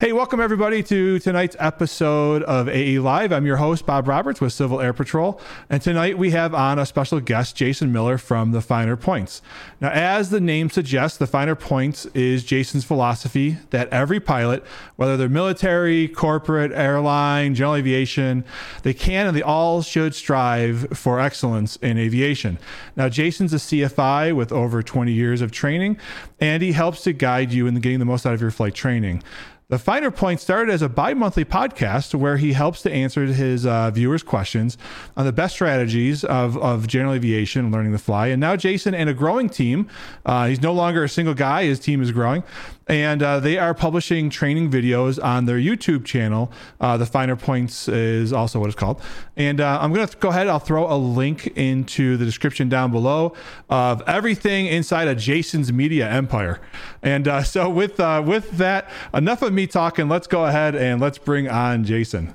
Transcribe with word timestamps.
Hey, 0.00 0.12
welcome 0.12 0.38
everybody 0.38 0.80
to 0.84 1.18
tonight's 1.18 1.56
episode 1.58 2.44
of 2.44 2.68
AE 2.68 3.00
Live. 3.00 3.32
I'm 3.32 3.44
your 3.44 3.56
host, 3.56 3.84
Bob 3.84 4.06
Roberts 4.06 4.40
with 4.40 4.52
Civil 4.52 4.80
Air 4.80 4.92
Patrol. 4.92 5.40
And 5.68 5.82
tonight 5.82 6.16
we 6.16 6.30
have 6.30 6.54
on 6.54 6.78
a 6.78 6.86
special 6.86 7.18
guest, 7.18 7.56
Jason 7.56 7.90
Miller 7.90 8.16
from 8.16 8.52
the 8.52 8.60
Finer 8.60 8.94
Points. 8.96 9.42
Now, 9.80 9.90
as 9.90 10.30
the 10.30 10.38
name 10.38 10.70
suggests, 10.70 11.18
the 11.18 11.26
Finer 11.26 11.56
Points 11.56 12.06
is 12.14 12.44
Jason's 12.44 12.84
philosophy 12.84 13.56
that 13.70 13.88
every 13.88 14.20
pilot, 14.20 14.62
whether 14.94 15.16
they're 15.16 15.28
military, 15.28 16.06
corporate, 16.06 16.70
airline, 16.70 17.56
general 17.56 17.74
aviation, 17.74 18.44
they 18.84 18.94
can 18.94 19.26
and 19.26 19.36
they 19.36 19.42
all 19.42 19.82
should 19.82 20.14
strive 20.14 20.96
for 20.96 21.18
excellence 21.18 21.74
in 21.74 21.98
aviation. 21.98 22.60
Now, 22.94 23.08
Jason's 23.08 23.52
a 23.52 23.56
CFI 23.56 24.32
with 24.36 24.52
over 24.52 24.80
20 24.80 25.10
years 25.10 25.40
of 25.40 25.50
training, 25.50 25.98
and 26.38 26.62
he 26.62 26.70
helps 26.70 27.02
to 27.02 27.12
guide 27.12 27.52
you 27.52 27.66
in 27.66 27.74
getting 27.80 27.98
the 27.98 28.04
most 28.04 28.26
out 28.26 28.34
of 28.34 28.40
your 28.40 28.52
flight 28.52 28.76
training. 28.76 29.24
The 29.70 29.78
Finer 29.78 30.10
Point 30.10 30.40
started 30.40 30.72
as 30.72 30.80
a 30.80 30.88
bi 30.88 31.12
monthly 31.12 31.44
podcast 31.44 32.14
where 32.14 32.38
he 32.38 32.54
helps 32.54 32.80
to 32.80 32.90
answer 32.90 33.26
his 33.26 33.66
uh, 33.66 33.90
viewers' 33.90 34.22
questions 34.22 34.78
on 35.14 35.26
the 35.26 35.32
best 35.32 35.56
strategies 35.56 36.24
of, 36.24 36.56
of 36.56 36.86
general 36.86 37.12
aviation, 37.12 37.66
and 37.66 37.74
learning 37.74 37.92
to 37.92 37.98
fly. 37.98 38.28
And 38.28 38.40
now 38.40 38.56
Jason 38.56 38.94
and 38.94 39.10
a 39.10 39.12
growing 39.12 39.50
team, 39.50 39.86
uh, 40.24 40.46
he's 40.46 40.62
no 40.62 40.72
longer 40.72 41.04
a 41.04 41.08
single 41.08 41.34
guy, 41.34 41.64
his 41.64 41.78
team 41.78 42.00
is 42.00 42.12
growing 42.12 42.44
and 42.88 43.22
uh, 43.22 43.38
they 43.38 43.58
are 43.58 43.74
publishing 43.74 44.30
training 44.30 44.70
videos 44.70 45.22
on 45.22 45.44
their 45.44 45.58
YouTube 45.58 46.04
channel. 46.04 46.50
Uh, 46.80 46.96
the 46.96 47.06
Finer 47.06 47.36
Points 47.36 47.86
is 47.88 48.32
also 48.32 48.58
what 48.58 48.66
it's 48.66 48.76
called. 48.76 49.00
And 49.36 49.60
uh, 49.60 49.78
I'm 49.80 49.92
going 49.92 50.06
to 50.06 50.16
go 50.16 50.30
ahead. 50.30 50.48
I'll 50.48 50.58
throw 50.58 50.90
a 50.90 50.96
link 50.96 51.48
into 51.48 52.16
the 52.16 52.24
description 52.24 52.68
down 52.68 52.90
below 52.90 53.34
of 53.68 54.02
everything 54.06 54.66
inside 54.66 55.08
of 55.08 55.18
Jason's 55.18 55.72
media 55.72 56.10
empire. 56.10 56.60
And 57.02 57.28
uh, 57.28 57.42
so 57.42 57.68
with 57.68 58.00
uh, 58.00 58.22
with 58.24 58.52
that, 58.52 58.90
enough 59.12 59.42
of 59.42 59.52
me 59.52 59.66
talking. 59.66 60.08
Let's 60.08 60.26
go 60.26 60.46
ahead 60.46 60.74
and 60.74 61.00
let's 61.00 61.18
bring 61.18 61.48
on 61.48 61.84
Jason. 61.84 62.34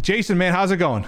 Jason, 0.00 0.38
man, 0.38 0.52
how's 0.52 0.70
it 0.70 0.78
going? 0.78 1.06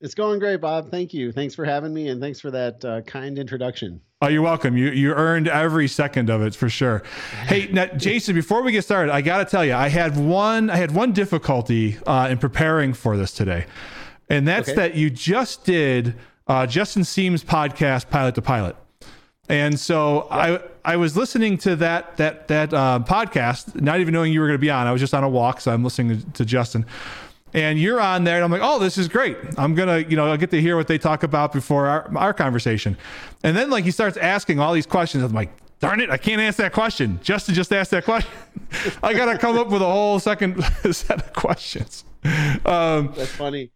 It's 0.00 0.14
going 0.14 0.40
great, 0.40 0.60
Bob. 0.60 0.90
Thank 0.90 1.14
you. 1.14 1.30
Thanks 1.30 1.54
for 1.54 1.64
having 1.64 1.94
me, 1.94 2.08
and 2.08 2.20
thanks 2.20 2.40
for 2.40 2.50
that 2.50 2.84
uh, 2.84 3.00
kind 3.02 3.38
introduction. 3.38 4.00
Oh, 4.22 4.28
you're 4.28 4.40
welcome. 4.40 4.76
You 4.76 4.90
you 4.90 5.12
earned 5.14 5.48
every 5.48 5.88
second 5.88 6.30
of 6.30 6.42
it 6.42 6.54
for 6.54 6.68
sure. 6.68 7.02
Hey, 7.46 7.68
now, 7.72 7.86
Jason, 7.86 8.36
before 8.36 8.62
we 8.62 8.70
get 8.70 8.84
started, 8.84 9.12
I 9.12 9.20
got 9.20 9.38
to 9.38 9.44
tell 9.44 9.64
you, 9.64 9.74
I 9.74 9.88
had 9.88 10.16
one 10.16 10.70
I 10.70 10.76
had 10.76 10.92
one 10.92 11.10
difficulty 11.10 11.98
uh, 12.06 12.28
in 12.30 12.38
preparing 12.38 12.94
for 12.94 13.16
this 13.16 13.32
today, 13.32 13.66
and 14.28 14.46
that's 14.46 14.68
okay. 14.68 14.76
that 14.76 14.94
you 14.94 15.10
just 15.10 15.64
did 15.64 16.14
uh, 16.46 16.68
Justin 16.68 17.02
Siem's 17.02 17.42
podcast, 17.42 18.10
Pilot 18.10 18.36
to 18.36 18.42
Pilot, 18.42 18.76
and 19.48 19.78
so 19.80 20.28
I 20.30 20.60
I 20.84 20.98
was 20.98 21.16
listening 21.16 21.58
to 21.58 21.74
that 21.76 22.16
that 22.18 22.46
that 22.46 22.72
uh, 22.72 23.00
podcast, 23.04 23.80
not 23.80 23.98
even 23.98 24.14
knowing 24.14 24.32
you 24.32 24.38
were 24.38 24.46
going 24.46 24.58
to 24.58 24.62
be 24.62 24.70
on. 24.70 24.86
I 24.86 24.92
was 24.92 25.00
just 25.00 25.14
on 25.14 25.24
a 25.24 25.28
walk, 25.28 25.60
so 25.60 25.72
I'm 25.72 25.82
listening 25.82 26.20
to, 26.20 26.32
to 26.34 26.44
Justin 26.44 26.86
and 27.54 27.78
you're 27.78 28.00
on 28.00 28.24
there 28.24 28.36
and 28.36 28.44
i'm 28.44 28.50
like 28.50 28.62
oh 28.62 28.78
this 28.78 28.98
is 28.98 29.08
great. 29.08 29.36
I'm 29.58 29.74
gonna 29.74 29.98
you 29.98 30.16
know 30.16 30.26
i'll 30.26 30.36
get 30.36 30.50
to 30.50 30.60
hear 30.60 30.76
what 30.76 30.88
they 30.88 30.98
talk 30.98 31.22
about 31.22 31.52
before 31.52 31.86
our, 31.86 32.10
our 32.16 32.34
conversation. 32.34 32.96
And 33.42 33.56
then 33.56 33.70
like 33.70 33.84
he 33.84 33.90
starts 33.90 34.16
asking 34.16 34.60
all 34.60 34.72
these 34.72 34.86
questions. 34.86 35.22
I'm 35.22 35.32
like 35.32 35.50
darn 35.80 36.00
it 36.00 36.10
i 36.10 36.16
can't 36.16 36.40
answer 36.40 36.62
that 36.62 36.72
question. 36.72 37.18
Justin 37.22 37.54
just 37.54 37.72
asked 37.72 37.90
that 37.90 38.04
question. 38.04 38.30
I 39.02 39.14
gotta 39.14 39.38
come 39.38 39.58
up 39.58 39.68
with 39.68 39.82
a 39.82 39.86
whole 39.86 40.18
second 40.18 40.62
set 40.92 41.20
of 41.20 41.32
questions. 41.32 42.04
Um, 42.64 43.12
that's 43.16 43.32
funny 43.32 43.70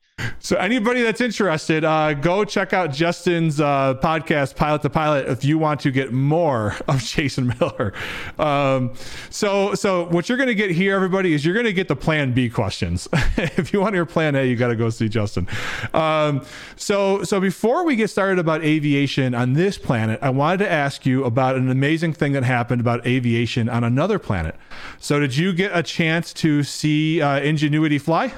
so 0.47 0.57
anybody 0.57 1.03
that's 1.03 1.21
interested, 1.21 1.85
uh, 1.85 2.15
go 2.15 2.45
check 2.45 2.73
out 2.73 2.93
Justin's 2.93 3.61
uh, 3.61 3.95
podcast, 3.95 4.55
Pilot 4.55 4.83
to 4.83 4.91
Pilot, 4.91 5.29
if 5.29 5.45
you 5.45 5.59
want 5.59 5.81
to 5.81 5.91
get 5.91 6.13
more 6.13 6.77
of 6.89 7.03
Jason 7.03 7.53
Miller. 7.59 7.93
Um, 8.39 8.95
so, 9.29 9.75
so 9.75 10.05
what 10.07 10.29
you're 10.29 10.39
going 10.39 10.47
to 10.47 10.55
get 10.55 10.71
here, 10.71 10.95
everybody, 10.95 11.35
is 11.35 11.45
you're 11.45 11.53
going 11.53 11.67
to 11.67 11.73
get 11.73 11.89
the 11.89 11.97
Plan 11.97 12.33
B 12.33 12.49
questions. 12.49 13.09
if 13.37 13.73
you 13.73 13.81
want 13.81 13.97
your 13.97 14.07
Plan 14.07 14.37
A, 14.37 14.45
you 14.45 14.55
got 14.55 14.69
to 14.69 14.77
go 14.77 14.89
see 14.89 15.09
Justin. 15.09 15.49
Um, 15.93 16.45
so, 16.77 17.25
so 17.25 17.41
before 17.41 17.85
we 17.85 17.97
get 17.97 18.09
started 18.09 18.39
about 18.39 18.63
aviation 18.63 19.35
on 19.35 19.55
this 19.55 19.77
planet, 19.79 20.21
I 20.23 20.31
wanted 20.31 20.59
to 20.59 20.71
ask 20.71 21.05
you 21.05 21.25
about 21.25 21.57
an 21.57 21.71
amazing 21.71 22.13
thing 22.13 22.33
that 22.33 22.45
happened 22.45 22.81
about 22.81 23.05
aviation 23.05 23.69
on 23.69 23.83
another 23.83 24.21
planet. 24.21 24.55
So, 25.01 25.19
did 25.19 25.37
you 25.37 25.53
get 25.53 25.77
a 25.77 25.83
chance 25.83 26.33
to 26.35 26.63
see 26.63 27.21
uh, 27.21 27.41
Ingenuity 27.41 27.99
fly? 27.99 28.33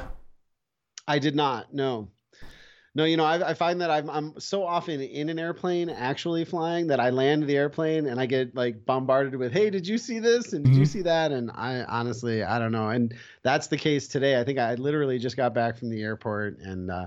I 1.08 1.18
did 1.18 1.34
not. 1.34 1.74
No. 1.74 2.08
No, 2.94 3.04
you 3.04 3.16
know, 3.16 3.24
I, 3.24 3.50
I 3.50 3.54
find 3.54 3.80
that 3.80 3.90
I'm 3.90 4.10
I'm 4.10 4.40
so 4.40 4.64
often 4.64 5.00
in 5.00 5.28
an 5.28 5.38
airplane 5.38 5.88
actually 5.88 6.44
flying 6.44 6.88
that 6.88 6.98
I 6.98 7.10
land 7.10 7.44
the 7.44 7.56
airplane 7.56 8.06
and 8.06 8.18
I 8.18 8.26
get 8.26 8.56
like 8.56 8.84
bombarded 8.84 9.36
with, 9.36 9.52
"Hey, 9.52 9.70
did 9.70 9.86
you 9.86 9.98
see 9.98 10.18
this? 10.18 10.52
And 10.52 10.64
did 10.64 10.72
mm-hmm. 10.72 10.80
you 10.80 10.86
see 10.86 11.02
that?" 11.02 11.30
And 11.30 11.50
I 11.54 11.84
honestly, 11.84 12.42
I 12.42 12.58
don't 12.58 12.72
know. 12.72 12.88
And 12.88 13.14
that's 13.42 13.68
the 13.68 13.76
case 13.76 14.08
today. 14.08 14.40
I 14.40 14.42
think 14.42 14.58
I 14.58 14.74
literally 14.74 15.18
just 15.18 15.36
got 15.36 15.54
back 15.54 15.78
from 15.78 15.90
the 15.90 16.02
airport 16.02 16.58
and 16.58 16.90
uh 16.90 17.06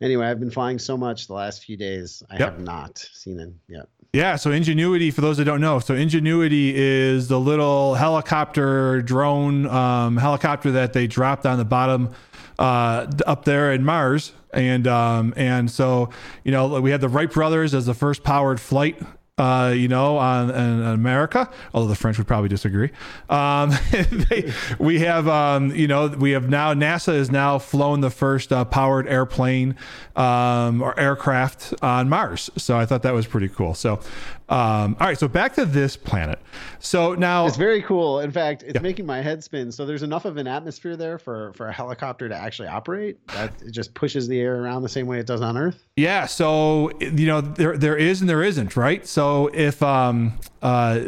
anyway, 0.00 0.26
I've 0.26 0.40
been 0.40 0.50
flying 0.50 0.78
so 0.78 0.96
much 0.96 1.26
the 1.26 1.34
last 1.34 1.64
few 1.64 1.76
days. 1.76 2.22
I 2.30 2.34
yep. 2.34 2.52
have 2.52 2.60
not 2.60 2.98
seen 2.98 3.40
it 3.40 3.52
yet. 3.68 3.88
Yeah, 4.12 4.36
so 4.36 4.50
Ingenuity, 4.50 5.10
for 5.10 5.20
those 5.20 5.36
that 5.36 5.44
don't 5.44 5.60
know, 5.60 5.78
so 5.78 5.94
Ingenuity 5.94 6.74
is 6.74 7.28
the 7.28 7.38
little 7.38 7.94
helicopter 7.94 9.02
drone 9.02 9.66
um, 9.66 10.16
helicopter 10.16 10.70
that 10.72 10.92
they 10.92 11.06
dropped 11.06 11.44
on 11.44 11.58
the 11.58 11.64
bottom 11.64 12.14
uh, 12.58 13.06
up 13.26 13.44
there 13.44 13.72
in 13.72 13.84
Mars, 13.84 14.32
and 14.52 14.86
um, 14.86 15.34
and 15.36 15.70
so 15.70 16.10
you 16.44 16.52
know 16.52 16.80
we 16.80 16.90
had 16.90 17.00
the 17.00 17.08
Wright 17.08 17.30
brothers 17.30 17.74
as 17.74 17.86
the 17.86 17.94
first 17.94 18.22
powered 18.22 18.60
flight 18.60 19.00
uh, 19.38 19.74
you 19.76 19.86
know, 19.86 20.16
on, 20.16 20.48
in 20.48 20.82
America, 20.82 21.50
although 21.74 21.88
the 21.88 21.94
French 21.94 22.16
would 22.16 22.26
probably 22.26 22.48
disagree. 22.48 22.90
Um, 23.28 23.70
they, 23.90 24.50
we 24.78 25.00
have, 25.00 25.28
um, 25.28 25.74
you 25.74 25.86
know, 25.86 26.06
we 26.06 26.30
have 26.30 26.48
now 26.48 26.72
NASA 26.72 27.14
has 27.14 27.30
now 27.30 27.58
flown 27.58 28.00
the 28.00 28.08
first 28.08 28.50
uh, 28.50 28.64
powered 28.64 29.06
airplane 29.06 29.76
um, 30.16 30.80
or 30.80 30.98
aircraft 30.98 31.74
on 31.82 32.08
Mars. 32.08 32.48
So 32.56 32.78
I 32.78 32.86
thought 32.86 33.02
that 33.02 33.12
was 33.12 33.26
pretty 33.26 33.48
cool. 33.48 33.74
So, 33.74 34.00
um, 34.48 34.96
all 35.00 35.08
right, 35.08 35.18
so 35.18 35.28
back 35.28 35.54
to 35.56 35.66
this 35.66 35.96
planet. 35.96 36.38
So 36.78 37.14
now 37.14 37.46
it's 37.46 37.56
very 37.56 37.82
cool. 37.82 38.20
In 38.20 38.30
fact, 38.30 38.62
it's 38.62 38.76
yeah. 38.76 38.80
making 38.80 39.04
my 39.04 39.20
head 39.20 39.42
spin. 39.42 39.72
So 39.72 39.84
there's 39.84 40.04
enough 40.04 40.24
of 40.24 40.36
an 40.36 40.46
atmosphere 40.46 40.96
there 40.96 41.18
for 41.18 41.52
for 41.54 41.66
a 41.66 41.72
helicopter 41.72 42.28
to 42.28 42.34
actually 42.34 42.68
operate. 42.68 43.18
That 43.28 43.52
it 43.60 43.72
just 43.72 43.92
pushes 43.94 44.28
the 44.28 44.40
air 44.40 44.62
around 44.62 44.82
the 44.82 44.88
same 44.88 45.08
way 45.08 45.18
it 45.18 45.26
does 45.26 45.42
on 45.42 45.56
Earth. 45.56 45.84
Yeah. 45.96 46.26
So 46.26 46.92
you 47.00 47.26
know 47.26 47.40
there 47.40 47.76
there 47.76 47.96
is 47.96 48.20
and 48.20 48.30
there 48.30 48.44
isn't, 48.44 48.76
right? 48.76 49.04
So 49.04 49.25
if 49.52 49.82
um 49.82 50.38
uh 50.62 51.00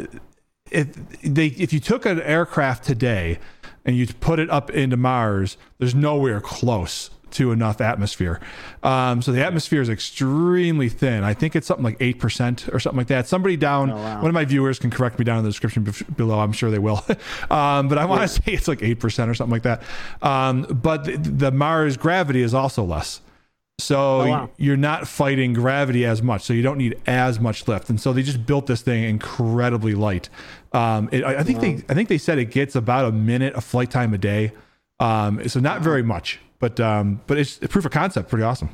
if 0.71 0.93
they 1.21 1.47
if 1.47 1.73
you 1.73 1.79
took 1.79 2.05
an 2.05 2.21
aircraft 2.21 2.83
today 2.83 3.39
and 3.85 3.95
you 3.97 4.07
put 4.07 4.39
it 4.39 4.49
up 4.49 4.69
into 4.69 4.97
Mars, 4.97 5.57
there's 5.77 5.95
nowhere 5.95 6.41
close 6.41 7.09
to 7.31 7.51
enough 7.51 7.81
atmosphere. 7.81 8.39
Um, 8.83 9.21
so 9.21 9.31
the 9.31 9.43
atmosphere 9.43 9.81
is 9.81 9.89
extremely 9.89 10.89
thin. 10.89 11.23
I 11.23 11.33
think 11.33 11.55
it's 11.55 11.67
something 11.67 11.83
like 11.83 11.99
8% 11.99 12.73
or 12.73 12.79
something 12.79 12.97
like 12.97 13.07
that. 13.07 13.27
Somebody 13.27 13.57
down, 13.57 13.91
oh, 13.91 13.95
wow. 13.95 14.17
one 14.17 14.27
of 14.27 14.33
my 14.33 14.45
viewers 14.45 14.79
can 14.79 14.89
correct 14.89 15.19
me 15.19 15.25
down 15.25 15.37
in 15.37 15.43
the 15.43 15.49
description 15.49 15.91
below. 16.15 16.39
I'm 16.39 16.51
sure 16.51 16.71
they 16.71 16.79
will. 16.79 17.03
um, 17.51 17.87
but 17.87 17.97
I 17.97 18.05
want 18.05 18.21
to 18.21 18.27
say 18.29 18.41
it's 18.47 18.67
like 18.67 18.79
8% 18.79 19.29
or 19.29 19.33
something 19.33 19.51
like 19.51 19.63
that. 19.63 19.83
Um, 20.21 20.63
but 20.63 21.05
the, 21.05 21.17
the, 21.17 21.51
Mars 21.51 21.97
gravity 21.97 22.41
is 22.41 22.53
also 22.53 22.83
less. 22.83 23.21
So 23.79 24.21
oh, 24.21 24.27
wow. 24.27 24.49
you're 24.57 24.77
not 24.77 25.07
fighting 25.07 25.53
gravity 25.53 26.05
as 26.05 26.21
much. 26.21 26.43
So 26.43 26.53
you 26.53 26.61
don't 26.61 26.77
need 26.77 26.99
as 27.07 27.39
much 27.39 27.67
lift. 27.67 27.89
And 27.89 27.99
so 27.99 28.13
they 28.13 28.23
just 28.23 28.45
built 28.45 28.67
this 28.67 28.81
thing 28.81 29.03
incredibly 29.03 29.95
light. 29.95 30.29
Um, 30.73 31.09
it, 31.11 31.23
I, 31.23 31.37
I, 31.37 31.43
think 31.43 31.61
they, 31.61 31.83
I 31.89 31.95
think 31.95 32.09
they 32.09 32.17
said 32.17 32.37
it 32.37 32.51
gets 32.51 32.75
about 32.75 33.05
a 33.05 33.11
minute 33.11 33.53
of 33.55 33.63
flight 33.63 33.89
time 33.89 34.13
a 34.13 34.17
day. 34.17 34.51
Um, 34.99 35.47
so 35.47 35.59
not 35.59 35.81
very 35.81 36.03
much 36.03 36.39
but 36.59 36.79
um, 36.79 37.21
but 37.25 37.37
it's 37.37 37.61
a 37.61 37.67
proof 37.67 37.85
of 37.85 37.91
concept, 37.91 38.29
pretty 38.29 38.43
awesome. 38.43 38.69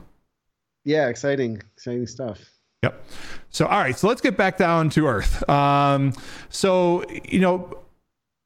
Yeah, 0.83 1.07
exciting, 1.07 1.61
exciting 1.75 2.07
stuff. 2.07 2.39
Yep. 2.83 3.03
So 3.49 3.65
all 3.67 3.79
right, 3.79 3.97
so 3.97 4.07
let's 4.07 4.21
get 4.21 4.35
back 4.35 4.57
down 4.57 4.89
to 4.91 5.07
earth. 5.07 5.47
Um, 5.49 6.13
so 6.49 7.05
you 7.23 7.39
know, 7.39 7.79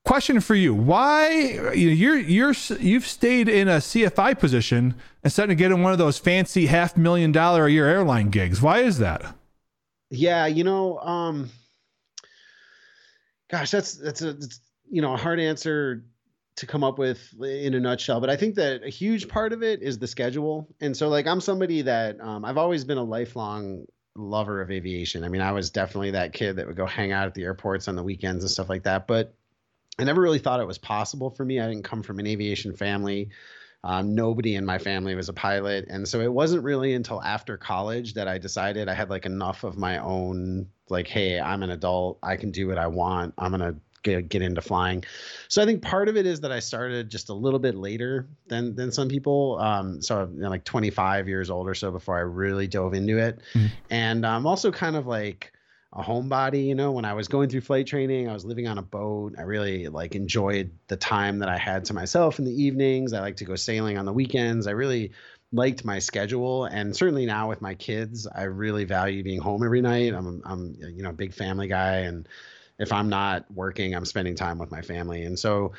question 0.09 0.41
for 0.41 0.55
you: 0.55 0.73
Why 0.73 1.29
you're 1.75 2.17
you're 2.17 2.53
you've 2.79 3.05
stayed 3.05 3.47
in 3.47 3.67
a 3.67 3.77
CFI 3.77 4.39
position 4.39 4.95
instead 5.23 5.51
of 5.51 5.57
getting 5.57 5.83
one 5.83 5.91
of 5.91 5.99
those 5.99 6.17
fancy 6.17 6.65
half 6.65 6.97
million 6.97 7.31
dollar 7.31 7.67
a 7.67 7.71
year 7.71 7.87
airline 7.87 8.31
gigs? 8.31 8.59
Why 8.59 8.79
is 8.79 8.97
that? 8.97 9.35
Yeah, 10.09 10.47
you 10.47 10.63
know, 10.63 10.97
um, 10.97 11.51
gosh, 13.51 13.69
that's 13.69 13.93
that's 13.93 14.23
a 14.23 14.33
that's, 14.33 14.59
you 14.89 15.03
know 15.03 15.13
a 15.13 15.17
hard 15.17 15.39
answer 15.39 16.03
to 16.55 16.65
come 16.65 16.83
up 16.83 16.97
with 16.97 17.21
in 17.41 17.73
a 17.73 17.79
nutshell 17.79 18.19
but 18.19 18.29
i 18.29 18.35
think 18.35 18.55
that 18.55 18.83
a 18.83 18.89
huge 18.89 19.29
part 19.29 19.53
of 19.53 19.63
it 19.63 19.81
is 19.81 19.97
the 19.97 20.07
schedule 20.07 20.67
and 20.81 20.97
so 20.97 21.07
like 21.07 21.25
i'm 21.25 21.39
somebody 21.39 21.81
that 21.83 22.19
um, 22.19 22.43
i've 22.43 22.57
always 22.57 22.83
been 22.83 22.97
a 22.97 23.03
lifelong 23.03 23.85
lover 24.15 24.59
of 24.59 24.69
aviation 24.69 25.23
i 25.23 25.29
mean 25.29 25.39
i 25.39 25.53
was 25.53 25.69
definitely 25.69 26.11
that 26.11 26.33
kid 26.33 26.57
that 26.57 26.67
would 26.67 26.75
go 26.75 26.85
hang 26.85 27.13
out 27.13 27.27
at 27.27 27.33
the 27.33 27.43
airports 27.43 27.87
on 27.87 27.95
the 27.95 28.03
weekends 28.03 28.43
and 28.43 28.51
stuff 28.51 28.67
like 28.67 28.83
that 28.83 29.07
but 29.07 29.33
i 29.99 30.03
never 30.03 30.21
really 30.21 30.39
thought 30.39 30.59
it 30.59 30.67
was 30.67 30.77
possible 30.77 31.29
for 31.29 31.45
me 31.45 31.59
i 31.59 31.67
didn't 31.67 31.83
come 31.83 32.03
from 32.03 32.19
an 32.19 32.27
aviation 32.27 32.73
family 32.75 33.29
um, 33.81 34.13
nobody 34.13 34.55
in 34.55 34.65
my 34.65 34.77
family 34.77 35.15
was 35.15 35.29
a 35.29 35.33
pilot 35.33 35.85
and 35.89 36.05
so 36.05 36.19
it 36.19 36.31
wasn't 36.31 36.61
really 36.63 36.93
until 36.93 37.21
after 37.23 37.57
college 37.57 38.13
that 38.13 38.27
i 38.27 38.37
decided 38.37 38.89
i 38.89 38.93
had 38.93 39.09
like 39.09 39.25
enough 39.25 39.63
of 39.63 39.77
my 39.77 39.97
own 39.99 40.67
like 40.89 41.07
hey 41.07 41.39
i'm 41.39 41.63
an 41.63 41.69
adult 41.69 42.19
i 42.21 42.35
can 42.35 42.51
do 42.51 42.67
what 42.67 42.77
i 42.77 42.87
want 42.87 43.33
i'm 43.37 43.51
going 43.51 43.73
to 43.73 43.79
get, 44.03 44.29
get 44.29 44.41
into 44.41 44.61
flying. 44.61 45.03
So 45.47 45.61
I 45.61 45.65
think 45.65 45.81
part 45.81 46.09
of 46.09 46.17
it 46.17 46.25
is 46.25 46.41
that 46.41 46.51
I 46.51 46.59
started 46.59 47.09
just 47.09 47.29
a 47.29 47.33
little 47.33 47.59
bit 47.59 47.75
later 47.75 48.27
than 48.47 48.75
than 48.75 48.91
some 48.91 49.07
people. 49.07 49.59
Um, 49.59 50.01
so 50.01 50.29
you 50.33 50.41
know, 50.41 50.49
like 50.49 50.63
25 50.63 51.27
years 51.27 51.49
old 51.49 51.67
or 51.67 51.75
so 51.75 51.91
before 51.91 52.17
I 52.17 52.21
really 52.21 52.67
dove 52.67 52.93
into 52.93 53.17
it, 53.17 53.39
mm-hmm. 53.53 53.67
and 53.89 54.25
I'm 54.25 54.45
also 54.45 54.71
kind 54.71 54.95
of 54.95 55.07
like 55.07 55.51
a 55.93 56.03
homebody. 56.03 56.65
You 56.65 56.75
know, 56.75 56.91
when 56.91 57.05
I 57.05 57.13
was 57.13 57.27
going 57.27 57.49
through 57.49 57.61
flight 57.61 57.87
training, 57.87 58.29
I 58.29 58.33
was 58.33 58.45
living 58.45 58.67
on 58.67 58.77
a 58.77 58.83
boat. 58.83 59.35
I 59.37 59.41
really 59.41 59.87
like 59.87 60.15
enjoyed 60.15 60.71
the 60.87 60.97
time 60.97 61.39
that 61.39 61.49
I 61.49 61.57
had 61.57 61.85
to 61.85 61.93
myself 61.93 62.39
in 62.39 62.45
the 62.45 62.63
evenings. 62.63 63.13
I 63.13 63.21
like 63.21 63.37
to 63.37 63.45
go 63.45 63.55
sailing 63.55 63.97
on 63.97 64.05
the 64.05 64.13
weekends. 64.13 64.67
I 64.67 64.71
really 64.71 65.11
liked 65.51 65.83
my 65.83 65.97
schedule 65.99 66.65
and 66.65 66.95
certainly 66.95 67.25
now 67.25 67.49
with 67.49 67.59
my 67.59 67.73
kids 67.73 68.27
i 68.27 68.43
really 68.43 68.83
value 68.83 69.23
being 69.23 69.41
home 69.41 69.63
every 69.63 69.81
night 69.81 70.13
i'm 70.13 70.41
i'm 70.45 70.75
you 70.79 71.01
know 71.01 71.09
a 71.09 71.13
big 71.13 71.33
family 71.33 71.67
guy 71.67 72.01
and 72.01 72.27
if 72.77 72.93
i'm 72.93 73.09
not 73.09 73.45
working 73.51 73.95
i'm 73.95 74.05
spending 74.05 74.35
time 74.35 74.59
with 74.59 74.69
my 74.69 74.81
family 74.81 75.23
and 75.23 75.39
so 75.39 75.71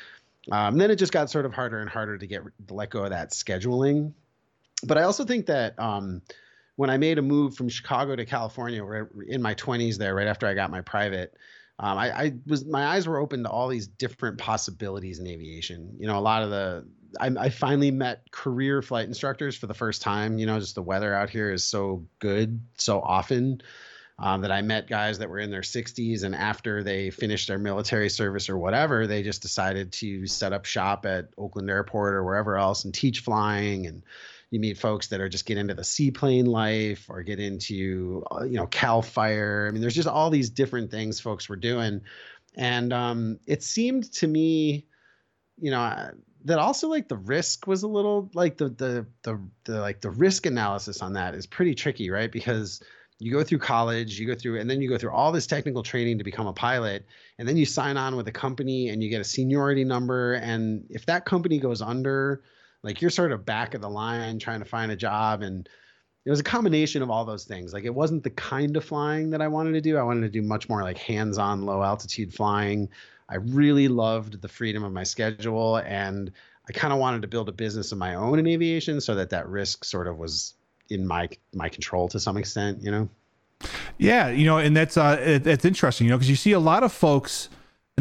um, 0.51 0.77
then 0.77 0.89
it 0.89 0.95
just 0.95 1.13
got 1.13 1.29
sort 1.29 1.45
of 1.45 1.53
harder 1.53 1.79
and 1.79 1.89
harder 1.89 2.17
to 2.17 2.25
get 2.27 2.41
to 2.67 2.73
let 2.73 2.89
go 2.89 3.03
of 3.03 3.11
that 3.11 3.31
scheduling 3.31 4.11
but 4.83 4.97
i 4.97 5.03
also 5.03 5.23
think 5.23 5.45
that 5.45 5.79
um, 5.79 6.21
when 6.75 6.89
i 6.89 6.97
made 6.97 7.17
a 7.17 7.21
move 7.21 7.55
from 7.55 7.69
chicago 7.69 8.15
to 8.15 8.25
california 8.25 8.83
in 9.27 9.41
my 9.41 9.55
20s 9.55 9.97
there 9.97 10.15
right 10.15 10.27
after 10.27 10.47
i 10.47 10.53
got 10.53 10.71
my 10.71 10.81
private 10.81 11.33
um, 11.81 11.97
I, 11.97 12.11
I, 12.11 12.33
was 12.45 12.63
my 12.63 12.85
eyes 12.85 13.07
were 13.07 13.17
open 13.17 13.41
to 13.43 13.49
all 13.49 13.67
these 13.67 13.87
different 13.87 14.37
possibilities 14.37 15.17
in 15.17 15.25
aviation. 15.25 15.95
You 15.97 16.05
know, 16.05 16.17
a 16.17 16.21
lot 16.21 16.43
of 16.43 16.51
the 16.51 16.87
I, 17.19 17.31
I, 17.39 17.49
finally 17.49 17.89
met 17.89 18.29
career 18.29 18.83
flight 18.83 19.07
instructors 19.07 19.57
for 19.57 19.65
the 19.65 19.73
first 19.73 20.03
time. 20.03 20.37
You 20.37 20.45
know, 20.45 20.59
just 20.59 20.75
the 20.75 20.83
weather 20.83 21.11
out 21.11 21.31
here 21.31 21.51
is 21.51 21.63
so 21.63 22.05
good 22.19 22.61
so 22.77 23.01
often 23.01 23.63
um, 24.19 24.41
that 24.41 24.51
I 24.51 24.61
met 24.61 24.87
guys 24.87 25.17
that 25.17 25.29
were 25.29 25.39
in 25.39 25.49
their 25.49 25.61
60s 25.61 26.23
and 26.23 26.35
after 26.35 26.83
they 26.83 27.09
finished 27.09 27.47
their 27.47 27.57
military 27.57 28.09
service 28.09 28.47
or 28.47 28.59
whatever, 28.59 29.07
they 29.07 29.23
just 29.23 29.41
decided 29.41 29.91
to 29.93 30.27
set 30.27 30.53
up 30.53 30.65
shop 30.65 31.07
at 31.07 31.29
Oakland 31.39 31.71
Airport 31.71 32.13
or 32.13 32.23
wherever 32.23 32.57
else 32.57 32.85
and 32.85 32.93
teach 32.93 33.21
flying 33.21 33.87
and 33.87 34.03
you 34.51 34.59
meet 34.59 34.77
folks 34.77 35.07
that 35.07 35.21
are 35.21 35.29
just 35.29 35.45
get 35.45 35.57
into 35.57 35.73
the 35.73 35.83
seaplane 35.83 36.45
life 36.45 37.05
or 37.09 37.23
get 37.23 37.39
into 37.39 38.23
uh, 38.29 38.43
you 38.43 38.57
know 38.57 38.67
cal 38.67 39.01
fire. 39.01 39.65
I 39.67 39.71
mean 39.71 39.81
there's 39.81 39.95
just 39.95 40.09
all 40.09 40.29
these 40.29 40.49
different 40.49 40.91
things 40.91 41.19
folks 41.19 41.49
were 41.49 41.55
doing. 41.55 42.01
And 42.55 42.91
um, 42.91 43.39
it 43.47 43.63
seemed 43.63 44.11
to 44.13 44.27
me 44.27 44.85
you 45.57 45.71
know 45.71 46.11
that 46.43 46.59
also 46.59 46.89
like 46.89 47.07
the 47.07 47.17
risk 47.17 47.65
was 47.65 47.83
a 47.83 47.87
little 47.87 48.29
like 48.33 48.57
the, 48.57 48.69
the 48.69 49.05
the 49.23 49.39
the 49.63 49.79
like 49.79 50.01
the 50.01 50.09
risk 50.09 50.45
analysis 50.45 51.01
on 51.01 51.13
that 51.13 51.33
is 51.33 51.47
pretty 51.47 51.73
tricky 51.73 52.09
right? 52.09 52.31
Because 52.31 52.83
you 53.19 53.31
go 53.31 53.43
through 53.43 53.59
college 53.59 54.19
you 54.19 54.27
go 54.27 54.35
through 54.35 54.59
and 54.59 54.69
then 54.69 54.81
you 54.81 54.89
go 54.89 54.97
through 54.97 55.11
all 55.11 55.31
this 55.31 55.47
technical 55.47 55.81
training 55.81 56.17
to 56.17 56.25
become 56.25 56.47
a 56.47 56.53
pilot 56.53 57.05
and 57.39 57.47
then 57.47 57.55
you 57.55 57.65
sign 57.65 57.95
on 57.95 58.17
with 58.17 58.27
a 58.27 58.31
company 58.33 58.89
and 58.89 59.01
you 59.01 59.09
get 59.09 59.21
a 59.21 59.23
seniority 59.23 59.85
number. 59.85 60.33
And 60.33 60.87
if 60.89 61.05
that 61.05 61.23
company 61.23 61.57
goes 61.57 61.81
under 61.81 62.43
like 62.83 63.01
you're 63.01 63.11
sort 63.11 63.31
of 63.31 63.45
back 63.45 63.73
of 63.73 63.81
the 63.81 63.89
line 63.89 64.39
trying 64.39 64.59
to 64.59 64.65
find 64.65 64.91
a 64.91 64.95
job 64.95 65.41
and 65.41 65.67
it 66.25 66.29
was 66.29 66.39
a 66.39 66.43
combination 66.43 67.01
of 67.01 67.09
all 67.09 67.25
those 67.25 67.45
things. 67.45 67.73
Like 67.73 67.83
it 67.83 67.93
wasn't 67.93 68.23
the 68.23 68.29
kind 68.29 68.77
of 68.77 68.85
flying 68.85 69.31
that 69.31 69.41
I 69.41 69.47
wanted 69.47 69.73
to 69.73 69.81
do. 69.81 69.97
I 69.97 70.03
wanted 70.03 70.21
to 70.21 70.29
do 70.29 70.41
much 70.41 70.69
more 70.69 70.83
like 70.83 70.97
hands-on 70.97 71.65
low 71.65 71.81
altitude 71.81 72.33
flying. 72.33 72.89
I 73.27 73.35
really 73.37 73.87
loved 73.87 74.41
the 74.41 74.47
freedom 74.47 74.83
of 74.83 74.91
my 74.91 75.03
schedule 75.03 75.77
and 75.77 76.31
I 76.69 76.73
kind 76.73 76.93
of 76.93 76.99
wanted 76.99 77.23
to 77.23 77.27
build 77.27 77.49
a 77.49 77.51
business 77.51 77.91
of 77.91 77.97
my 77.97 78.15
own 78.15 78.37
in 78.37 78.47
aviation 78.47 79.01
so 79.01 79.15
that 79.15 79.31
that 79.31 79.47
risk 79.47 79.83
sort 79.83 80.07
of 80.07 80.17
was 80.17 80.53
in 80.89 81.07
my 81.07 81.29
my 81.53 81.69
control 81.69 82.07
to 82.09 82.19
some 82.19 82.37
extent, 82.37 82.83
you 82.83 82.91
know. 82.91 83.09
Yeah, 83.97 84.29
you 84.29 84.45
know, 84.45 84.57
and 84.57 84.75
that's 84.75 84.97
uh 84.97 85.17
it's 85.19 85.65
interesting, 85.65 86.05
you 86.05 86.11
know, 86.11 86.17
because 86.17 86.29
you 86.29 86.35
see 86.35 86.51
a 86.51 86.59
lot 86.59 86.83
of 86.83 86.91
folks 86.91 87.49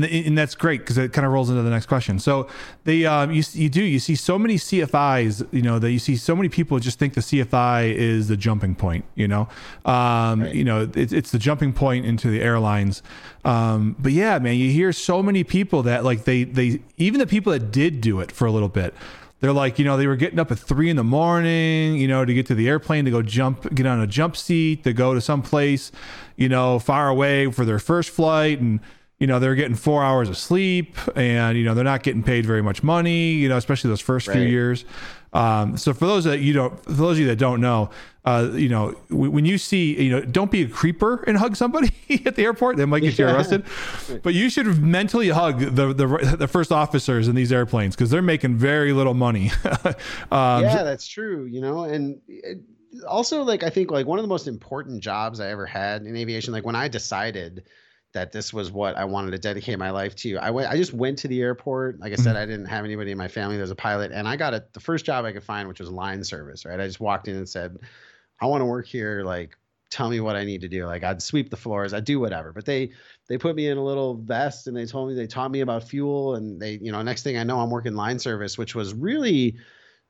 and, 0.05 0.27
and 0.27 0.39
that's 0.39 0.55
great 0.55 0.81
because 0.81 0.99
it 0.99 1.13
kind 1.13 1.27
of 1.27 1.33
rolls 1.33 1.51
into 1.51 1.63
the 1.63 1.71
next 1.71 1.87
question. 1.87 2.19
So 2.19 2.49
they, 2.85 3.07
um, 3.07 3.31
you, 3.31 3.43
you 3.53 3.69
do, 3.69 3.83
you 3.83 3.99
see 3.99 4.15
so 4.15 4.39
many 4.39 4.57
CFIs, 4.57 5.47
you 5.53 5.63
know, 5.63 5.79
that 5.79 5.91
you 5.91 5.99
see 5.99 6.17
so 6.17 6.35
many 6.37 6.49
people 6.49 6.79
just 6.79 6.99
think 6.99 7.15
the 7.15 7.21
CFI 7.21 7.95
is 7.95 8.29
the 8.29 8.37
jumping 8.37 8.75
point, 8.75 9.05
you 9.15 9.29
know, 9.29 9.49
um, 9.85 10.43
right. 10.43 10.55
you 10.55 10.65
know, 10.65 10.91
it, 10.95 11.13
it's 11.13 11.31
the 11.31 11.39
jumping 11.39 11.73
point 11.73 12.07
into 12.07 12.31
the 12.31 12.41
airlines. 12.41 13.03
Um, 13.45 13.97
but 13.99 14.13
yeah, 14.13 14.39
man, 14.39 14.57
you 14.57 14.71
hear 14.71 14.93
so 14.93 15.23
many 15.23 15.45
people 15.45 15.83
that 15.85 16.05
like 16.05 16.25
they, 16.25 16.45
they, 16.45 16.81
even 16.97 17.21
the 17.21 17.27
people 17.27 17.53
that 17.53 17.71
did 17.71 18.01
do 18.01 18.21
it 18.21 18.33
for 18.33 18.47
a 18.47 18.51
little 18.53 18.69
bit, 18.69 18.95
they're 19.41 19.53
like, 19.53 19.79
you 19.79 19.87
know, 19.87 19.97
they 19.97 20.07
were 20.07 20.17
getting 20.17 20.39
up 20.39 20.53
at 20.53 20.59
three 20.59 20.91
in 20.91 20.97
the 20.97 21.05
morning, 21.05 21.97
you 21.97 22.07
know, 22.07 22.25
to 22.25 22.35
get 22.35 22.47
to 22.47 22.55
the 22.55 22.69
airplane, 22.69 23.07
to 23.07 23.11
go 23.11 23.23
jump, 23.23 23.75
get 23.75 23.87
on 23.87 23.99
a 24.01 24.07
jump 24.07 24.37
seat, 24.37 24.85
to 24.85 24.93
go 24.93 25.15
to 25.15 25.21
some 25.21 25.41
place, 25.41 25.91
you 26.37 26.49
know, 26.49 26.79
far 26.79 27.09
away 27.09 27.51
for 27.51 27.65
their 27.65 27.79
first 27.79 28.11
flight. 28.11 28.61
And, 28.61 28.81
you 29.21 29.27
know 29.27 29.39
they're 29.39 29.55
getting 29.55 29.77
four 29.77 30.03
hours 30.03 30.29
of 30.29 30.37
sleep 30.37 30.97
and 31.15 31.57
you 31.57 31.65
know 31.65 31.75
they're 31.75 31.85
not 31.85 32.03
getting 32.03 32.23
paid 32.23 32.45
very 32.45 32.63
much 32.63 32.83
money 32.83 33.33
you 33.33 33.49
know 33.49 33.57
especially 33.57 33.89
those 33.89 34.01
first 34.01 34.27
right. 34.27 34.35
few 34.35 34.43
years 34.43 34.85
um, 35.33 35.77
so 35.77 35.95
for 35.95 36.07
those 36.07 36.25
that 36.25 36.41
you 36.41 36.53
don't 36.53 36.83
for 36.85 36.91
those 36.93 37.17
of 37.17 37.21
you 37.21 37.27
that 37.29 37.37
don't 37.37 37.61
know 37.61 37.91
uh, 38.25 38.51
you 38.55 38.69
know 38.69 38.91
when 39.11 39.45
you 39.45 39.59
see 39.59 40.03
you 40.03 40.11
know 40.11 40.23
don't 40.23 40.51
be 40.51 40.63
a 40.63 40.69
creeper 40.69 41.23
and 41.27 41.37
hug 41.37 41.55
somebody 41.55 41.91
at 42.27 42.35
the 42.35 42.43
airport 42.43 42.77
they 42.77 42.85
might 42.85 43.01
get 43.01 43.17
yeah. 43.19 43.29
you 43.29 43.37
arrested 43.37 43.65
but 44.23 44.35
you 44.35 44.51
should 44.51 44.83
mentally 44.83 45.29
hug 45.29 45.61
the 45.61 45.93
the, 45.93 46.37
the 46.39 46.49
first 46.49 46.73
officers 46.73 47.29
in 47.29 47.37
these 47.37 47.53
airplanes 47.53 47.95
because 47.95 48.11
they're 48.11 48.23
making 48.23 48.57
very 48.57 48.93
little 48.93 49.15
money 49.15 49.53
um, 50.33 50.63
yeah 50.63 50.83
that's 50.83 51.07
true 51.07 51.45
you 51.45 51.61
know 51.61 51.85
and 51.85 52.21
it, 52.27 52.59
also 53.07 53.43
like 53.43 53.63
i 53.63 53.71
think 53.71 53.91
like 53.91 54.07
one 54.07 54.19
of 54.19 54.25
the 54.25 54.29
most 54.29 54.49
important 54.49 55.01
jobs 55.01 55.39
i 55.39 55.49
ever 55.49 55.65
had 55.65 56.03
in 56.03 56.17
aviation 56.17 56.53
like 56.53 56.67
when 56.67 56.75
i 56.75 56.89
decided 56.89 57.63
that 58.13 58.33
this 58.33 58.53
was 58.53 58.73
what 58.73 58.97
I 58.97 59.05
wanted 59.05 59.31
to 59.33 59.39
dedicate 59.39 59.79
my 59.79 59.91
life 59.91 60.15
to. 60.17 60.37
I 60.39 60.51
went 60.51 60.71
I 60.71 60.77
just 60.77 60.93
went 60.93 61.19
to 61.19 61.29
the 61.29 61.41
airport. 61.41 62.01
Like 62.01 62.13
I 62.13 62.17
said, 62.17 62.35
mm-hmm. 62.35 62.43
I 62.43 62.47
didn't 62.47 62.67
have 62.67 62.85
anybody 62.85 63.13
in 63.13 63.19
my 63.19 63.29
family 63.29 63.57
that 63.57 63.63
was 63.63 63.71
a 63.71 63.77
pilot 63.77 64.13
and 64.13 64.27
I 64.27 64.37
got 64.37 64.55
a, 64.55 64.65
the 64.73 64.81
first 64.81 65.05
job 65.05 65.25
I 65.25 65.33
could 65.33 65.45
find 65.45 65.69
which 65.69 65.81
was 65.81 65.91
line 65.91 66.25
service, 66.25 66.65
right? 66.65 66.81
I 66.81 66.87
just 66.87 67.01
walked 67.01 67.29
in 67.29 67.37
and 67.37 67.49
said, 67.49 67.79
"I 68.41 68.47
want 68.47 68.63
to 68.63 68.67
work 68.67 68.87
here 68.87 69.23
like 69.25 69.57
tell 69.91 70.09
me 70.09 70.21
what 70.21 70.37
I 70.37 70.45
need 70.45 70.61
to 70.61 70.69
do. 70.69 70.87
Like 70.87 71.05
I'd 71.05 71.23
sweep 71.23 71.51
the 71.51 71.57
floors, 71.57 71.95
I'd 71.95 72.05
do 72.05 72.19
whatever." 72.19 72.53
But 72.53 72.65
they 72.65 72.91
they 73.29 73.39
put 73.39 73.55
me 73.55 73.69
in 73.69 73.79
a 73.79 73.85
little 73.85 74.15
vest 74.15 74.67
and 74.67 74.77
they 74.77 74.87
told 74.87 75.09
me 75.09 75.15
they 75.15 75.27
taught 75.27 75.51
me 75.51 75.61
about 75.61 75.85
fuel 75.85 76.35
and 76.35 76.61
they, 76.61 76.79
you 76.83 76.91
know, 76.91 77.03
next 77.03 77.23
thing 77.23 77.37
I 77.39 77.45
know 77.45 77.61
I'm 77.61 77.71
working 77.71 77.95
line 77.95 78.19
service, 78.19 78.59
which 78.59 78.75
was 78.75 78.93
really 78.93 79.57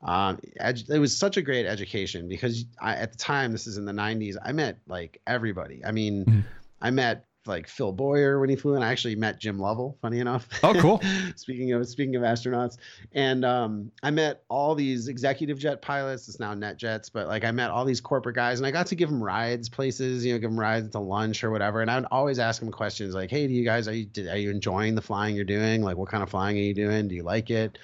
um, 0.02 0.38
it 0.42 0.98
was 0.98 1.14
such 1.16 1.36
a 1.36 1.42
great 1.42 1.66
education 1.66 2.26
because 2.28 2.64
I, 2.80 2.94
at 2.94 3.12
the 3.12 3.18
time, 3.18 3.52
this 3.52 3.66
is 3.66 3.76
in 3.76 3.84
the 3.84 3.92
90s, 3.92 4.36
I 4.42 4.52
met 4.52 4.78
like 4.86 5.20
everybody. 5.26 5.84
I 5.84 5.92
mean, 5.92 6.24
mm-hmm. 6.24 6.40
I 6.80 6.90
met 6.90 7.26
like 7.46 7.66
Phil 7.66 7.92
Boyer 7.92 8.38
when 8.38 8.50
he 8.50 8.56
flew 8.56 8.74
in. 8.74 8.82
I 8.82 8.90
actually 8.90 9.16
met 9.16 9.38
Jim 9.40 9.58
Lovell, 9.58 9.96
funny 10.02 10.20
enough. 10.20 10.48
Oh, 10.62 10.74
cool. 10.74 11.02
speaking 11.36 11.72
of 11.72 11.86
speaking 11.88 12.16
of 12.16 12.22
astronauts, 12.22 12.76
and 13.12 13.44
um, 13.44 13.90
I 14.02 14.10
met 14.10 14.42
all 14.48 14.74
these 14.74 15.08
executive 15.08 15.58
jet 15.58 15.80
pilots. 15.80 16.28
It's 16.28 16.38
now 16.38 16.54
NetJets, 16.54 17.10
but 17.12 17.28
like 17.28 17.44
I 17.44 17.50
met 17.50 17.70
all 17.70 17.84
these 17.84 18.00
corporate 18.00 18.36
guys, 18.36 18.58
and 18.58 18.66
I 18.66 18.70
got 18.70 18.86
to 18.88 18.94
give 18.94 19.08
them 19.08 19.22
rides 19.22 19.68
places. 19.68 20.24
You 20.24 20.34
know, 20.34 20.38
give 20.38 20.50
them 20.50 20.60
rides 20.60 20.90
to 20.90 20.98
lunch 20.98 21.42
or 21.42 21.50
whatever. 21.50 21.80
And 21.80 21.90
I 21.90 21.96
would 21.96 22.08
always 22.10 22.38
ask 22.38 22.60
them 22.60 22.70
questions 22.70 23.14
like, 23.14 23.30
"Hey, 23.30 23.46
do 23.46 23.52
you 23.52 23.64
guys 23.64 23.88
are 23.88 23.94
you 23.94 24.06
are 24.28 24.36
you 24.36 24.50
enjoying 24.50 24.94
the 24.94 25.02
flying 25.02 25.34
you're 25.34 25.44
doing? 25.44 25.82
Like, 25.82 25.96
what 25.96 26.08
kind 26.08 26.22
of 26.22 26.30
flying 26.30 26.56
are 26.56 26.62
you 26.62 26.74
doing? 26.74 27.08
Do 27.08 27.14
you 27.14 27.22
like 27.22 27.50
it?" 27.50 27.78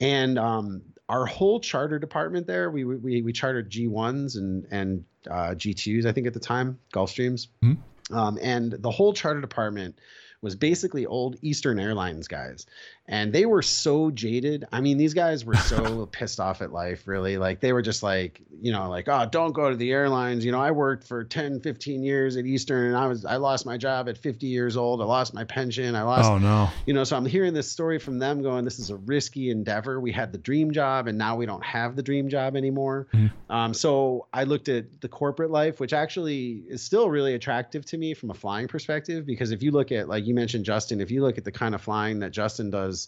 And 0.00 0.38
um, 0.38 0.82
our 1.08 1.26
whole 1.26 1.60
charter 1.60 1.98
department 1.98 2.46
there, 2.46 2.70
we 2.70 2.84
we 2.84 3.22
we 3.22 3.32
chartered 3.32 3.70
G1s 3.70 4.36
and 4.36 4.66
and 4.70 5.04
uh, 5.30 5.54
G2s, 5.54 6.06
I 6.06 6.12
think 6.12 6.26
at 6.26 6.34
the 6.34 6.40
time, 6.40 6.78
Gulfstreams. 6.92 7.48
Mm-hmm 7.62 7.82
um, 8.12 8.38
and 8.42 8.72
the 8.72 8.90
whole 8.90 9.12
charter 9.12 9.40
department 9.40 9.98
was 10.42 10.56
basically 10.56 11.06
old 11.06 11.36
Eastern 11.42 11.78
Airlines 11.78 12.28
guys 12.28 12.66
and 13.10 13.32
they 13.32 13.44
were 13.44 13.60
so 13.60 14.12
jaded. 14.12 14.66
I 14.70 14.80
mean, 14.80 14.96
these 14.96 15.14
guys 15.14 15.44
were 15.44 15.56
so 15.56 16.06
pissed 16.12 16.38
off 16.38 16.62
at 16.62 16.72
life, 16.72 17.08
really. 17.08 17.38
Like 17.38 17.58
they 17.58 17.72
were 17.72 17.82
just 17.82 18.04
like, 18.04 18.40
you 18.62 18.70
know, 18.70 18.88
like, 18.88 19.08
oh, 19.08 19.26
don't 19.28 19.52
go 19.52 19.68
to 19.68 19.74
the 19.74 19.90
airlines. 19.90 20.44
You 20.44 20.52
know, 20.52 20.60
I 20.60 20.70
worked 20.70 21.08
for 21.08 21.24
10, 21.24 21.58
15 21.58 22.04
years 22.04 22.36
at 22.36 22.46
Eastern 22.46 22.86
and 22.86 22.96
I 22.96 23.08
was 23.08 23.24
I 23.24 23.36
lost 23.36 23.66
my 23.66 23.76
job 23.76 24.08
at 24.08 24.16
50 24.16 24.46
years 24.46 24.76
old. 24.76 25.02
I 25.02 25.06
lost 25.06 25.34
my 25.34 25.42
pension. 25.42 25.96
I 25.96 26.02
lost 26.02 26.30
Oh 26.30 26.38
no. 26.38 26.70
You 26.86 26.94
know, 26.94 27.02
so 27.02 27.16
I'm 27.16 27.26
hearing 27.26 27.52
this 27.52 27.68
story 27.68 27.98
from 27.98 28.20
them 28.20 28.42
going, 28.42 28.64
This 28.64 28.78
is 28.78 28.90
a 28.90 28.96
risky 28.96 29.50
endeavor. 29.50 29.98
We 29.98 30.12
had 30.12 30.30
the 30.30 30.38
dream 30.38 30.70
job 30.70 31.08
and 31.08 31.18
now 31.18 31.34
we 31.34 31.46
don't 31.46 31.64
have 31.64 31.96
the 31.96 32.04
dream 32.04 32.28
job 32.28 32.54
anymore. 32.54 33.08
Mm-hmm. 33.12 33.52
Um, 33.52 33.74
so 33.74 34.28
I 34.32 34.44
looked 34.44 34.68
at 34.68 35.00
the 35.00 35.08
corporate 35.08 35.50
life, 35.50 35.80
which 35.80 35.92
actually 35.92 36.62
is 36.68 36.80
still 36.80 37.10
really 37.10 37.34
attractive 37.34 37.84
to 37.86 37.98
me 37.98 38.14
from 38.14 38.30
a 38.30 38.34
flying 38.34 38.68
perspective, 38.68 39.26
because 39.26 39.50
if 39.50 39.64
you 39.64 39.72
look 39.72 39.90
at 39.90 40.08
like 40.08 40.26
you 40.26 40.34
mentioned 40.34 40.64
Justin, 40.64 41.00
if 41.00 41.10
you 41.10 41.22
look 41.22 41.38
at 41.38 41.44
the 41.44 41.50
kind 41.50 41.74
of 41.74 41.82
flying 41.82 42.20
that 42.20 42.30
Justin 42.30 42.70
does 42.70 42.99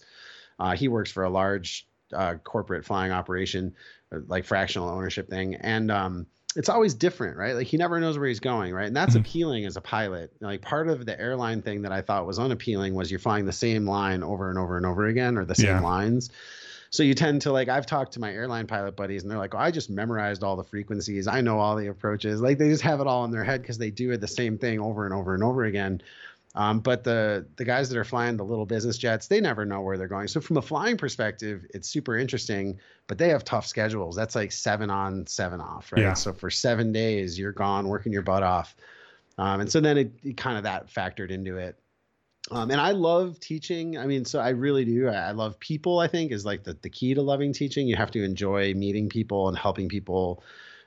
uh, 0.58 0.76
he 0.76 0.88
works 0.88 1.10
for 1.10 1.24
a 1.24 1.30
large 1.30 1.86
uh, 2.12 2.34
corporate 2.44 2.84
flying 2.84 3.12
operation, 3.12 3.74
uh, 4.12 4.18
like 4.26 4.44
fractional 4.44 4.88
ownership 4.88 5.28
thing, 5.28 5.54
and 5.56 5.90
um, 5.90 6.26
it's 6.56 6.68
always 6.68 6.94
different, 6.94 7.36
right? 7.36 7.54
Like 7.54 7.66
he 7.66 7.76
never 7.76 7.98
knows 7.98 8.18
where 8.18 8.28
he's 8.28 8.40
going, 8.40 8.74
right? 8.74 8.86
And 8.86 8.96
that's 8.96 9.12
mm-hmm. 9.12 9.20
appealing 9.20 9.64
as 9.64 9.76
a 9.76 9.80
pilot. 9.80 10.32
Like 10.40 10.60
part 10.60 10.88
of 10.88 11.06
the 11.06 11.18
airline 11.18 11.62
thing 11.62 11.82
that 11.82 11.92
I 11.92 12.02
thought 12.02 12.26
was 12.26 12.38
unappealing 12.38 12.94
was 12.94 13.10
you're 13.10 13.20
flying 13.20 13.46
the 13.46 13.52
same 13.52 13.86
line 13.86 14.22
over 14.22 14.50
and 14.50 14.58
over 14.58 14.76
and 14.76 14.86
over 14.86 15.06
again, 15.06 15.38
or 15.38 15.44
the 15.44 15.54
same 15.54 15.68
yeah. 15.68 15.80
lines. 15.80 16.30
So 16.90 17.02
you 17.02 17.14
tend 17.14 17.40
to 17.42 17.52
like 17.52 17.70
I've 17.70 17.86
talked 17.86 18.12
to 18.12 18.20
my 18.20 18.30
airline 18.32 18.66
pilot 18.66 18.96
buddies 18.96 19.22
and 19.22 19.30
they're 19.30 19.38
like, 19.38 19.54
oh, 19.54 19.58
I 19.58 19.70
just 19.70 19.88
memorized 19.88 20.44
all 20.44 20.56
the 20.56 20.64
frequencies. 20.64 21.26
I 21.26 21.40
know 21.40 21.58
all 21.58 21.74
the 21.74 21.86
approaches. 21.86 22.42
Like 22.42 22.58
they 22.58 22.68
just 22.68 22.82
have 22.82 23.00
it 23.00 23.06
all 23.06 23.24
in 23.24 23.30
their 23.30 23.44
head 23.44 23.62
because 23.62 23.78
they 23.78 23.90
do 23.90 24.10
it 24.12 24.20
the 24.20 24.28
same 24.28 24.58
thing 24.58 24.78
over 24.78 25.06
and 25.06 25.14
over 25.14 25.32
and 25.32 25.42
over 25.42 25.64
again. 25.64 26.02
Um, 26.54 26.80
but 26.80 27.02
the 27.02 27.46
the 27.56 27.64
guys 27.64 27.88
that 27.88 27.98
are 27.98 28.04
flying 28.04 28.36
the 28.36 28.44
little 28.44 28.66
business 28.66 28.98
jets, 28.98 29.26
they 29.26 29.40
never 29.40 29.64
know 29.64 29.80
where 29.80 29.96
they're 29.96 30.08
going. 30.08 30.28
So 30.28 30.40
from 30.40 30.58
a 30.58 30.62
flying 30.62 30.98
perspective, 30.98 31.64
it's 31.70 31.88
super 31.88 32.16
interesting. 32.16 32.78
But 33.06 33.18
they 33.18 33.30
have 33.30 33.44
tough 33.44 33.66
schedules. 33.66 34.16
That's 34.16 34.34
like 34.34 34.52
seven 34.52 34.90
on, 34.90 35.26
seven 35.26 35.60
off, 35.60 35.92
right? 35.92 36.02
Yeah. 36.02 36.14
So 36.14 36.32
for 36.32 36.50
seven 36.50 36.92
days, 36.92 37.38
you're 37.38 37.52
gone 37.52 37.88
working 37.88 38.12
your 38.12 38.22
butt 38.22 38.42
off. 38.42 38.76
Um, 39.38 39.60
and 39.60 39.72
so 39.72 39.80
then 39.80 39.96
it, 39.96 40.12
it 40.22 40.36
kind 40.36 40.58
of 40.58 40.64
that 40.64 40.88
factored 40.88 41.30
into 41.30 41.56
it. 41.56 41.78
Um, 42.50 42.70
and 42.70 42.80
I 42.80 42.90
love 42.90 43.40
teaching. 43.40 43.96
I 43.96 44.06
mean, 44.06 44.24
so 44.24 44.38
I 44.38 44.50
really 44.50 44.84
do. 44.84 45.08
I, 45.08 45.28
I 45.28 45.30
love 45.30 45.58
people. 45.58 46.00
I 46.00 46.06
think 46.06 46.32
is 46.32 46.44
like 46.44 46.64
the 46.64 46.76
the 46.82 46.90
key 46.90 47.14
to 47.14 47.22
loving 47.22 47.52
teaching. 47.52 47.86
You 47.86 47.96
have 47.96 48.10
to 48.10 48.22
enjoy 48.22 48.74
meeting 48.74 49.08
people 49.08 49.48
and 49.48 49.56
helping 49.56 49.88
people 49.88 50.42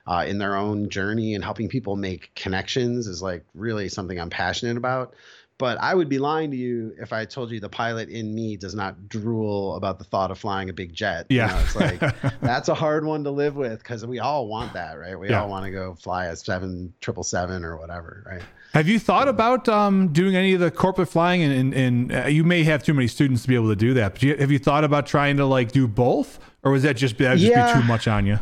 uh, 0.06 0.24
in 0.26 0.38
their 0.38 0.56
own 0.56 0.88
journey 0.88 1.34
and 1.34 1.42
helping 1.42 1.68
people 1.68 1.96
make 1.96 2.34
connections 2.34 3.06
is 3.06 3.20
like 3.20 3.44
really 3.54 3.88
something 3.88 4.18
I'm 4.20 4.30
passionate 4.30 4.76
about. 4.76 5.14
But 5.58 5.78
I 5.80 5.94
would 5.94 6.08
be 6.10 6.18
lying 6.18 6.50
to 6.50 6.56
you 6.56 6.92
if 7.00 7.12
I 7.14 7.24
told 7.24 7.50
you 7.50 7.60
the 7.60 7.68
pilot 7.70 8.10
in 8.10 8.34
me 8.34 8.58
does 8.58 8.74
not 8.74 9.08
drool 9.08 9.74
about 9.76 9.98
the 9.98 10.04
thought 10.04 10.30
of 10.30 10.38
flying 10.38 10.68
a 10.68 10.72
big 10.74 10.92
jet. 10.92 11.26
You 11.30 11.38
Yeah. 11.38 11.46
know, 11.46 11.58
it's 11.60 11.74
like 11.76 12.00
that's 12.42 12.68
a 12.68 12.74
hard 12.74 13.06
one 13.06 13.24
to 13.24 13.30
live 13.30 13.56
with 13.56 13.78
because 13.78 14.04
we 14.06 14.18
all 14.18 14.48
want 14.48 14.74
that, 14.74 14.98
right? 14.98 15.18
We 15.18 15.30
Yeah. 15.30 15.40
all 15.42 15.48
want 15.48 15.64
to 15.64 15.70
go 15.70 15.94
fly 15.94 16.26
a 16.26 16.36
seven 16.36 16.92
triple 17.00 17.22
seven 17.24 17.64
or 17.64 17.78
whatever, 17.78 18.22
right? 18.26 18.42
Have 18.74 18.86
you 18.88 18.98
thought 18.98 19.28
about 19.28 19.66
um, 19.70 20.08
doing 20.08 20.36
any 20.36 20.52
of 20.52 20.60
the 20.60 20.70
corporate 20.70 21.08
flying? 21.08 21.42
And, 21.42 21.52
and, 21.52 21.74
and 21.74 22.24
uh, 22.26 22.28
you 22.28 22.44
may 22.44 22.62
have 22.64 22.82
too 22.82 22.92
many 22.92 23.08
students 23.08 23.40
to 23.42 23.48
be 23.48 23.54
able 23.54 23.70
to 23.70 23.76
do 23.76 23.94
that. 23.94 24.12
But 24.12 24.22
you, 24.22 24.36
have 24.36 24.50
you 24.50 24.58
thought 24.58 24.84
about 24.84 25.06
trying 25.06 25.38
to 25.38 25.46
like 25.46 25.72
do 25.72 25.88
both, 25.88 26.38
or 26.62 26.72
was 26.72 26.82
that 26.82 26.96
just 26.98 27.16
that 27.16 27.30
would 27.30 27.38
just 27.38 27.50
Yeah. 27.56 27.64
be 27.74 27.80
too 27.80 27.86
much 27.86 28.06
on 28.06 28.26
you? 28.26 28.38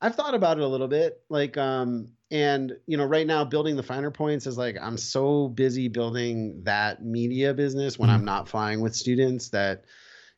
I've 0.00 0.14
thought 0.14 0.34
about 0.34 0.58
it 0.58 0.62
a 0.62 0.68
little 0.68 0.88
bit, 0.88 1.22
like, 1.28 1.56
um, 1.56 2.08
and 2.30 2.76
you 2.86 2.96
know, 2.96 3.04
right 3.04 3.26
now 3.26 3.44
building 3.44 3.76
the 3.76 3.82
finer 3.82 4.10
points 4.10 4.46
is 4.46 4.58
like 4.58 4.76
I'm 4.80 4.96
so 4.98 5.48
busy 5.48 5.88
building 5.88 6.62
that 6.64 7.04
media 7.04 7.54
business 7.54 7.98
when 7.98 8.10
Mhm. 8.10 8.14
I'm 8.14 8.24
not 8.24 8.48
flying 8.48 8.80
with 8.80 8.94
students 8.96 9.50
that 9.50 9.84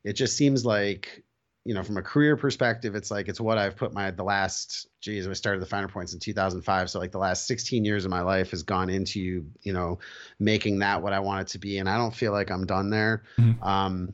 it 0.05 0.13
just 0.13 0.37
seems 0.37 0.65
like, 0.67 1.25
you 1.65 1.75
know, 1.75 1.83
from 1.83 1.97
a 1.97 2.03
career 2.03 2.37
perspective, 2.37 2.95
it's 2.95 3.11
like 3.11 3.27
it's 3.29 3.41
what 3.41 3.59
I've 3.59 3.77
put 3.77 3.93
my 3.93 4.11
the 4.11 4.23
last. 4.23 4.87
Geez, 5.01 5.27
I 5.27 5.33
started 5.33 5.61
the 5.61 5.67
finer 5.67 5.89
points 5.89 6.13
in 6.13 6.21
2005, 6.21 6.91
so 6.91 6.99
like 6.99 7.13
the 7.13 7.19
last 7.19 7.47
16 7.47 7.85
years 7.85 8.05
of 8.05 8.11
my 8.11 8.21
life 8.21 8.51
has 8.51 8.63
gone 8.63 8.91
into 8.91 9.45
you 9.63 9.73
know 9.73 9.99
making 10.39 10.79
that 10.81 11.03
what 11.03 11.13
I 11.13 11.21
want 11.21 11.43
it 11.49 11.53
to 11.53 11.59
be, 11.59 11.79
and 11.79 11.89
I 11.89 11.97
don't 11.97 12.15
feel 12.15 12.33
like 12.33 12.51
I'm 12.51 12.67
done 12.67 12.91
there. 12.91 13.25
Mhm. 13.39 13.63
Um, 13.67 14.13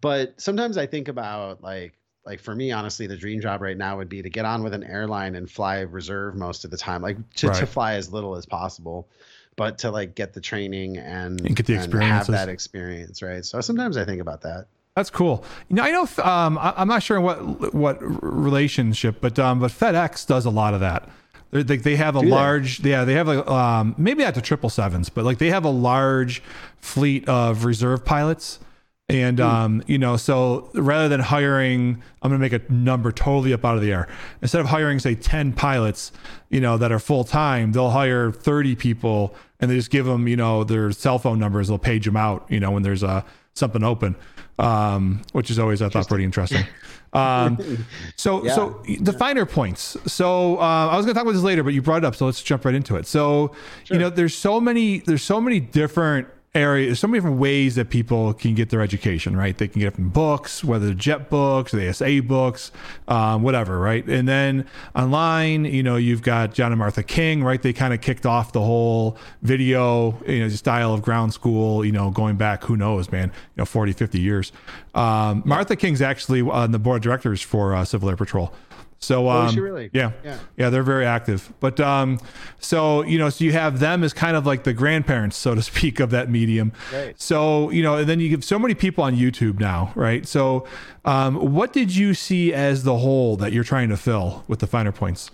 but 0.00 0.40
sometimes 0.40 0.76
I 0.76 0.86
think 0.86 1.08
about 1.08 1.62
like 1.62 1.94
like 2.26 2.40
for 2.40 2.54
me 2.54 2.72
honestly 2.72 3.06
the 3.06 3.16
dream 3.16 3.40
job 3.40 3.62
right 3.62 3.76
now 3.76 3.96
would 3.96 4.08
be 4.08 4.20
to 4.20 4.28
get 4.28 4.44
on 4.44 4.62
with 4.62 4.74
an 4.74 4.84
airline 4.84 5.36
and 5.36 5.50
fly 5.50 5.80
reserve 5.80 6.34
most 6.34 6.64
of 6.64 6.70
the 6.70 6.76
time 6.76 7.00
like 7.00 7.16
to, 7.34 7.48
to 7.50 7.66
fly 7.66 7.94
as 7.94 8.12
little 8.12 8.36
as 8.36 8.44
possible 8.44 9.08
but 9.54 9.78
to 9.78 9.90
like 9.90 10.14
get 10.14 10.34
the 10.34 10.40
training 10.40 10.98
and, 10.98 11.40
And 11.40 11.56
get 11.56 11.64
the 11.64 11.74
experience 11.74 12.26
have 12.26 12.26
that 12.28 12.48
experience 12.48 13.22
right 13.22 13.44
so 13.44 13.60
sometimes 13.60 13.96
i 13.96 14.04
think 14.04 14.20
about 14.20 14.42
that 14.42 14.66
That's 14.96 15.10
cool. 15.10 15.44
You 15.68 15.76
know, 15.76 15.82
I 15.82 15.90
know. 15.90 16.08
Um, 16.24 16.56
I, 16.56 16.72
I'm 16.74 16.88
not 16.88 17.02
sure 17.02 17.20
what 17.20 17.74
what 17.74 17.98
relationship, 18.00 19.20
but 19.20 19.38
um, 19.38 19.60
but 19.60 19.70
FedEx 19.70 20.26
does 20.26 20.46
a 20.46 20.50
lot 20.50 20.72
of 20.72 20.80
that. 20.80 21.06
They're, 21.50 21.62
they 21.62 21.76
they 21.76 21.96
have 21.96 22.16
a 22.16 22.20
Do 22.20 22.24
they? 22.26 22.32
large, 22.32 22.80
yeah, 22.80 23.04
they 23.04 23.12
have 23.12 23.28
a 23.28 23.46
um, 23.52 23.94
maybe 23.98 24.24
not 24.24 24.34
the 24.34 24.40
triple 24.40 24.70
sevens, 24.70 25.10
but 25.10 25.26
like 25.26 25.36
they 25.36 25.50
have 25.50 25.66
a 25.66 25.70
large 25.70 26.42
fleet 26.80 27.28
of 27.28 27.66
reserve 27.66 28.06
pilots. 28.06 28.58
And 29.08 29.38
um, 29.40 29.82
you 29.86 29.98
know, 29.98 30.16
so 30.16 30.68
rather 30.74 31.08
than 31.08 31.20
hiring, 31.20 32.02
I'm 32.22 32.30
gonna 32.30 32.40
make 32.40 32.52
a 32.52 32.60
number 32.72 33.12
totally 33.12 33.52
up 33.52 33.64
out 33.64 33.76
of 33.76 33.82
the 33.82 33.92
air. 33.92 34.08
Instead 34.42 34.60
of 34.60 34.66
hiring, 34.66 34.98
say, 34.98 35.14
10 35.14 35.52
pilots, 35.52 36.10
you 36.50 36.60
know, 36.60 36.76
that 36.76 36.90
are 36.90 36.98
full 36.98 37.22
time, 37.22 37.70
they'll 37.70 37.90
hire 37.90 38.32
30 38.32 38.74
people 38.74 39.32
and 39.60 39.70
they 39.70 39.76
just 39.76 39.90
give 39.90 40.06
them, 40.06 40.26
you 40.26 40.36
know, 40.36 40.64
their 40.64 40.90
cell 40.90 41.20
phone 41.20 41.38
numbers. 41.38 41.68
They'll 41.68 41.78
page 41.78 42.04
them 42.04 42.16
out, 42.16 42.46
you 42.48 42.58
know, 42.58 42.72
when 42.72 42.82
there's 42.82 43.04
uh, 43.04 43.22
something 43.54 43.84
open, 43.84 44.16
um, 44.58 45.22
which 45.32 45.52
is 45.52 45.58
always 45.60 45.82
I 45.82 45.88
thought 45.88 46.08
pretty 46.08 46.24
interesting. 46.24 46.64
Um, 47.12 47.58
so 48.16 48.44
Yeah. 48.44 48.54
so 48.56 48.82
the 49.00 49.12
finer 49.12 49.46
points. 49.46 49.96
So 50.06 50.58
uh, 50.58 50.88
I 50.90 50.96
was 50.96 51.06
going 51.06 51.14
to 51.14 51.18
talk 51.18 51.22
about 51.22 51.32
this 51.34 51.42
later, 51.44 51.62
but 51.62 51.74
you 51.74 51.80
brought 51.80 51.98
it 51.98 52.04
up, 52.04 52.16
so 52.16 52.26
let's 52.26 52.42
jump 52.42 52.64
right 52.64 52.74
into 52.74 52.96
it. 52.96 53.06
So 53.06 53.54
you 53.88 53.98
know, 53.98 54.10
there's 54.10 54.34
so 54.36 54.60
many 54.60 54.98
there's 54.98 55.22
so 55.22 55.40
many 55.40 55.60
different 55.60 56.26
areas, 56.56 56.98
so 56.98 57.06
many 57.06 57.18
different 57.18 57.38
ways 57.38 57.74
that 57.76 57.90
people 57.90 58.34
can 58.34 58.54
get 58.54 58.70
their 58.70 58.80
education. 58.80 59.36
Right? 59.36 59.56
They 59.56 59.68
can 59.68 59.80
get 59.80 59.88
it 59.88 59.94
from 59.94 60.08
books, 60.08 60.64
whether 60.64 60.86
they're 60.86 60.94
jet 60.94 61.30
books, 61.30 61.72
the 61.72 61.92
SA 61.92 62.20
books, 62.26 62.72
um, 63.08 63.42
whatever. 63.42 63.78
Right? 63.78 64.06
And 64.06 64.28
then 64.28 64.66
online, 64.94 65.64
you 65.64 65.82
know, 65.82 65.96
you've 65.96 66.22
got 66.22 66.54
John 66.54 66.72
and 66.72 66.78
Martha 66.78 67.02
King. 67.02 67.44
Right? 67.44 67.60
They 67.60 67.72
kind 67.72 67.94
of 67.94 68.00
kicked 68.00 68.26
off 68.26 68.52
the 68.52 68.62
whole 68.62 69.18
video, 69.42 70.18
you 70.26 70.40
know, 70.40 70.48
style 70.48 70.94
of 70.94 71.02
ground 71.02 71.32
school. 71.34 71.84
You 71.84 71.92
know, 71.92 72.10
going 72.10 72.36
back, 72.36 72.64
who 72.64 72.76
knows, 72.76 73.12
man, 73.12 73.28
you 73.28 73.60
know, 73.60 73.64
40, 73.64 73.92
50 73.92 74.20
years. 74.20 74.52
Um, 74.94 75.42
Martha 75.44 75.76
King's 75.76 76.00
actually 76.00 76.40
on 76.40 76.72
the 76.72 76.78
board 76.78 76.96
of 76.96 77.02
directors 77.02 77.42
for 77.42 77.74
uh, 77.74 77.84
Civil 77.84 78.08
Air 78.08 78.16
Patrol. 78.16 78.52
So 78.98 79.28
um, 79.28 79.44
Oh, 79.44 79.46
is 79.48 79.52
she 79.54 79.60
really? 79.60 79.90
yeah, 79.92 80.12
Yeah. 80.24 80.38
yeah, 80.56 80.70
they're 80.70 80.82
very 80.82 81.04
active. 81.04 81.52
But 81.60 81.78
um, 81.80 82.18
so 82.60 83.02
you 83.02 83.18
know, 83.18 83.28
so 83.30 83.44
you 83.44 83.52
have 83.52 83.78
them 83.78 84.02
as 84.02 84.12
kind 84.12 84.36
of 84.36 84.46
like 84.46 84.64
the 84.64 84.72
grandparents, 84.72 85.36
so 85.36 85.54
to 85.54 85.62
speak, 85.62 86.00
of 86.00 86.10
that 86.10 86.30
medium. 86.30 86.72
Right. 86.92 87.20
So 87.20 87.70
you 87.70 87.82
know, 87.82 87.96
and 87.96 88.08
then 88.08 88.20
you 88.20 88.30
have 88.30 88.44
so 88.44 88.58
many 88.58 88.74
people 88.74 89.04
on 89.04 89.14
YouTube 89.14 89.60
now, 89.60 89.92
right? 89.94 90.26
So, 90.26 90.66
um, 91.04 91.52
what 91.54 91.72
did 91.72 91.94
you 91.94 92.14
see 92.14 92.52
as 92.54 92.84
the 92.84 92.96
hole 92.98 93.36
that 93.36 93.52
you're 93.52 93.64
trying 93.64 93.90
to 93.90 93.96
fill 93.96 94.44
with 94.48 94.60
the 94.60 94.66
finer 94.66 94.92
points? 94.92 95.30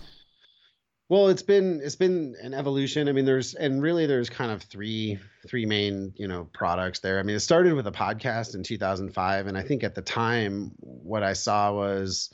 Well, 1.09 1.27
it's 1.27 1.43
been 1.43 1.79
it's 1.83 1.95
been 1.95 2.35
an 2.41 2.53
evolution. 2.53 3.07
I 3.07 3.11
mean, 3.11 3.25
there's 3.25 3.53
and 3.53 3.81
really 3.81 4.05
there's 4.07 4.29
kind 4.29 4.51
of 4.51 4.63
three 4.63 5.19
three 5.47 5.65
main 5.65 6.13
you 6.15 6.27
know 6.27 6.47
products 6.53 6.99
there. 6.99 7.19
I 7.19 7.23
mean, 7.23 7.35
it 7.35 7.41
started 7.41 7.73
with 7.75 7.85
a 7.87 7.91
podcast 7.91 8.55
in 8.55 8.63
2005, 8.63 9.47
and 9.47 9.57
I 9.57 9.61
think 9.61 9.83
at 9.83 9.95
the 9.95 10.01
time 10.01 10.71
what 10.79 11.21
I 11.23 11.33
saw 11.33 11.71
was 11.73 12.31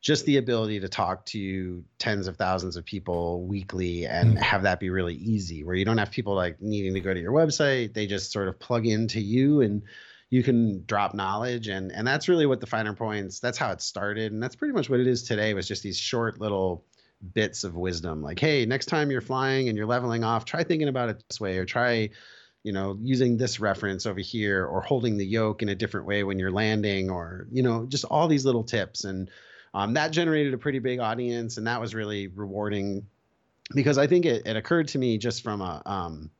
just 0.00 0.24
the 0.26 0.36
ability 0.36 0.78
to 0.80 0.88
talk 0.88 1.26
to 1.26 1.82
tens 1.98 2.26
of 2.28 2.36
thousands 2.36 2.76
of 2.76 2.84
people 2.84 3.44
weekly 3.46 4.06
and 4.06 4.36
Mm. 4.36 4.40
have 4.40 4.62
that 4.62 4.78
be 4.78 4.90
really 4.90 5.14
easy, 5.14 5.64
where 5.64 5.74
you 5.74 5.84
don't 5.84 5.98
have 5.98 6.10
people 6.10 6.34
like 6.34 6.60
needing 6.60 6.94
to 6.94 7.00
go 7.00 7.12
to 7.12 7.20
your 7.20 7.32
website. 7.32 7.92
They 7.94 8.06
just 8.06 8.30
sort 8.32 8.48
of 8.48 8.58
plug 8.58 8.86
into 8.86 9.20
you 9.20 9.62
and 9.62 9.82
you 10.30 10.42
can 10.42 10.84
drop 10.86 11.14
knowledge 11.14 11.68
and 11.68 11.92
and 11.92 12.06
that's 12.06 12.28
really 12.28 12.46
what 12.46 12.60
the 12.60 12.66
finer 12.66 12.92
points 12.92 13.38
that's 13.38 13.56
how 13.56 13.70
it 13.70 13.80
started 13.80 14.32
and 14.32 14.42
that's 14.42 14.56
pretty 14.56 14.74
much 14.74 14.90
what 14.90 14.98
it 14.98 15.06
is 15.06 15.22
today 15.22 15.54
was 15.54 15.68
just 15.68 15.84
these 15.84 15.96
short 15.96 16.40
little 16.40 16.84
bits 17.32 17.62
of 17.62 17.76
wisdom 17.76 18.22
like 18.22 18.40
hey 18.40 18.66
next 18.66 18.86
time 18.86 19.08
you're 19.12 19.20
flying 19.20 19.68
and 19.68 19.78
you're 19.78 19.86
leveling 19.86 20.24
off 20.24 20.44
try 20.44 20.64
thinking 20.64 20.88
about 20.88 21.08
it 21.08 21.22
this 21.28 21.40
way 21.40 21.58
or 21.58 21.64
try 21.64 22.10
you 22.64 22.72
know 22.72 22.98
using 23.00 23.36
this 23.36 23.60
reference 23.60 24.04
over 24.04 24.18
here 24.18 24.66
or 24.66 24.80
holding 24.80 25.16
the 25.16 25.24
yoke 25.24 25.62
in 25.62 25.68
a 25.68 25.76
different 25.76 26.08
way 26.08 26.24
when 26.24 26.40
you're 26.40 26.50
landing 26.50 27.08
or 27.08 27.46
you 27.52 27.62
know 27.62 27.86
just 27.86 28.04
all 28.04 28.26
these 28.26 28.44
little 28.44 28.64
tips 28.64 29.04
and 29.04 29.30
um, 29.76 29.94
that 29.94 30.10
generated 30.10 30.54
a 30.54 30.58
pretty 30.58 30.78
big 30.78 30.98
audience 31.00 31.56
and 31.58 31.66
that 31.66 31.80
was 31.80 31.94
really 31.94 32.28
rewarding 32.28 33.06
because 33.74 33.98
i 33.98 34.06
think 34.06 34.24
it, 34.24 34.46
it 34.46 34.56
occurred 34.56 34.88
to 34.88 34.98
me 34.98 35.18
just 35.18 35.42
from 35.42 35.60
a 35.60 35.82
um, 35.86 36.30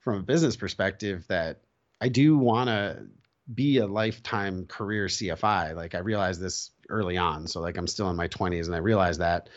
from 0.00 0.16
a 0.16 0.22
business 0.22 0.56
perspective 0.56 1.24
that 1.28 1.60
i 2.00 2.08
do 2.08 2.36
want 2.36 2.68
to 2.68 3.06
be 3.52 3.78
a 3.78 3.86
lifetime 3.86 4.66
career 4.66 5.06
cfi 5.06 5.74
like 5.74 5.94
i 5.94 5.98
realized 5.98 6.40
this 6.40 6.70
early 6.90 7.16
on 7.16 7.46
so 7.46 7.60
like 7.60 7.76
i'm 7.78 7.86
still 7.86 8.10
in 8.10 8.16
my 8.16 8.28
20s 8.28 8.66
and 8.66 8.74
i 8.74 8.78
realized 8.78 9.20
that. 9.20 9.48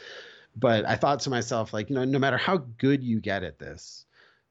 But 0.55 0.85
I 0.85 0.95
thought 0.95 1.21
to 1.21 1.29
myself, 1.29 1.73
like, 1.73 1.89
you 1.89 1.95
know, 1.95 2.03
no 2.03 2.19
matter 2.19 2.37
how 2.37 2.57
good 2.57 3.03
you 3.03 3.21
get 3.21 3.43
at 3.43 3.57
this, 3.57 4.05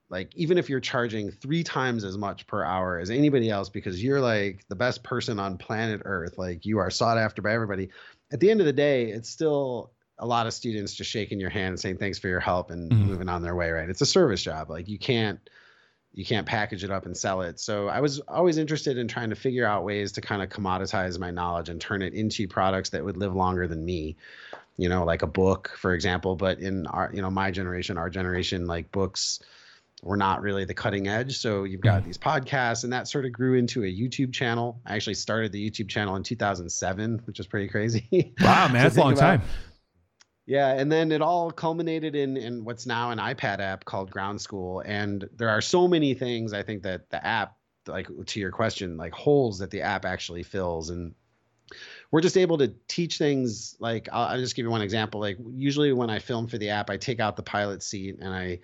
like, 0.08 0.34
even 0.34 0.58
if 0.58 0.68
you're 0.68 0.80
charging 0.80 1.30
three 1.30 1.62
times 1.62 2.04
as 2.04 2.16
much 2.16 2.46
per 2.46 2.64
hour 2.64 2.98
as 2.98 3.10
anybody 3.10 3.50
else 3.50 3.68
because 3.68 4.02
you're 4.02 4.20
like 4.20 4.64
the 4.68 4.76
best 4.76 5.02
person 5.02 5.38
on 5.38 5.58
planet 5.58 6.02
Earth, 6.04 6.38
like, 6.38 6.64
you 6.64 6.78
are 6.78 6.90
sought 6.90 7.18
after 7.18 7.42
by 7.42 7.52
everybody, 7.52 7.90
at 8.32 8.40
the 8.40 8.50
end 8.50 8.60
of 8.60 8.66
the 8.66 8.72
day, 8.72 9.06
it's 9.10 9.28
still 9.28 9.92
a 10.18 10.26
lot 10.26 10.46
of 10.46 10.52
students 10.52 10.94
just 10.94 11.10
shaking 11.10 11.40
your 11.40 11.50
hand 11.50 11.68
and 11.70 11.80
saying 11.80 11.96
thanks 11.96 12.18
for 12.18 12.28
your 12.28 12.40
help 12.40 12.70
and 12.70 12.90
Mhm. 12.90 13.06
moving 13.06 13.28
on 13.28 13.42
their 13.42 13.54
way, 13.54 13.70
right? 13.70 13.88
It's 13.88 14.02
a 14.02 14.06
service 14.06 14.42
job. 14.42 14.70
Like, 14.70 14.88
you 14.88 14.98
can't. 14.98 15.40
You 16.12 16.24
can't 16.24 16.44
package 16.44 16.82
it 16.82 16.90
up 16.90 17.06
and 17.06 17.16
sell 17.16 17.40
it. 17.42 17.60
So 17.60 17.86
I 17.86 18.00
was 18.00 18.18
always 18.26 18.58
interested 18.58 18.98
in 18.98 19.06
trying 19.06 19.30
to 19.30 19.36
figure 19.36 19.64
out 19.64 19.84
ways 19.84 20.10
to 20.12 20.20
kind 20.20 20.42
of 20.42 20.48
commoditize 20.48 21.20
my 21.20 21.30
knowledge 21.30 21.68
and 21.68 21.80
turn 21.80 22.02
it 22.02 22.14
into 22.14 22.48
products 22.48 22.90
that 22.90 23.04
would 23.04 23.16
live 23.16 23.36
longer 23.36 23.68
than 23.68 23.84
me 23.84 24.16
you 24.76 24.88
know 24.88 25.04
like 25.04 25.22
a 25.22 25.26
book 25.26 25.70
for 25.76 25.94
example 25.94 26.34
but 26.36 26.58
in 26.58 26.86
our 26.88 27.10
you 27.12 27.20
know 27.22 27.30
my 27.30 27.50
generation 27.50 27.98
our 27.98 28.08
generation 28.10 28.66
like 28.66 28.90
books 28.90 29.38
were 30.02 30.16
not 30.16 30.40
really 30.42 30.64
the 30.64 30.74
cutting 30.74 31.08
edge 31.08 31.38
so 31.38 31.64
you've 31.64 31.80
got 31.80 32.02
mm. 32.02 32.06
these 32.06 32.18
podcasts 32.18 32.84
and 32.84 32.92
that 32.92 33.06
sort 33.06 33.24
of 33.24 33.32
grew 33.32 33.54
into 33.54 33.82
a 33.84 33.86
youtube 33.86 34.32
channel 34.32 34.80
i 34.86 34.94
actually 34.94 35.14
started 35.14 35.52
the 35.52 35.70
youtube 35.70 35.88
channel 35.88 36.16
in 36.16 36.22
2007 36.22 37.20
which 37.26 37.38
is 37.38 37.46
pretty 37.46 37.68
crazy 37.68 38.06
Wow, 38.40 38.68
man, 38.68 38.82
that's 38.82 38.96
a 38.96 39.00
long 39.00 39.12
about. 39.12 39.20
time. 39.20 39.42
yeah, 40.46 40.72
and 40.72 40.90
then 40.90 41.12
it 41.12 41.22
all 41.22 41.50
culminated 41.50 42.14
in 42.14 42.36
in 42.36 42.64
what's 42.64 42.86
now 42.86 43.10
an 43.10 43.18
iPad 43.18 43.60
app 43.60 43.84
called 43.84 44.10
Ground 44.10 44.40
School, 44.40 44.80
and 44.80 45.28
there 45.36 45.48
are 45.48 45.60
so 45.60 45.86
many 45.86 46.14
things 46.14 46.52
I 46.52 46.62
think 46.62 46.82
that 46.82 47.10
the 47.10 47.24
app, 47.24 47.56
like 47.86 48.08
to 48.26 48.40
your 48.40 48.50
question, 48.50 48.96
like 48.96 49.12
holes 49.12 49.58
that 49.58 49.70
the 49.70 49.82
app 49.82 50.04
actually 50.04 50.42
fills, 50.42 50.90
and 50.90 51.14
we're 52.10 52.20
just 52.20 52.36
able 52.36 52.58
to 52.58 52.74
teach 52.88 53.18
things. 53.18 53.76
Like 53.78 54.08
I'll, 54.12 54.28
I'll 54.28 54.40
just 54.40 54.56
give 54.56 54.64
you 54.64 54.70
one 54.70 54.82
example. 54.82 55.20
Like 55.20 55.38
usually 55.54 55.92
when 55.92 56.10
I 56.10 56.18
film 56.18 56.48
for 56.48 56.58
the 56.58 56.70
app, 56.70 56.90
I 56.90 56.96
take 56.96 57.20
out 57.20 57.36
the 57.36 57.42
pilot 57.42 57.82
seat 57.82 58.16
and 58.20 58.34
I 58.34 58.60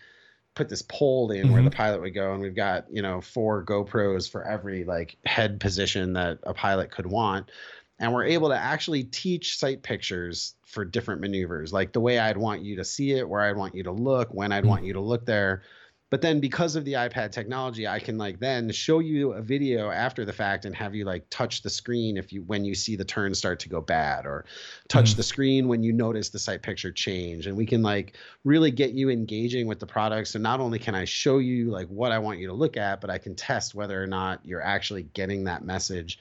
put 0.57 0.69
this 0.71 0.83
pole 0.83 1.31
in 1.31 1.45
mm-hmm. 1.45 1.53
where 1.53 1.63
the 1.63 1.71
pilot 1.71 2.01
would 2.01 2.15
go 2.15 2.33
and 2.33 2.41
we've 2.41 2.57
got 2.57 2.87
you 2.91 3.03
know 3.03 3.21
four 3.21 3.63
gopros 3.65 4.29
for 4.29 4.43
every 4.43 4.85
like 4.85 5.17
head 5.27 5.61
position 5.61 6.15
that 6.15 6.39
a 6.43 6.55
pilot 6.55 6.91
could 6.91 7.07
want 7.07 7.51
and 7.99 8.13
we're 8.13 8.25
able 8.25 8.49
to 8.49 8.57
actually 8.57 9.05
teach 9.05 9.59
sight 9.59 9.83
pictures 9.83 10.55
for 10.65 10.85
different 10.85 11.21
maneuvers 11.21 11.73
like 11.75 11.93
the 11.93 12.01
way 12.01 12.19
i'd 12.19 12.39
want 12.39 12.63
you 12.63 12.75
to 12.75 12.85
see 12.85 13.13
it 13.13 13.29
where 13.29 13.43
i'd 13.43 13.57
want 13.57 13.75
you 13.75 13.83
to 13.83 13.93
look 13.93 14.33
when 14.33 14.51
i'd 14.51 14.61
mm-hmm. 14.61 14.71
want 14.71 14.85
you 14.85 14.95
to 14.95 15.01
look 15.01 15.27
there 15.27 15.63
but 16.11 16.21
then 16.23 16.41
because 16.41 16.77
of 16.77 16.85
the 16.85 16.93
ipad 16.95 17.33
technology 17.33 17.87
i 17.87 17.99
can 17.99 18.17
like 18.19 18.39
then 18.39 18.71
show 18.71 18.99
you 19.01 19.33
a 19.33 19.43
video 19.43 19.91
after 19.91 20.25
the 20.25 20.33
fact 20.33 20.65
and 20.65 20.75
have 20.75 20.95
you 20.95 21.05
like 21.05 21.25
touch 21.31 21.63
the 21.63 21.71
screen 21.71 22.17
if 22.17 22.33
you 22.33 22.43
when 22.43 22.65
you 22.65 22.75
see 22.75 22.97
the 22.97 23.05
turn 23.05 23.35
start 23.35 23.59
to 23.61 23.69
go 23.69 23.81
bad 23.81 24.27
or 24.27 24.45
touch 24.89 25.11
mm-hmm. 25.11 25.17
the 25.17 25.23
screen 25.23 25.69
when 25.69 25.83
you 25.83 25.93
notice 25.93 26.31
the 26.31 26.39
sight 26.39 26.63
picture 26.63 26.93
change. 26.93 27.47
And 27.47 27.57
we 27.57 27.67
can 27.67 27.83
like 27.83 28.17
really 28.45 28.71
get 28.71 28.93
you 28.93 29.11
engaging 29.11 29.67
with 29.67 29.81
the 29.81 29.87
product. 29.87 30.29
So 30.29 30.39
not 30.39 30.61
only 30.61 30.79
can 30.79 30.95
i 30.95 31.05
show 31.05 31.39
you 31.39 31.71
like 31.71 31.89
what 31.89 32.13
i 32.13 32.19
want 32.19 32.39
you 32.39 32.47
to 32.49 32.53
look 32.53 32.77
at 32.77 33.01
but 33.01 33.11
i 33.11 33.19
can 33.19 33.35
test 33.35 33.75
whether 33.75 34.03
or 34.03 34.07
not 34.07 34.41
you're 34.45 34.63
actually 34.63 35.05
getting 35.05 35.45
that 35.45 35.65
message. 35.65 36.19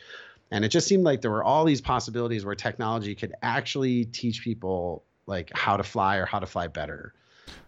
And 0.51 0.63
it 0.63 0.69
just 0.69 0.87
seemed 0.87 1.03
like 1.03 1.21
there 1.21 1.31
were 1.31 1.43
all 1.43 1.65
these 1.65 1.81
possibilities 1.81 2.45
where 2.45 2.55
technology 2.55 3.15
could 3.15 3.33
actually 3.41 4.05
teach 4.05 4.43
people 4.43 5.03
like 5.25 5.51
how 5.55 5.75
to 5.75 5.83
fly 5.83 6.17
or 6.17 6.25
how 6.25 6.39
to 6.39 6.45
fly 6.45 6.67
better 6.67 7.13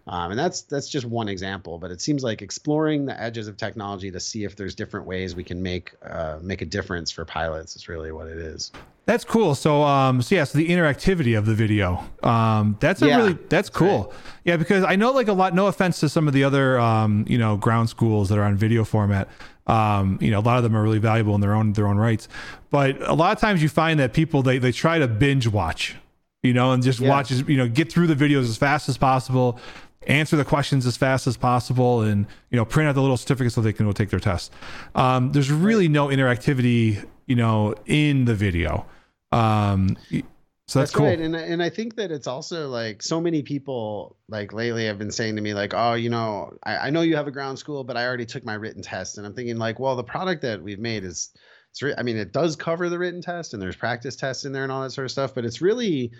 um, 0.07 0.31
and 0.31 0.39
that's 0.39 0.62
that's 0.62 0.88
just 0.88 1.05
one 1.05 1.27
example, 1.27 1.77
but 1.77 1.91
it 1.91 2.00
seems 2.00 2.24
like 2.24 2.41
exploring 2.41 3.05
the 3.05 3.22
edges 3.22 3.48
of 3.48 3.57
technology 3.57 4.10
to 4.12 4.19
see 4.19 4.46
if 4.46 4.55
there's 4.55 4.74
different 4.74 5.05
ways 5.05 5.36
we 5.36 5.43
can 5.43 5.62
make 5.62 5.93
uh, 6.10 6.39
make 6.41 6.62
a 6.62 6.65
difference 6.65 7.12
for 7.12 7.25
pilots 7.25 7.75
is 7.75 7.89
really 7.89 8.12
what 8.12 8.27
it 8.27 8.38
is. 8.38 8.72
That's 9.05 9.24
cool. 9.24 9.55
So, 9.55 9.84
um, 9.84 10.22
so 10.22 10.36
yeah, 10.36 10.43
so 10.43 10.57
the 10.57 10.67
interactivity 10.67 11.38
of 11.38 11.46
the 11.46 11.53
video, 11.53 12.03
um, 12.24 12.77
that's 12.79 13.01
a 13.01 13.07
yeah, 13.07 13.17
really 13.17 13.38
that's 13.50 13.69
cool. 13.69 14.03
Right. 14.03 14.19
Yeah, 14.43 14.57
because 14.57 14.84
I 14.84 14.96
know 14.96 15.12
like 15.12 15.27
a 15.27 15.34
lot. 15.34 15.53
No 15.53 15.67
offense 15.67 16.00
to 16.01 16.10
some 16.10 16.27
of 16.27 16.34
the 16.34 16.43
other, 16.43 16.79
um, 16.79 17.25
you 17.27 17.38
know, 17.38 17.57
ground 17.57 17.89
schools 17.89 18.29
that 18.29 18.38
are 18.38 18.43
on 18.43 18.55
video 18.55 18.84
format. 18.84 19.29
Um, 19.65 20.17
you 20.22 20.31
know, 20.31 20.39
a 20.39 20.41
lot 20.41 20.57
of 20.57 20.63
them 20.63 20.75
are 20.75 20.84
really 20.84 21.00
valuable 21.00 21.36
in 21.36 21.41
their 21.41 21.53
own 21.53 21.74
their 21.74 21.88
own 21.88 21.98
rights. 21.98 22.29
But 22.69 23.01
a 23.01 23.13
lot 23.13 23.34
of 23.34 23.41
times 23.41 23.62
you 23.62 23.69
find 23.69 24.00
that 24.00 24.13
people 24.13 24.41
they 24.41 24.57
they 24.57 24.72
try 24.72 25.00
to 25.00 25.07
binge 25.07 25.48
watch, 25.48 25.96
you 26.44 26.53
know, 26.53 26.72
and 26.72 26.84
just 26.84 27.00
yeah. 27.00 27.10
watch, 27.10 27.32
you 27.32 27.58
know, 27.58 27.67
get 27.67 27.91
through 27.91 28.08
the 28.08 28.15
videos 28.15 28.44
as 28.44 28.58
fast 28.58 28.89
as 28.89 28.98
possible 28.98 29.60
answer 30.08 30.38
the 30.38 30.46
questions 30.46 30.86
as 30.86 30.98
fast 30.98 31.27
as 31.27 31.38
possible 31.38 32.01
and 32.01 32.25
you 32.50 32.56
know 32.56 32.65
print 32.65 32.89
out 32.89 32.96
the 32.96 33.01
little 33.01 33.17
certificate 33.17 33.51
so 33.51 33.62
they 33.62 33.74
can 33.74 33.86
go 33.86 33.91
take 33.91 34.10
their 34.10 34.20
test 34.20 34.51
um, 34.96 35.32
there's 35.34 35.51
really 35.51 35.88
no 35.88 36.08
interactivity 36.08 37.06
you 37.25 37.36
know 37.36 37.75
in 37.86 38.25
the 38.25 38.34
video 38.34 38.86
um, 39.32 39.98
so 40.10 40.79
that's, 40.79 40.91
that's 40.91 40.91
cool. 40.91 41.06
right 41.06 41.20
and, 41.20 41.36
and 41.36 41.62
i 41.62 41.70
think 41.70 41.96
that 41.96 42.12
it's 42.12 42.27
also 42.27 42.70
like 42.70 43.01
so 43.01 43.20
many 43.20 43.44
people 43.44 44.15
like 44.29 44.53
lately 44.53 44.86
have 44.86 44.98
been 44.98 45.12
saying 45.12 45.36
to 45.36 45.41
me 45.41 45.53
like 45.53 45.74
oh 45.75 45.94
you 45.94 46.10
know 46.10 46.53
I, 46.63 46.77
I 46.77 46.89
know 46.89 47.01
you 47.01 47.17
have 47.17 47.27
a 47.27 47.32
ground 47.32 47.60
school 47.60 47.84
but 47.84 47.98
i 47.98 48.06
already 48.06 48.25
took 48.25 48.46
my 48.46 48.53
written 48.53 48.82
test 48.82 49.17
and 49.17 49.27
i'm 49.27 49.34
thinking 49.34 49.58
like 49.58 49.79
well 49.79 49.96
the 49.96 50.03
product 50.03 50.41
that 50.44 50.62
we've 50.62 50.79
made 50.79 51.03
is 51.03 51.32
it's 51.77 51.84
re- 51.84 51.93
i 51.98 52.01
mean 52.01 52.17
it 52.17 52.34
does 52.34 52.55
cover 52.55 52.89
the 52.89 52.98
written 52.98 53.22
test 53.22 53.53
and 53.53 53.62
there's 53.62 53.75
practice 53.75 54.15
tests 54.15 54.46
in 54.46 54.51
there 54.51 54.63
and 54.63 54.72
all 54.72 54.81
that 54.81 54.89
sort 54.89 55.05
of 55.05 55.12
stuff 55.12 55.36
but 55.36 55.46
it's 55.46 55.62
really 55.62 56.12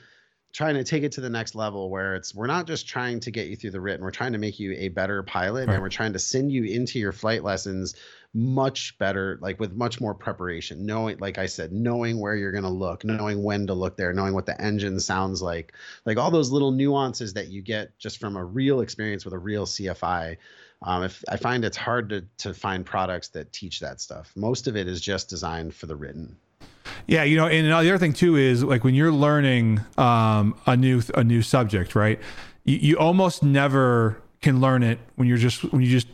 trying 0.54 0.76
to 0.76 0.84
take 0.84 1.04
it 1.04 1.12
to 1.12 1.22
the 1.22 1.30
next 1.30 1.56
level 1.56 1.90
where 1.90 2.16
it's 2.16 2.34
we're 2.34 2.48
not 2.48 2.68
just 2.68 2.88
trying 2.88 3.20
to 3.20 3.32
get 3.32 3.48
you 3.48 3.56
through 3.56 3.72
the 3.72 3.82
written 3.82 4.04
we're 4.04 4.12
trying 4.12 4.34
to 4.34 4.38
make 4.38 4.60
you 4.60 4.74
a 4.78 4.90
better 4.90 5.24
pilot 5.24 5.68
right. 5.68 5.74
and 5.74 5.82
we're 5.82 5.90
trying 5.90 6.14
to 6.14 6.20
send 6.20 6.52
you 6.52 6.64
into 6.64 7.00
your 7.00 7.12
flight 7.12 7.44
lessons 7.44 7.96
much 8.36 8.96
better 9.00 9.40
like 9.42 9.60
with 9.60 9.74
much 9.74 10.00
more 10.00 10.14
preparation 10.14 10.86
knowing 10.86 11.18
like 11.18 11.40
i 11.40 11.48
said 11.48 11.72
knowing 11.72 12.20
where 12.20 12.36
you're 12.36 12.52
going 12.52 12.64
to 12.64 12.70
look 12.70 13.04
knowing 13.04 13.42
when 13.42 13.66
to 13.66 13.74
look 13.74 13.98
there 13.98 14.14
knowing 14.14 14.36
what 14.36 14.46
the 14.46 14.62
engine 14.62 15.00
sounds 15.00 15.42
like 15.42 15.74
like 16.06 16.18
all 16.18 16.30
those 16.30 16.52
little 16.52 16.72
nuances 16.72 17.34
that 17.34 17.48
you 17.48 17.64
get 17.64 17.98
just 17.98 18.20
from 18.20 18.38
a 18.38 18.46
real 18.46 18.82
experience 18.82 19.26
with 19.26 19.34
a 19.34 19.40
real 19.40 19.66
cfi 19.66 20.38
um, 20.84 21.04
if 21.04 21.24
i 21.30 21.36
find 21.38 21.66
it's 21.66 21.78
hard 21.78 22.10
to 22.10 22.24
to 22.38 22.54
find 22.54 22.86
products 22.86 23.28
that 23.30 23.52
teach 23.54 23.80
that 23.80 24.00
stuff 24.02 24.32
most 24.36 24.68
of 24.68 24.76
it 24.76 24.88
is 24.88 25.02
just 25.02 25.30
designed 25.30 25.74
for 25.74 25.86
the 25.86 25.96
written 25.96 26.36
yeah, 27.06 27.24
you 27.24 27.38
know, 27.38 27.48
and 27.48 27.68
the 27.68 27.74
other 27.74 27.98
thing 27.98 28.14
too 28.14 28.36
is 28.36 28.64
like 28.64 28.84
when 28.84 28.96
you're 28.96 29.12
learning 29.12 29.82
um, 29.98 30.56
a 30.66 30.76
new 30.76 31.02
a 31.16 31.24
new 31.24 31.42
subject, 31.42 31.96
right? 31.96 32.20
You, 32.66 32.78
you 32.78 32.98
almost 32.98 33.44
never 33.44 34.22
can 34.42 34.60
learn 34.60 34.84
it 34.84 35.00
when 35.16 35.28
you're 35.28 35.38
just 35.38 35.64
when 35.72 35.82
you 35.82 35.90
just 35.90 36.08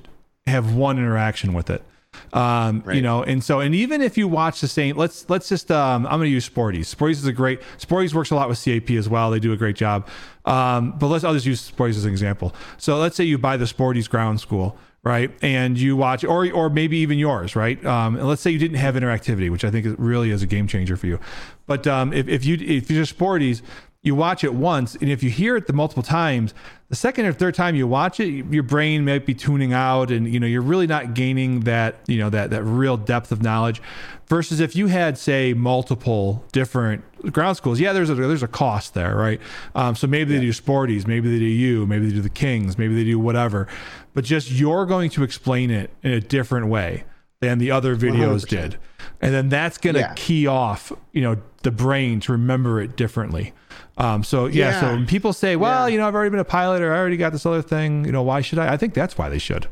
have 0.45 0.75
one 0.75 0.97
interaction 0.97 1.53
with 1.53 1.69
it. 1.69 1.83
Um, 2.31 2.81
right. 2.85 2.95
you 2.95 3.01
know, 3.01 3.23
and 3.23 3.43
so 3.43 3.59
and 3.59 3.75
even 3.75 4.01
if 4.01 4.17
you 4.17 4.27
watch 4.27 4.61
the 4.61 4.67
same, 4.67 4.97
let's 4.97 5.29
let's 5.29 5.49
just 5.49 5.71
um, 5.71 6.05
I'm 6.05 6.19
going 6.19 6.29
to 6.29 6.29
use 6.29 6.45
Sporty's. 6.45 6.87
Sporty's 6.87 7.19
is 7.19 7.25
a 7.25 7.33
great 7.33 7.61
Sporty's 7.77 8.15
works 8.15 8.31
a 8.31 8.35
lot 8.35 8.49
with 8.49 8.63
CAP 8.63 8.91
as 8.91 9.09
well. 9.09 9.31
They 9.31 9.39
do 9.39 9.53
a 9.53 9.57
great 9.57 9.75
job. 9.75 10.07
Um, 10.45 10.97
but 10.97 11.07
let's 11.07 11.23
I'll 11.23 11.33
just 11.33 11.45
use 11.45 11.61
Sporty's 11.61 11.97
as 11.97 12.05
an 12.05 12.11
example. 12.11 12.53
So 12.77 12.97
let's 12.97 13.15
say 13.15 13.23
you 13.23 13.37
buy 13.37 13.57
the 13.57 13.65
Sporty's 13.65 14.07
ground 14.07 14.39
school 14.39 14.77
right? 15.03 15.31
And 15.41 15.77
you 15.77 15.97
watch, 15.97 16.23
or 16.23 16.49
or 16.51 16.69
maybe 16.69 16.97
even 16.97 17.17
yours, 17.17 17.55
right? 17.55 17.83
Um, 17.85 18.15
and 18.15 18.27
let's 18.27 18.41
say 18.41 18.51
you 18.51 18.59
didn't 18.59 18.77
have 18.77 18.95
interactivity, 18.95 19.51
which 19.51 19.65
I 19.65 19.69
think 19.69 19.95
really 19.99 20.31
is 20.31 20.41
a 20.41 20.47
game 20.47 20.67
changer 20.67 20.95
for 20.95 21.07
you. 21.07 21.19
But 21.67 21.85
um, 21.87 22.13
if 22.13 22.27
if 22.27 22.45
you 22.45 22.55
if 22.55 22.89
you're 22.89 23.05
sporty's, 23.05 23.61
you 24.03 24.15
watch 24.15 24.43
it 24.43 24.53
once, 24.53 24.95
and 24.95 25.09
if 25.09 25.23
you 25.23 25.29
hear 25.29 25.55
it 25.55 25.65
the 25.65 25.73
multiple 25.73 26.03
times, 26.03 26.53
the 26.89 26.95
second 26.95 27.25
or 27.25 27.33
third 27.33 27.55
time 27.55 27.73
you 27.75 27.87
watch 27.87 28.19
it, 28.19 28.27
your 28.51 28.63
brain 28.63 29.05
might 29.05 29.25
be 29.25 29.33
tuning 29.33 29.73
out, 29.73 30.11
and 30.11 30.31
you 30.31 30.39
know 30.39 30.47
you're 30.47 30.61
really 30.61 30.87
not 30.87 31.13
gaining 31.13 31.61
that 31.61 31.95
you 32.07 32.19
know 32.19 32.29
that 32.29 32.49
that 32.51 32.63
real 32.63 32.97
depth 32.97 33.31
of 33.31 33.41
knowledge. 33.41 33.81
Versus 34.27 34.59
if 34.59 34.75
you 34.75 34.87
had 34.87 35.17
say 35.17 35.53
multiple 35.53 36.43
different 36.51 37.03
ground 37.31 37.55
schools, 37.57 37.79
yeah, 37.79 37.93
there's 37.93 38.09
a 38.09 38.15
there's 38.15 38.43
a 38.43 38.47
cost 38.47 38.93
there, 38.93 39.15
right? 39.15 39.39
Um, 39.73 39.95
so 39.95 40.07
maybe 40.07 40.33
yeah. 40.33 40.39
they 40.39 40.45
do 40.45 40.53
sporty's, 40.53 41.07
maybe 41.07 41.31
they 41.31 41.39
do 41.39 41.45
you, 41.45 41.85
maybe 41.85 42.07
they 42.07 42.15
do 42.15 42.21
the 42.21 42.29
Kings, 42.29 42.77
maybe 42.77 42.95
they 42.95 43.03
do 43.05 43.19
whatever 43.19 43.67
but 44.13 44.23
just 44.23 44.51
you're 44.51 44.85
going 44.85 45.09
to 45.11 45.23
explain 45.23 45.71
it 45.71 45.91
in 46.03 46.11
a 46.11 46.21
different 46.21 46.67
way 46.67 47.03
than 47.39 47.57
the 47.57 47.71
other 47.71 47.95
videos 47.95 48.45
100%. 48.45 48.47
did. 48.47 48.77
And 49.21 49.33
then 49.33 49.49
that's 49.49 49.77
going 49.77 49.95
to 49.95 50.01
yeah. 50.01 50.13
key 50.15 50.47
off, 50.47 50.91
you 51.11 51.21
know, 51.21 51.37
the 51.63 51.71
brain 51.71 52.19
to 52.21 52.31
remember 52.31 52.79
it 52.81 52.95
differently. 52.95 53.53
Um, 53.97 54.23
so 54.23 54.47
yeah, 54.47 54.69
yeah. 54.69 54.79
so 54.99 55.05
people 55.05 55.33
say, 55.33 55.55
well, 55.55 55.87
yeah. 55.87 55.93
you 55.93 55.99
know, 55.99 56.07
I've 56.07 56.15
already 56.15 56.31
been 56.31 56.39
a 56.39 56.45
pilot 56.45 56.81
or 56.81 56.93
I 56.93 56.97
already 56.97 57.17
got 57.17 57.31
this 57.31 57.45
other 57.45 57.61
thing, 57.61 58.05
you 58.05 58.11
know, 58.11 58.23
why 58.23 58.41
should 58.41 58.59
I? 58.59 58.73
I 58.73 58.77
think 58.77 58.93
that's 58.93 59.17
why 59.17 59.29
they 59.29 59.39
should. 59.39 59.67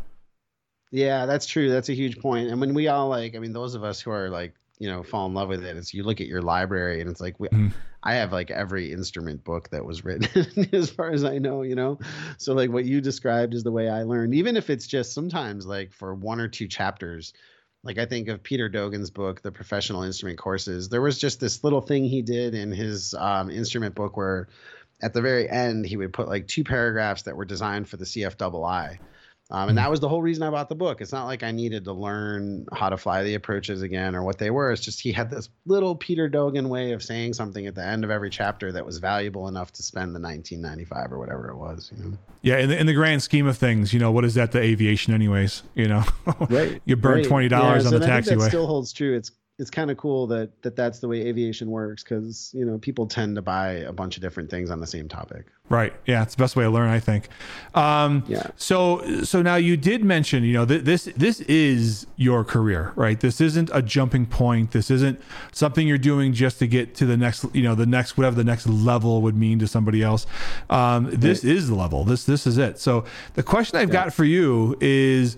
Yeah, 0.92 1.26
that's 1.26 1.46
true. 1.46 1.70
That's 1.70 1.90
a 1.90 1.94
huge 1.94 2.20
point. 2.20 2.50
And 2.50 2.60
when 2.60 2.74
we 2.74 2.88
all 2.90 3.08
like, 3.08 3.36
I 3.36 3.40
mean, 3.40 3.54
those 3.54 3.76
of 3.76 3.84
us 3.84 4.02
who 4.02 4.12
are 4.12 4.30
like, 4.30 4.54
you 4.78 4.90
know, 4.90 5.04
fall 5.04 5.26
in 5.26 5.34
love 5.34 5.48
with 5.48 5.64
it, 5.64 5.78
it's 5.78 5.94
you 5.94 6.04
look 6.04 6.20
at 6.20 6.28
your 6.28 6.42
library 6.42 7.02
and 7.02 7.10
it's 7.10 7.22
like, 7.22 7.40
we, 7.40 7.48
mm. 7.50 7.72
I 8.04 8.16
have 8.16 8.34
like 8.34 8.52
every 8.52 8.92
instrument 8.92 9.44
book 9.44 9.70
that 9.70 9.86
was 9.86 10.04
written 10.04 10.70
as 10.74 10.90
far 10.90 11.12
as 11.12 11.24
I 11.24 11.38
know, 11.38 11.62
you 11.62 11.76
know. 11.76 12.00
So 12.38 12.54
like 12.54 12.72
what 12.72 12.86
you 12.86 13.00
described 13.00 13.54
is 13.54 13.64
the 13.64 13.72
way 13.72 13.90
I 13.90 14.04
learned, 14.04 14.34
even 14.34 14.58
if 14.58 14.70
it's 14.70 14.88
just 14.88 15.14
sometimes 15.14 15.66
like 15.66 15.94
for 15.94 16.14
one 16.14 16.40
or 16.40 16.48
two 16.48 16.68
chapters. 16.68 17.34
Like 17.84 17.98
I 17.98 18.06
think 18.06 18.28
of 18.28 18.44
Peter 18.44 18.70
Dogan's 18.70 19.10
book, 19.10 19.41
The 19.41 19.52
Professional 19.52 20.04
Instrument 20.04 20.38
Courses. 20.38 20.89
There 20.89 21.02
was 21.02 21.17
just 21.17 21.39
this 21.39 21.63
little 21.63 21.82
thing 21.82 22.06
he 22.06 22.22
did 22.22 22.54
in 22.54 22.72
his 22.72 23.15
um, 23.15 23.50
instrument 23.50 23.96
book 23.96 24.15
where 24.17 24.48
at 25.02 25.13
the 25.13 25.22
very 25.22 25.50
end 25.50 25.86
he 25.86 25.98
would 25.98 26.13
put 26.13 26.28
like 26.28 26.48
two 26.48 26.63
paragraphs 26.63 27.24
that 27.24 27.36
were 27.36 27.46
designed 27.46 27.89
for 27.89 27.98
the 27.98 28.06
CFII. 28.06 29.00
Um, 29.52 29.68
and 29.68 29.72
hmm. 29.72 29.84
that 29.84 29.92
was 29.92 30.00
the 30.00 30.08
whole 30.08 30.22
reason 30.22 30.44
I 30.44 30.50
bought 30.50 30.70
the 30.70 30.76
book. 30.76 31.02
It's 31.02 31.12
not 31.12 31.26
like 31.26 31.44
I 31.44 31.52
needed 31.52 31.84
to 31.86 31.94
learn 31.94 32.66
how 32.74 32.88
to 32.88 32.98
fly 32.98 33.22
the 33.24 33.34
approaches 33.34 33.82
again 33.82 34.16
or 34.16 34.24
what 34.24 34.38
they 34.38 34.50
were. 34.50 34.72
It's 34.72 34.82
just 34.82 35.02
he 35.02 35.12
had 35.12 35.30
this 35.30 35.50
little 35.66 35.94
Peter 35.96 36.30
Dogan 36.30 36.70
way 36.70 36.94
of 36.94 37.04
saying 37.04 37.34
something 37.34 37.68
at 37.68 37.76
the 37.76 37.86
end 37.86 38.06
of 38.06 38.10
every 38.10 38.30
chapter 38.30 38.72
that 38.72 38.86
was 38.86 39.00
valuable 39.00 39.50
enough 39.50 39.74
to 39.74 39.84
spend 39.84 40.16
the 40.16 40.22
1995 40.22 41.12
or 41.12 41.20
whatever 41.20 41.50
it 41.50 41.58
was. 41.58 41.92
You 41.96 42.04
know? 42.04 42.18
Yeah, 42.42 42.60
in 42.60 42.70
the, 42.70 42.80
in 42.80 42.88
the 42.88 42.94
grand 42.94 43.24
scheme 43.24 43.46
of 43.46 43.58
things, 43.58 43.94
you 43.94 44.00
know, 44.00 44.12
what 44.12 44.24
is 44.24 44.36
that 44.36 44.54
to 44.54 44.60
aviation, 44.60 45.14
anyways? 45.14 45.64
You 45.76 45.90
know, 45.90 46.04
right? 46.50 46.82
you 46.86 46.96
burn 46.96 47.18
right. 47.18 47.28
twenty 47.28 47.50
dollars 47.50 47.84
yeah, 47.84 47.88
on 47.88 47.94
so 47.94 48.00
the 48.00 48.06
taxiway. 48.06 48.40
That 48.40 48.48
still 48.48 48.68
holds 48.68 48.94
true. 48.94 49.16
It's 49.16 49.32
it's 49.62 49.69
kind 49.69 49.91
of 49.91 49.97
cool 49.97 50.26
that 50.26 50.50
that 50.63 50.76
that's 50.76 51.00
the 51.00 51.08
way 51.08 51.21
aviation 51.21 51.69
works 51.69 52.04
because 52.04 52.52
you 52.56 52.65
know 52.65 52.80
people 52.80 53.06
tend 53.06 53.36
to 53.36 53.43
buy 53.43 53.74
a 53.74 53.93
bunch 53.93 54.17
of 54.17 54.24
different 54.24 54.50
things 54.50 54.71
on 54.71 54.80
the 54.80 54.88
same 54.88 55.08
topic. 55.08 55.45
Right. 55.69 55.93
Yeah, 56.08 56.24
it's 56.24 56.36
the 56.36 56.43
best 56.43 56.56
way 56.56 56.63
to 56.63 56.69
learn, 56.69 56.89
I 56.89 57.00
think. 57.00 57.30
Um, 57.76 58.24
yeah. 58.28 58.47
So 58.56 59.24
so 59.24 59.43
now 59.43 59.56
you 59.56 59.78
did 59.78 60.04
mention, 60.04 60.43
you 60.43 60.54
know, 60.54 60.65
th- 60.65 60.84
this 60.84 61.06
this 61.15 61.41
is 61.41 62.08
your 62.15 62.43
career, 62.43 62.91
right? 62.95 63.19
This 63.19 63.39
isn't 63.39 63.69
a 63.71 63.84
jumping 63.84 64.26
point. 64.26 64.71
This 64.71 64.89
isn't 64.89 65.21
something 65.52 65.88
you're 65.88 66.00
doing 66.00 66.34
just 66.34 66.58
to 66.60 66.67
get 66.67 66.95
to 66.95 67.06
the 67.06 67.15
next, 67.15 67.45
you 67.54 67.62
know, 67.62 67.76
the 67.76 67.86
next 67.86 68.17
whatever 68.17 68.36
the 68.36 68.43
next 68.43 68.65
level 68.65 69.21
would 69.21 69.38
mean 69.38 69.60
to 69.60 69.67
somebody 69.67 70.02
else. 70.02 70.26
Um, 70.71 71.08
this 71.12 71.43
right. 71.43 71.54
is 71.54 71.69
the 71.69 71.76
level. 71.76 72.04
This 72.04 72.26
this 72.26 72.47
is 72.47 72.58
it. 72.58 72.80
So 72.80 73.06
the 73.36 73.43
question 73.43 73.78
I've 73.78 73.89
yeah. 73.89 74.06
got 74.06 74.13
for 74.13 74.26
you 74.26 74.76
is, 74.82 75.38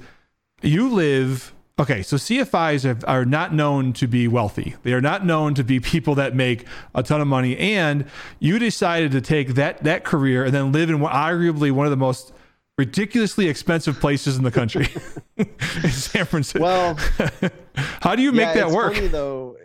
you 0.62 0.90
live 0.90 1.54
Okay, 1.80 2.04
so 2.04 2.18
CFIs 2.18 2.84
have, 2.84 3.04
are 3.08 3.26
not 3.26 3.52
known 3.52 3.94
to 3.94 4.08
be 4.08 4.28
wealthy. 4.28 4.76
They 4.84 4.94
are 4.94 5.02
not 5.02 5.26
known 5.26 5.56
to 5.56 5.64
be 5.64 5.80
people 5.80 6.16
that 6.16 6.36
make 6.36 6.66
a 6.94 7.02
ton 7.02 7.20
of 7.20 7.28
money. 7.28 7.58
And 7.58 8.06
you 8.40 8.60
decided 8.60 9.12
to 9.14 9.22
take 9.22 9.56
that 9.56 9.84
that 9.84 10.04
career 10.04 10.46
and 10.46 10.54
then 10.54 10.72
live 10.72 10.90
in 10.90 11.00
what, 11.00 11.14
arguably 11.14 11.72
one 11.72 11.86
of 11.86 11.92
the 11.92 11.98
most 11.98 12.32
ridiculously 12.78 13.48
expensive 13.48 14.00
places 14.00 14.38
in 14.38 14.44
the 14.44 14.52
country, 14.52 14.88
in 15.38 15.90
San 15.90 16.26
Francisco. 16.26 16.62
Well, 16.64 16.98
how 17.76 18.16
do 18.16 18.22
you 18.22 18.32
make 18.32 18.56
yeah, 18.56 18.66
that 18.66 18.70
work? 18.70 18.94
Funny, 18.94 19.08
though. 19.08 19.58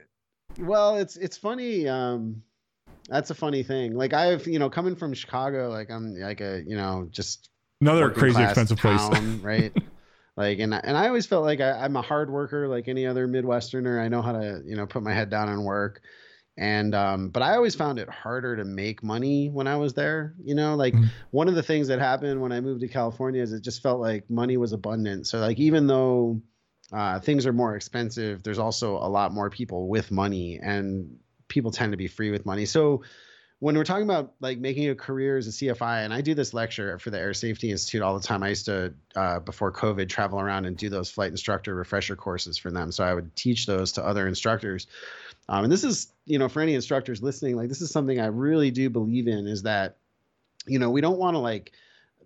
Well, 0.58 0.96
it's 0.96 1.16
it's 1.16 1.36
funny. 1.36 1.88
Um, 1.88 2.42
that's 3.08 3.30
a 3.30 3.34
funny 3.34 3.62
thing. 3.62 3.94
Like 3.94 4.14
I've 4.14 4.46
you 4.46 4.58
know 4.58 4.70
coming 4.70 4.96
from 4.96 5.12
Chicago, 5.12 5.68
like 5.68 5.90
I'm 5.90 6.14
like 6.18 6.40
a 6.40 6.62
you 6.66 6.76
know 6.76 7.06
just 7.10 7.50
Another 7.80 8.10
crazy 8.10 8.42
expensive 8.42 8.80
town, 8.80 9.10
place, 9.10 9.22
right? 9.42 9.72
Like, 10.38 10.60
and 10.60 10.72
and 10.72 10.96
I 10.96 11.08
always 11.08 11.26
felt 11.26 11.44
like 11.44 11.60
I, 11.60 11.72
I'm 11.72 11.96
a 11.96 12.02
hard 12.02 12.30
worker, 12.30 12.68
like 12.68 12.86
any 12.86 13.06
other 13.06 13.26
Midwesterner. 13.26 14.00
I 14.00 14.06
know 14.06 14.22
how 14.22 14.30
to, 14.30 14.62
you 14.64 14.76
know, 14.76 14.86
put 14.86 15.02
my 15.02 15.12
head 15.12 15.30
down 15.30 15.48
and 15.48 15.64
work. 15.64 16.00
And 16.56 16.94
um, 16.94 17.30
but 17.30 17.42
I 17.42 17.56
always 17.56 17.74
found 17.74 17.98
it 17.98 18.08
harder 18.08 18.54
to 18.54 18.64
make 18.64 19.02
money 19.02 19.48
when 19.48 19.66
I 19.66 19.74
was 19.78 19.94
there. 19.94 20.36
You 20.40 20.54
know, 20.54 20.76
like 20.76 20.94
mm-hmm. 20.94 21.06
one 21.32 21.48
of 21.48 21.56
the 21.56 21.62
things 21.64 21.88
that 21.88 21.98
happened 21.98 22.40
when 22.40 22.52
I 22.52 22.60
moved 22.60 22.82
to 22.82 22.88
California 22.88 23.42
is 23.42 23.52
it 23.52 23.64
just 23.64 23.82
felt 23.82 23.98
like 24.00 24.30
money 24.30 24.56
was 24.56 24.72
abundant. 24.72 25.26
So 25.26 25.40
like 25.40 25.58
even 25.58 25.88
though 25.88 26.40
uh, 26.92 27.18
things 27.18 27.44
are 27.44 27.52
more 27.52 27.74
expensive, 27.74 28.44
there's 28.44 28.60
also 28.60 28.94
a 28.96 29.10
lot 29.10 29.34
more 29.34 29.50
people 29.50 29.88
with 29.88 30.12
money, 30.12 30.60
and 30.62 31.16
people 31.48 31.72
tend 31.72 31.92
to 31.92 31.98
be 31.98 32.06
free 32.06 32.30
with 32.30 32.46
money. 32.46 32.64
So 32.64 33.02
when 33.60 33.76
we're 33.76 33.84
talking 33.84 34.04
about 34.04 34.34
like 34.40 34.58
making 34.58 34.88
a 34.88 34.94
career 34.94 35.36
as 35.36 35.48
a 35.48 35.50
CFI, 35.50 36.04
and 36.04 36.14
I 36.14 36.20
do 36.20 36.34
this 36.34 36.54
lecture 36.54 36.98
for 36.98 37.10
the 37.10 37.18
Air 37.18 37.34
Safety 37.34 37.72
Institute 37.72 38.02
all 38.02 38.16
the 38.16 38.24
time. 38.24 38.42
I 38.42 38.50
used 38.50 38.66
to, 38.66 38.94
uh, 39.16 39.40
before 39.40 39.72
COVID, 39.72 40.08
travel 40.08 40.38
around 40.38 40.64
and 40.66 40.76
do 40.76 40.88
those 40.88 41.10
flight 41.10 41.32
instructor 41.32 41.74
refresher 41.74 42.14
courses 42.14 42.56
for 42.56 42.70
them. 42.70 42.92
So 42.92 43.02
I 43.02 43.14
would 43.14 43.34
teach 43.34 43.66
those 43.66 43.92
to 43.92 44.04
other 44.04 44.28
instructors. 44.28 44.86
Um, 45.48 45.64
and 45.64 45.72
this 45.72 45.82
is, 45.82 46.12
you 46.24 46.38
know, 46.38 46.48
for 46.48 46.62
any 46.62 46.74
instructors 46.74 47.20
listening, 47.20 47.56
like 47.56 47.68
this 47.68 47.80
is 47.80 47.90
something 47.90 48.20
I 48.20 48.26
really 48.26 48.70
do 48.70 48.90
believe 48.90 49.26
in 49.26 49.48
is 49.48 49.62
that, 49.62 49.96
you 50.66 50.78
know, 50.78 50.90
we 50.90 51.00
don't 51.00 51.18
want 51.18 51.34
to 51.34 51.38
like, 51.38 51.72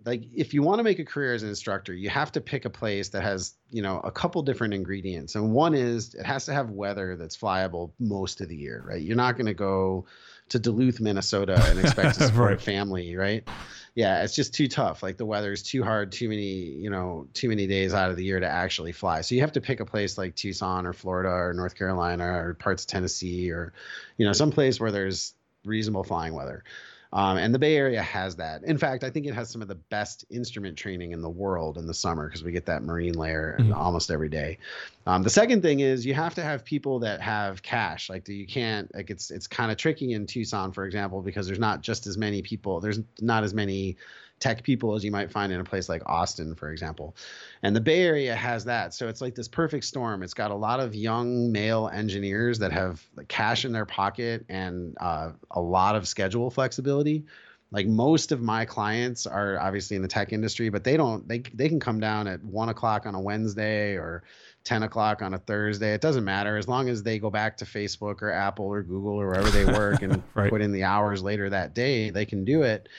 like 0.05 0.25
if 0.35 0.53
you 0.53 0.61
want 0.61 0.79
to 0.79 0.83
make 0.83 0.99
a 0.99 1.05
career 1.05 1.33
as 1.33 1.41
an 1.41 1.49
instructor, 1.49 1.93
you 1.93 2.09
have 2.09 2.31
to 2.33 2.41
pick 2.41 2.65
a 2.65 2.69
place 2.69 3.09
that 3.09 3.23
has, 3.23 3.55
you 3.71 3.81
know, 3.81 4.01
a 4.01 4.11
couple 4.11 4.41
different 4.43 4.73
ingredients. 4.73 5.33
And 5.33 5.51
one 5.51 5.73
is 5.73 6.13
it 6.13 6.25
has 6.25 6.45
to 6.45 6.53
have 6.53 6.69
weather 6.69 7.15
that's 7.15 7.37
flyable 7.37 7.91
most 7.99 8.41
of 8.41 8.49
the 8.49 8.55
year, 8.55 8.83
right? 8.85 9.01
You're 9.01 9.15
not 9.15 9.35
going 9.35 9.47
to 9.47 9.53
go 9.53 10.05
to 10.49 10.59
Duluth, 10.59 10.99
Minnesota 10.99 11.61
and 11.67 11.79
expect 11.79 12.17
to 12.17 12.23
support 12.27 12.51
right. 12.51 12.57
a 12.57 12.61
family, 12.61 13.15
right? 13.15 13.47
Yeah, 13.95 14.23
it's 14.23 14.35
just 14.35 14.53
too 14.53 14.67
tough. 14.67 15.03
Like 15.03 15.17
the 15.17 15.25
weather's 15.25 15.61
too 15.61 15.83
hard, 15.83 16.11
too 16.11 16.27
many, 16.27 16.41
you 16.43 16.89
know, 16.89 17.27
too 17.33 17.49
many 17.49 17.67
days 17.67 17.93
out 17.93 18.09
of 18.09 18.17
the 18.17 18.23
year 18.23 18.39
to 18.39 18.47
actually 18.47 18.91
fly. 18.91 19.21
So 19.21 19.35
you 19.35 19.41
have 19.41 19.51
to 19.51 19.61
pick 19.61 19.79
a 19.79 19.85
place 19.85 20.17
like 20.17 20.35
Tucson 20.35 20.87
or 20.87 20.93
Florida 20.93 21.29
or 21.29 21.53
North 21.53 21.75
Carolina 21.75 22.25
or 22.25 22.55
parts 22.55 22.83
of 22.83 22.87
Tennessee 22.87 23.51
or, 23.51 23.73
you 24.17 24.25
know, 24.25 24.33
some 24.33 24.51
place 24.51 24.79
where 24.79 24.91
there's 24.91 25.35
reasonable 25.63 26.03
flying 26.03 26.33
weather. 26.33 26.63
Um, 27.13 27.37
and 27.37 27.53
the 27.53 27.59
Bay 27.59 27.77
Area 27.77 28.01
has 28.01 28.35
that. 28.37 28.63
In 28.63 28.75
fact, 28.75 29.03
I 29.03 29.09
think 29.11 29.27
it 29.27 29.35
has 29.35 29.47
some 29.47 29.61
of 29.61 29.67
the 29.67 29.75
best 29.75 30.25
instrument 30.31 30.75
training 30.75 31.11
in 31.11 31.21
the 31.21 31.29
world 31.29 31.77
in 31.77 31.85
the 31.85 31.93
summer 31.93 32.27
because 32.27 32.43
we 32.43 32.51
get 32.51 32.65
that 32.65 32.81
marine 32.81 33.13
layer 33.13 33.55
mm-hmm. 33.59 33.71
almost 33.71 34.09
every 34.09 34.29
day. 34.29 34.57
Um, 35.05 35.21
the 35.21 35.29
second 35.29 35.61
thing 35.61 35.81
is 35.81 36.07
you 36.07 36.15
have 36.15 36.33
to 36.35 36.41
have 36.41 36.65
people 36.65 36.97
that 36.99 37.21
have 37.21 37.61
cash. 37.61 38.09
Like 38.09 38.27
you 38.27 38.47
can't 38.47 38.93
like 38.95 39.11
it's 39.11 39.29
it's 39.29 39.45
kind 39.45 39.71
of 39.71 39.77
tricky 39.77 40.13
in 40.13 40.25
Tucson, 40.25 40.71
for 40.71 40.85
example, 40.85 41.21
because 41.21 41.45
there's 41.45 41.59
not 41.59 41.81
just 41.81 42.07
as 42.07 42.17
many 42.17 42.41
people. 42.41 42.79
There's 42.79 42.99
not 43.21 43.43
as 43.43 43.53
many 43.53 43.95
tech 44.43 44.61
people 44.61 44.93
as 44.93 45.05
you 45.05 45.11
might 45.11 45.31
find 45.31 45.53
in 45.53 45.61
a 45.61 45.63
place 45.63 45.87
like 45.87 46.01
Austin, 46.05 46.53
for 46.53 46.69
example. 46.69 47.15
And 47.63 47.73
the 47.73 47.79
Bay 47.79 48.01
Area 48.01 48.35
has 48.35 48.65
that. 48.65 48.93
So 48.93 49.07
it's 49.07 49.21
like 49.21 49.35
this 49.35 49.47
perfect 49.47 49.85
storm. 49.85 50.21
It's 50.21 50.33
got 50.33 50.51
a 50.51 50.55
lot 50.55 50.81
of 50.81 50.93
young 50.93 51.53
male 51.53 51.89
engineers 51.93 52.59
that 52.59 52.73
have 52.73 53.01
cash 53.29 53.63
in 53.63 53.71
their 53.71 53.85
pocket 53.85 54.43
and 54.49 54.97
uh, 54.99 55.31
a 55.51 55.61
lot 55.61 55.95
of 55.95 56.09
schedule 56.09 56.49
flexibility. 56.49 57.23
Like 57.71 57.87
most 57.87 58.33
of 58.33 58.41
my 58.41 58.65
clients 58.65 59.25
are 59.25 59.57
obviously 59.57 59.95
in 59.95 60.01
the 60.01 60.09
tech 60.09 60.33
industry, 60.33 60.67
but 60.67 60.83
they 60.83 60.97
don't, 60.97 61.25
they, 61.25 61.39
they 61.53 61.69
can 61.69 61.79
come 61.79 62.01
down 62.01 62.27
at 62.27 62.43
one 62.43 62.67
o'clock 62.67 63.05
on 63.05 63.15
a 63.15 63.21
Wednesday 63.21 63.93
or 63.93 64.23
10 64.65 64.83
o'clock 64.83 65.21
on 65.21 65.33
a 65.33 65.39
Thursday. 65.39 65.93
It 65.93 66.01
doesn't 66.01 66.25
matter 66.25 66.57
as 66.57 66.67
long 66.67 66.89
as 66.89 67.01
they 67.01 67.17
go 67.17 67.29
back 67.29 67.55
to 67.57 67.65
Facebook 67.65 68.21
or 68.21 68.29
Apple 68.29 68.65
or 68.65 68.83
Google 68.83 69.13
or 69.13 69.27
wherever 69.27 69.49
they 69.49 69.63
work 69.63 70.01
and 70.01 70.21
right. 70.33 70.49
put 70.49 70.61
in 70.61 70.73
the 70.73 70.83
hours 70.83 71.23
later 71.23 71.49
that 71.49 71.73
day, 71.73 72.09
they 72.09 72.25
can 72.25 72.43
do 72.43 72.63
it. 72.63 72.89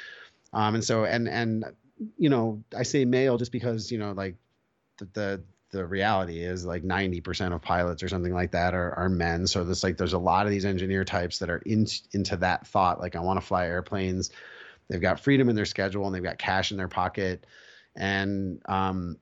Um, 0.55 0.77
and 0.77 0.85
so 0.85 1.05
and 1.05 1.29
and 1.29 1.65
you 2.17 2.31
know 2.31 2.63
I 2.77 2.85
say 2.85 3.05
male 3.05 3.37
just 3.37 3.53
because 3.53 3.91
you 3.91 3.99
know 3.99 4.13
like 4.13 4.37
the 4.99 5.09
the, 5.13 5.45
the 5.71 5.85
reality 5.85 6.39
is 6.39 6.65
like 6.65 6.85
90% 6.85 7.53
of 7.53 7.61
pilots 7.61 8.03
or 8.05 8.09
something 8.09 8.33
like 8.33 8.53
that 8.53 8.75
are, 8.75 8.95
are 8.95 9.09
men. 9.09 9.47
So 9.49 9.65
this 9.65 9.83
like 9.83 9.97
there's 9.97 10.13
a 10.13 10.19
lot 10.19 10.47
of 10.47 10.53
these 10.53 10.65
engineer 10.65 11.05
types 11.05 11.41
that 11.41 11.51
are 11.51 11.59
in, 11.59 11.87
into 12.13 12.37
that 12.37 12.67
thought 12.69 13.01
like 13.01 13.17
I 13.17 13.21
want 13.21 13.41
to 13.41 13.47
fly 13.47 13.67
airplanes. 13.67 14.31
They've 14.89 15.01
got 15.01 15.19
freedom 15.19 15.49
in 15.49 15.57
their 15.57 15.65
schedule 15.65 16.07
and 16.07 16.15
they've 16.15 16.23
got 16.23 16.39
cash 16.39 16.71
in 16.71 16.77
their 16.77 16.89
pocket. 16.89 17.45
And 17.97 18.61
um, 18.67 19.17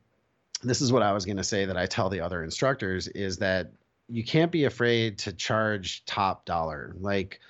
this 0.63 0.83
is 0.83 0.93
what 0.93 1.03
I 1.03 1.13
was 1.13 1.25
going 1.25 1.39
to 1.39 1.45
say 1.45 1.65
that 1.65 1.77
I 1.77 1.87
tell 1.87 2.11
the 2.11 2.21
other 2.21 2.43
instructors 2.45 3.09
is 3.09 3.39
that 3.39 3.73
you 4.09 4.25
can't 4.25 4.53
be 4.53 4.65
afraid 4.65 5.21
to 5.21 5.33
charge 5.33 6.05
top 6.05 6.45
dollar. 6.45 6.95
Like 6.99 7.41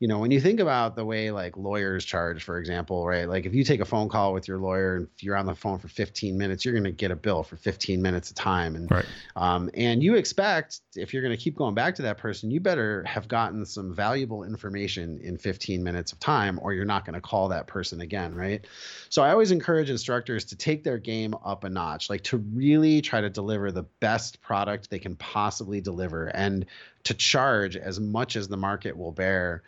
you 0.00 0.08
know, 0.08 0.18
when 0.18 0.30
you 0.30 0.40
think 0.40 0.60
about 0.60 0.96
the 0.96 1.04
way 1.04 1.30
like 1.30 1.58
lawyers 1.58 2.06
charge, 2.06 2.42
for 2.42 2.58
example, 2.58 3.06
right? 3.06 3.28
Like 3.28 3.44
if 3.44 3.54
you 3.54 3.62
take 3.62 3.80
a 3.80 3.84
phone 3.84 4.08
call 4.08 4.32
with 4.32 4.48
your 4.48 4.56
lawyer 4.56 4.96
and 4.96 5.08
you're 5.18 5.36
on 5.36 5.44
the 5.44 5.54
phone 5.54 5.78
for 5.78 5.88
15 5.88 6.38
minutes, 6.38 6.64
you're 6.64 6.72
going 6.72 6.84
to 6.84 6.90
get 6.90 7.10
a 7.10 7.16
bill 7.16 7.42
for 7.42 7.56
15 7.56 8.00
minutes 8.00 8.30
of 8.30 8.36
time. 8.36 8.76
And, 8.76 8.90
right. 8.90 9.04
um, 9.36 9.68
and 9.74 10.02
you 10.02 10.14
expect 10.14 10.80
if 10.96 11.12
you're 11.12 11.22
going 11.22 11.36
to 11.36 11.42
keep 11.42 11.54
going 11.54 11.74
back 11.74 11.96
to 11.96 12.02
that 12.02 12.16
person, 12.16 12.50
you 12.50 12.60
better 12.60 13.04
have 13.04 13.28
gotten 13.28 13.66
some 13.66 13.94
valuable 13.94 14.42
information 14.42 15.20
in 15.22 15.36
15 15.36 15.84
minutes 15.84 16.12
of 16.12 16.18
time, 16.18 16.58
or 16.62 16.72
you're 16.72 16.86
not 16.86 17.04
going 17.04 17.14
to 17.14 17.20
call 17.20 17.48
that 17.48 17.66
person 17.66 18.00
again. 18.00 18.34
Right. 18.34 18.66
So 19.10 19.22
I 19.22 19.32
always 19.32 19.50
encourage 19.50 19.90
instructors 19.90 20.46
to 20.46 20.56
take 20.56 20.82
their 20.82 20.96
game 20.96 21.34
up 21.44 21.64
a 21.64 21.68
notch, 21.68 22.08
like 22.08 22.22
to 22.24 22.38
really 22.38 23.02
try 23.02 23.20
to 23.20 23.28
deliver 23.28 23.70
the 23.70 23.82
best 23.82 24.40
product 24.40 24.88
they 24.88 24.98
can 24.98 25.14
possibly 25.16 25.82
deliver 25.82 26.28
and 26.28 26.64
to 27.04 27.12
charge 27.12 27.76
as 27.76 28.00
much 28.00 28.36
as 28.36 28.48
the 28.48 28.56
market 28.56 28.96
will 28.96 29.12
bear 29.12 29.62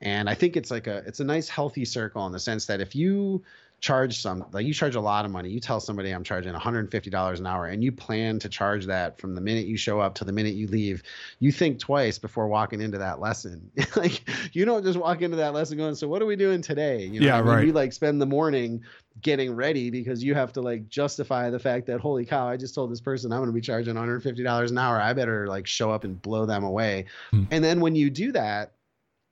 and 0.00 0.28
I 0.28 0.34
think 0.34 0.56
it's 0.56 0.70
like 0.70 0.86
a 0.86 0.98
it's 1.06 1.20
a 1.20 1.24
nice 1.24 1.48
healthy 1.48 1.84
circle 1.84 2.26
in 2.26 2.32
the 2.32 2.40
sense 2.40 2.66
that 2.66 2.80
if 2.80 2.94
you 2.94 3.42
charge 3.84 4.18
some 4.18 4.42
like 4.52 4.64
you 4.64 4.72
charge 4.72 4.94
a 4.94 5.00
lot 5.00 5.26
of 5.26 5.30
money 5.30 5.50
you 5.50 5.60
tell 5.60 5.78
somebody 5.78 6.10
i'm 6.10 6.24
charging 6.24 6.54
$150 6.54 7.38
an 7.38 7.46
hour 7.46 7.66
and 7.66 7.84
you 7.84 7.92
plan 7.92 8.38
to 8.38 8.48
charge 8.48 8.86
that 8.86 9.18
from 9.18 9.34
the 9.34 9.42
minute 9.42 9.66
you 9.66 9.76
show 9.76 10.00
up 10.00 10.14
to 10.14 10.24
the 10.24 10.32
minute 10.32 10.54
you 10.54 10.66
leave 10.68 11.02
you 11.38 11.52
think 11.52 11.78
twice 11.78 12.18
before 12.18 12.48
walking 12.48 12.80
into 12.80 12.96
that 12.96 13.20
lesson. 13.20 13.70
Like 13.96 14.28
you 14.52 14.64
don't 14.64 14.82
just 14.82 14.98
walk 14.98 15.22
into 15.22 15.36
that 15.36 15.52
lesson 15.52 15.76
going 15.76 15.94
so 15.94 16.08
what 16.08 16.20
are 16.20 16.26
we 16.26 16.34
doing 16.34 16.62
today? 16.62 17.04
You 17.04 17.20
know 17.20 17.26
yeah 17.26 17.36
I 17.36 17.42
mean? 17.42 17.48
right. 17.50 17.66
You 17.66 17.72
like 17.72 17.92
spend 17.92 18.20
the 18.20 18.26
morning 18.26 18.82
getting 19.20 19.54
ready 19.54 19.90
because 19.90 20.24
you 20.24 20.34
have 20.34 20.52
to 20.54 20.62
like 20.62 20.88
justify 20.88 21.50
the 21.50 21.58
fact 21.58 21.86
that 21.86 22.00
holy 22.00 22.24
cow 22.24 22.48
i 22.48 22.56
just 22.56 22.74
told 22.74 22.90
this 22.90 23.00
person 23.00 23.30
i'm 23.32 23.38
going 23.38 23.48
to 23.48 23.52
be 23.52 23.60
charging 23.60 23.94
$150 23.94 24.70
an 24.70 24.78
hour. 24.78 25.00
I 25.00 25.12
better 25.12 25.46
like 25.46 25.66
show 25.66 25.90
up 25.90 26.04
and 26.04 26.20
blow 26.20 26.46
them 26.46 26.64
away. 26.64 27.04
Hmm. 27.30 27.44
and 27.50 27.62
then 27.62 27.80
when 27.80 27.94
you 27.94 28.08
do 28.08 28.32
that 28.32 28.72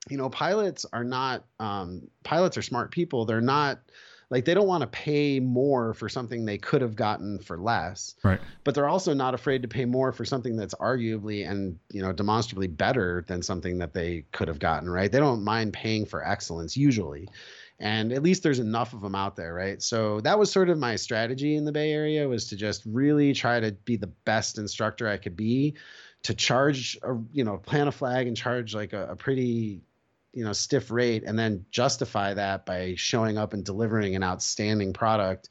you 0.08 0.16
know, 0.16 0.28
pilots 0.28 0.84
are 0.92 1.04
not 1.04 1.44
um, 1.60 2.08
pilots 2.24 2.56
are 2.56 2.62
smart 2.62 2.90
people. 2.90 3.24
They're 3.24 3.40
not 3.40 3.80
like 4.30 4.46
they 4.46 4.54
don't 4.54 4.66
want 4.66 4.80
to 4.80 4.86
pay 4.86 5.40
more 5.40 5.92
for 5.92 6.08
something 6.08 6.46
they 6.46 6.56
could 6.56 6.80
have 6.80 6.96
gotten 6.96 7.38
for 7.38 7.58
less. 7.58 8.14
Right. 8.24 8.40
But 8.64 8.74
they're 8.74 8.88
also 8.88 9.12
not 9.12 9.34
afraid 9.34 9.60
to 9.60 9.68
pay 9.68 9.84
more 9.84 10.10
for 10.10 10.24
something 10.24 10.56
that's 10.56 10.74
arguably 10.76 11.48
and 11.48 11.78
you 11.90 12.02
know 12.02 12.12
demonstrably 12.12 12.66
better 12.66 13.24
than 13.28 13.42
something 13.42 13.78
that 13.78 13.92
they 13.92 14.24
could 14.32 14.48
have 14.48 14.58
gotten. 14.58 14.88
Right. 14.88 15.12
They 15.12 15.18
don't 15.18 15.44
mind 15.44 15.74
paying 15.74 16.06
for 16.06 16.26
excellence 16.26 16.76
usually. 16.76 17.28
And 17.78 18.12
at 18.12 18.22
least 18.22 18.42
there's 18.42 18.60
enough 18.60 18.92
of 18.92 19.00
them 19.00 19.14
out 19.14 19.34
there, 19.34 19.52
right? 19.52 19.82
So 19.82 20.20
that 20.20 20.38
was 20.38 20.52
sort 20.52 20.70
of 20.70 20.78
my 20.78 20.94
strategy 20.94 21.56
in 21.56 21.64
the 21.64 21.72
Bay 21.72 21.92
Area 21.92 22.28
was 22.28 22.46
to 22.48 22.56
just 22.56 22.82
really 22.86 23.34
try 23.34 23.58
to 23.58 23.72
be 23.72 23.96
the 23.96 24.06
best 24.06 24.56
instructor 24.56 25.08
I 25.08 25.16
could 25.16 25.36
be, 25.36 25.74
to 26.22 26.34
charge 26.34 26.96
a 27.02 27.16
you 27.32 27.44
know 27.44 27.58
plant 27.58 27.88
a 27.88 27.92
flag 27.92 28.28
and 28.28 28.36
charge 28.36 28.74
like 28.74 28.92
a, 28.92 29.08
a 29.10 29.16
pretty 29.16 29.82
you 30.32 30.44
know 30.44 30.52
stiff 30.52 30.90
rate 30.90 31.24
and 31.26 31.38
then 31.38 31.64
justify 31.70 32.34
that 32.34 32.66
by 32.66 32.94
showing 32.96 33.38
up 33.38 33.52
and 33.52 33.64
delivering 33.64 34.16
an 34.16 34.22
outstanding 34.22 34.92
product. 34.92 35.50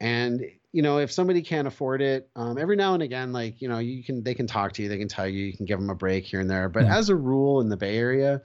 And 0.00 0.44
you 0.72 0.82
know 0.82 0.98
if 0.98 1.10
somebody 1.10 1.42
can't 1.42 1.66
afford 1.66 2.00
it 2.00 2.30
um, 2.36 2.56
every 2.56 2.76
now 2.76 2.94
and 2.94 3.02
again 3.02 3.32
like 3.32 3.60
you 3.60 3.68
know 3.68 3.78
you 3.78 4.04
can 4.04 4.22
they 4.22 4.34
can 4.34 4.46
talk 4.46 4.72
to 4.74 4.82
you 4.82 4.88
they 4.88 4.98
can 4.98 5.08
tell 5.08 5.26
you 5.26 5.44
you 5.44 5.56
can 5.56 5.66
give 5.66 5.80
them 5.80 5.90
a 5.90 5.94
break 5.94 6.24
here 6.24 6.40
and 6.40 6.50
there. 6.50 6.68
But 6.68 6.84
mm-hmm. 6.84 6.92
as 6.92 7.08
a 7.08 7.16
rule 7.16 7.60
in 7.60 7.68
the 7.68 7.76
bay 7.76 7.96
area 7.96 8.42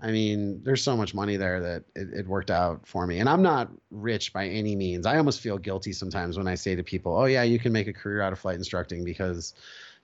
i 0.00 0.10
mean 0.10 0.60
there's 0.64 0.82
so 0.82 0.96
much 0.96 1.14
money 1.14 1.36
there 1.36 1.60
that 1.60 1.84
it, 1.94 2.08
it 2.12 2.26
worked 2.26 2.50
out 2.50 2.86
for 2.86 3.06
me. 3.06 3.20
And 3.20 3.28
i'm 3.28 3.42
not 3.42 3.70
rich 3.90 4.32
by 4.32 4.48
any 4.48 4.74
means. 4.74 5.06
I 5.06 5.16
almost 5.16 5.40
feel 5.40 5.56
guilty 5.56 5.92
sometimes 5.92 6.36
when 6.36 6.48
i 6.48 6.56
say 6.56 6.74
to 6.74 6.82
people 6.82 7.16
oh 7.16 7.26
yeah 7.26 7.44
you 7.44 7.58
can 7.58 7.72
make 7.72 7.86
a 7.86 7.92
career 7.92 8.20
out 8.20 8.32
of 8.32 8.38
flight 8.40 8.56
instructing 8.56 9.04
because 9.04 9.54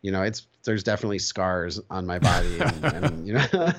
you 0.03 0.13
know 0.13 0.23
it's 0.23 0.47
there's 0.65 0.83
definitely 0.83 1.19
scars 1.19 1.81
on 1.91 2.07
my 2.07 2.19
body 2.19 2.59
and, 2.61 2.85
and 3.05 3.27
you 3.27 3.35
know 3.35 3.47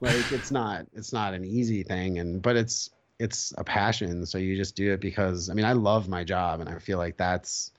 like 0.00 0.32
it's 0.32 0.50
not 0.50 0.86
it's 0.94 1.12
not 1.12 1.34
an 1.34 1.44
easy 1.44 1.82
thing 1.82 2.18
and 2.18 2.42
but 2.42 2.56
it's 2.56 2.90
it's 3.18 3.52
a 3.56 3.64
passion 3.64 4.26
so 4.26 4.38
you 4.38 4.56
just 4.56 4.76
do 4.76 4.92
it 4.92 5.00
because 5.00 5.48
i 5.48 5.54
mean 5.54 5.64
i 5.64 5.72
love 5.72 6.08
my 6.08 6.24
job 6.24 6.60
and 6.60 6.68
i 6.68 6.78
feel 6.78 6.98
like 6.98 7.16
that's 7.16 7.70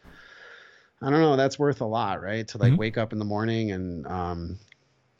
i 1.01 1.09
don't 1.09 1.21
know 1.21 1.35
that's 1.35 1.59
worth 1.59 1.81
a 1.81 1.85
lot 1.85 2.21
right 2.21 2.47
to 2.47 2.57
like 2.57 2.71
mm-hmm. 2.71 2.79
wake 2.79 2.97
up 2.97 3.13
in 3.13 3.19
the 3.19 3.25
morning 3.25 3.71
and 3.71 4.07
um 4.07 4.57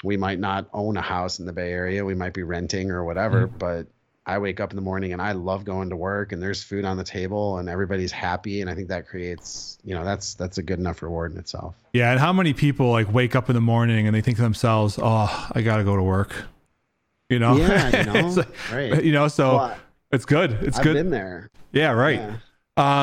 we 0.04 0.18
might 0.18 0.40
not 0.40 0.68
own 0.74 0.98
a 0.98 1.02
house 1.02 1.40
in 1.40 1.46
the 1.46 1.54
bay 1.54 1.72
area 1.72 2.06
we 2.06 2.16
might 2.16 2.34
be 2.34 2.44
renting 2.44 2.92
or 2.92 3.04
whatever 3.04 3.48
mm-hmm. 3.48 3.58
but 3.58 3.88
I 4.28 4.38
wake 4.40 4.60
up 4.60 4.72
in 4.72 4.76
the 4.76 4.82
morning 4.82 5.14
and 5.14 5.22
I 5.22 5.32
love 5.32 5.64
going 5.64 5.90
to 5.90 5.96
work 5.96 6.34
and 6.34 6.44
there's 6.44 6.62
food 6.62 6.84
on 6.84 6.98
the 6.98 7.04
table 7.04 7.60
and 7.60 7.70
everybody's 7.70 8.12
happy 8.12 8.60
and 8.60 8.70
I 8.70 8.76
think 8.76 8.90
that 8.90 9.08
creates, 9.08 9.78
you 9.86 9.96
know, 9.96 10.04
that's 10.04 10.34
that's 10.34 10.58
a 10.58 10.64
good 10.64 10.80
enough 10.80 11.02
reward 11.02 11.32
in 11.32 11.38
itself. 11.38 11.76
Yeah, 11.94 12.12
and 12.12 12.20
how 12.20 12.34
many 12.34 12.52
people 12.52 12.92
like 12.92 13.12
wake 13.12 13.38
up 13.38 13.50
in 13.50 13.56
the 13.56 13.62
morning 13.62 14.06
and 14.06 14.14
they 14.14 14.20
think 14.20 14.36
to 14.36 14.44
themselves, 14.44 15.00
"Oh, 15.02 15.48
I 15.54 15.62
got 15.62 15.78
to 15.78 15.86
go 15.86 15.96
to 15.96 16.04
work." 16.04 16.36
You 17.30 17.40
know? 17.40 17.56
Yeah, 17.56 18.04
you 18.04 18.14
know. 18.22 18.28
like, 18.28 18.72
right. 18.72 19.04
You 19.04 19.14
know, 19.14 19.30
so 19.30 19.56
well, 19.56 19.78
it's 20.12 20.26
good. 20.26 20.52
It's 20.62 20.78
I've 20.78 20.84
good. 20.84 20.94
been 20.94 21.10
there. 21.10 21.50
Yeah, 21.72 21.92
right. 21.92 22.20
Yeah. 22.20 22.36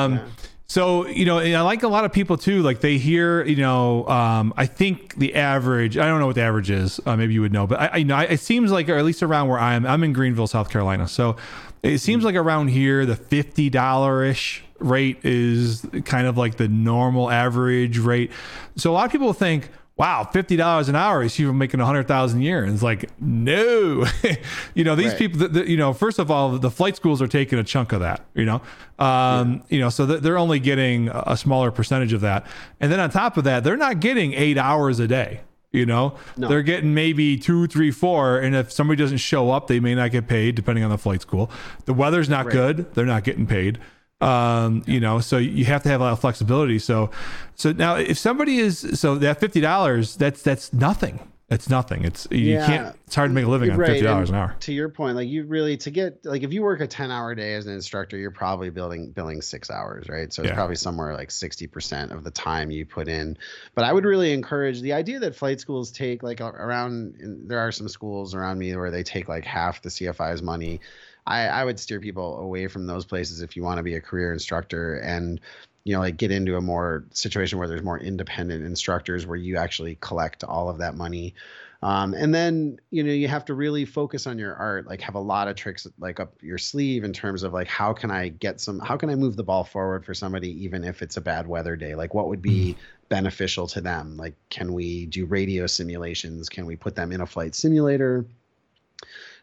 Um, 0.03 0.13
yeah. 0.13 0.25
So 0.67 1.07
you 1.07 1.25
know, 1.25 1.39
I 1.39 1.61
like 1.61 1.83
a 1.83 1.87
lot 1.87 2.05
of 2.05 2.11
people 2.11 2.37
too. 2.37 2.61
Like 2.63 2.81
they 2.81 2.97
hear, 2.97 3.43
you 3.45 3.57
know, 3.57 4.07
um, 4.07 4.53
I 4.57 4.65
think 4.65 5.15
the 5.15 5.35
average. 5.35 5.97
I 5.97 6.05
don't 6.07 6.19
know 6.19 6.25
what 6.25 6.35
the 6.35 6.41
average 6.41 6.71
is. 6.71 6.99
Uh, 7.05 7.15
maybe 7.15 7.33
you 7.33 7.41
would 7.41 7.53
know, 7.53 7.67
but 7.67 7.79
I, 7.79 7.85
I 7.87 7.97
you 7.97 8.05
know, 8.05 8.19
it 8.19 8.39
seems 8.39 8.71
like, 8.71 8.89
or 8.89 8.97
at 8.97 9.05
least 9.05 9.21
around 9.21 9.47
where 9.47 9.59
I'm, 9.59 9.85
I'm 9.85 10.03
in 10.03 10.11
Greenville, 10.11 10.47
South 10.47 10.69
Carolina. 10.69 11.07
So 11.07 11.35
it 11.83 11.99
seems 11.99 12.23
like 12.23 12.35
around 12.35 12.69
here, 12.69 13.05
the 13.05 13.15
fifty 13.15 13.69
dollar 13.69 14.23
ish 14.23 14.63
rate 14.79 15.19
is 15.23 15.85
kind 16.03 16.27
of 16.27 16.37
like 16.37 16.57
the 16.57 16.67
normal 16.67 17.29
average 17.29 17.99
rate. 17.99 18.31
So 18.75 18.91
a 18.91 18.93
lot 18.93 19.05
of 19.05 19.11
people 19.11 19.33
think, 19.33 19.69
wow, 19.97 20.27
fifty 20.31 20.55
dollars 20.55 20.89
an 20.89 20.95
hour 20.95 21.23
is 21.23 21.37
you 21.39 21.51
making 21.53 21.79
a 21.79 21.85
hundred 21.85 22.07
thousand 22.07 22.41
a 22.41 22.43
year, 22.43 22.63
and 22.63 22.73
it's 22.73 22.83
like, 22.83 23.09
no, 23.19 24.05
you 24.73 24.83
know, 24.83 24.95
these 24.95 25.09
right. 25.09 25.17
people, 25.17 25.39
that, 25.39 25.53
that, 25.53 25.67
you 25.67 25.77
know, 25.77 25.93
first 25.93 26.19
of 26.19 26.29
all, 26.29 26.57
the 26.57 26.71
flight 26.71 26.95
schools 26.95 27.21
are 27.21 27.27
taking 27.27 27.59
a 27.59 27.63
chunk 27.63 27.91
of 27.91 28.01
that, 28.01 28.25
you 28.33 28.45
know, 28.45 28.61
um, 28.99 29.53
yeah. 29.53 29.59
you 29.69 29.79
know, 29.79 29.89
so 29.89 30.05
they're 30.05 30.37
only 30.37 30.59
getting 30.59 31.09
a 31.09 31.37
smaller 31.37 31.71
percentage 31.71 32.13
of 32.13 32.21
that, 32.21 32.45
and 32.79 32.91
then 32.91 32.99
on 32.99 33.09
top 33.09 33.37
of 33.37 33.43
that, 33.45 33.63
they're 33.63 33.77
not 33.77 33.99
getting 33.99 34.33
eight 34.33 34.57
hours 34.57 34.99
a 34.99 35.07
day. 35.07 35.41
You 35.71 35.85
know, 35.85 36.15
no. 36.37 36.47
they're 36.47 36.63
getting 36.63 36.93
maybe 36.93 37.37
two, 37.37 37.67
three, 37.67 37.91
four, 37.91 38.39
and 38.39 38.55
if 38.55 38.71
somebody 38.71 38.97
doesn't 38.97 39.17
show 39.17 39.51
up, 39.51 39.67
they 39.67 39.81
may 39.81 39.93
not 39.93 40.11
get 40.11 40.25
paid, 40.25 40.55
depending 40.55 40.85
on 40.85 40.89
the 40.89 40.97
flight 40.97 41.21
school. 41.21 41.51
The 41.83 41.93
weather's 41.93 42.29
not 42.29 42.45
right. 42.45 42.53
good; 42.53 42.93
they're 42.93 43.05
not 43.05 43.25
getting 43.25 43.45
paid 43.45 43.79
um 44.21 44.81
you 44.87 44.99
know 44.99 45.19
so 45.19 45.37
you 45.37 45.65
have 45.65 45.83
to 45.83 45.89
have 45.89 45.99
a 45.99 46.03
lot 46.03 46.13
of 46.13 46.19
flexibility 46.19 46.79
so 46.79 47.11
so 47.55 47.73
now 47.73 47.95
if 47.95 48.17
somebody 48.17 48.59
is 48.59 48.79
so 48.99 49.15
that 49.15 49.41
$50 49.41 50.17
that's 50.17 50.41
that's 50.41 50.71
nothing 50.71 51.19
it's 51.49 51.69
nothing 51.69 52.05
it's 52.05 52.25
you 52.31 52.53
yeah. 52.53 52.65
can't 52.65 52.95
it's 53.05 53.13
hard 53.13 53.29
to 53.29 53.35
make 53.35 53.45
a 53.45 53.47
living 53.47 53.69
on 53.69 53.77
right. 53.77 54.01
$50 54.01 54.29
an 54.29 54.35
hour 54.35 54.55
to 54.61 54.73
your 54.73 54.87
point 54.87 55.15
like 55.17 55.27
you 55.27 55.43
really 55.43 55.77
to 55.77 55.91
get 55.91 56.25
like 56.25 56.43
if 56.43 56.53
you 56.53 56.63
work 56.63 56.79
a 56.79 56.87
10 56.87 57.11
hour 57.11 57.35
day 57.35 57.53
as 57.53 57.67
an 57.67 57.73
instructor 57.73 58.17
you're 58.17 58.31
probably 58.31 58.69
building 58.69 59.11
billing 59.11 59.41
six 59.41 59.69
hours 59.69 60.07
right 60.07 60.33
so 60.33 60.41
it's 60.41 60.49
yeah. 60.49 60.55
probably 60.55 60.75
somewhere 60.75 61.13
like 61.13 61.29
60% 61.29 62.11
of 62.11 62.23
the 62.23 62.31
time 62.31 62.71
you 62.71 62.85
put 62.85 63.07
in 63.07 63.37
but 63.75 63.83
i 63.83 63.93
would 63.93 64.05
really 64.05 64.31
encourage 64.33 64.81
the 64.81 64.93
idea 64.93 65.19
that 65.19 65.35
flight 65.35 65.59
schools 65.59 65.91
take 65.91 66.23
like 66.23 66.39
around 66.39 67.15
there 67.47 67.59
are 67.59 67.71
some 67.71 67.89
schools 67.89 68.33
around 68.33 68.57
me 68.57 68.75
where 68.75 68.91
they 68.91 69.03
take 69.03 69.27
like 69.27 69.43
half 69.43 69.81
the 69.81 69.89
cfi's 69.89 70.41
money 70.41 70.79
I, 71.27 71.47
I 71.47 71.65
would 71.65 71.79
steer 71.79 71.99
people 71.99 72.39
away 72.39 72.67
from 72.67 72.87
those 72.87 73.05
places 73.05 73.41
if 73.41 73.55
you 73.55 73.63
want 73.63 73.77
to 73.77 73.83
be 73.83 73.95
a 73.95 74.01
career 74.01 74.31
instructor 74.31 74.97
and 74.97 75.39
you 75.83 75.93
know 75.93 75.99
like 75.99 76.17
get 76.17 76.31
into 76.31 76.55
a 76.55 76.61
more 76.61 77.05
situation 77.11 77.57
where 77.57 77.67
there's 77.67 77.83
more 77.83 77.99
independent 77.99 78.65
instructors 78.65 79.25
where 79.25 79.37
you 79.37 79.57
actually 79.57 79.97
collect 80.01 80.43
all 80.43 80.69
of 80.69 80.77
that 80.79 80.95
money. 80.95 81.33
Um, 81.81 82.13
and 82.13 82.33
then 82.33 82.79
you 82.89 83.03
know 83.03 83.11
you 83.11 83.27
have 83.27 83.45
to 83.45 83.53
really 83.53 83.85
focus 83.85 84.25
on 84.25 84.39
your 84.39 84.55
art 84.55 84.87
like 84.87 85.01
have 85.01 85.13
a 85.15 85.19
lot 85.19 85.47
of 85.47 85.55
tricks 85.55 85.85
like 85.99 86.19
up 86.19 86.33
your 86.41 86.57
sleeve 86.57 87.03
in 87.03 87.13
terms 87.13 87.43
of 87.43 87.53
like 87.53 87.67
how 87.67 87.93
can 87.93 88.09
i 88.09 88.29
get 88.29 88.59
some 88.59 88.79
how 88.79 88.97
can 88.97 89.09
i 89.09 89.15
move 89.15 89.35
the 89.35 89.43
ball 89.43 89.63
forward 89.63 90.03
for 90.03 90.13
somebody 90.13 90.49
even 90.63 90.83
if 90.83 91.03
it's 91.03 91.17
a 91.17 91.21
bad 91.21 91.45
weather 91.47 91.75
day? 91.75 91.93
Like 91.93 92.13
what 92.13 92.27
would 92.27 92.41
be 92.41 92.71
mm-hmm. 92.71 92.81
beneficial 93.09 93.67
to 93.67 93.81
them? 93.81 94.17
Like 94.17 94.33
can 94.49 94.73
we 94.73 95.05
do 95.05 95.25
radio 95.25 95.67
simulations? 95.67 96.49
Can 96.49 96.65
we 96.65 96.75
put 96.75 96.95
them 96.95 97.11
in 97.11 97.21
a 97.21 97.25
flight 97.27 97.53
simulator 97.53 98.25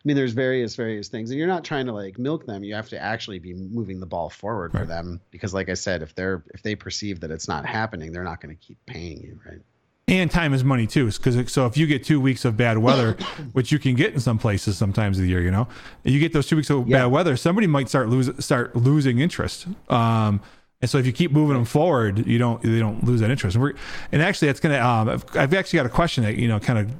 mean, 0.04 0.16
there's 0.16 0.32
various 0.32 0.74
various 0.74 1.08
things, 1.08 1.30
and 1.30 1.38
you're 1.38 1.48
not 1.48 1.64
trying 1.64 1.86
to 1.86 1.92
like 1.92 2.18
milk 2.18 2.46
them. 2.46 2.64
You 2.64 2.74
have 2.74 2.88
to 2.88 3.00
actually 3.00 3.38
be 3.38 3.54
moving 3.54 4.00
the 4.00 4.06
ball 4.06 4.30
forward 4.30 4.74
right. 4.74 4.80
for 4.80 4.86
them 4.86 5.20
because, 5.30 5.54
like 5.54 5.68
I 5.68 5.74
said, 5.74 6.02
if 6.02 6.14
they're 6.14 6.42
if 6.54 6.62
they 6.62 6.74
perceive 6.74 7.20
that 7.20 7.30
it's 7.30 7.48
not 7.48 7.66
happening, 7.66 8.12
they're 8.12 8.24
not 8.24 8.40
going 8.40 8.56
to 8.56 8.60
keep 8.60 8.78
paying 8.86 9.22
you, 9.22 9.38
right? 9.46 9.60
And 10.08 10.30
time 10.30 10.52
is 10.52 10.64
money 10.64 10.86
too, 10.86 11.06
because 11.06 11.52
so 11.52 11.66
if 11.66 11.76
you 11.76 11.86
get 11.86 12.04
two 12.04 12.20
weeks 12.20 12.44
of 12.44 12.56
bad 12.56 12.78
weather, 12.78 13.12
which 13.52 13.70
you 13.70 13.78
can 13.78 13.94
get 13.94 14.12
in 14.12 14.20
some 14.20 14.38
places 14.38 14.76
sometimes 14.76 15.18
of 15.18 15.22
the 15.22 15.30
year, 15.30 15.40
you 15.40 15.50
know, 15.50 15.68
you 16.02 16.18
get 16.18 16.32
those 16.32 16.48
two 16.48 16.56
weeks 16.56 16.70
of 16.70 16.88
yeah. 16.88 16.98
bad 16.98 17.06
weather, 17.06 17.36
somebody 17.36 17.68
might 17.68 17.88
start 17.88 18.08
lose 18.08 18.30
start 18.44 18.74
losing 18.74 19.20
interest. 19.20 19.66
Um, 19.88 20.40
and 20.82 20.90
so 20.90 20.98
if 20.98 21.06
you 21.06 21.12
keep 21.12 21.30
moving 21.30 21.54
them 21.54 21.64
forward, 21.64 22.26
you 22.26 22.38
don't 22.38 22.60
they 22.60 22.80
don't 22.80 23.04
lose 23.04 23.20
that 23.20 23.30
interest. 23.30 23.54
And, 23.54 23.62
we're, 23.62 23.74
and 24.10 24.20
actually, 24.20 24.48
that's 24.48 24.58
going 24.58 24.74
to. 24.74 24.84
Um, 24.84 25.08
I've, 25.08 25.24
I've, 25.36 25.54
actually 25.54 25.78
got 25.78 25.86
a 25.86 25.90
question 25.90 26.24
that 26.24 26.36
you 26.36 26.48
know 26.48 26.58
kind 26.58 26.78
of 26.78 26.90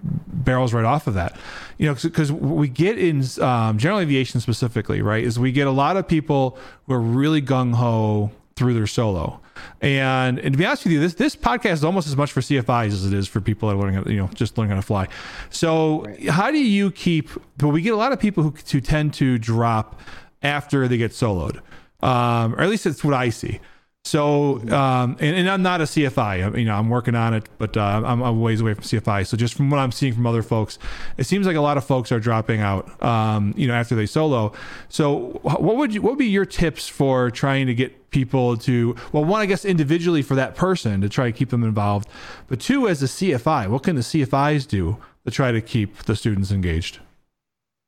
barrels 0.45 0.73
right 0.73 0.85
off 0.85 1.09
of 1.09 1.15
that. 1.15 1.37
You 1.79 1.89
know, 1.89 1.95
because 1.95 2.31
we 2.31 2.69
get 2.69 2.97
in 2.97 3.25
um, 3.41 3.79
general 3.79 3.99
aviation 3.99 4.41
specifically, 4.41 5.03
right? 5.03 5.25
Is 5.25 5.37
we 5.37 5.51
get 5.51 5.67
a 5.67 5.73
lot 5.73 5.97
of 5.97 6.07
people 6.07 6.57
who 6.87 6.95
are 6.95 7.01
really 7.01 7.43
gung 7.43 7.75
ho 7.75 8.31
through 8.55 8.75
their 8.75 8.87
solo. 8.87 9.41
And, 9.81 10.39
and 10.39 10.53
to 10.55 10.59
be 10.59 10.65
honest 10.65 10.85
with 10.85 10.93
you, 10.93 11.01
this 11.01 11.15
this 11.15 11.35
podcast 11.35 11.73
is 11.73 11.85
almost 11.85 12.07
as 12.07 12.17
much 12.17 12.31
for 12.31 12.41
CFIs 12.41 12.89
as 12.89 13.05
it 13.05 13.13
is 13.13 13.27
for 13.27 13.41
people 13.41 13.69
that 13.69 13.75
are 13.75 13.79
learning, 13.79 14.09
you 14.09 14.19
know, 14.19 14.29
just 14.29 14.57
learning 14.57 14.71
how 14.71 14.77
to 14.77 14.87
fly. 14.87 15.09
So, 15.51 16.03
right. 16.05 16.31
how 16.31 16.53
do 16.53 16.59
you 16.59 16.93
keep? 16.93 17.31
But 17.57 17.69
we 17.69 17.83
get 17.83 17.93
a 17.93 17.97
lot 17.97 18.13
of 18.13 18.21
people 18.21 18.45
who, 18.45 18.55
who 18.71 18.81
tend 18.81 19.15
to 19.15 19.39
drop 19.39 20.01
after 20.43 20.87
they 20.87 20.97
get 20.97 21.11
soloed, 21.11 21.61
um, 22.01 22.55
or 22.55 22.61
at 22.61 22.71
least 22.71 22.87
it's 22.87 23.03
what 23.03 23.15
I 23.15 23.31
see. 23.31 23.61
So, 24.05 24.59
um, 24.73 25.17
and, 25.21 25.37
and, 25.37 25.49
I'm 25.49 25.63
not 25.63 25.81
a 25.81 25.85
CFI. 25.85 26.19
I, 26.55 26.59
you 26.59 26.65
know, 26.65 26.75
I'm 26.75 26.91
working 26.91 27.15
on 27.15 27.35
it, 27.35 27.49
but 27.59 27.77
uh, 27.77 28.03
I'm 28.05 28.21
a 28.21 28.33
ways 28.33 28.61
away 28.61 28.75
from 28.75 28.83
CFI. 28.83 29.25
So, 29.25 29.37
just 29.37 29.55
from 29.55 29.71
what 29.71 29.79
I'm 29.79 29.93
seeing 29.93 30.13
from 30.13 30.27
other 30.27 30.43
folks, 30.43 30.79
it 31.19 31.25
seems 31.25 31.47
like 31.47 31.55
a 31.55 31.61
lot 31.61 31.77
of 31.77 31.85
folks 31.85 32.11
are 32.11 32.19
dropping 32.19 32.61
out. 32.61 33.01
Um, 33.01 33.55
you 33.57 33.69
know, 33.69 33.75
after 33.75 33.95
they 33.95 34.07
solo. 34.07 34.53
So, 34.89 35.41
what 35.43 35.77
would 35.77 35.95
you? 35.95 36.03
What 36.03 36.11
would 36.11 36.19
be 36.19 36.27
your 36.27 36.45
tips 36.45 36.89
for 36.89 37.31
trying 37.31 37.69
to 37.69 37.75
get 37.75 38.11
people 38.11 38.57
to? 38.59 38.97
Well, 39.13 39.25
one, 39.25 39.41
I 39.41 39.47
guess 39.47 39.65
individually 39.65 40.23
for 40.23 40.35
that 40.35 40.57
person 40.57 41.01
to 41.03 41.09
try 41.09 41.27
to 41.27 41.33
keep 41.33 41.51
them 41.51 41.63
involved, 41.63 42.09
but 42.49 42.59
two, 42.59 42.89
as 42.89 43.05
a 43.05 43.07
CFI, 43.07 43.69
what 43.69 43.85
can 43.85 43.95
the 43.95 44.03
CFIs 44.03 44.67
do 44.67 44.97
to 45.25 45.31
try 45.31 45.53
to 45.53 45.61
keep 45.61 46.03
the 46.03 46.17
students 46.17 46.51
engaged? 46.51 46.99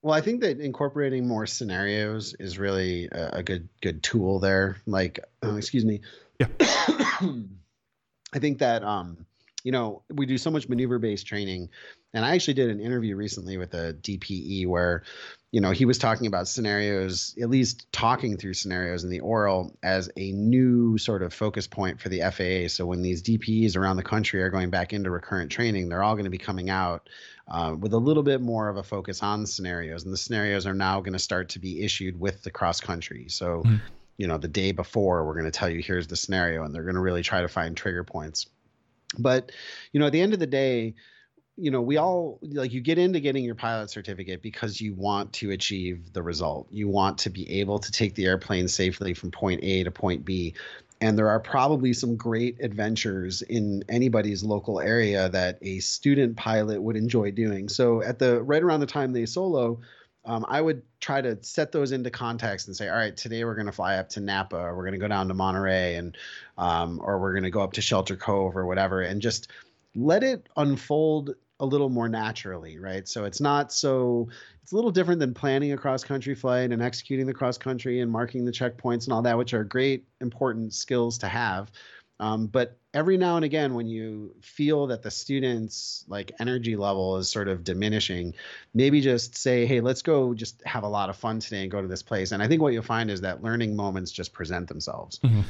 Well, 0.04 0.12
I 0.12 0.20
think 0.20 0.42
that 0.42 0.60
incorporating 0.60 1.26
more 1.26 1.46
scenarios 1.46 2.34
is 2.38 2.58
really 2.58 3.08
a, 3.10 3.38
a 3.38 3.42
good 3.42 3.70
good 3.80 4.02
tool 4.02 4.38
there. 4.38 4.76
Like, 4.84 5.18
uh, 5.42 5.56
excuse 5.56 5.82
me. 5.82 6.02
Yeah. 6.38 6.48
I 6.60 8.38
think 8.38 8.58
that 8.58 8.84
um, 8.84 9.24
you 9.62 9.72
know, 9.72 10.02
we 10.12 10.26
do 10.26 10.36
so 10.36 10.50
much 10.50 10.68
maneuver 10.68 10.98
based 10.98 11.26
training, 11.26 11.70
and 12.12 12.22
I 12.22 12.34
actually 12.34 12.52
did 12.52 12.68
an 12.68 12.80
interview 12.80 13.16
recently 13.16 13.56
with 13.56 13.72
a 13.72 13.94
DPE 13.94 14.66
where, 14.66 15.04
you 15.52 15.62
know, 15.62 15.70
he 15.70 15.86
was 15.86 15.96
talking 15.96 16.26
about 16.26 16.48
scenarios, 16.48 17.34
at 17.40 17.48
least 17.48 17.90
talking 17.90 18.36
through 18.36 18.52
scenarios 18.52 19.04
in 19.04 19.10
the 19.10 19.20
oral 19.20 19.74
as 19.82 20.10
a 20.18 20.32
new 20.32 20.98
sort 20.98 21.22
of 21.22 21.32
focus 21.32 21.66
point 21.66 21.98
for 21.98 22.10
the 22.10 22.20
FAA. 22.20 22.68
So 22.68 22.84
when 22.84 23.00
these 23.00 23.22
DPEs 23.22 23.74
around 23.74 23.96
the 23.96 24.02
country 24.02 24.42
are 24.42 24.50
going 24.50 24.68
back 24.68 24.92
into 24.92 25.10
recurrent 25.10 25.50
training, 25.50 25.88
they're 25.88 26.02
all 26.02 26.14
going 26.14 26.24
to 26.24 26.30
be 26.30 26.36
coming 26.36 26.68
out 26.68 27.08
uh, 27.48 27.74
with 27.78 27.92
a 27.92 27.98
little 27.98 28.22
bit 28.22 28.40
more 28.40 28.68
of 28.68 28.76
a 28.76 28.82
focus 28.82 29.22
on 29.22 29.42
the 29.42 29.46
scenarios. 29.46 30.04
And 30.04 30.12
the 30.12 30.18
scenarios 30.18 30.66
are 30.66 30.74
now 30.74 31.00
going 31.00 31.12
to 31.12 31.18
start 31.18 31.50
to 31.50 31.58
be 31.58 31.82
issued 31.82 32.18
with 32.18 32.42
the 32.42 32.50
cross 32.50 32.80
country. 32.80 33.26
So, 33.28 33.62
mm. 33.64 33.80
you 34.16 34.26
know, 34.26 34.38
the 34.38 34.48
day 34.48 34.72
before, 34.72 35.26
we're 35.26 35.34
going 35.34 35.44
to 35.44 35.50
tell 35.50 35.68
you 35.68 35.82
here's 35.82 36.06
the 36.06 36.16
scenario, 36.16 36.64
and 36.64 36.74
they're 36.74 36.84
going 36.84 36.94
to 36.94 37.00
really 37.00 37.22
try 37.22 37.42
to 37.42 37.48
find 37.48 37.76
trigger 37.76 38.04
points. 38.04 38.46
But, 39.18 39.52
you 39.92 40.00
know, 40.00 40.06
at 40.06 40.12
the 40.12 40.20
end 40.20 40.32
of 40.32 40.40
the 40.40 40.46
day, 40.46 40.94
you 41.56 41.70
know, 41.70 41.80
we 41.80 41.98
all 41.98 42.40
like 42.42 42.72
you 42.72 42.80
get 42.80 42.98
into 42.98 43.20
getting 43.20 43.44
your 43.44 43.54
pilot 43.54 43.88
certificate 43.90 44.42
because 44.42 44.80
you 44.80 44.94
want 44.94 45.34
to 45.34 45.50
achieve 45.50 46.12
the 46.12 46.22
result. 46.22 46.66
You 46.70 46.88
want 46.88 47.18
to 47.18 47.30
be 47.30 47.60
able 47.60 47.78
to 47.78 47.92
take 47.92 48.16
the 48.16 48.26
airplane 48.26 48.66
safely 48.66 49.14
from 49.14 49.30
point 49.30 49.62
A 49.62 49.84
to 49.84 49.92
point 49.92 50.24
B 50.24 50.54
and 51.04 51.18
there 51.18 51.28
are 51.28 51.38
probably 51.38 51.92
some 51.92 52.16
great 52.16 52.56
adventures 52.62 53.42
in 53.42 53.84
anybody's 53.90 54.42
local 54.42 54.80
area 54.80 55.28
that 55.28 55.58
a 55.60 55.78
student 55.80 56.34
pilot 56.34 56.80
would 56.80 56.96
enjoy 56.96 57.30
doing. 57.30 57.68
So 57.68 58.02
at 58.02 58.18
the 58.18 58.42
right 58.42 58.62
around 58.62 58.80
the 58.80 58.86
time 58.86 59.12
they 59.12 59.26
solo, 59.26 59.80
um, 60.24 60.46
I 60.48 60.62
would 60.62 60.80
try 61.00 61.20
to 61.20 61.36
set 61.42 61.72
those 61.72 61.92
into 61.92 62.08
context 62.08 62.68
and 62.68 62.74
say, 62.74 62.88
all 62.88 62.96
right, 62.96 63.14
today 63.14 63.44
we're 63.44 63.54
going 63.54 63.66
to 63.66 63.72
fly 63.72 63.96
up 63.96 64.08
to 64.10 64.20
Napa, 64.20 64.56
or 64.56 64.74
we're 64.74 64.84
going 64.84 64.98
to 64.98 64.98
go 64.98 65.06
down 65.06 65.28
to 65.28 65.34
Monterey, 65.34 65.96
and 65.96 66.16
um, 66.56 66.98
or 67.04 67.20
we're 67.20 67.34
going 67.34 67.44
to 67.44 67.50
go 67.50 67.60
up 67.60 67.74
to 67.74 67.82
Shelter 67.82 68.16
Cove 68.16 68.56
or 68.56 68.64
whatever, 68.64 69.02
and 69.02 69.20
just 69.20 69.50
let 69.94 70.24
it 70.24 70.48
unfold 70.56 71.34
a 71.60 71.66
little 71.66 71.88
more 71.88 72.08
naturally, 72.08 72.78
right? 72.78 73.06
So 73.06 73.24
it's 73.24 73.40
not 73.40 73.72
so 73.72 74.28
it's 74.62 74.72
a 74.72 74.74
little 74.74 74.90
different 74.90 75.20
than 75.20 75.34
planning 75.34 75.72
a 75.72 75.76
cross 75.76 76.02
country 76.02 76.34
flight 76.34 76.72
and 76.72 76.82
executing 76.82 77.26
the 77.26 77.34
cross 77.34 77.58
country 77.58 78.00
and 78.00 78.10
marking 78.10 78.44
the 78.44 78.52
checkpoints 78.52 79.04
and 79.04 79.12
all 79.12 79.22
that, 79.22 79.38
which 79.38 79.54
are 79.54 79.64
great, 79.64 80.06
important 80.20 80.74
skills 80.74 81.18
to 81.18 81.28
have. 81.28 81.70
Um, 82.20 82.46
but 82.46 82.78
every 82.92 83.16
now 83.16 83.36
and 83.36 83.44
again, 83.44 83.74
when 83.74 83.88
you 83.88 84.36
feel 84.40 84.86
that 84.88 85.02
the 85.02 85.10
students' 85.10 86.04
like 86.06 86.32
energy 86.38 86.76
level 86.76 87.16
is 87.16 87.28
sort 87.28 87.48
of 87.48 87.64
diminishing, 87.64 88.34
maybe 88.72 89.00
just 89.00 89.36
say, 89.36 89.66
"Hey, 89.66 89.80
let's 89.80 90.02
go, 90.02 90.32
just 90.32 90.62
have 90.64 90.84
a 90.84 90.88
lot 90.88 91.10
of 91.10 91.16
fun 91.16 91.40
today 91.40 91.62
and 91.62 91.70
go 91.70 91.82
to 91.82 91.88
this 91.88 92.02
place." 92.02 92.32
And 92.32 92.42
I 92.42 92.48
think 92.48 92.62
what 92.62 92.72
you'll 92.72 92.82
find 92.82 93.10
is 93.10 93.22
that 93.22 93.42
learning 93.42 93.74
moments 93.74 94.12
just 94.12 94.32
present 94.32 94.68
themselves. 94.68 95.18
Mm-hmm 95.18 95.40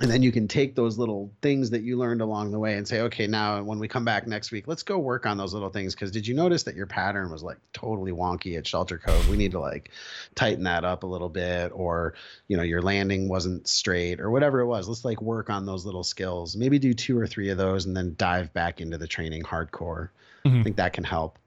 and 0.00 0.10
then 0.10 0.22
you 0.22 0.32
can 0.32 0.48
take 0.48 0.74
those 0.74 0.96
little 0.96 1.30
things 1.42 1.70
that 1.70 1.82
you 1.82 1.98
learned 1.98 2.22
along 2.22 2.50
the 2.50 2.58
way 2.58 2.74
and 2.74 2.88
say 2.88 3.02
okay 3.02 3.26
now 3.26 3.62
when 3.62 3.78
we 3.78 3.86
come 3.86 4.04
back 4.04 4.26
next 4.26 4.50
week 4.50 4.66
let's 4.66 4.82
go 4.82 4.98
work 4.98 5.26
on 5.26 5.36
those 5.36 5.52
little 5.52 5.68
things. 5.68 5.94
Because 5.94 6.10
did 6.10 6.26
you 6.26 6.34
notice 6.34 6.62
that 6.64 6.74
your 6.74 6.86
pattern 6.86 7.30
was 7.30 7.42
like 7.42 7.58
totally 7.72 8.12
wonky 8.12 8.56
at 8.56 8.66
shelter 8.66 8.96
cove? 8.96 9.28
We 9.28 9.36
need 9.36 9.52
to 9.52 9.60
like 9.60 9.90
tighten 10.34 10.64
that 10.64 10.84
up 10.84 11.02
a 11.02 11.06
little 11.06 11.28
bit 11.28 11.70
or 11.74 12.14
you 12.48 12.56
know 12.56 12.62
your 12.62 12.80
landing 12.80 13.28
wasn't 13.28 13.68
straight 13.68 14.20
or 14.20 14.30
whatever 14.30 14.60
it 14.60 14.66
was. 14.66 14.88
Let's 14.88 15.04
like 15.04 15.20
work 15.20 15.50
on 15.50 15.66
those 15.66 15.84
little 15.84 16.04
skills. 16.04 16.56
Maybe 16.56 16.78
do 16.78 16.94
two 16.94 17.18
or 17.18 17.26
three 17.26 17.50
of 17.50 17.58
those 17.58 17.84
and 17.84 17.96
then 17.96 18.14
dive 18.16 18.52
back 18.54 18.80
into 18.80 18.96
the 18.96 19.06
training 19.06 19.42
hardcore. 19.42 20.08
Mm-hmm. 20.44 20.60
i 20.60 20.62
think 20.62 20.76
that 20.76 20.94
can 20.94 21.04
help. 21.04 21.38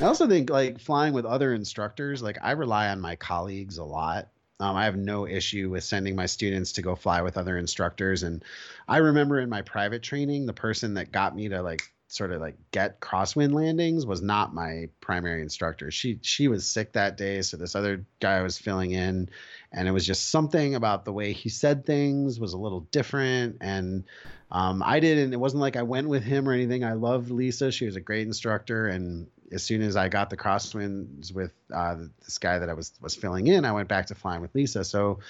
I 0.00 0.04
also 0.04 0.28
think 0.28 0.50
like 0.50 0.78
flying 0.78 1.12
with 1.12 1.24
other 1.24 1.52
instructors, 1.52 2.22
like 2.22 2.38
I 2.40 2.52
rely 2.52 2.90
on 2.90 3.00
my 3.00 3.16
colleagues 3.16 3.78
a 3.78 3.84
lot 3.84 4.28
Um, 4.60 4.76
I 4.76 4.84
have 4.84 4.96
no 4.96 5.26
issue 5.26 5.70
with 5.70 5.84
sending 5.84 6.14
my 6.14 6.26
students 6.26 6.72
to 6.72 6.82
go 6.82 6.94
fly 6.94 7.22
with 7.22 7.38
other 7.38 7.56
instructors. 7.58 8.22
And 8.22 8.44
I 8.86 8.98
remember 8.98 9.40
in 9.40 9.48
my 9.48 9.62
private 9.62 10.02
training, 10.02 10.46
the 10.46 10.52
person 10.52 10.94
that 10.94 11.12
got 11.12 11.34
me 11.34 11.48
to 11.48 11.62
like 11.62 11.82
sort 12.08 12.32
of 12.32 12.40
like 12.40 12.56
get 12.72 13.00
crosswind 13.00 13.52
landings 13.52 14.04
was 14.04 14.20
not 14.20 14.52
my 14.52 14.88
primary 15.00 15.42
instructor. 15.42 15.90
She 15.90 16.18
she 16.22 16.48
was 16.48 16.66
sick 16.66 16.92
that 16.92 17.16
day, 17.16 17.42
so 17.42 17.56
this 17.56 17.74
other 17.74 18.04
guy 18.20 18.42
was 18.42 18.58
filling 18.58 18.90
in, 18.90 19.30
and 19.72 19.88
it 19.88 19.92
was 19.92 20.06
just 20.06 20.28
something 20.30 20.74
about 20.74 21.04
the 21.04 21.12
way 21.12 21.32
he 21.32 21.48
said 21.48 21.86
things 21.86 22.40
was 22.40 22.52
a 22.52 22.58
little 22.58 22.80
different. 22.80 23.58
And 23.60 24.04
um, 24.50 24.82
I 24.84 24.98
didn't. 25.00 25.32
It 25.32 25.40
wasn't 25.40 25.60
like 25.60 25.76
I 25.76 25.82
went 25.82 26.08
with 26.08 26.24
him 26.24 26.48
or 26.48 26.52
anything. 26.52 26.84
I 26.84 26.94
loved 26.94 27.30
Lisa. 27.30 27.70
She 27.70 27.86
was 27.86 27.96
a 27.96 28.00
great 28.00 28.26
instructor, 28.26 28.88
and 28.88 29.28
as 29.52 29.62
soon 29.62 29.82
as 29.82 29.96
I 29.96 30.08
got 30.08 30.30
the 30.30 30.36
crosswinds 30.36 31.32
with 31.32 31.52
uh, 31.72 31.96
this 32.24 32.38
guy 32.38 32.58
that 32.58 32.68
I 32.68 32.74
was 32.74 32.92
was 33.00 33.14
filling 33.14 33.46
in, 33.46 33.64
I 33.64 33.72
went 33.72 33.88
back 33.88 34.06
to 34.06 34.14
flying 34.14 34.40
with 34.40 34.54
Lisa. 34.54 34.84
So 34.84 35.20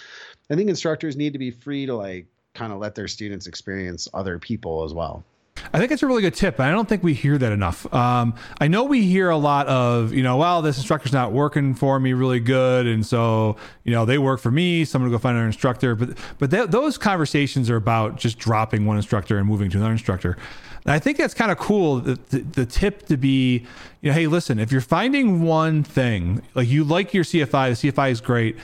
I 0.51 0.57
think 0.57 0.69
instructors 0.69 1.17
need 1.17 1.33
to 1.33 1.39
be 1.39 1.51
free 1.51 1.87
to 1.87 1.95
like 1.95 2.27
kind 2.55 2.73
of 2.73 2.79
let 2.79 2.95
their 2.95 3.09
students 3.09 3.47
experience 3.47 4.09
other 4.13 4.39
people 4.39 4.85
as 4.85 4.93
well. 4.93 5.25
I 5.73 5.79
think 5.79 5.93
it's 5.93 6.03
a 6.03 6.07
really 6.07 6.23
good 6.23 6.35
tip. 6.35 6.59
And 6.59 6.69
I 6.69 6.73
don't 6.73 6.89
think 6.89 7.03
we 7.03 7.15
hear 7.15 7.39
that 7.39 7.53
enough. 7.53 7.93
Um, 7.95 8.35
I 8.61 8.69
know 8.69 8.85
we 8.85 9.03
hear 9.03 9.31
a 9.31 9.37
lot 9.37 9.67
of, 9.67 10.13
you 10.13 10.23
know, 10.23 10.37
well, 10.37 10.63
this 10.63 10.77
instructor's 10.77 11.13
not 11.13 11.33
working 11.33 11.75
for 11.75 11.99
me 12.01 12.13
really 12.13 12.41
good, 12.41 12.87
and 12.87 13.05
so 13.05 13.57
you 13.85 13.93
know 13.93 14.05
they 14.05 14.19
work 14.19 14.41
for 14.41 14.51
me, 14.51 14.85
so 14.85 14.97
I'm 14.97 15.03
gonna 15.03 15.13
go 15.13 15.19
find 15.19 15.37
another 15.37 15.47
instructor. 15.47 15.95
But 15.95 16.19
but 16.39 16.51
th- 16.51 16.71
those 16.71 16.99
conversations 16.99 17.71
are 17.71 17.77
about 17.77 18.17
just 18.17 18.39
dropping 18.39 18.87
one 18.87 18.97
instructor 18.97 19.39
and 19.39 19.47
moving 19.47 19.71
to 19.71 19.79
another 19.79 19.93
instructor. 19.93 20.37
And 20.85 20.93
I 20.93 20.99
think 20.99 21.19
that's 21.19 21.35
kind 21.35 21.51
of 21.51 21.59
cool. 21.59 22.01
The, 22.01 22.19
the, 22.31 22.39
the 22.39 22.67
tip 22.67 23.07
to 23.07 23.17
be, 23.17 23.67
you 24.01 24.11
know, 24.11 24.13
hey, 24.13 24.27
listen, 24.27 24.59
if 24.59 24.73
you're 24.73 24.81
finding 24.81 25.43
one 25.43 25.83
thing, 25.83 26.43
like 26.55 26.69
you 26.69 26.85
like 26.85 27.13
your 27.13 27.25
CFI, 27.25 27.81
the 27.81 27.93
CFI 27.93 28.11
is 28.11 28.21
great 28.21 28.57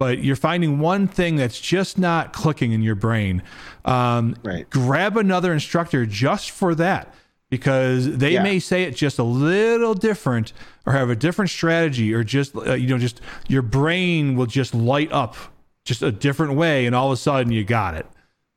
but 0.00 0.24
you're 0.24 0.34
finding 0.34 0.78
one 0.78 1.06
thing 1.06 1.36
that's 1.36 1.60
just 1.60 1.98
not 1.98 2.32
clicking 2.32 2.72
in 2.72 2.80
your 2.80 2.94
brain. 2.94 3.42
Um, 3.84 4.34
right. 4.42 4.68
Grab 4.70 5.18
another 5.18 5.52
instructor 5.52 6.06
just 6.06 6.50
for 6.52 6.74
that 6.76 7.14
because 7.50 8.16
they 8.16 8.32
yeah. 8.32 8.42
may 8.42 8.60
say 8.60 8.84
it 8.84 8.96
just 8.96 9.18
a 9.18 9.22
little 9.22 9.92
different 9.92 10.54
or 10.86 10.94
have 10.94 11.10
a 11.10 11.14
different 11.14 11.50
strategy 11.50 12.14
or 12.14 12.24
just 12.24 12.56
uh, 12.56 12.72
you 12.72 12.88
know 12.88 12.96
just 12.96 13.20
your 13.46 13.60
brain 13.60 14.36
will 14.36 14.46
just 14.46 14.74
light 14.74 15.12
up 15.12 15.36
just 15.84 16.00
a 16.00 16.10
different 16.10 16.54
way 16.54 16.86
and 16.86 16.94
all 16.94 17.08
of 17.08 17.12
a 17.12 17.16
sudden 17.18 17.52
you 17.52 17.62
got 17.62 17.94
it. 17.94 18.06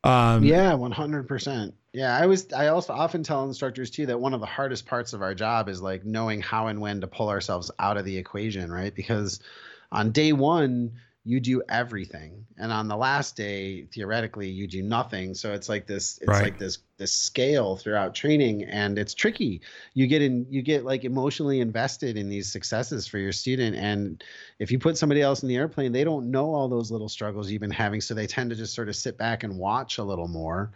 Um, 0.05 0.45
yeah, 0.45 0.71
100%. 0.71 1.73
Yeah, 1.91 2.17
I 2.17 2.25
was. 2.25 2.53
I 2.53 2.67
also 2.67 2.93
often 2.93 3.21
tell 3.21 3.43
instructors 3.43 3.91
too 3.91 4.05
that 4.05 4.19
one 4.19 4.33
of 4.33 4.39
the 4.39 4.45
hardest 4.45 4.85
parts 4.85 5.11
of 5.11 5.21
our 5.21 5.35
job 5.35 5.67
is 5.67 5.81
like 5.81 6.05
knowing 6.05 6.41
how 6.41 6.67
and 6.67 6.79
when 6.79 7.01
to 7.01 7.07
pull 7.07 7.27
ourselves 7.27 7.69
out 7.79 7.97
of 7.97 8.05
the 8.05 8.17
equation, 8.17 8.71
right? 8.71 8.95
Because 8.95 9.41
on 9.91 10.11
day 10.11 10.31
one, 10.31 10.93
you 11.25 11.39
do 11.39 11.61
everything. 11.69 12.45
And 12.57 12.71
on 12.71 12.87
the 12.89 12.97
last 12.97 13.37
day 13.37 13.85
theoretically 13.85 14.49
you 14.49 14.67
do 14.67 14.81
nothing. 14.81 15.33
So 15.33 15.53
it's 15.53 15.69
like 15.69 15.87
this 15.87 16.17
it's 16.17 16.27
right. 16.27 16.43
like 16.43 16.59
this 16.59 16.79
this 16.97 17.13
scale 17.13 17.77
throughout 17.77 18.13
training. 18.13 18.63
And 18.63 18.99
it's 18.99 19.13
tricky. 19.13 19.61
You 19.93 20.07
get 20.07 20.21
in 20.21 20.45
you 20.49 20.61
get 20.61 20.83
like 20.83 21.05
emotionally 21.05 21.61
invested 21.61 22.17
in 22.17 22.27
these 22.27 22.51
successes 22.51 23.07
for 23.07 23.19
your 23.19 23.31
student. 23.31 23.77
And 23.77 24.21
if 24.59 24.69
you 24.69 24.79
put 24.79 24.97
somebody 24.97 25.21
else 25.21 25.43
in 25.43 25.49
the 25.49 25.55
airplane 25.55 25.93
they 25.93 26.03
don't 26.03 26.29
know 26.29 26.53
all 26.53 26.67
those 26.67 26.91
little 26.91 27.09
struggles 27.09 27.49
you've 27.49 27.61
been 27.61 27.71
having. 27.71 28.01
So 28.01 28.13
they 28.13 28.27
tend 28.27 28.49
to 28.49 28.55
just 28.55 28.73
sort 28.73 28.89
of 28.89 28.95
sit 28.95 29.17
back 29.17 29.43
and 29.43 29.57
watch 29.57 29.97
a 29.97 30.03
little 30.03 30.27
more. 30.27 30.71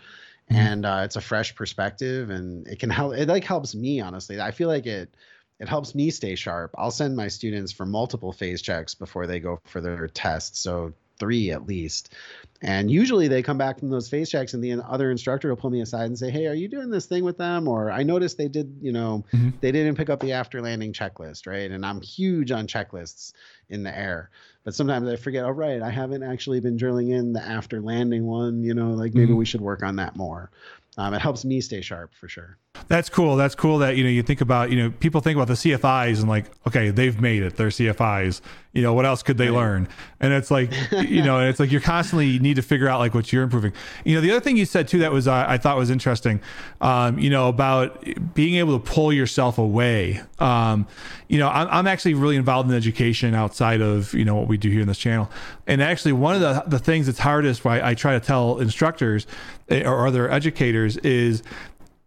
Mm-hmm. 0.49 0.61
and 0.61 0.85
uh, 0.85 1.01
it's 1.03 1.17
a 1.17 1.21
fresh 1.21 1.53
perspective 1.55 2.29
and 2.29 2.65
it 2.69 2.79
can 2.79 2.89
help 2.89 3.15
it 3.15 3.27
like 3.27 3.43
helps 3.43 3.75
me 3.75 3.99
honestly. 3.99 4.39
I 4.39 4.51
feel 4.51 4.69
like 4.69 4.85
it 4.85 5.13
it 5.59 5.67
helps 5.67 5.95
me 5.95 6.09
stay 6.09 6.35
sharp. 6.35 6.75
I'll 6.77 6.91
send 6.91 7.15
my 7.15 7.27
students 7.27 7.71
for 7.71 7.85
multiple 7.85 8.31
phase 8.31 8.61
checks 8.61 8.95
before 8.95 9.27
they 9.27 9.39
go 9.39 9.59
for 9.65 9.81
their 9.81 10.07
tests. 10.07 10.59
So 10.59 10.93
three 11.19 11.51
at 11.51 11.65
least. 11.65 12.13
And 12.61 12.89
usually 12.89 13.27
they 13.27 13.43
come 13.43 13.57
back 13.57 13.79
from 13.79 13.89
those 13.89 14.09
phase 14.09 14.29
checks 14.29 14.53
and 14.53 14.63
the 14.63 14.73
other 14.73 15.11
instructor 15.11 15.49
will 15.49 15.57
pull 15.57 15.69
me 15.69 15.81
aside 15.81 16.05
and 16.05 16.17
say, 16.17 16.31
Hey, 16.31 16.47
are 16.47 16.53
you 16.53 16.67
doing 16.67 16.89
this 16.89 17.05
thing 17.05 17.23
with 17.23 17.37
them? 17.37 17.67
Or 17.67 17.91
I 17.91 18.03
noticed 18.03 18.37
they 18.37 18.47
did, 18.47 18.77
you 18.81 18.91
know, 18.91 19.25
mm-hmm. 19.33 19.49
they 19.61 19.71
didn't 19.71 19.95
pick 19.95 20.09
up 20.09 20.19
the 20.19 20.33
after 20.33 20.61
landing 20.61 20.93
checklist, 20.93 21.45
right? 21.45 21.69
And 21.69 21.85
I'm 21.85 22.01
huge 22.01 22.51
on 22.51 22.67
checklists 22.67 23.33
in 23.69 23.83
the 23.83 23.95
air. 23.95 24.29
But 24.63 24.75
sometimes 24.75 25.07
I 25.07 25.15
forget, 25.15 25.45
oh 25.45 25.51
right, 25.51 25.81
I 25.81 25.89
haven't 25.89 26.23
actually 26.23 26.59
been 26.59 26.77
drilling 26.77 27.09
in 27.09 27.33
the 27.33 27.41
after 27.41 27.79
landing 27.79 28.25
one, 28.25 28.63
you 28.63 28.73
know, 28.73 28.91
like 28.91 29.13
maybe 29.13 29.27
mm-hmm. 29.27 29.37
we 29.37 29.45
should 29.45 29.61
work 29.61 29.83
on 29.83 29.97
that 29.97 30.15
more 30.15 30.51
um, 30.97 31.13
it 31.13 31.21
helps 31.21 31.45
me 31.45 31.61
stay 31.61 31.81
sharp 31.81 32.13
for 32.13 32.27
sure. 32.27 32.57
That's 32.87 33.09
cool. 33.09 33.35
That's 33.35 33.55
cool 33.55 33.79
that 33.79 33.97
you 33.97 34.03
know 34.03 34.09
you 34.09 34.23
think 34.23 34.41
about 34.41 34.71
you 34.71 34.77
know 34.77 34.91
people 34.91 35.21
think 35.21 35.35
about 35.35 35.47
the 35.47 35.53
CFIs 35.53 36.19
and 36.19 36.29
like 36.29 36.45
okay 36.67 36.89
they've 36.89 37.19
made 37.19 37.43
it. 37.43 37.57
They're 37.57 37.69
CFIs 37.69 38.41
you 38.77 38.83
know 38.83 38.93
what 38.93 39.07
else 39.07 39.23
could 39.23 39.39
they 39.39 39.49
right. 39.49 39.57
learn? 39.57 39.87
And 40.19 40.31
it's 40.33 40.51
like 40.51 40.71
you 40.91 41.23
know 41.23 41.39
and 41.39 41.49
it's 41.49 41.59
like 41.59 41.71
you're 41.71 41.81
constantly 41.81 42.27
you 42.27 42.39
need 42.39 42.57
to 42.57 42.61
figure 42.61 42.87
out 42.87 42.99
like 42.99 43.15
what 43.15 43.33
you're 43.33 43.41
improving. 43.41 43.73
You 44.05 44.13
know 44.13 44.21
the 44.21 44.29
other 44.29 44.39
thing 44.39 44.55
you 44.55 44.65
said 44.65 44.87
too 44.87 44.99
that 44.99 45.11
was 45.11 45.27
uh, 45.27 45.45
I 45.47 45.57
thought 45.57 45.77
was 45.77 45.89
interesting 45.89 46.41
um, 46.79 47.17
you 47.17 47.31
know 47.31 47.49
about 47.49 48.05
being 48.35 48.55
able 48.55 48.79
to 48.79 48.85
pull 48.85 49.11
yourself 49.11 49.57
away. 49.57 50.21
Um, 50.37 50.85
you 51.27 51.39
know 51.39 51.47
I'm, 51.47 51.67
I'm 51.71 51.87
actually 51.87 52.13
really 52.13 52.35
involved 52.35 52.69
in 52.69 52.75
education 52.75 53.33
outside 53.33 53.81
of 53.81 54.13
you 54.13 54.23
know 54.23 54.35
what 54.35 54.47
we 54.47 54.57
do 54.57 54.69
here 54.69 54.81
in 54.81 54.87
this 54.87 54.99
channel. 54.99 55.27
And 55.65 55.81
actually 55.81 56.13
one 56.13 56.35
of 56.35 56.41
the 56.41 56.63
the 56.67 56.79
things 56.79 57.07
that's 57.07 57.17
hardest 57.17 57.65
why 57.65 57.81
I 57.81 57.95
try 57.95 58.13
to 58.13 58.23
tell 58.23 58.59
instructors 58.59 59.25
eh, 59.69 59.83
or 59.87 60.05
other 60.05 60.29
educators 60.29 60.97
is 60.97 61.41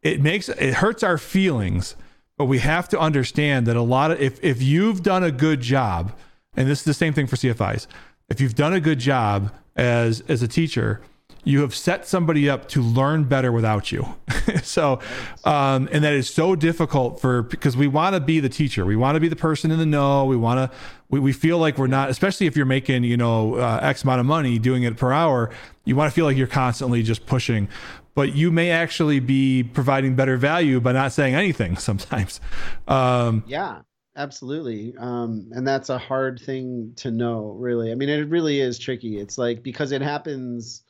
it 0.03 0.21
makes 0.21 0.49
it 0.49 0.75
hurts 0.75 1.03
our 1.03 1.19
feelings 1.19 1.97
but 2.37 2.47
we 2.47 2.59
have 2.59 2.89
to 2.89 2.99
understand 2.99 3.67
that 3.67 3.77
a 3.77 3.83
lot 3.83 4.11
of 4.11 4.21
if 4.21 4.43
if 4.43 4.63
you've 4.63 5.03
done 5.03 5.23
a 5.23 5.31
good 5.31 5.61
job 5.61 6.13
and 6.57 6.69
this 6.69 6.81
is 6.81 6.85
the 6.85 6.95
same 6.95 7.13
thing 7.13 7.27
for 7.27 7.37
CFIs 7.37 7.87
if 8.29 8.41
you've 8.41 8.55
done 8.55 8.73
a 8.73 8.81
good 8.81 8.99
job 8.99 9.53
as 9.77 10.23
as 10.29 10.43
a 10.43 10.49
teacher 10.49 11.01
you 11.45 11.63
have 11.63 11.75
set 11.75 12.07
somebody 12.07 12.51
up 12.51 12.69
to 12.69 12.83
learn 12.83 13.25
better 13.25 13.51
without 13.53 13.93
you. 13.93 14.07
So 14.65 14.99
um, 15.45 15.89
and 15.93 16.03
that 16.03 16.13
is 16.13 16.29
so 16.29 16.57
difficult 16.57 17.21
for 17.21 17.43
because 17.43 17.77
we 17.77 17.87
want 17.87 18.15
to 18.15 18.21
be 18.21 18.41
the 18.41 18.49
teacher. 18.49 18.85
We 18.85 18.97
want 18.97 19.15
to 19.15 19.21
be 19.21 19.29
the 19.29 19.37
person 19.37 19.71
in 19.71 19.79
the 19.79 19.87
know. 19.87 20.25
We 20.25 20.37
want 20.37 20.71
to 20.71 20.77
we, 21.09 21.21
we 21.21 21.33
feel 21.33 21.59
like 21.59 21.79
we're 21.79 21.87
not 21.87 22.11
especially 22.11 22.47
if 22.47 22.57
you're 22.57 22.67
making 22.67 23.05
you 23.05 23.17
know 23.17 23.57
uh, 23.57 23.79
x 23.83 24.03
amount 24.03 24.21
of 24.21 24.27
money 24.27 24.59
doing 24.59 24.83
it 24.85 24.97
per 24.97 25.13
hour 25.13 25.51
you 25.85 25.95
want 25.95 26.11
to 26.11 26.15
feel 26.15 26.25
like 26.25 26.37
you're 26.37 26.47
constantly 26.47 27.03
just 27.03 27.27
pushing 27.27 27.69
but 28.15 28.35
you 28.35 28.51
may 28.51 28.71
actually 28.71 29.21
be 29.21 29.63
providing 29.63 30.15
better 30.15 30.37
value 30.37 30.81
by 30.81 30.93
not 30.93 31.13
saying 31.13 31.35
anything 31.35 31.77
sometimes. 31.79 32.41
Um, 32.89 33.45
yeah, 33.47 33.83
absolutely. 34.17 34.95
Um, 34.99 35.51
and 35.53 35.67
that's 35.67 35.89
a 35.89 35.99
hard 35.99 36.41
thing 36.41 36.93
to 36.97 37.11
know, 37.11 37.57
really. 37.59 37.93
I 37.93 37.95
mean, 37.95 38.09
it 38.09 38.29
really 38.29 38.61
is 38.61 38.79
tricky. 38.79 39.19
It's 39.19 39.39
like 39.39 39.63
because 39.63 39.93
it 39.93 40.03
happens, 40.03 40.83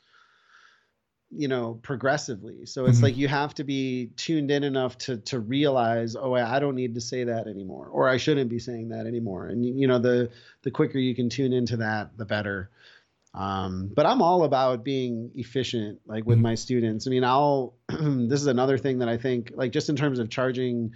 you 1.29 1.47
know, 1.47 1.79
progressively. 1.81 2.65
So 2.65 2.85
it's 2.85 2.97
mm-hmm. 2.97 3.05
like 3.05 3.17
you 3.17 3.27
have 3.27 3.53
to 3.55 3.63
be 3.63 4.11
tuned 4.17 4.51
in 4.51 4.63
enough 4.63 4.97
to 4.99 5.17
to 5.17 5.39
realize, 5.39 6.15
oh, 6.15 6.33
I 6.33 6.59
don't 6.59 6.75
need 6.75 6.95
to 6.95 7.01
say 7.01 7.23
that 7.23 7.47
anymore, 7.47 7.87
or 7.87 8.09
I 8.09 8.17
shouldn't 8.17 8.49
be 8.49 8.59
saying 8.59 8.89
that 8.89 9.05
anymore. 9.05 9.47
And 9.47 9.63
you 9.63 9.87
know, 9.87 9.99
the 9.99 10.29
the 10.63 10.71
quicker 10.71 10.97
you 10.97 11.15
can 11.15 11.29
tune 11.29 11.53
into 11.53 11.77
that, 11.77 12.17
the 12.17 12.25
better. 12.25 12.69
Um, 13.33 13.91
but 13.93 14.05
I'm 14.05 14.21
all 14.21 14.43
about 14.43 14.83
being 14.83 15.31
efficient, 15.35 15.99
like 16.05 16.25
with 16.25 16.37
mm-hmm. 16.37 16.43
my 16.43 16.55
students. 16.55 17.07
I 17.07 17.11
mean, 17.11 17.23
I'll, 17.23 17.75
this 17.89 18.41
is 18.41 18.47
another 18.47 18.77
thing 18.77 18.99
that 18.99 19.09
I 19.09 19.17
think, 19.17 19.51
like, 19.55 19.71
just 19.71 19.89
in 19.89 19.95
terms 19.95 20.19
of 20.19 20.29
charging 20.29 20.91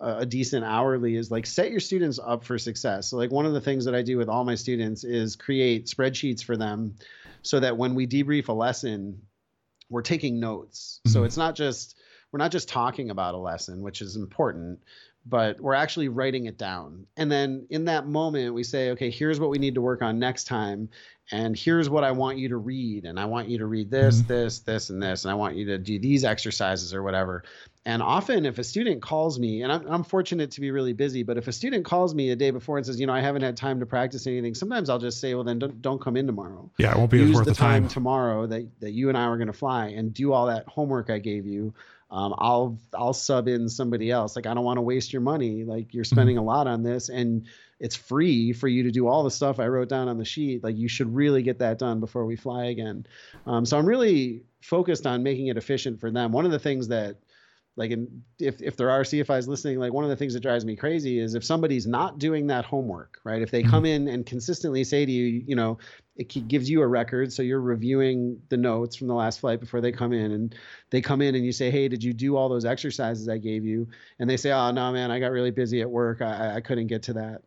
a, 0.00 0.18
a 0.18 0.26
decent 0.26 0.64
hourly, 0.64 1.14
is 1.14 1.30
like 1.30 1.46
set 1.46 1.70
your 1.70 1.80
students 1.80 2.18
up 2.18 2.44
for 2.44 2.58
success. 2.58 3.10
So, 3.10 3.16
like, 3.16 3.30
one 3.30 3.46
of 3.46 3.52
the 3.52 3.60
things 3.60 3.84
that 3.84 3.94
I 3.94 4.02
do 4.02 4.18
with 4.18 4.28
all 4.28 4.44
my 4.44 4.56
students 4.56 5.04
is 5.04 5.36
create 5.36 5.86
spreadsheets 5.86 6.42
for 6.42 6.56
them 6.56 6.96
so 7.42 7.60
that 7.60 7.76
when 7.76 7.94
we 7.94 8.08
debrief 8.08 8.48
a 8.48 8.52
lesson, 8.52 9.22
we're 9.88 10.02
taking 10.02 10.40
notes. 10.40 11.00
Mm-hmm. 11.06 11.12
So 11.12 11.24
it's 11.24 11.36
not 11.36 11.54
just, 11.54 11.96
we're 12.32 12.38
not 12.38 12.50
just 12.50 12.68
talking 12.68 13.10
about 13.10 13.34
a 13.34 13.38
lesson, 13.38 13.82
which 13.82 14.02
is 14.02 14.16
important, 14.16 14.80
but 15.28 15.60
we're 15.60 15.74
actually 15.74 16.08
writing 16.08 16.46
it 16.46 16.56
down. 16.56 17.06
And 17.16 17.30
then 17.30 17.66
in 17.70 17.86
that 17.86 18.06
moment, 18.06 18.54
we 18.54 18.62
say, 18.62 18.90
okay, 18.90 19.10
here's 19.10 19.40
what 19.40 19.50
we 19.50 19.58
need 19.58 19.74
to 19.74 19.80
work 19.80 20.02
on 20.02 20.18
next 20.18 20.44
time 20.44 20.88
and 21.32 21.58
here's 21.58 21.90
what 21.90 22.04
I 22.04 22.12
want 22.12 22.38
you 22.38 22.50
to 22.50 22.56
read. 22.56 23.04
And 23.04 23.18
I 23.18 23.24
want 23.24 23.48
you 23.48 23.58
to 23.58 23.66
read 23.66 23.90
this, 23.90 24.18
mm-hmm. 24.18 24.28
this, 24.28 24.60
this, 24.60 24.90
and 24.90 25.02
this. 25.02 25.24
And 25.24 25.32
I 25.32 25.34
want 25.34 25.56
you 25.56 25.66
to 25.66 25.78
do 25.78 25.98
these 25.98 26.24
exercises 26.24 26.94
or 26.94 27.02
whatever. 27.02 27.42
And 27.84 28.02
often, 28.02 28.46
if 28.46 28.58
a 28.58 28.64
student 28.64 29.02
calls 29.02 29.38
me, 29.38 29.62
and 29.62 29.72
I'm, 29.72 29.86
I'm 29.86 30.04
fortunate 30.04 30.52
to 30.52 30.60
be 30.60 30.70
really 30.70 30.92
busy, 30.92 31.22
but 31.22 31.36
if 31.36 31.48
a 31.48 31.52
student 31.52 31.84
calls 31.84 32.14
me 32.14 32.30
a 32.30 32.36
day 32.36 32.50
before 32.50 32.76
and 32.76 32.86
says, 32.86 32.98
you 33.00 33.06
know, 33.06 33.12
I 33.12 33.20
haven't 33.20 33.42
had 33.42 33.56
time 33.56 33.80
to 33.80 33.86
practice 33.86 34.26
anything, 34.26 34.54
sometimes 34.54 34.88
I'll 34.88 34.98
just 34.98 35.20
say, 35.20 35.34
well, 35.34 35.44
then 35.44 35.58
don't, 35.58 35.82
don't 35.82 36.00
come 36.00 36.16
in 36.16 36.26
tomorrow. 36.26 36.70
Yeah, 36.78 36.92
it 36.92 36.98
won't 36.98 37.10
be 37.10 37.18
Use 37.18 37.36
worth 37.36 37.44
the 37.44 37.54
time, 37.54 37.82
time 37.82 37.88
tomorrow 37.88 38.46
that, 38.46 38.68
that 38.80 38.90
you 38.92 39.08
and 39.08 39.18
I 39.18 39.28
were 39.28 39.36
going 39.36 39.46
to 39.48 39.52
fly 39.52 39.88
and 39.88 40.12
do 40.14 40.32
all 40.32 40.46
that 40.46 40.68
homework 40.68 41.10
I 41.10 41.18
gave 41.18 41.46
you. 41.46 41.74
Um, 42.10 42.34
I'll 42.38 42.78
I'll 42.94 43.12
sub 43.12 43.48
in 43.48 43.68
somebody 43.68 44.10
else. 44.10 44.36
Like 44.36 44.46
I 44.46 44.54
don't 44.54 44.64
want 44.64 44.78
to 44.78 44.82
waste 44.82 45.12
your 45.12 45.22
money. 45.22 45.64
Like 45.64 45.92
you're 45.92 46.04
mm-hmm. 46.04 46.14
spending 46.14 46.38
a 46.38 46.42
lot 46.42 46.66
on 46.66 46.82
this, 46.82 47.08
and 47.08 47.46
it's 47.80 47.96
free 47.96 48.52
for 48.52 48.68
you 48.68 48.84
to 48.84 48.90
do 48.90 49.06
all 49.06 49.24
the 49.24 49.30
stuff 49.30 49.58
I 49.58 49.66
wrote 49.66 49.88
down 49.88 50.08
on 50.08 50.16
the 50.16 50.24
sheet. 50.24 50.62
Like 50.62 50.76
you 50.76 50.88
should 50.88 51.14
really 51.14 51.42
get 51.42 51.58
that 51.58 51.78
done 51.78 52.00
before 52.00 52.24
we 52.24 52.36
fly 52.36 52.66
again. 52.66 53.06
Um, 53.46 53.66
so 53.66 53.76
I'm 53.76 53.86
really 53.86 54.44
focused 54.60 55.06
on 55.06 55.22
making 55.22 55.48
it 55.48 55.56
efficient 55.56 56.00
for 56.00 56.10
them. 56.10 56.32
One 56.32 56.46
of 56.46 56.52
the 56.52 56.58
things 56.58 56.88
that 56.88 57.16
like 57.76 57.90
in, 57.90 58.22
if, 58.38 58.60
if 58.62 58.76
there 58.76 58.90
are 58.90 59.02
cfis 59.02 59.46
listening 59.46 59.78
like 59.78 59.92
one 59.92 60.04
of 60.04 60.10
the 60.10 60.16
things 60.16 60.34
that 60.34 60.40
drives 60.40 60.64
me 60.64 60.76
crazy 60.76 61.18
is 61.18 61.34
if 61.34 61.44
somebody's 61.44 61.86
not 61.86 62.18
doing 62.18 62.46
that 62.46 62.64
homework 62.64 63.16
right? 63.26 63.42
If 63.42 63.50
they 63.50 63.62
mm-hmm. 63.62 63.70
come 63.70 63.84
in 63.84 64.08
and 64.08 64.24
consistently 64.24 64.84
say 64.84 65.04
to 65.04 65.12
you 65.12 65.44
you 65.46 65.56
know 65.56 65.78
it 66.16 66.28
gives 66.48 66.70
you 66.70 66.80
a 66.80 66.86
record 66.86 67.32
so 67.32 67.42
you're 67.42 67.60
reviewing 67.60 68.40
the 68.48 68.56
notes 68.56 68.96
from 68.96 69.08
the 69.08 69.14
last 69.14 69.40
flight 69.40 69.60
before 69.60 69.80
they 69.80 69.92
come 69.92 70.12
in 70.12 70.32
and 70.32 70.54
they 70.90 71.00
come 71.00 71.20
in 71.20 71.34
and 71.34 71.44
you 71.44 71.52
say 71.52 71.70
hey 71.70 71.88
did 71.88 72.02
you 72.02 72.12
do 72.12 72.36
all 72.36 72.48
those 72.48 72.64
exercises 72.64 73.28
i 73.28 73.38
gave 73.38 73.64
you? 73.64 73.88
And 74.18 74.30
they 74.30 74.36
say 74.36 74.52
oh 74.52 74.70
no 74.70 74.92
man 74.92 75.10
i 75.10 75.18
got 75.18 75.32
really 75.32 75.50
busy 75.50 75.80
at 75.80 75.90
work. 75.90 76.22
I, 76.22 76.56
I 76.56 76.60
couldn't 76.60 76.86
get 76.86 77.04
to 77.04 77.14
that. 77.14 77.42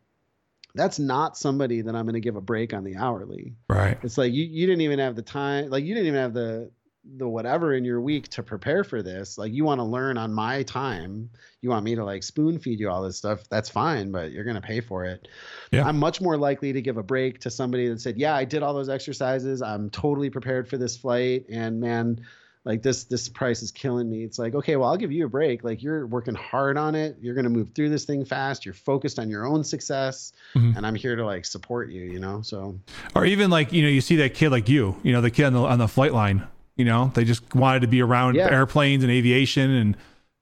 That's 0.74 0.98
not 0.98 1.36
somebody 1.36 1.80
that 1.80 1.96
i'm 1.96 2.04
going 2.04 2.14
to 2.14 2.20
give 2.20 2.36
a 2.36 2.40
break 2.40 2.74
on 2.74 2.84
the 2.84 2.96
hourly. 2.96 3.54
Right. 3.68 3.98
It's 4.02 4.18
like 4.18 4.32
you, 4.32 4.44
you 4.44 4.66
didn't 4.66 4.82
even 4.82 4.98
have 4.98 5.16
the 5.16 5.22
time 5.22 5.70
like 5.70 5.84
you 5.84 5.94
didn't 5.94 6.08
even 6.08 6.20
have 6.20 6.34
the 6.34 6.70
the 7.16 7.26
whatever 7.26 7.72
in 7.72 7.84
your 7.84 8.00
week 8.00 8.28
to 8.28 8.42
prepare 8.42 8.84
for 8.84 9.02
this 9.02 9.38
like 9.38 9.52
you 9.52 9.64
want 9.64 9.78
to 9.78 9.84
learn 9.84 10.18
on 10.18 10.32
my 10.32 10.62
time 10.64 11.30
you 11.62 11.70
want 11.70 11.82
me 11.82 11.94
to 11.94 12.04
like 12.04 12.22
spoon 12.22 12.58
feed 12.58 12.78
you 12.78 12.90
all 12.90 13.02
this 13.02 13.16
stuff 13.16 13.40
that's 13.48 13.70
fine 13.70 14.12
but 14.12 14.32
you're 14.32 14.44
going 14.44 14.54
to 14.54 14.60
pay 14.60 14.80
for 14.80 15.04
it 15.04 15.26
yeah. 15.72 15.86
i'm 15.86 15.98
much 15.98 16.20
more 16.20 16.36
likely 16.36 16.74
to 16.74 16.82
give 16.82 16.98
a 16.98 17.02
break 17.02 17.40
to 17.40 17.50
somebody 17.50 17.88
that 17.88 18.00
said 18.00 18.18
yeah 18.18 18.34
i 18.34 18.44
did 18.44 18.62
all 18.62 18.74
those 18.74 18.90
exercises 18.90 19.62
i'm 19.62 19.88
totally 19.88 20.28
prepared 20.28 20.68
for 20.68 20.76
this 20.76 20.96
flight 20.96 21.46
and 21.48 21.80
man 21.80 22.20
like 22.64 22.82
this 22.82 23.04
this 23.04 23.30
price 23.30 23.62
is 23.62 23.70
killing 23.70 24.10
me 24.10 24.22
it's 24.22 24.38
like 24.38 24.54
okay 24.54 24.76
well 24.76 24.90
i'll 24.90 24.98
give 24.98 25.10
you 25.10 25.24
a 25.24 25.28
break 25.28 25.64
like 25.64 25.82
you're 25.82 26.06
working 26.06 26.34
hard 26.34 26.76
on 26.76 26.94
it 26.94 27.16
you're 27.20 27.34
going 27.34 27.44
to 27.44 27.50
move 27.50 27.70
through 27.74 27.88
this 27.88 28.04
thing 28.04 28.26
fast 28.26 28.66
you're 28.66 28.74
focused 28.74 29.18
on 29.18 29.30
your 29.30 29.46
own 29.46 29.64
success 29.64 30.32
mm-hmm. 30.54 30.76
and 30.76 30.86
i'm 30.86 30.94
here 30.94 31.16
to 31.16 31.24
like 31.24 31.46
support 31.46 31.88
you 31.88 32.02
you 32.02 32.18
know 32.18 32.42
so 32.42 32.78
or 33.14 33.24
even 33.24 33.48
like 33.48 33.72
you 33.72 33.82
know 33.82 33.88
you 33.88 34.02
see 34.02 34.16
that 34.16 34.34
kid 34.34 34.50
like 34.50 34.68
you 34.68 34.94
you 35.02 35.12
know 35.12 35.22
the 35.22 35.30
kid 35.30 35.46
on 35.46 35.54
the 35.54 35.60
on 35.60 35.78
the 35.78 35.88
flight 35.88 36.12
line 36.12 36.46
you 36.80 36.86
know, 36.86 37.12
they 37.14 37.24
just 37.24 37.54
wanted 37.54 37.80
to 37.80 37.86
be 37.86 38.00
around 38.00 38.36
yeah. 38.36 38.50
airplanes 38.50 39.04
and 39.04 39.12
aviation 39.12 39.70
and 39.70 39.96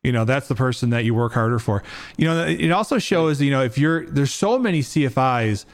you 0.05 0.13
know 0.13 0.25
that's 0.25 0.47
the 0.47 0.55
person 0.55 0.91
that 0.91 1.05
you 1.05 1.13
work 1.13 1.33
harder 1.33 1.59
for. 1.59 1.83
You 2.17 2.27
know 2.27 2.47
it 2.47 2.71
also 2.71 2.99
shows 2.99 3.43
you 3.43 3.51
know 3.51 3.65
if 3.65 3.77
you're 3.77 4.07
there's 4.07 4.33
so 4.33 4.57
many 4.57 4.81
cfis 4.81 5.65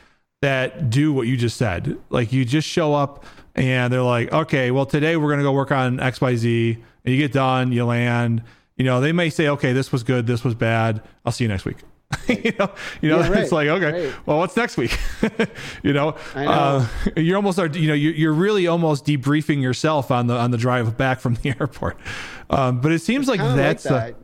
that 0.40 0.88
do 0.88 1.12
what 1.12 1.26
you 1.26 1.36
just 1.36 1.58
said. 1.58 1.98
Like 2.08 2.32
you 2.32 2.46
just 2.46 2.66
show 2.66 2.94
up 2.94 3.26
and 3.54 3.92
they're 3.92 4.02
like 4.02 4.32
okay 4.32 4.70
well 4.70 4.86
today 4.86 5.18
we're 5.18 5.28
going 5.28 5.38
to 5.40 5.44
go 5.44 5.52
work 5.52 5.70
on 5.70 5.98
xyz 5.98 6.74
and 7.04 7.14
you 7.14 7.18
get 7.18 7.32
done 7.32 7.70
you 7.70 7.84
land. 7.84 8.42
You 8.76 8.86
know 8.86 9.02
they 9.02 9.12
may 9.12 9.28
say 9.28 9.48
okay 9.48 9.74
this 9.74 9.92
was 9.92 10.02
good 10.02 10.26
this 10.26 10.42
was 10.42 10.54
bad. 10.54 11.02
I'll 11.26 11.32
see 11.32 11.44
you 11.44 11.48
next 11.48 11.66
week 11.66 11.76
you 12.28 12.52
know, 12.58 12.70
you 13.00 13.08
know, 13.08 13.20
yeah, 13.20 13.28
right, 13.28 13.38
it's 13.40 13.52
like 13.52 13.68
okay, 13.68 14.06
right. 14.06 14.26
well, 14.26 14.38
what's 14.38 14.56
next 14.56 14.76
week? 14.76 14.98
you 15.82 15.92
know, 15.92 16.16
know. 16.34 16.50
Uh, 16.50 16.86
you're 17.16 17.36
almost 17.36 17.58
are 17.58 17.66
you 17.66 17.88
know 17.88 17.94
you're, 17.94 18.14
you're 18.14 18.32
really 18.32 18.66
almost 18.66 19.04
debriefing 19.04 19.62
yourself 19.62 20.10
on 20.10 20.26
the 20.26 20.36
on 20.36 20.50
the 20.50 20.58
drive 20.58 20.96
back 20.96 21.20
from 21.20 21.34
the 21.34 21.50
airport. 21.60 21.98
Um, 22.50 22.80
but 22.80 22.92
it 22.92 23.00
seems 23.00 23.28
it's 23.28 23.38
like 23.38 23.56
that's 23.56 23.84
like 23.84 24.16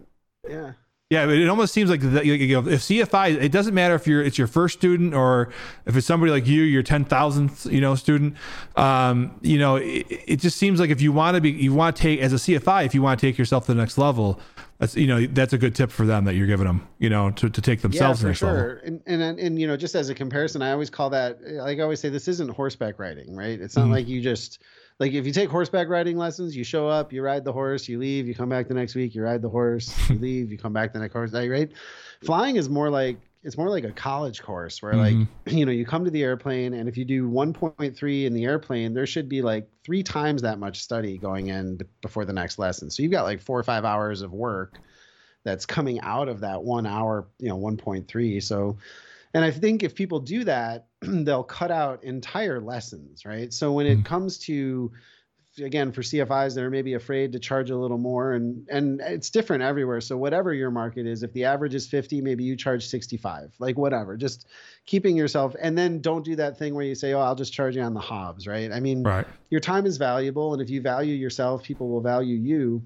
that. 0.44 0.50
yeah. 0.50 0.72
Yeah, 1.10 1.28
it 1.28 1.48
almost 1.48 1.74
seems 1.74 1.90
like 1.90 2.02
that, 2.02 2.24
you 2.24 2.62
know, 2.62 2.70
if 2.70 2.82
CFI, 2.82 3.42
it 3.42 3.50
doesn't 3.50 3.74
matter 3.74 3.96
if 3.96 4.06
you're 4.06 4.22
it's 4.22 4.38
your 4.38 4.46
first 4.46 4.78
student 4.78 5.12
or 5.12 5.50
if 5.84 5.96
it's 5.96 6.06
somebody 6.06 6.30
like 6.30 6.46
you, 6.46 6.62
your 6.62 6.84
ten 6.84 7.04
thousandth, 7.04 7.66
you 7.66 7.80
know, 7.80 7.96
student. 7.96 8.36
Um, 8.76 9.34
you 9.40 9.58
know, 9.58 9.74
it, 9.74 10.06
it, 10.08 10.36
just 10.36 10.56
seems 10.56 10.78
like 10.78 10.90
if 10.90 11.00
you 11.00 11.10
want 11.10 11.34
to 11.34 11.40
be, 11.40 11.50
you 11.50 11.74
want 11.74 11.96
to 11.96 12.02
take 12.02 12.20
as 12.20 12.32
a 12.32 12.36
CFI, 12.36 12.86
if 12.86 12.94
you 12.94 13.02
want 13.02 13.18
to 13.18 13.26
take 13.26 13.38
yourself 13.38 13.66
to 13.66 13.74
the 13.74 13.80
next 13.80 13.98
level, 13.98 14.38
that's 14.80 14.96
you 14.96 15.06
know 15.06 15.26
that's 15.26 15.52
a 15.52 15.58
good 15.58 15.74
tip 15.74 15.90
for 15.90 16.06
them 16.06 16.24
that 16.24 16.34
you're 16.34 16.46
giving 16.46 16.66
them 16.66 16.88
you 16.98 17.10
know 17.10 17.30
to, 17.30 17.50
to 17.50 17.60
take 17.60 17.82
themselves 17.82 18.22
yeah, 18.22 18.28
for 18.30 18.34
sure. 18.34 18.82
And, 18.84 19.00
and 19.06 19.38
and 19.38 19.60
you 19.60 19.66
know 19.66 19.76
just 19.76 19.94
as 19.94 20.08
a 20.08 20.14
comparison 20.14 20.62
i 20.62 20.72
always 20.72 20.90
call 20.90 21.10
that 21.10 21.38
like 21.42 21.78
i 21.78 21.82
always 21.82 22.00
say 22.00 22.08
this 22.08 22.26
isn't 22.26 22.48
horseback 22.50 22.98
riding 22.98 23.36
right 23.36 23.60
it's 23.60 23.76
not 23.76 23.84
mm-hmm. 23.84 23.92
like 23.92 24.08
you 24.08 24.22
just 24.22 24.62
like 24.98 25.12
if 25.12 25.26
you 25.26 25.32
take 25.32 25.50
horseback 25.50 25.88
riding 25.88 26.16
lessons 26.16 26.56
you 26.56 26.64
show 26.64 26.88
up 26.88 27.12
you 27.12 27.22
ride 27.22 27.44
the 27.44 27.52
horse 27.52 27.88
you 27.88 27.98
leave 27.98 28.26
you 28.26 28.34
come 28.34 28.48
back 28.48 28.68
the 28.68 28.74
next 28.74 28.94
week 28.94 29.14
you 29.14 29.22
ride 29.22 29.42
the 29.42 29.48
horse 29.48 29.94
you 30.08 30.18
leave 30.18 30.50
you 30.50 30.58
come 30.58 30.72
back 30.72 30.92
the 30.94 30.98
next 30.98 31.12
horse 31.12 31.32
right 31.32 31.70
flying 32.24 32.56
is 32.56 32.68
more 32.68 32.88
like 32.88 33.18
it's 33.42 33.56
more 33.56 33.70
like 33.70 33.84
a 33.84 33.92
college 33.92 34.42
course 34.42 34.82
where 34.82 34.92
mm-hmm. 34.92 35.20
like 35.20 35.28
you 35.54 35.64
know 35.64 35.72
you 35.72 35.86
come 35.86 36.04
to 36.04 36.10
the 36.10 36.22
airplane 36.22 36.74
and 36.74 36.88
if 36.88 36.96
you 36.96 37.04
do 37.04 37.28
1.3 37.28 38.24
in 38.24 38.34
the 38.34 38.44
airplane 38.44 38.94
there 38.94 39.06
should 39.06 39.28
be 39.28 39.42
like 39.42 39.68
three 39.84 40.02
times 40.02 40.42
that 40.42 40.58
much 40.58 40.80
study 40.80 41.18
going 41.18 41.48
in 41.48 41.78
before 42.02 42.24
the 42.24 42.32
next 42.32 42.58
lesson 42.58 42.90
so 42.90 43.02
you've 43.02 43.12
got 43.12 43.24
like 43.24 43.40
four 43.40 43.58
or 43.58 43.62
five 43.62 43.84
hours 43.84 44.22
of 44.22 44.32
work 44.32 44.78
that's 45.42 45.64
coming 45.64 46.00
out 46.00 46.28
of 46.28 46.40
that 46.40 46.62
one 46.62 46.86
hour 46.86 47.26
you 47.38 47.48
know 47.48 47.58
1.3 47.58 48.42
so 48.42 48.76
and 49.32 49.44
i 49.44 49.50
think 49.50 49.82
if 49.82 49.94
people 49.94 50.20
do 50.20 50.44
that 50.44 50.86
they'll 51.00 51.44
cut 51.44 51.70
out 51.70 52.04
entire 52.04 52.60
lessons 52.60 53.24
right 53.24 53.52
so 53.52 53.72
when 53.72 53.86
it 53.86 53.94
mm-hmm. 53.94 54.02
comes 54.02 54.38
to 54.38 54.92
again 55.58 55.92
for 55.92 56.02
CFIs 56.02 56.54
that 56.54 56.62
are 56.62 56.70
maybe 56.70 56.94
afraid 56.94 57.32
to 57.32 57.38
charge 57.38 57.70
a 57.70 57.76
little 57.76 57.98
more 57.98 58.32
and 58.32 58.66
and 58.70 59.00
it's 59.00 59.30
different 59.30 59.62
everywhere. 59.62 60.00
So 60.00 60.16
whatever 60.16 60.54
your 60.54 60.70
market 60.70 61.06
is, 61.06 61.22
if 61.22 61.32
the 61.32 61.44
average 61.44 61.74
is 61.74 61.88
50, 61.88 62.20
maybe 62.20 62.44
you 62.44 62.56
charge 62.56 62.86
65. 62.86 63.54
Like 63.58 63.76
whatever. 63.76 64.16
Just 64.16 64.46
keeping 64.86 65.16
yourself 65.16 65.54
and 65.60 65.76
then 65.76 66.00
don't 66.00 66.24
do 66.24 66.36
that 66.36 66.58
thing 66.58 66.74
where 66.74 66.84
you 66.84 66.94
say, 66.94 67.12
"Oh, 67.12 67.20
I'll 67.20 67.34
just 67.34 67.52
charge 67.52 67.76
you 67.76 67.82
on 67.82 67.94
the 67.94 68.00
Hobbs," 68.00 68.46
right? 68.46 68.70
I 68.70 68.80
mean, 68.80 69.02
right. 69.02 69.26
your 69.50 69.60
time 69.60 69.86
is 69.86 69.96
valuable 69.96 70.52
and 70.52 70.62
if 70.62 70.70
you 70.70 70.80
value 70.80 71.14
yourself, 71.14 71.62
people 71.62 71.88
will 71.88 72.02
value 72.02 72.36
you. 72.36 72.82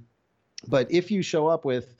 But 0.66 0.90
if 0.90 1.10
you 1.10 1.22
show 1.22 1.46
up 1.48 1.64
with 1.64 1.94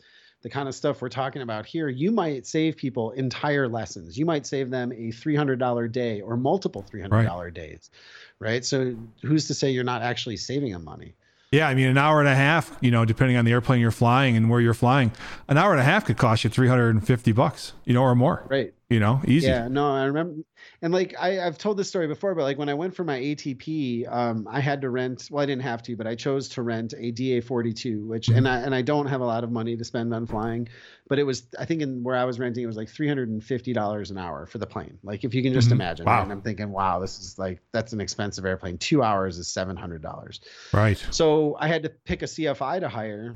the 0.44 0.50
kind 0.50 0.68
of 0.68 0.76
stuff 0.76 1.02
we're 1.02 1.08
talking 1.08 1.42
about 1.42 1.66
here, 1.66 1.88
you 1.88 2.12
might 2.12 2.46
save 2.46 2.76
people 2.76 3.10
entire 3.10 3.66
lessons. 3.66 4.16
You 4.16 4.24
might 4.24 4.46
save 4.46 4.70
them 4.70 4.92
a 4.92 5.10
$300 5.10 5.90
day 5.90 6.20
or 6.20 6.36
multiple 6.36 6.84
$300 6.88 7.10
right. 7.10 7.52
days 7.52 7.90
right? 8.38 8.64
So 8.64 8.94
who's 9.22 9.46
to 9.48 9.54
say 9.54 9.70
you're 9.70 9.84
not 9.84 10.02
actually 10.02 10.36
saving 10.36 10.72
them 10.72 10.84
money? 10.84 11.14
Yeah, 11.50 11.68
I 11.68 11.74
mean, 11.74 11.86
an 11.86 11.98
hour 11.98 12.18
and 12.18 12.28
a 12.28 12.34
half, 12.34 12.76
you 12.80 12.90
know, 12.90 13.04
depending 13.04 13.36
on 13.36 13.44
the 13.44 13.52
airplane 13.52 13.80
you're 13.80 13.92
flying 13.92 14.36
and 14.36 14.50
where 14.50 14.60
you're 14.60 14.74
flying, 14.74 15.12
an 15.48 15.56
hour 15.56 15.70
and 15.70 15.80
a 15.80 15.84
half 15.84 16.04
could 16.04 16.16
cost 16.16 16.42
you 16.42 16.50
350 16.50 17.32
bucks, 17.32 17.72
you 17.84 17.94
know, 17.94 18.02
or 18.02 18.14
more. 18.14 18.44
Right. 18.50 18.74
You 18.94 19.00
know, 19.00 19.20
easy. 19.26 19.48
Yeah, 19.48 19.66
no, 19.68 19.92
I 19.92 20.04
remember 20.04 20.42
and 20.82 20.92
like 20.92 21.14
I, 21.18 21.30
have 21.32 21.58
told 21.58 21.76
this 21.76 21.88
story 21.88 22.06
before, 22.06 22.34
but 22.34 22.42
like 22.42 22.58
when 22.58 22.68
I 22.68 22.74
went 22.74 22.94
for 22.94 23.04
my 23.04 23.18
ATP, 23.18 24.10
um, 24.12 24.46
I 24.50 24.60
had 24.60 24.82
to 24.82 24.90
rent. 24.90 25.28
Well, 25.30 25.42
I 25.42 25.46
didn't 25.46 25.62
have 25.62 25.82
to, 25.84 25.96
but 25.96 26.06
I 26.06 26.14
chose 26.14 26.48
to 26.50 26.62
rent 26.62 26.92
a 26.92 27.10
DA42, 27.10 28.06
which 28.06 28.28
mm-hmm. 28.28 28.38
and 28.38 28.48
I 28.48 28.60
and 28.60 28.74
I 28.74 28.82
don't 28.82 29.06
have 29.06 29.20
a 29.20 29.24
lot 29.24 29.44
of 29.44 29.50
money 29.50 29.76
to 29.76 29.84
spend 29.84 30.14
on 30.14 30.26
flying, 30.26 30.68
but 31.08 31.18
it 31.18 31.24
was 31.24 31.46
I 31.58 31.64
think 31.64 31.82
in 31.82 32.02
where 32.02 32.16
I 32.16 32.24
was 32.24 32.38
renting, 32.38 32.62
it 32.62 32.66
was 32.66 32.76
like 32.76 32.88
three 32.88 33.08
hundred 33.08 33.30
and 33.30 33.42
fifty 33.42 33.72
dollars 33.72 34.10
an 34.10 34.18
hour 34.18 34.46
for 34.46 34.58
the 34.58 34.66
plane. 34.66 34.98
Like 35.02 35.24
if 35.24 35.34
you 35.34 35.42
can 35.42 35.52
just 35.52 35.68
mm-hmm. 35.68 35.80
imagine. 35.80 36.06
Wow. 36.06 36.16
Right? 36.16 36.22
And 36.22 36.32
I'm 36.32 36.42
thinking, 36.42 36.70
wow, 36.70 37.00
this 37.00 37.18
is 37.18 37.38
like 37.38 37.60
that's 37.72 37.92
an 37.92 38.00
expensive 38.00 38.44
airplane. 38.44 38.78
Two 38.78 39.02
hours 39.02 39.38
is 39.38 39.48
seven 39.48 39.76
hundred 39.76 40.02
dollars. 40.02 40.40
Right. 40.72 41.02
So 41.10 41.56
I 41.58 41.68
had 41.68 41.82
to 41.84 41.88
pick 41.88 42.22
a 42.22 42.26
CFI 42.26 42.80
to 42.80 42.88
hire 42.88 43.34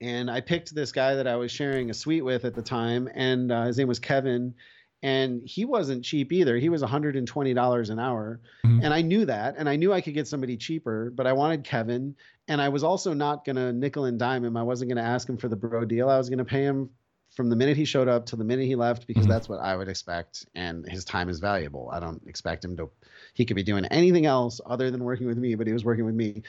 and 0.00 0.30
I 0.30 0.40
picked 0.40 0.74
this 0.74 0.92
guy 0.92 1.16
that 1.16 1.26
I 1.26 1.36
was 1.36 1.50
sharing 1.50 1.90
a 1.90 1.94
suite 1.94 2.24
with 2.24 2.44
at 2.44 2.54
the 2.54 2.62
time, 2.62 3.08
and 3.14 3.50
uh, 3.50 3.64
his 3.64 3.78
name 3.78 3.88
was 3.88 3.98
Kevin 3.98 4.54
and 5.02 5.42
he 5.44 5.64
wasn't 5.64 6.04
cheap 6.04 6.32
either. 6.32 6.56
He 6.56 6.68
was 6.68 6.82
$120 6.82 7.90
an 7.90 7.98
hour. 7.98 8.40
Mm-hmm. 8.64 8.80
And 8.82 8.92
I 8.94 9.02
knew 9.02 9.26
that. 9.26 9.54
And 9.56 9.68
I 9.68 9.76
knew 9.76 9.92
I 9.92 10.00
could 10.00 10.14
get 10.14 10.26
somebody 10.26 10.56
cheaper, 10.56 11.12
but 11.14 11.26
I 11.26 11.32
wanted 11.34 11.64
Kevin. 11.64 12.16
And 12.48 12.60
I 12.60 12.68
was 12.68 12.82
also 12.82 13.12
not 13.14 13.44
going 13.44 13.56
to 13.56 13.72
nickel 13.72 14.06
and 14.06 14.18
dime 14.18 14.44
him. 14.44 14.56
I 14.56 14.62
wasn't 14.62 14.88
going 14.88 15.02
to 15.02 15.08
ask 15.08 15.28
him 15.28 15.36
for 15.36 15.48
the 15.48 15.56
bro 15.56 15.84
deal. 15.84 16.08
I 16.08 16.18
was 16.18 16.28
going 16.28 16.38
to 16.38 16.44
pay 16.44 16.62
him 16.62 16.90
from 17.36 17.50
the 17.50 17.56
minute 17.56 17.76
he 17.76 17.84
showed 17.84 18.08
up 18.08 18.26
to 18.26 18.36
the 18.36 18.42
minute 18.42 18.64
he 18.64 18.74
left 18.74 19.06
because 19.06 19.24
mm-hmm. 19.24 19.30
that's 19.30 19.48
what 19.48 19.60
I 19.60 19.76
would 19.76 19.88
expect. 19.88 20.46
And 20.56 20.88
his 20.88 21.04
time 21.04 21.28
is 21.28 21.38
valuable. 21.38 21.90
I 21.92 22.00
don't 22.00 22.20
expect 22.26 22.64
him 22.64 22.76
to, 22.78 22.90
he 23.34 23.44
could 23.44 23.54
be 23.54 23.62
doing 23.62 23.84
anything 23.86 24.26
else 24.26 24.60
other 24.66 24.90
than 24.90 25.04
working 25.04 25.28
with 25.28 25.38
me, 25.38 25.54
but 25.54 25.68
he 25.68 25.72
was 25.72 25.84
working 25.84 26.06
with 26.06 26.16
me. 26.16 26.42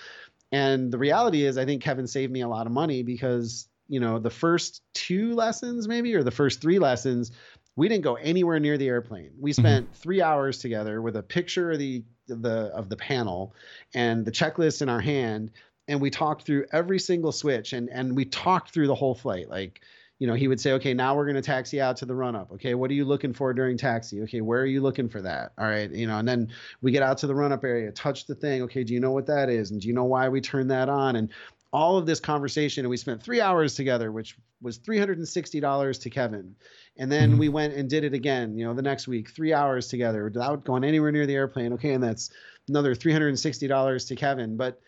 And 0.52 0.92
the 0.92 0.98
reality 0.98 1.46
is, 1.46 1.58
I 1.58 1.66
think 1.66 1.84
Kevin 1.84 2.08
saved 2.08 2.32
me 2.32 2.42
a 2.42 2.48
lot 2.48 2.66
of 2.66 2.72
money 2.72 3.04
because 3.04 3.68
you 3.88 4.00
know 4.00 4.20
the 4.20 4.30
first 4.30 4.82
two 4.94 5.34
lessons 5.34 5.88
maybe 5.88 6.14
or 6.16 6.24
the 6.24 6.32
first 6.32 6.62
three 6.62 6.80
lessons 6.80 7.32
we 7.80 7.88
didn't 7.88 8.04
go 8.04 8.16
anywhere 8.16 8.60
near 8.60 8.78
the 8.78 8.90
airplane. 8.90 9.32
We 9.40 9.52
mm-hmm. 9.52 9.62
spent 9.62 9.86
mm-hmm. 9.86 10.02
three 10.02 10.22
hours 10.22 10.58
together 10.58 11.02
with 11.02 11.16
a 11.16 11.24
picture 11.24 11.72
of 11.72 11.80
the 11.80 12.04
the 12.28 12.72
of 12.76 12.90
the 12.90 12.98
panel 12.98 13.56
and 13.96 14.26
the 14.26 14.32
checklist 14.32 14.82
in 14.82 14.90
our 14.90 15.00
hand, 15.00 15.52
and 15.88 16.02
we 16.02 16.10
talked 16.10 16.44
through 16.44 16.66
every 16.74 17.00
single 17.00 17.32
switch 17.32 17.72
and 17.74 17.90
and 17.90 18.16
we 18.16 18.26
talked 18.26 18.72
through 18.72 18.88
the 18.88 18.96
whole 18.96 19.16
flight. 19.16 19.50
Like, 19.50 19.82
you 20.20 20.28
know, 20.28 20.34
he 20.34 20.50
would 20.50 20.60
say, 20.60 20.74
okay, 20.74 20.94
now 20.94 21.16
we're 21.16 21.26
going 21.26 21.36
to 21.36 21.42
taxi 21.42 21.80
out 21.80 21.96
to 21.98 22.06
the 22.06 22.14
run 22.14 22.36
up. 22.36 22.52
Okay, 22.52 22.76
what 22.76 22.92
are 22.92 22.94
you 22.94 23.06
looking 23.06 23.34
for 23.34 23.54
during 23.54 23.78
taxi? 23.78 24.22
Okay, 24.24 24.42
where 24.42 24.62
are 24.62 24.66
you 24.66 24.82
looking 24.82 25.08
for 25.08 25.22
that? 25.22 25.54
All 25.58 25.66
right, 25.66 25.90
you 25.90 26.08
know, 26.08 26.18
and 26.18 26.28
then 26.28 26.50
we 26.82 26.92
get 26.92 27.02
out 27.02 27.18
to 27.20 27.28
the 27.28 27.34
run 27.34 27.54
up 27.54 27.64
area, 27.64 27.92
touch 27.92 28.28
the 28.28 28.36
thing. 28.36 28.64
Okay, 28.64 28.84
do 28.84 28.94
you 28.94 29.00
know 29.00 29.12
what 29.12 29.28
that 29.28 29.50
is? 29.50 29.72
And 29.72 29.80
do 29.80 29.88
you 29.88 29.94
know 29.94 30.04
why 30.04 30.28
we 30.28 30.42
turn 30.42 30.68
that 30.68 30.90
on? 30.90 31.16
And 31.16 31.30
all 31.72 31.98
of 31.98 32.06
this 32.06 32.20
conversation 32.20 32.84
and 32.84 32.90
we 32.90 32.98
spent 32.98 33.22
three 33.22 33.42
hours 33.42 33.76
together 33.76 34.12
which 34.12 34.36
was 34.62 34.80
$360 34.80 36.02
to 36.02 36.10
kevin 36.10 36.56
and 36.98 37.12
then 37.12 37.32
mm-hmm. 37.32 37.40
we 37.40 37.50
went 37.50 37.74
and 37.74 37.90
did 37.90 38.04
it 38.04 38.14
again 38.14 38.58
you 38.58 38.66
know 38.66 38.74
the 38.74 38.82
next 38.82 39.08
week 39.08 39.30
three 39.30 39.54
hours 39.54 39.88
together 39.88 40.24
without 40.24 40.66
going 40.66 40.84
anywhere 40.84 41.12
near 41.12 41.28
the 41.28 41.36
airplane 41.36 41.74
okay 41.74 41.94
and 41.94 42.04
that's 42.04 42.32
another 42.68 42.96
$360 42.96 44.08
to 44.08 44.16
kevin 44.16 44.58
but 44.58 44.82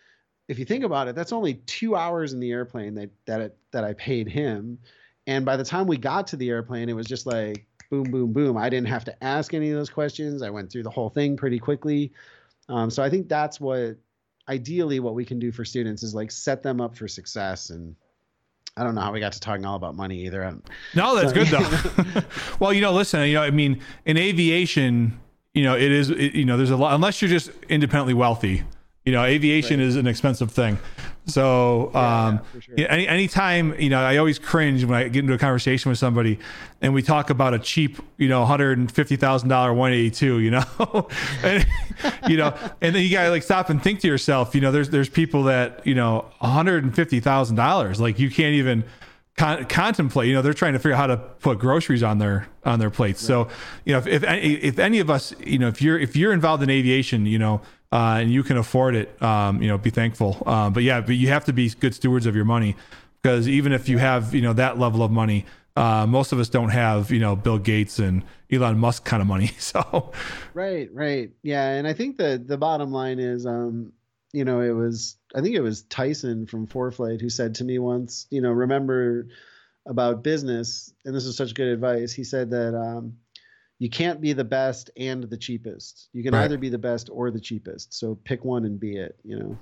if 0.47 0.57
you 0.57 0.65
think 0.65 0.83
about 0.83 1.07
it 1.07 1.15
that's 1.15 1.31
only 1.31 1.53
two 1.53 1.95
hours 1.95 2.33
in 2.33 2.39
the 2.39 2.51
airplane 2.51 2.95
that 2.95 3.11
that 3.25 3.41
it, 3.41 3.57
that 3.71 3.83
i 3.83 3.93
paid 3.93 4.27
him 4.27 4.79
and 5.27 5.45
by 5.45 5.55
the 5.55 5.63
time 5.63 5.87
we 5.87 5.97
got 5.97 6.27
to 6.27 6.35
the 6.35 6.49
airplane 6.49 6.89
it 6.89 6.95
was 6.95 7.05
just 7.05 7.25
like 7.25 7.65
boom 7.89 8.03
boom 8.03 8.31
boom 8.31 8.57
i 8.57 8.69
didn't 8.69 8.87
have 8.87 9.03
to 9.03 9.23
ask 9.23 9.53
any 9.53 9.69
of 9.69 9.77
those 9.77 9.89
questions 9.89 10.41
i 10.41 10.49
went 10.49 10.71
through 10.71 10.83
the 10.83 10.89
whole 10.89 11.09
thing 11.09 11.35
pretty 11.35 11.59
quickly 11.59 12.11
um, 12.69 12.89
so 12.89 13.03
i 13.03 13.09
think 13.09 13.27
that's 13.27 13.59
what 13.59 13.97
ideally 14.49 14.99
what 14.99 15.13
we 15.13 15.25
can 15.25 15.39
do 15.39 15.51
for 15.51 15.63
students 15.63 16.03
is 16.03 16.15
like 16.15 16.31
set 16.31 16.63
them 16.63 16.81
up 16.81 16.95
for 16.95 17.07
success 17.07 17.69
and 17.69 17.95
I 18.77 18.83
don't 18.83 18.95
know 18.95 19.01
how 19.01 19.11
we 19.11 19.19
got 19.19 19.33
to 19.33 19.39
talking 19.39 19.65
all 19.65 19.75
about 19.75 19.95
money 19.95 20.25
either. 20.25 20.45
I'm, 20.45 20.63
no, 20.95 21.15
that's 21.15 21.33
good 21.33 21.47
though. 21.47 22.21
well, 22.59 22.71
you 22.71 22.79
know, 22.79 22.93
listen, 22.93 23.27
you 23.27 23.33
know, 23.33 23.41
I 23.41 23.51
mean, 23.51 23.81
in 24.05 24.17
aviation, 24.17 25.19
you 25.53 25.63
know, 25.63 25.75
it 25.75 25.91
is, 25.91 26.09
it, 26.09 26.33
you 26.33 26.45
know, 26.45 26.55
there's 26.55 26.69
a 26.69 26.77
lot, 26.77 26.95
unless 26.95 27.21
you're 27.21 27.29
just 27.29 27.51
independently 27.67 28.13
wealthy, 28.13 28.63
you 29.05 29.11
know, 29.11 29.23
aviation 29.23 29.79
right. 29.79 29.87
is 29.87 29.97
an 29.97 30.07
expensive 30.07 30.51
thing. 30.51 30.79
So, 31.31 31.93
um, 31.93 32.39
yeah, 32.53 32.59
sure. 32.59 32.75
any 32.89 33.07
anytime 33.07 33.79
you 33.79 33.89
know, 33.89 33.99
I 33.99 34.17
always 34.17 34.39
cringe 34.39 34.83
when 34.83 34.97
I 34.97 35.07
get 35.07 35.19
into 35.19 35.33
a 35.33 35.37
conversation 35.37 35.89
with 35.89 35.97
somebody 35.97 36.39
and 36.81 36.93
we 36.93 37.01
talk 37.01 37.29
about 37.29 37.53
a 37.53 37.59
cheap, 37.59 37.99
you 38.17 38.27
know, 38.29 38.45
hundred 38.45 38.77
and 38.77 38.91
fifty 38.91 39.15
thousand 39.15 39.49
dollar 39.49 39.73
one 39.73 39.91
eighty 39.91 40.11
two, 40.11 40.39
you 40.39 40.51
know, 40.51 40.63
and 41.43 41.65
you 42.27 42.37
know, 42.37 42.55
and 42.81 42.95
then 42.95 43.03
you 43.03 43.11
gotta 43.11 43.29
like 43.29 43.43
stop 43.43 43.69
and 43.69 43.81
think 43.81 43.99
to 44.01 44.07
yourself, 44.07 44.53
you 44.55 44.61
know, 44.61 44.71
there's 44.71 44.89
there's 44.89 45.09
people 45.09 45.43
that 45.43 45.85
you 45.85 45.95
know, 45.95 46.25
one 46.39 46.51
hundred 46.51 46.83
and 46.83 46.95
fifty 46.95 47.19
thousand 47.19 47.55
dollars, 47.55 47.99
like 47.99 48.19
you 48.19 48.29
can't 48.29 48.55
even 48.55 48.83
con- 49.37 49.65
contemplate. 49.65 50.27
You 50.27 50.33
know, 50.33 50.41
they're 50.41 50.53
trying 50.53 50.73
to 50.73 50.79
figure 50.79 50.93
out 50.93 50.99
how 50.99 51.07
to 51.07 51.17
put 51.17 51.59
groceries 51.59 52.03
on 52.03 52.19
their 52.19 52.47
on 52.65 52.79
their 52.79 52.89
plates. 52.89 53.21
Right. 53.23 53.27
So, 53.27 53.47
you 53.85 53.93
know, 53.93 53.99
if, 53.99 54.07
if 54.07 54.23
if 54.23 54.79
any 54.79 54.99
of 54.99 55.09
us, 55.09 55.33
you 55.39 55.59
know, 55.59 55.67
if 55.67 55.81
you're 55.81 55.99
if 55.99 56.15
you're 56.15 56.33
involved 56.33 56.63
in 56.63 56.69
aviation, 56.69 57.25
you 57.25 57.39
know 57.39 57.61
uh, 57.91 58.19
and 58.21 58.31
you 58.31 58.43
can 58.43 58.57
afford 58.57 58.95
it, 58.95 59.21
um, 59.21 59.61
you 59.61 59.67
know, 59.67 59.77
be 59.77 59.89
thankful. 59.89 60.41
Uh, 60.45 60.69
but 60.69 60.83
yeah, 60.83 61.01
but 61.01 61.15
you 61.15 61.27
have 61.27 61.45
to 61.45 61.53
be 61.53 61.69
good 61.69 61.93
stewards 61.93 62.25
of 62.25 62.35
your 62.35 62.45
money 62.45 62.75
because 63.21 63.47
even 63.47 63.73
if 63.73 63.89
you 63.89 63.97
have, 63.97 64.33
you 64.33 64.41
know, 64.41 64.53
that 64.53 64.79
level 64.79 65.03
of 65.03 65.11
money, 65.11 65.45
uh, 65.75 66.05
most 66.05 66.31
of 66.31 66.39
us 66.39 66.49
don't 66.49 66.69
have, 66.69 67.11
you 67.11 67.19
know, 67.19 67.35
Bill 67.35 67.57
Gates 67.57 67.99
and 67.99 68.23
Elon 68.51 68.77
Musk 68.77 69.05
kind 69.05 69.21
of 69.21 69.27
money. 69.27 69.51
So, 69.59 70.11
right, 70.53 70.89
right, 70.93 71.31
yeah, 71.43 71.69
and 71.69 71.87
I 71.87 71.93
think 71.93 72.17
the 72.17 72.41
the 72.43 72.57
bottom 72.57 72.91
line 72.91 73.19
is, 73.19 73.45
um, 73.45 73.93
you 74.33 74.43
know, 74.43 74.61
it 74.61 74.71
was 74.71 75.17
I 75.33 75.41
think 75.41 75.55
it 75.55 75.61
was 75.61 75.83
Tyson 75.83 76.45
from 76.45 76.67
ForeFlight 76.67 77.21
who 77.21 77.29
said 77.29 77.55
to 77.55 77.63
me 77.63 77.79
once, 77.79 78.27
you 78.29 78.41
know, 78.41 78.51
remember 78.51 79.27
about 79.87 80.23
business, 80.23 80.93
and 81.05 81.15
this 81.15 81.25
is 81.25 81.37
such 81.37 81.53
good 81.53 81.67
advice. 81.67 82.11
He 82.13 82.23
said 82.23 82.51
that 82.51 82.75
um, 82.75 83.17
you 83.81 83.89
can't 83.89 84.21
be 84.21 84.31
the 84.31 84.43
best 84.43 84.91
and 84.95 85.23
the 85.23 85.35
cheapest. 85.35 86.09
You 86.13 86.21
can 86.21 86.35
right. 86.35 86.43
either 86.43 86.59
be 86.59 86.69
the 86.69 86.77
best 86.77 87.09
or 87.11 87.31
the 87.31 87.39
cheapest. 87.39 87.95
So 87.97 88.13
pick 88.25 88.45
one 88.45 88.63
and 88.65 88.79
be 88.79 88.95
it, 88.95 89.15
you 89.23 89.39
know. 89.39 89.57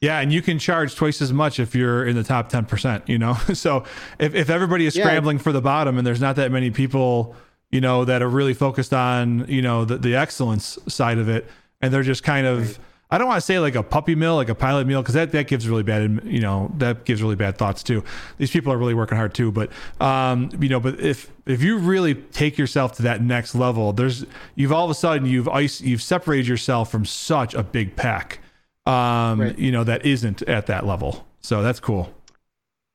Yeah, 0.00 0.20
and 0.20 0.32
you 0.32 0.42
can 0.42 0.60
charge 0.60 0.94
twice 0.94 1.20
as 1.20 1.32
much 1.32 1.58
if 1.58 1.74
you're 1.74 2.06
in 2.06 2.14
the 2.14 2.22
top 2.22 2.52
10%, 2.52 3.08
you 3.08 3.18
know. 3.18 3.34
so 3.52 3.82
if 4.20 4.32
if 4.36 4.48
everybody 4.48 4.86
is 4.86 4.94
scrambling 4.94 5.38
yeah. 5.38 5.42
for 5.42 5.50
the 5.50 5.60
bottom 5.60 5.98
and 5.98 6.06
there's 6.06 6.20
not 6.20 6.36
that 6.36 6.52
many 6.52 6.70
people, 6.70 7.34
you 7.72 7.80
know, 7.80 8.04
that 8.04 8.22
are 8.22 8.28
really 8.28 8.54
focused 8.54 8.94
on, 8.94 9.44
you 9.48 9.60
know, 9.60 9.84
the 9.84 9.98
the 9.98 10.14
excellence 10.14 10.78
side 10.86 11.18
of 11.18 11.28
it 11.28 11.50
and 11.80 11.92
they're 11.92 12.04
just 12.04 12.22
kind 12.22 12.46
of 12.46 12.60
right 12.60 12.78
I 13.14 13.18
don't 13.18 13.28
want 13.28 13.36
to 13.36 13.46
say 13.46 13.60
like 13.60 13.76
a 13.76 13.82
puppy 13.84 14.16
mill, 14.16 14.34
like 14.34 14.48
a 14.48 14.56
pilot 14.56 14.88
meal, 14.88 15.00
because 15.00 15.14
that, 15.14 15.30
that 15.30 15.46
gives 15.46 15.68
really 15.68 15.84
bad, 15.84 16.20
you 16.24 16.40
know, 16.40 16.72
that 16.78 17.04
gives 17.04 17.22
really 17.22 17.36
bad 17.36 17.56
thoughts 17.56 17.84
too. 17.84 18.02
These 18.38 18.50
people 18.50 18.72
are 18.72 18.76
really 18.76 18.92
working 18.92 19.16
hard 19.16 19.34
too, 19.34 19.52
but 19.52 19.70
um, 20.00 20.50
you 20.58 20.68
know, 20.68 20.80
but 20.80 20.98
if 20.98 21.30
if 21.46 21.62
you 21.62 21.78
really 21.78 22.16
take 22.16 22.58
yourself 22.58 22.96
to 22.96 23.02
that 23.02 23.22
next 23.22 23.54
level, 23.54 23.92
there's 23.92 24.26
you've 24.56 24.72
all 24.72 24.84
of 24.84 24.90
a 24.90 24.94
sudden 24.94 25.28
you've 25.28 25.48
ice 25.48 25.80
you've 25.80 26.02
separated 26.02 26.48
yourself 26.48 26.90
from 26.90 27.04
such 27.04 27.54
a 27.54 27.62
big 27.62 27.94
pack, 27.94 28.40
um, 28.84 29.40
right. 29.40 29.56
you 29.56 29.70
know, 29.70 29.84
that 29.84 30.04
isn't 30.04 30.42
at 30.42 30.66
that 30.66 30.84
level. 30.84 31.24
So 31.40 31.62
that's 31.62 31.78
cool. 31.78 32.12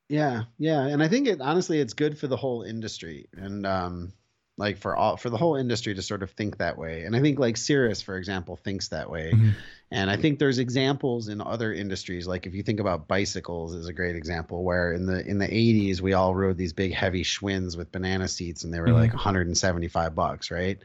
Yeah, 0.10 0.44
yeah, 0.58 0.86
and 0.86 1.02
I 1.02 1.08
think 1.08 1.30
it 1.30 1.40
honestly 1.40 1.80
it's 1.80 1.94
good 1.94 2.20
for 2.20 2.28
the 2.28 2.36
whole 2.36 2.64
industry, 2.64 3.30
and 3.38 3.66
um, 3.66 4.12
like 4.60 4.78
for 4.78 4.96
all 4.96 5.16
for 5.18 5.30
the 5.30 5.38
whole 5.38 5.56
industry 5.56 5.96
to 5.96 6.02
sort 6.02 6.22
of 6.22 6.32
think 6.32 6.58
that 6.58 6.78
way. 6.78 7.04
And 7.04 7.16
I 7.16 7.22
think 7.22 7.40
like 7.40 7.56
Cirrus, 7.56 8.02
for 8.02 8.18
example, 8.18 8.58
thinks 8.58 8.90
that 8.90 9.10
way. 9.10 9.32
Mm-hmm. 9.34 9.50
And 9.92 10.12
I 10.12 10.18
think 10.18 10.38
there's 10.38 10.60
examples 10.60 11.30
in 11.30 11.42
other 11.42 11.74
industries, 11.74 12.28
like 12.28 12.46
if 12.46 12.54
you 12.54 12.62
think 12.62 12.80
about 12.80 13.08
bicycles 13.08 13.74
is 13.74 13.88
a 13.88 13.94
great 13.94 14.16
example, 14.16 14.64
where 14.64 14.94
in 14.94 15.08
the 15.08 15.26
in 15.26 15.40
the 15.40 15.48
80s 15.48 16.02
we 16.02 16.14
all 16.14 16.36
rode 16.36 16.58
these 16.58 16.74
big 16.74 16.94
heavy 16.94 17.24
Schwinn's 17.24 17.76
with 17.76 17.92
banana 17.92 18.28
seats, 18.28 18.64
and 18.64 18.74
they 18.74 18.80
were 18.80 18.88
mm-hmm. 18.88 18.98
like 18.98 19.14
175 19.14 20.14
bucks, 20.14 20.52
right? 20.52 20.78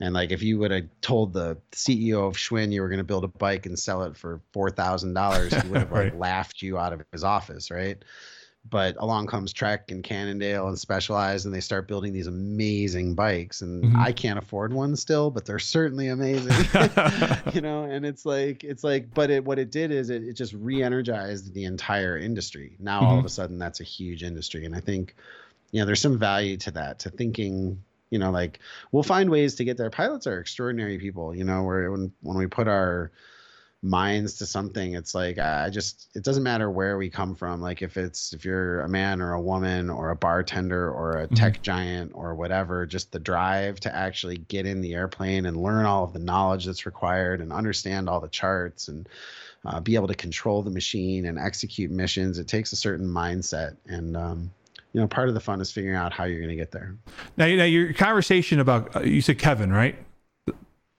And 0.00 0.14
like 0.14 0.32
if 0.32 0.42
you 0.42 0.58
would 0.58 0.70
have 0.70 0.88
told 1.02 1.34
the 1.34 1.58
CEO 1.72 2.26
of 2.26 2.36
Schwinn 2.36 2.72
you 2.72 2.80
were 2.80 2.88
going 2.88 2.98
to 2.98 3.04
build 3.04 3.22
a 3.22 3.28
bike 3.28 3.66
and 3.66 3.78
sell 3.78 4.02
it 4.04 4.16
for 4.16 4.40
four 4.52 4.70
thousand 4.70 5.12
dollars, 5.12 5.54
he 5.54 5.68
would 5.68 5.80
have 5.80 5.92
like 5.92 6.14
laughed 6.16 6.62
you 6.62 6.78
out 6.78 6.94
of 6.94 7.02
his 7.12 7.22
office, 7.22 7.70
right? 7.70 8.02
But 8.68 8.94
along 8.98 9.26
comes 9.26 9.52
Trek 9.52 9.90
and 9.90 10.04
Cannondale 10.04 10.68
and 10.68 10.78
Specialized, 10.78 11.46
and 11.46 11.54
they 11.54 11.60
start 11.60 11.88
building 11.88 12.12
these 12.12 12.26
amazing 12.26 13.14
bikes. 13.14 13.62
And 13.62 13.84
mm-hmm. 13.84 13.96
I 13.98 14.12
can't 14.12 14.38
afford 14.38 14.72
one 14.72 14.96
still, 14.96 15.30
but 15.30 15.46
they're 15.46 15.58
certainly 15.58 16.08
amazing, 16.08 16.52
you 17.52 17.62
know. 17.62 17.84
And 17.84 18.04
it's 18.04 18.26
like 18.26 18.62
it's 18.62 18.84
like, 18.84 19.12
but 19.14 19.30
it 19.30 19.44
what 19.44 19.58
it 19.58 19.70
did 19.70 19.90
is 19.90 20.10
it, 20.10 20.22
it 20.22 20.34
just 20.34 20.52
re-energized 20.52 21.54
the 21.54 21.64
entire 21.64 22.18
industry. 22.18 22.76
Now 22.78 22.98
mm-hmm. 22.98 23.06
all 23.06 23.12
of 23.14 23.18
mm-hmm. 23.20 23.26
a 23.26 23.30
sudden 23.30 23.58
that's 23.58 23.80
a 23.80 23.84
huge 23.84 24.22
industry, 24.22 24.66
and 24.66 24.74
I 24.74 24.80
think 24.80 25.14
you 25.72 25.80
know 25.80 25.86
there's 25.86 26.00
some 26.00 26.18
value 26.18 26.56
to 26.58 26.70
that 26.72 26.98
to 27.00 27.10
thinking. 27.10 27.82
You 28.10 28.18
know, 28.18 28.32
like 28.32 28.58
we'll 28.90 29.04
find 29.04 29.30
ways 29.30 29.54
to 29.54 29.64
get 29.64 29.76
there. 29.76 29.88
Pilots 29.88 30.26
are 30.26 30.40
extraordinary 30.40 30.98
people. 30.98 31.32
You 31.32 31.44
know, 31.44 31.62
where 31.62 31.92
when 31.92 32.12
when 32.22 32.36
we 32.36 32.48
put 32.48 32.66
our 32.66 33.12
minds 33.82 34.34
to 34.34 34.44
something 34.44 34.92
it's 34.92 35.14
like 35.14 35.38
i 35.38 35.70
just 35.70 36.10
it 36.14 36.22
doesn't 36.22 36.42
matter 36.42 36.70
where 36.70 36.98
we 36.98 37.08
come 37.08 37.34
from 37.34 37.62
like 37.62 37.80
if 37.80 37.96
it's 37.96 38.34
if 38.34 38.44
you're 38.44 38.80
a 38.80 38.88
man 38.88 39.22
or 39.22 39.32
a 39.32 39.40
woman 39.40 39.88
or 39.88 40.10
a 40.10 40.16
bartender 40.16 40.90
or 40.90 41.12
a 41.12 41.24
mm-hmm. 41.24 41.34
tech 41.34 41.62
giant 41.62 42.12
or 42.14 42.34
whatever 42.34 42.84
just 42.84 43.10
the 43.10 43.18
drive 43.18 43.80
to 43.80 43.94
actually 43.94 44.36
get 44.36 44.66
in 44.66 44.82
the 44.82 44.94
airplane 44.94 45.46
and 45.46 45.56
learn 45.56 45.86
all 45.86 46.04
of 46.04 46.12
the 46.12 46.18
knowledge 46.18 46.66
that's 46.66 46.84
required 46.84 47.40
and 47.40 47.54
understand 47.54 48.06
all 48.06 48.20
the 48.20 48.28
charts 48.28 48.88
and 48.88 49.08
uh, 49.64 49.80
be 49.80 49.94
able 49.94 50.08
to 50.08 50.14
control 50.14 50.62
the 50.62 50.70
machine 50.70 51.24
and 51.24 51.38
execute 51.38 51.90
missions 51.90 52.38
it 52.38 52.46
takes 52.46 52.72
a 52.72 52.76
certain 52.76 53.06
mindset 53.06 53.78
and 53.86 54.14
um, 54.14 54.50
you 54.92 55.00
know 55.00 55.06
part 55.06 55.28
of 55.28 55.34
the 55.34 55.40
fun 55.40 55.58
is 55.58 55.72
figuring 55.72 55.96
out 55.96 56.12
how 56.12 56.24
you're 56.24 56.40
going 56.40 56.50
to 56.50 56.56
get 56.56 56.70
there 56.70 56.94
now, 57.38 57.46
now 57.46 57.64
your 57.64 57.94
conversation 57.94 58.60
about 58.60 58.94
uh, 58.94 59.00
you 59.00 59.22
said 59.22 59.38
kevin 59.38 59.72
right 59.72 59.96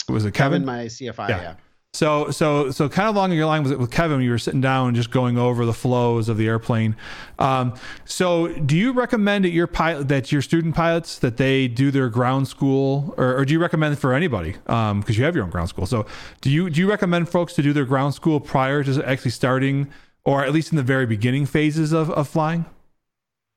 was 0.10 0.26
it 0.26 0.34
kevin, 0.34 0.64
kevin 0.64 0.66
my 0.66 0.86
cfi 0.86 1.30
yeah. 1.30 1.42
yeah. 1.42 1.56
So, 1.94 2.32
so, 2.32 2.72
so, 2.72 2.88
kind 2.88 3.10
of 3.10 3.18
along 3.18 3.34
your 3.34 3.46
line 3.46 3.64
with 3.64 3.74
with 3.74 3.92
Kevin, 3.92 4.22
you 4.22 4.30
were 4.30 4.38
sitting 4.38 4.62
down 4.62 4.88
and 4.88 4.96
just 4.96 5.12
going 5.12 5.38
over 5.38 5.66
the 5.66 5.74
flows 5.74 6.30
of 6.30 6.38
the 6.38 6.48
airplane. 6.48 6.96
Um, 7.38 7.76
so, 8.06 8.48
do 8.48 8.78
you 8.78 8.94
recommend 8.94 9.44
that 9.44 9.50
your 9.50 9.68
pilot, 9.68 10.08
that 10.08 10.32
your 10.32 10.42
student 10.42 10.74
pilots, 10.74 11.20
that 11.20 11.36
they 11.36 11.68
do 11.68 11.92
their 11.92 12.08
ground 12.08 12.48
school, 12.48 13.14
or, 13.18 13.36
or 13.36 13.44
do 13.44 13.52
you 13.52 13.60
recommend 13.60 14.00
for 14.00 14.14
anybody? 14.14 14.54
Because 14.54 14.92
um, 14.92 15.04
you 15.06 15.26
have 15.26 15.36
your 15.36 15.44
own 15.44 15.50
ground 15.50 15.68
school. 15.68 15.86
So, 15.86 16.06
do 16.40 16.50
you 16.50 16.70
do 16.70 16.80
you 16.80 16.90
recommend 16.90 17.28
folks 17.28 17.52
to 17.56 17.62
do 17.62 17.74
their 17.74 17.86
ground 17.86 18.14
school 18.14 18.40
prior 18.40 18.86
to 18.86 19.04
actually 19.06 19.32
starting, 19.32 19.90
or 20.24 20.46
at 20.46 20.54
least 20.54 20.72
in 20.72 20.78
the 20.78 20.84
very 20.84 21.06
beginning 21.06 21.46
phases 21.46 21.92
of, 21.92 22.10
of 22.12 22.26
flying? 22.30 22.66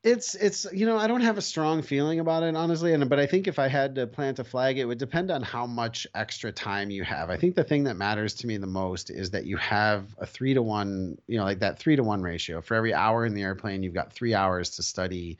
It's 0.05 0.35
it's 0.35 0.67
you 0.71 0.85
know 0.85 0.99
I 0.99 1.07
don't 1.07 1.23
have 1.23 1.39
a 1.39 1.43
strong 1.43 1.81
feeling 1.81 2.21
about 2.21 2.43
it 2.43 2.55
honestly, 2.55 2.93
and 2.93 3.09
but 3.09 3.19
I 3.19 3.27
think 3.27 3.49
if 3.49 3.59
I 3.59 3.69
had 3.69 3.95
to 3.95 4.07
plant 4.07 4.39
a 4.39 4.45
flag, 4.45 4.79
it 4.79 4.85
would 4.85 4.99
depend 4.99 5.31
on 5.31 5.43
how 5.43 5.67
much 5.67 6.07
extra 6.15 6.53
time 6.53 6.91
you 6.91 7.03
have. 7.05 7.31
I 7.31 7.39
think 7.39 7.57
the 7.57 7.65
thing 7.65 7.85
that 7.85 7.97
matters 7.97 8.35
to 8.35 8.47
me 8.47 8.59
the 8.59 8.67
most 8.67 9.09
is 9.09 9.31
that 9.31 9.47
you 9.47 9.57
have 9.57 10.15
a 10.19 10.27
three 10.27 10.53
to 10.53 10.63
one, 10.63 11.17
you 11.27 11.39
know, 11.39 11.45
like 11.45 11.61
that 11.61 11.79
three 11.79 11.97
to 11.97 12.03
one 12.03 12.21
ratio. 12.21 12.61
For 12.61 12.75
every 12.75 12.93
hour 12.93 13.25
in 13.25 13.33
the 13.33 13.43
airplane, 13.43 13.83
you've 13.83 13.95
got 13.95 14.13
three 14.13 14.35
hours 14.35 14.77
to 14.77 14.83
study. 14.83 15.39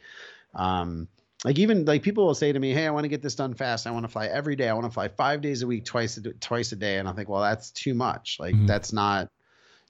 Um, 0.55 1.09
like 1.45 1.59
even 1.59 1.85
like 1.85 2.03
people 2.03 2.25
will 2.25 2.35
say 2.35 2.51
to 2.51 2.59
me, 2.59 2.73
"Hey, 2.73 2.87
I 2.87 2.91
want 2.91 3.05
to 3.05 3.09
get 3.09 3.21
this 3.21 3.35
done 3.35 3.53
fast. 3.53 3.87
I 3.87 3.91
want 3.91 4.05
to 4.05 4.11
fly 4.11 4.27
every 4.29 4.57
day. 4.57 4.71
I 4.71 4.73
want 4.73 4.87
to 4.87 4.91
fly 4.91 5.09
five 5.09 5.43
days 5.43 5.61
a 5.61 5.67
week, 5.67 5.85
twice 5.85 6.17
a 6.17 6.23
twice 6.33 6.73
a 6.73 6.77
day." 6.77 6.97
And 6.97 7.07
I 7.07 7.13
think, 7.13 7.29
well, 7.29 7.43
that's 7.43 7.71
too 7.71 7.93
much. 7.93 8.39
Like 8.41 8.55
mm-hmm. 8.55 8.65
that's 8.65 8.95
not 8.95 9.29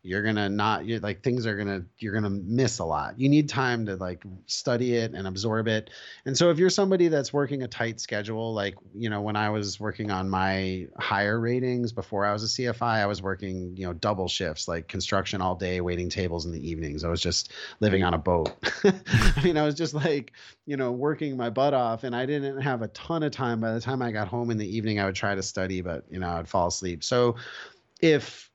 you're 0.05 0.23
gonna 0.23 0.51
not 0.51 0.85
you're 0.85 1.01
like 1.01 1.23
things 1.23 1.47
are 1.47 1.57
gonna 1.57 1.83
you're 1.99 2.13
gonna 2.13 2.31
miss 2.31 2.79
a 2.79 2.85
lot. 2.85 3.19
You 3.19 3.31
need 3.31 3.49
time 3.49 3.87
to 3.87 3.97
like 3.97 4.23
study 4.47 4.97
it 4.97 5.15
and 5.15 5.27
absorb 5.27 5.67
it. 5.67 5.89
And 6.27 6.37
so 6.37 6.51
if 6.51 6.59
you're 6.59 6.71
somebody 6.71 7.09
that's 7.09 7.33
working 7.33 7.63
a 7.63 7.69
tight 7.69 8.01
schedule 8.01 8.53
like 8.53 8.75
you 8.95 9.09
know 9.09 9.23
when 9.23 9.35
i 9.35 9.49
was 9.49 9.81
working 9.81 10.11
on 10.11 10.29
my 10.29 10.87
higher 10.99 11.41
ratings 11.41 11.93
before 11.93 12.25
i 12.25 12.33
was 12.33 12.45
a 12.45 12.47
cfi 12.47 12.83
i 12.83 13.07
was 13.07 13.23
working 13.23 13.75
you 13.77 13.87
know 13.87 13.93
double 13.95 14.29
shifts 14.29 14.69
like 14.69 14.89
construction 14.89 15.41
all 15.41 15.55
day 15.55 15.81
waiting 15.81 16.09
tables 16.09 16.45
in 16.45 16.53
the 16.53 16.69
evenings. 16.69 17.03
I 17.03 17.09
was 17.09 17.21
just 17.21 17.53
living 17.81 18.05
on 18.05 18.13
a 18.13 18.19
boat. 18.19 18.53
I 18.85 19.41
mean 19.43 19.57
i 19.57 19.65
was 19.65 19.75
just 19.75 19.95
like 19.95 20.33
you 20.67 20.77
know 20.77 20.93
working 20.93 21.37
my 21.37 21.49
butt 21.49 21.73
off 21.73 22.05
and 22.05 22.15
i 22.15 22.27
didn't 22.27 22.61
have 22.61 22.83
a 22.83 22.89
ton 22.89 23.23
of 23.23 23.33
time. 23.33 23.61
By 23.61 23.73
the 23.73 23.81
time 23.81 24.03
i 24.03 24.13
got 24.13 24.29
home 24.29 24.51
in 24.51 24.59
the 24.59 24.77
evening 24.77 25.01
i 25.01 25.07
would 25.07 25.15
try 25.15 25.35
to 25.35 25.43
study 25.43 25.81
but 25.81 26.05
you 26.11 26.19
know 26.19 26.29
i'd 26.29 26.49
fall 26.49 26.67
asleep. 26.67 27.03
So 27.03 27.37
if 28.01 28.51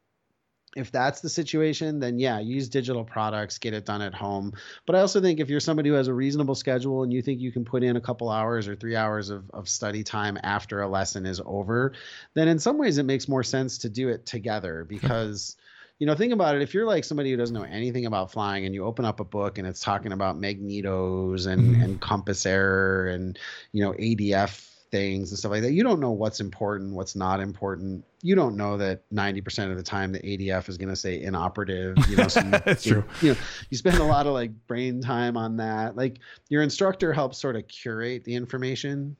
if 0.75 0.91
that's 0.91 1.21
the 1.21 1.29
situation, 1.29 1.99
then 1.99 2.19
yeah, 2.19 2.39
use 2.39 2.69
digital 2.69 3.03
products, 3.03 3.57
get 3.57 3.73
it 3.73 3.85
done 3.85 4.01
at 4.01 4.13
home. 4.13 4.53
But 4.85 4.95
I 4.95 4.99
also 4.99 5.19
think 5.19 5.39
if 5.39 5.49
you're 5.49 5.59
somebody 5.59 5.89
who 5.89 5.95
has 5.95 6.07
a 6.07 6.13
reasonable 6.13 6.55
schedule 6.55 7.03
and 7.03 7.11
you 7.11 7.21
think 7.21 7.39
you 7.39 7.51
can 7.51 7.65
put 7.65 7.83
in 7.83 7.95
a 7.95 8.01
couple 8.01 8.29
hours 8.29 8.67
or 8.67 8.75
three 8.75 8.95
hours 8.95 9.29
of, 9.29 9.49
of 9.51 9.67
study 9.67 10.03
time 10.03 10.37
after 10.43 10.81
a 10.81 10.87
lesson 10.87 11.25
is 11.25 11.41
over, 11.45 11.93
then 12.35 12.47
in 12.47 12.59
some 12.59 12.77
ways 12.77 12.97
it 12.97 13.03
makes 13.03 13.27
more 13.27 13.43
sense 13.43 13.79
to 13.79 13.89
do 13.89 14.09
it 14.09 14.25
together 14.25 14.85
because. 14.87 15.55
you 16.01 16.07
know, 16.07 16.15
think 16.15 16.31
about 16.31 16.55
it. 16.55 16.61
If 16.61 16.73
you're 16.73 16.85
like 16.85 17.03
somebody 17.03 17.29
who 17.29 17.35
doesn't 17.35 17.53
know 17.53 17.65
anything 17.69 18.05
about 18.05 18.31
flying 18.31 18.63
and 18.63 18.73
you 18.73 18.85
open 18.85 19.03
up 19.03 19.19
a 19.19 19.25
book 19.25 19.57
and 19.57 19.67
it's 19.67 19.81
talking 19.81 20.13
about 20.13 20.39
magnetos 20.39 21.45
and, 21.45 21.75
mm-hmm. 21.75 21.81
and 21.81 21.99
compass 21.99 22.45
error 22.45 23.07
and, 23.07 23.37
you 23.73 23.83
know, 23.83 23.91
ADF 23.91 24.68
things 24.91 25.29
and 25.31 25.37
stuff 25.37 25.51
like 25.51 25.61
that. 25.61 25.73
You 25.73 25.83
don't 25.83 25.99
know 25.99 26.11
what's 26.11 26.39
important, 26.39 26.93
what's 26.93 27.15
not 27.15 27.39
important. 27.39 28.03
You 28.21 28.35
don't 28.35 28.55
know 28.55 28.77
that 28.77 29.01
90% 29.13 29.71
of 29.71 29.77
the 29.77 29.83
time 29.83 30.11
the 30.11 30.19
ADF 30.19 30.67
is 30.69 30.77
going 30.77 30.89
to 30.89 30.95
say 30.95 31.21
inoperative. 31.21 31.97
You 32.09 32.17
know, 32.17 32.27
so 32.27 32.41
you, 32.43 32.49
That's 32.51 32.85
you, 32.85 32.93
true. 32.93 33.03
You 33.21 33.33
know, 33.33 33.39
you 33.69 33.77
spend 33.77 33.97
a 33.97 34.03
lot 34.03 34.27
of 34.27 34.33
like 34.33 34.51
brain 34.67 35.01
time 35.01 35.37
on 35.37 35.57
that. 35.57 35.95
Like 35.95 36.19
your 36.49 36.63
instructor 36.63 37.13
helps 37.13 37.37
sort 37.37 37.55
of 37.55 37.67
curate 37.67 38.23
the 38.23 38.35
information. 38.35 39.15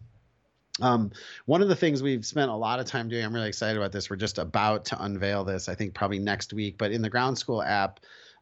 Um, 0.81 1.11
one 1.45 1.61
of 1.61 1.67
the 1.67 1.75
things 1.75 2.01
we've 2.01 2.25
spent 2.25 2.49
a 2.49 2.55
lot 2.55 2.79
of 2.79 2.85
time 2.85 3.09
doing, 3.09 3.23
I'm 3.23 3.33
really 3.33 3.49
excited 3.49 3.77
about 3.77 3.91
this. 3.91 4.09
We're 4.09 4.15
just 4.15 4.37
about 4.37 4.85
to 4.85 5.03
unveil 5.03 5.43
this, 5.43 5.67
I 5.67 5.75
think 5.75 5.93
probably 5.93 6.19
next 6.19 6.53
week, 6.53 6.77
but 6.77 6.91
in 6.91 7.01
the 7.01 7.09
ground 7.09 7.37
school 7.37 7.61
app, 7.61 7.99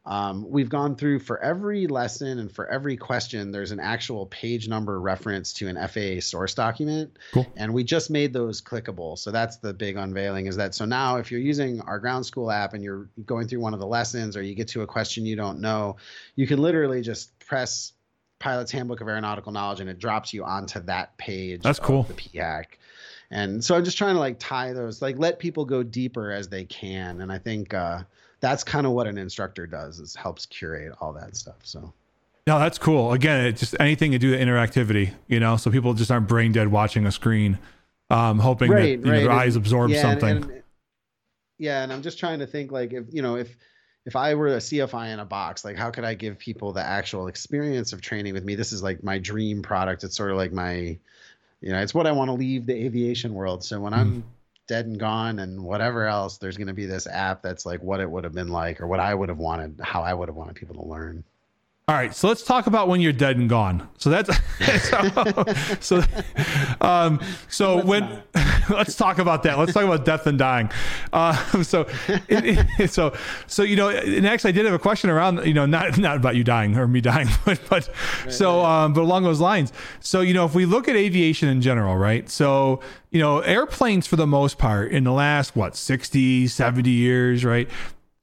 um, 0.08 0.48
we've 0.48 0.70
gone 0.70 0.96
through 0.96 1.18
for 1.18 1.38
every 1.40 1.86
lesson 1.86 2.38
and 2.38 2.50
for 2.50 2.66
every 2.66 2.96
question, 2.96 3.52
there's 3.52 3.72
an 3.72 3.78
actual 3.78 4.24
page 4.26 4.66
number 4.66 4.98
reference 4.98 5.52
to 5.52 5.68
an 5.68 5.76
FAA 5.86 6.20
source 6.22 6.54
document. 6.54 7.18
Cool. 7.32 7.46
And 7.56 7.74
we 7.74 7.84
just 7.84 8.08
made 8.08 8.32
those 8.32 8.62
clickable. 8.62 9.18
So 9.18 9.30
that's 9.30 9.58
the 9.58 9.74
big 9.74 9.98
unveiling 9.98 10.46
is 10.46 10.56
that 10.56 10.74
so 10.74 10.86
now 10.86 11.16
if 11.16 11.30
you're 11.30 11.42
using 11.42 11.82
our 11.82 11.98
ground 11.98 12.24
school 12.24 12.50
app 12.50 12.72
and 12.72 12.82
you're 12.82 13.10
going 13.26 13.48
through 13.48 13.60
one 13.60 13.74
of 13.74 13.80
the 13.80 13.86
lessons 13.86 14.34
or 14.34 14.40
you 14.40 14.54
get 14.54 14.68
to 14.68 14.80
a 14.80 14.86
question 14.86 15.26
you 15.26 15.36
don't 15.36 15.60
know, 15.60 15.96
you 16.36 16.46
can 16.46 16.58
literally 16.58 17.02
just 17.02 17.38
press 17.40 17.92
Pilot's 18.38 18.72
Handbook 18.72 19.02
of 19.02 19.08
Aeronautical 19.08 19.52
Knowledge 19.52 19.80
and 19.80 19.90
it 19.90 19.98
drops 19.98 20.32
you 20.32 20.42
onto 20.42 20.80
that 20.80 21.18
page. 21.18 21.64
That's 21.64 21.80
of 21.80 21.84
cool. 21.84 22.04
The 22.04 22.14
PHAK. 22.14 22.64
And 23.30 23.62
so 23.62 23.76
I'm 23.76 23.84
just 23.84 23.98
trying 23.98 24.14
to 24.14 24.20
like 24.20 24.38
tie 24.38 24.72
those, 24.72 25.02
like 25.02 25.18
let 25.18 25.38
people 25.38 25.66
go 25.66 25.82
deeper 25.82 26.32
as 26.32 26.48
they 26.48 26.64
can. 26.64 27.20
And 27.20 27.30
I 27.30 27.36
think, 27.36 27.74
uh, 27.74 28.04
that's 28.40 28.62
kind 28.64 28.86
of 28.86 28.92
what 28.92 29.06
an 29.06 29.18
instructor 29.18 29.66
does 29.66 29.98
is 29.98 30.14
helps 30.14 30.46
curate 30.46 30.92
all 31.00 31.12
that 31.12 31.36
stuff 31.36 31.56
so. 31.62 31.92
No, 32.46 32.58
that's 32.58 32.78
cool. 32.78 33.12
Again, 33.12 33.44
it's 33.44 33.60
just 33.60 33.76
anything 33.78 34.12
to 34.12 34.18
do 34.18 34.30
with 34.30 34.40
interactivity, 34.40 35.12
you 35.26 35.38
know, 35.38 35.58
so 35.58 35.70
people 35.70 35.92
just 35.92 36.10
aren't 36.10 36.26
brain 36.28 36.50
dead 36.50 36.68
watching 36.68 37.04
a 37.04 37.12
screen, 37.12 37.58
um, 38.08 38.38
hoping 38.38 38.70
Right, 38.70 38.98
that 39.02 39.06
you 39.06 39.12
know, 39.12 39.20
their 39.20 39.30
And- 39.30 39.38
eyes 39.38 39.54
absorb 39.54 39.90
yeah, 39.90 40.00
something. 40.00 40.28
and- 40.44 40.62
yeah 41.58 41.82
and 41.82 41.92
i'm 41.92 42.02
just 42.02 42.18
trying 42.20 42.38
to 42.38 42.46
think 42.46 42.70
like 42.70 42.92
if 42.92 43.04
you 43.12 43.20
know 43.20 43.36
if 43.36 43.54
if 44.06 44.14
i 44.14 44.32
were 44.34 44.46
a 44.48 44.58
cfi 44.58 45.12
in 45.12 45.18
a 45.18 45.24
box 45.24 45.64
like 45.64 45.76
how 45.76 45.90
could 45.90 46.04
i 46.04 46.14
give 46.14 46.38
people 46.38 46.72
the 46.72 46.80
actual 46.82 47.26
experience 47.26 47.92
of 47.92 48.00
training 48.00 48.32
with 48.32 48.44
me? 48.44 48.54
This 48.54 48.72
is 48.72 48.80
like 48.82 49.02
my 49.02 49.18
dream 49.18 49.60
product. 49.60 50.04
It's 50.04 50.16
sort 50.16 50.30
of 50.30 50.36
like 50.36 50.52
my 50.52 50.96
you 51.60 51.72
know 51.72 51.80
it's 51.80 51.92
what 51.92 52.06
i 52.06 52.12
want 52.12 52.28
to 52.28 52.32
leave 52.34 52.64
the 52.64 52.74
aviation 52.84 53.34
world. 53.34 53.64
So 53.64 53.80
when 53.80 53.92
i'm 53.92 54.22
dead 54.68 54.86
and 54.86 55.00
gone 55.00 55.38
and 55.40 55.60
whatever 55.60 56.06
else 56.06 56.38
there's 56.38 56.58
going 56.58 56.68
to 56.68 56.74
be 56.74 56.86
this 56.86 57.06
app 57.08 57.42
that's 57.42 57.66
like 57.66 57.82
what 57.82 58.00
it 58.00 58.08
would 58.08 58.22
have 58.22 58.34
been 58.34 58.48
like 58.48 58.80
or 58.80 58.86
what 58.86 59.00
i 59.00 59.12
would 59.12 59.30
have 59.30 59.38
wanted 59.38 59.80
how 59.82 60.02
i 60.02 60.12
would 60.12 60.28
have 60.28 60.36
wanted 60.36 60.54
people 60.54 60.76
to 60.76 60.88
learn 60.88 61.24
All 61.88 61.94
right, 61.94 62.14
so 62.14 62.28
let's 62.28 62.42
talk 62.42 62.66
about 62.66 62.86
when 62.88 63.00
you're 63.00 63.14
dead 63.14 63.38
and 63.38 63.48
gone. 63.48 63.88
So 63.96 64.10
that's 64.10 64.28
so. 65.80 66.02
so 66.02 66.02
um, 66.82 67.18
so 67.48 67.82
when 67.82 68.22
let's 68.68 68.94
talk 68.94 69.16
about 69.18 69.42
that. 69.44 69.58
Let's 69.58 69.72
talk 69.72 69.84
about 69.84 70.04
death 70.04 70.26
and 70.26 70.38
dying. 70.38 70.70
Uh, 71.14 71.32
so, 71.62 71.86
it, 72.28 72.68
it- 72.78 72.90
so 72.90 73.14
so 73.46 73.62
you 73.62 73.74
know, 73.74 73.88
and 73.88 74.26
actually, 74.26 74.50
I 74.50 74.52
did 74.52 74.66
have 74.66 74.74
a 74.74 74.78
question 74.78 75.08
around 75.08 75.46
you 75.46 75.54
know 75.54 75.64
not 75.64 75.96
not 75.96 76.18
about 76.18 76.36
you 76.36 76.44
dying 76.44 76.76
or 76.76 76.86
me 76.86 77.00
dying, 77.00 77.28
but 77.46 77.58
but 77.70 77.88
so 78.28 78.62
um, 78.66 78.92
but 78.92 79.00
along 79.00 79.22
those 79.24 79.40
lines. 79.40 79.72
So 80.00 80.20
you 80.20 80.34
know, 80.34 80.44
if 80.44 80.54
we 80.54 80.66
look 80.66 80.88
at 80.88 80.94
aviation 80.96 81.48
in 81.48 81.62
general, 81.62 81.96
right? 81.96 82.28
So 82.28 82.80
you 83.10 83.20
know, 83.20 83.38
airplanes 83.40 84.06
for 84.06 84.16
the 84.16 84.26
most 84.26 84.58
part 84.58 84.92
in 84.92 85.04
the 85.04 85.12
last 85.12 85.56
what 85.56 85.74
60, 85.74 86.48
70 86.48 86.90
years, 86.90 87.46
right? 87.46 87.66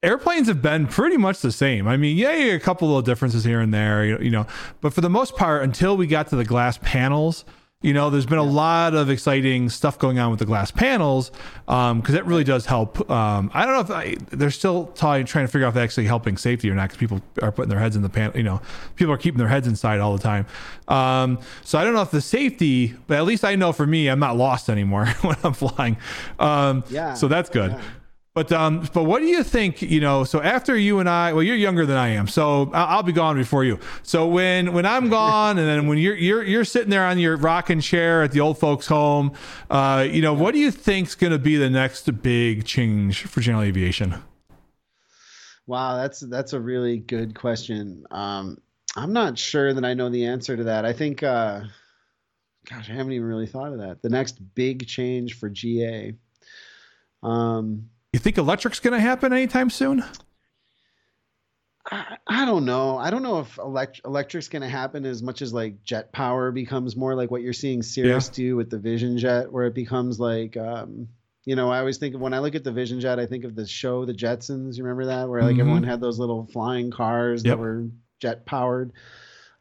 Airplanes 0.04 0.48
have 0.48 0.62
been 0.62 0.88
pretty 0.88 1.18
much 1.18 1.42
the 1.42 1.52
same. 1.52 1.88
I 1.88 1.98
mean, 1.98 2.18
yeah, 2.18 2.34
yeah, 2.36 2.54
a 2.54 2.60
couple 2.60 2.88
little 2.88 3.02
differences 3.02 3.44
here 3.44 3.60
and 3.60 3.74
there, 3.74 4.06
you 4.06 4.18
you 4.20 4.30
know, 4.32 4.46
but 4.82 4.94
for 4.94 5.02
the 5.02 5.10
most 5.10 5.36
part, 5.36 5.64
until 5.64 5.98
we 5.98 6.08
got 6.08 6.28
to 6.28 6.36
the 6.36 6.46
glass 6.46 6.78
panels, 6.82 7.46
you 7.82 7.94
know, 7.94 8.10
there's 8.10 8.26
been 8.26 8.40
a 8.40 8.44
lot 8.44 8.96
of 8.96 9.12
exciting 9.12 9.70
stuff 9.70 10.00
going 10.00 10.18
on 10.18 10.32
with 10.32 10.40
the 10.40 10.46
glass 10.46 10.72
panels 10.72 11.30
because 11.68 12.14
that 12.14 12.26
really 12.26 12.44
does 12.44 12.66
help. 12.66 13.08
Um, 13.12 13.52
I 13.54 13.64
don't 13.66 13.76
know 13.76 13.82
if 13.82 13.92
I, 13.92 14.16
they're 14.36 14.50
still 14.50 14.88
trying, 14.96 15.26
trying 15.26 15.46
to 15.46 15.52
figure 15.52 15.68
out 15.68 15.70
if 15.72 15.76
it's 15.76 15.84
actually 15.84 16.08
helping 16.08 16.36
safety 16.38 16.68
or 16.72 16.74
not 16.74 16.84
because 16.90 16.98
people 16.98 17.22
are 17.44 17.52
putting 17.52 17.70
their 17.70 17.78
heads 17.78 17.96
in 17.96 18.02
the 18.02 18.10
pan. 18.10 18.32
You 18.34 18.42
know, 18.42 18.62
people 18.96 19.14
are 19.14 19.18
keeping 19.18 19.38
their 19.38 19.50
heads 19.50 19.68
inside 19.68 20.00
all 20.00 20.18
the 20.18 20.24
time. 20.24 20.48
Um, 20.88 21.38
so 21.64 21.78
I 21.78 21.84
don't 21.84 21.94
know 21.94 22.02
if 22.02 22.10
the 22.10 22.22
safety, 22.22 22.96
but 23.06 23.18
at 23.18 23.26
least 23.26 23.44
I 23.46 23.54
know 23.54 23.72
for 23.72 23.86
me, 23.86 24.08
I'm 24.08 24.20
not 24.20 24.36
lost 24.36 24.68
anymore 24.68 25.06
when 25.22 25.36
I'm 25.44 25.54
flying. 25.54 25.98
Um, 26.40 26.84
Yeah, 26.90 27.14
So 27.14 27.28
that's 27.28 27.52
good. 27.52 27.72
yeah. 27.72 27.82
But 28.36 28.52
um, 28.52 28.86
but 28.94 29.04
what 29.06 29.20
do 29.22 29.28
you 29.28 29.44
think? 29.46 29.82
You 29.82 30.02
know, 30.02 30.26
so 30.26 30.42
after 30.42 30.78
you 30.78 31.00
and 31.00 31.08
I, 31.08 31.32
well, 31.32 31.42
you're 31.42 31.56
younger 31.56 31.86
than 31.86 31.96
I 31.96 32.10
am, 32.10 32.28
so 32.28 32.70
I'll, 32.74 33.02
be 33.02 33.14
gone 33.14 33.38
before 33.38 33.64
you. 33.64 33.80
So 34.04 34.28
when 34.28 34.74
when 34.74 34.86
I'm 34.86 35.08
gone, 35.10 35.58
and 35.58 35.66
then 35.66 35.88
when 35.88 35.98
you're 35.98 36.18
you're 36.18 36.44
you're 36.44 36.66
sitting 36.66 36.90
there 36.90 37.06
on 37.06 37.18
your 37.18 37.38
rocking 37.38 37.80
chair 37.80 38.24
at 38.24 38.34
the 38.34 38.42
old 38.42 38.60
folks' 38.60 38.88
home, 38.88 39.32
uh, 39.70 40.06
you 40.12 40.22
know, 40.22 40.34
what 40.34 40.54
do 40.54 40.60
you 40.60 40.70
think's 40.70 41.16
going 41.16 41.32
to 41.32 41.40
be 41.40 41.56
the 41.56 41.70
next 41.70 42.22
big 42.22 42.66
change 42.66 43.24
for 43.24 43.40
general 43.40 43.64
aviation? 43.64 44.16
Wow, 45.66 45.96
that's 45.96 46.20
that's 46.20 46.52
a 46.52 46.60
really 46.60 46.98
good 46.98 47.40
question. 47.40 48.06
Um, 48.12 48.58
I'm 48.98 49.14
not 49.14 49.40
sure 49.40 49.74
that 49.74 49.86
I 49.86 49.94
know 49.94 50.10
the 50.10 50.26
answer 50.26 50.58
to 50.58 50.66
that. 50.66 50.84
I 50.84 50.92
think, 50.92 51.24
uh, 51.24 51.62
gosh, 52.70 52.90
I 52.90 52.94
haven't 52.94 53.14
even 53.14 53.30
really 53.30 53.48
thought 53.48 53.72
of 53.72 53.80
that. 53.80 54.02
The 54.02 54.10
next 54.10 54.40
big 54.56 54.88
change 54.88 55.40
for 55.40 55.50
GA. 55.50 56.16
Um, 57.24 57.90
You 58.16 58.20
think 58.20 58.38
electric's 58.38 58.80
going 58.80 58.94
to 58.94 59.00
happen 59.02 59.34
anytime 59.34 59.70
soon? 59.70 60.02
I, 61.92 62.16
I 62.26 62.46
don't 62.46 62.64
know. 62.64 62.98
I 62.98 63.10
don't 63.10 63.24
know 63.24 63.40
if 63.40 63.58
elect- 63.58 64.00
electric's 64.06 64.48
going 64.48 64.62
to 64.62 64.70
happen 64.70 65.06
as 65.06 65.22
much 65.22 65.42
as 65.42 65.54
like 65.54 65.84
jet 65.84 66.14
power 66.14 66.54
becomes 66.54 66.96
more 66.96 67.14
like 67.14 67.30
what 67.30 67.42
you're 67.42 67.52
seeing 67.52 67.82
Cirrus 67.82 68.30
do 68.30 68.56
with 68.56 68.70
the 68.70 68.80
Vision 68.80 69.18
Jet, 69.18 69.52
where 69.52 69.66
it 69.66 69.74
becomes 69.76 70.18
like, 70.18 70.56
um, 70.56 71.10
you 71.44 71.58
know, 71.58 71.70
I 71.70 71.80
always 71.80 71.98
think 71.98 72.16
of 72.16 72.22
when 72.22 72.34
I 72.34 72.40
look 72.40 72.56
at 72.56 72.64
the 72.64 72.72
Vision 72.72 73.02
Jet, 73.02 73.20
I 73.20 73.26
think 73.26 73.44
of 73.44 73.54
the 73.54 73.68
show, 73.68 74.06
The 74.06 74.14
Jetsons. 74.14 74.78
You 74.78 74.86
remember 74.86 75.08
that, 75.08 75.28
where 75.28 75.44
like 75.44 75.58
Mhm. 75.58 75.60
everyone 75.60 75.84
had 75.84 76.00
those 76.00 76.18
little 76.18 76.46
flying 76.54 76.92
cars 76.92 77.44
Yep. 77.44 77.52
that 77.52 77.60
were 77.62 77.90
jet 78.22 78.46
powered. 78.46 78.94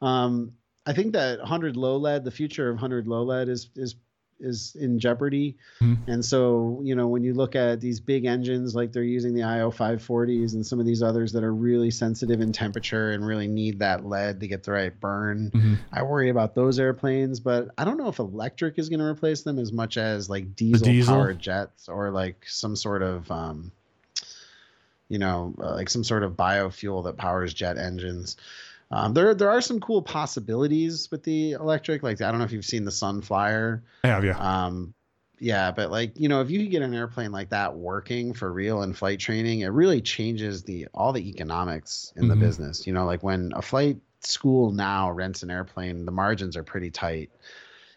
Um, 0.01 0.53
I 0.87 0.93
think 0.93 1.15
that 1.15 1.41
100 1.41 1.77
low 1.77 1.97
lead, 1.97 2.23
the 2.23 2.31
future 2.31 2.69
of 2.71 2.77
100 2.77 3.09
low 3.09 3.25
lead 3.25 3.49
is 3.49 3.69
is 3.75 3.97
is 4.41 4.77
in 4.79 4.99
jeopardy. 4.99 5.57
Mhm. 5.81 5.99
And 6.07 6.25
so, 6.25 6.81
you 6.85 6.95
know, 6.95 7.09
when 7.09 7.23
you 7.25 7.35
look 7.35 7.57
at 7.57 7.81
these 7.81 8.01
big 8.01 8.25
engines 8.25 8.75
like 8.75 8.93
they're 8.93 9.03
using 9.03 9.35
the 9.35 9.43
IO 9.43 9.71
540s 9.71 10.55
and 10.55 10.67
some 10.67 10.81
of 10.81 10.87
these 10.87 11.03
others 11.03 11.33
that 11.33 11.45
are 11.45 11.55
really 11.55 11.91
sensitive 11.91 12.41
in 12.41 12.53
temperature 12.53 13.13
and 13.13 13.27
really 13.27 13.49
need 13.49 13.79
that 13.79 14.05
lead 14.05 14.41
to 14.41 14.49
get 14.49 14.63
the 14.65 14.73
right 14.73 14.99
burn, 15.01 15.51
Mhm. 15.55 15.79
I 15.93 16.03
worry 16.03 16.29
about 16.29 16.55
those 16.55 16.79
airplanes, 16.79 17.41
but 17.41 17.69
I 17.79 17.85
don't 17.85 17.97
know 17.97 18.09
if 18.09 18.19
electric 18.19 18.79
is 18.79 18.89
going 18.89 19.01
to 19.01 19.07
replace 19.07 19.43
them 19.43 19.59
as 19.59 19.73
much 19.73 19.97
as 19.97 20.29
like 20.29 20.55
diesel, 20.57 20.87
diesel? 20.87 21.15
powered 21.15 21.39
jets 21.39 21.89
or 21.89 22.11
like 22.11 22.45
some 22.47 22.77
sort 22.77 23.03
of 23.03 23.31
um 23.31 23.73
you 25.09 25.19
know, 25.19 25.55
uh, 25.61 25.75
like 25.75 25.91
some 25.91 26.03
sort 26.03 26.23
of 26.23 26.33
biofuel 26.33 27.05
that 27.05 27.17
powers 27.17 27.53
jet 27.53 27.77
engines. 27.77 28.37
Um, 28.95 29.13
there, 29.13 29.35
there 29.35 29.51
are 29.51 29.61
some 29.61 29.81
cool 29.81 30.03
possibilities 30.03 31.11
with 31.11 31.23
the 31.25 31.53
electric. 31.53 32.03
Like 32.03 32.21
I 32.21 32.31
don't 32.31 32.39
know 32.39 32.45
if 32.45 32.53
you've 32.53 32.65
seen 32.65 32.85
the 32.85 32.91
Sunflyer. 32.91 33.83
I 34.05 34.09
have, 34.09 34.25
yeah. 34.25 34.39
Um, 34.39 34.95
yeah, 35.41 35.73
but 35.73 35.91
like 35.91 36.19
you 36.19 36.29
know, 36.29 36.41
if 36.41 36.51
you 36.51 36.61
could 36.61 36.71
get 36.71 36.83
an 36.83 36.95
airplane 36.95 37.33
like 37.33 37.51
that 37.51 37.75
working 37.75 38.33
for 38.33 38.53
real 38.53 38.83
in 38.83 38.95
flight 38.95 39.19
training, 39.19 39.61
it 39.61 39.69
really 39.69 40.01
changes 40.01 40.63
the 40.63 40.87
all 40.95 41.13
the 41.13 41.29
economics 41.29 42.13
in 42.17 42.27
Mhm. 42.27 42.29
the 42.29 42.37
business. 42.37 42.87
You 42.87 42.93
know, 42.93 43.05
like 43.05 43.23
when 43.23 43.53
a 43.57 43.63
flight 43.63 43.99
school 44.21 44.71
now 44.71 45.11
rents 45.11 45.43
an 45.43 45.51
airplane, 45.51 46.05
the 46.05 46.13
margins 46.13 46.57
are 46.57 46.63
pretty 46.63 46.91
tight. 46.91 47.31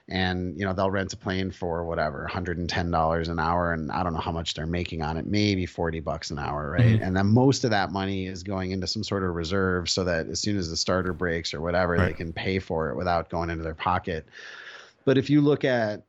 And 0.10 0.58
you 0.58 0.64
know 0.64 0.72
they'll 0.72 0.90
rent 0.90 1.12
a 1.12 1.18
plane 1.18 1.52
for 1.52 1.84
whatever, 1.84 2.26
hundred 2.28 2.58
and 2.58 2.70
ten 2.70 2.92
dollars 2.92 3.28
an 3.28 3.40
hour, 3.40 3.74
and 3.74 3.92
I 3.92 4.04
don't 4.04 4.14
know 4.14 4.22
how 4.22 4.32
much 4.32 4.54
they're 4.54 4.66
making 4.66 5.02
on 5.02 5.18
it, 5.18 5.26
maybe 5.28 5.66
forty 5.66 6.00
bucks 6.00 6.32
an 6.32 6.40
hour, 6.40 6.72
right? 6.72 6.98
Mhm. 7.00 7.06
And 7.06 7.18
then 7.18 7.28
most 7.28 7.66
of 7.66 7.72
that 7.72 7.92
money 7.92 8.26
is 8.28 8.42
going 8.42 8.72
into 8.72 8.88
some 8.88 9.04
sort 9.04 9.24
of 9.24 9.36
reserve, 9.36 9.90
so 9.90 10.06
that 10.06 10.28
as 10.28 10.40
soon 10.40 10.58
as 10.58 10.70
the 10.70 10.78
starter 10.78 11.12
breaks 11.12 11.54
or 11.54 11.60
whatever, 11.60 11.98
they 11.98 12.14
can 12.14 12.32
pay 12.32 12.60
for 12.60 12.90
it 12.90 12.96
without 12.96 13.30
going 13.30 13.50
into 13.50 13.64
their 13.64 13.76
pocket. 13.76 14.26
But 15.04 15.18
if 15.18 15.30
you 15.30 15.42
look 15.42 15.66
at 15.66 16.04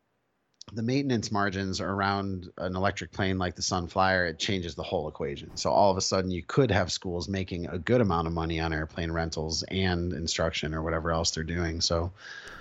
the 0.72 0.82
maintenance 0.82 1.32
margins 1.32 1.80
around 1.80 2.50
an 2.58 2.76
electric 2.76 3.12
plane 3.12 3.38
like 3.38 3.56
the 3.56 3.62
Sunflyer, 3.62 4.28
it 4.28 4.38
changes 4.38 4.74
the 4.74 4.82
whole 4.82 5.08
equation. 5.08 5.56
So 5.56 5.70
all 5.70 5.90
of 5.90 5.96
a 5.96 6.00
sudden, 6.00 6.30
you 6.30 6.42
could 6.42 6.70
have 6.70 6.92
schools 6.92 7.28
making 7.28 7.66
a 7.68 7.78
good 7.78 8.00
amount 8.00 8.26
of 8.26 8.32
money 8.32 8.60
on 8.60 8.72
airplane 8.72 9.10
rentals 9.10 9.62
and 9.64 10.12
instruction 10.12 10.74
or 10.74 10.82
whatever 10.82 11.10
else 11.10 11.30
they're 11.30 11.44
doing. 11.44 11.80
So 11.80 12.12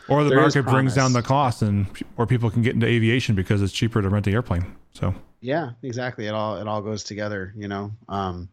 Or 0.07 0.23
the 0.23 0.35
market 0.35 0.63
brings 0.63 0.95
down 0.95 1.13
the 1.13 1.21
promise. 1.21 1.57
cost, 1.57 1.61
and 1.61 1.87
or 2.17 2.25
people 2.25 2.49
can 2.49 2.61
get 2.61 2.73
into 2.75 2.87
aviation 2.87 3.35
because 3.35 3.61
it's 3.61 3.73
cheaper 3.73 4.01
to 4.01 4.09
rent 4.09 4.25
the 4.25 4.33
airplane. 4.33 4.75
So 4.93 5.13
yeah, 5.41 5.71
exactly. 5.83 6.27
It 6.27 6.33
all 6.33 6.57
it 6.57 6.67
all 6.67 6.81
goes 6.81 7.03
together, 7.03 7.53
you 7.55 7.67
know. 7.67 7.91
Um, 8.09 8.49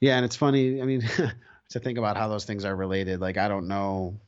yeah, 0.00 0.16
and 0.16 0.24
it's 0.24 0.36
funny. 0.36 0.82
I 0.82 0.84
mean, 0.84 1.02
to 1.70 1.80
think 1.80 1.98
about 1.98 2.16
how 2.16 2.28
those 2.28 2.44
things 2.44 2.64
are 2.64 2.74
related. 2.74 3.20
Like 3.20 3.38
I 3.38 3.48
don't 3.48 3.68
know. 3.68 4.18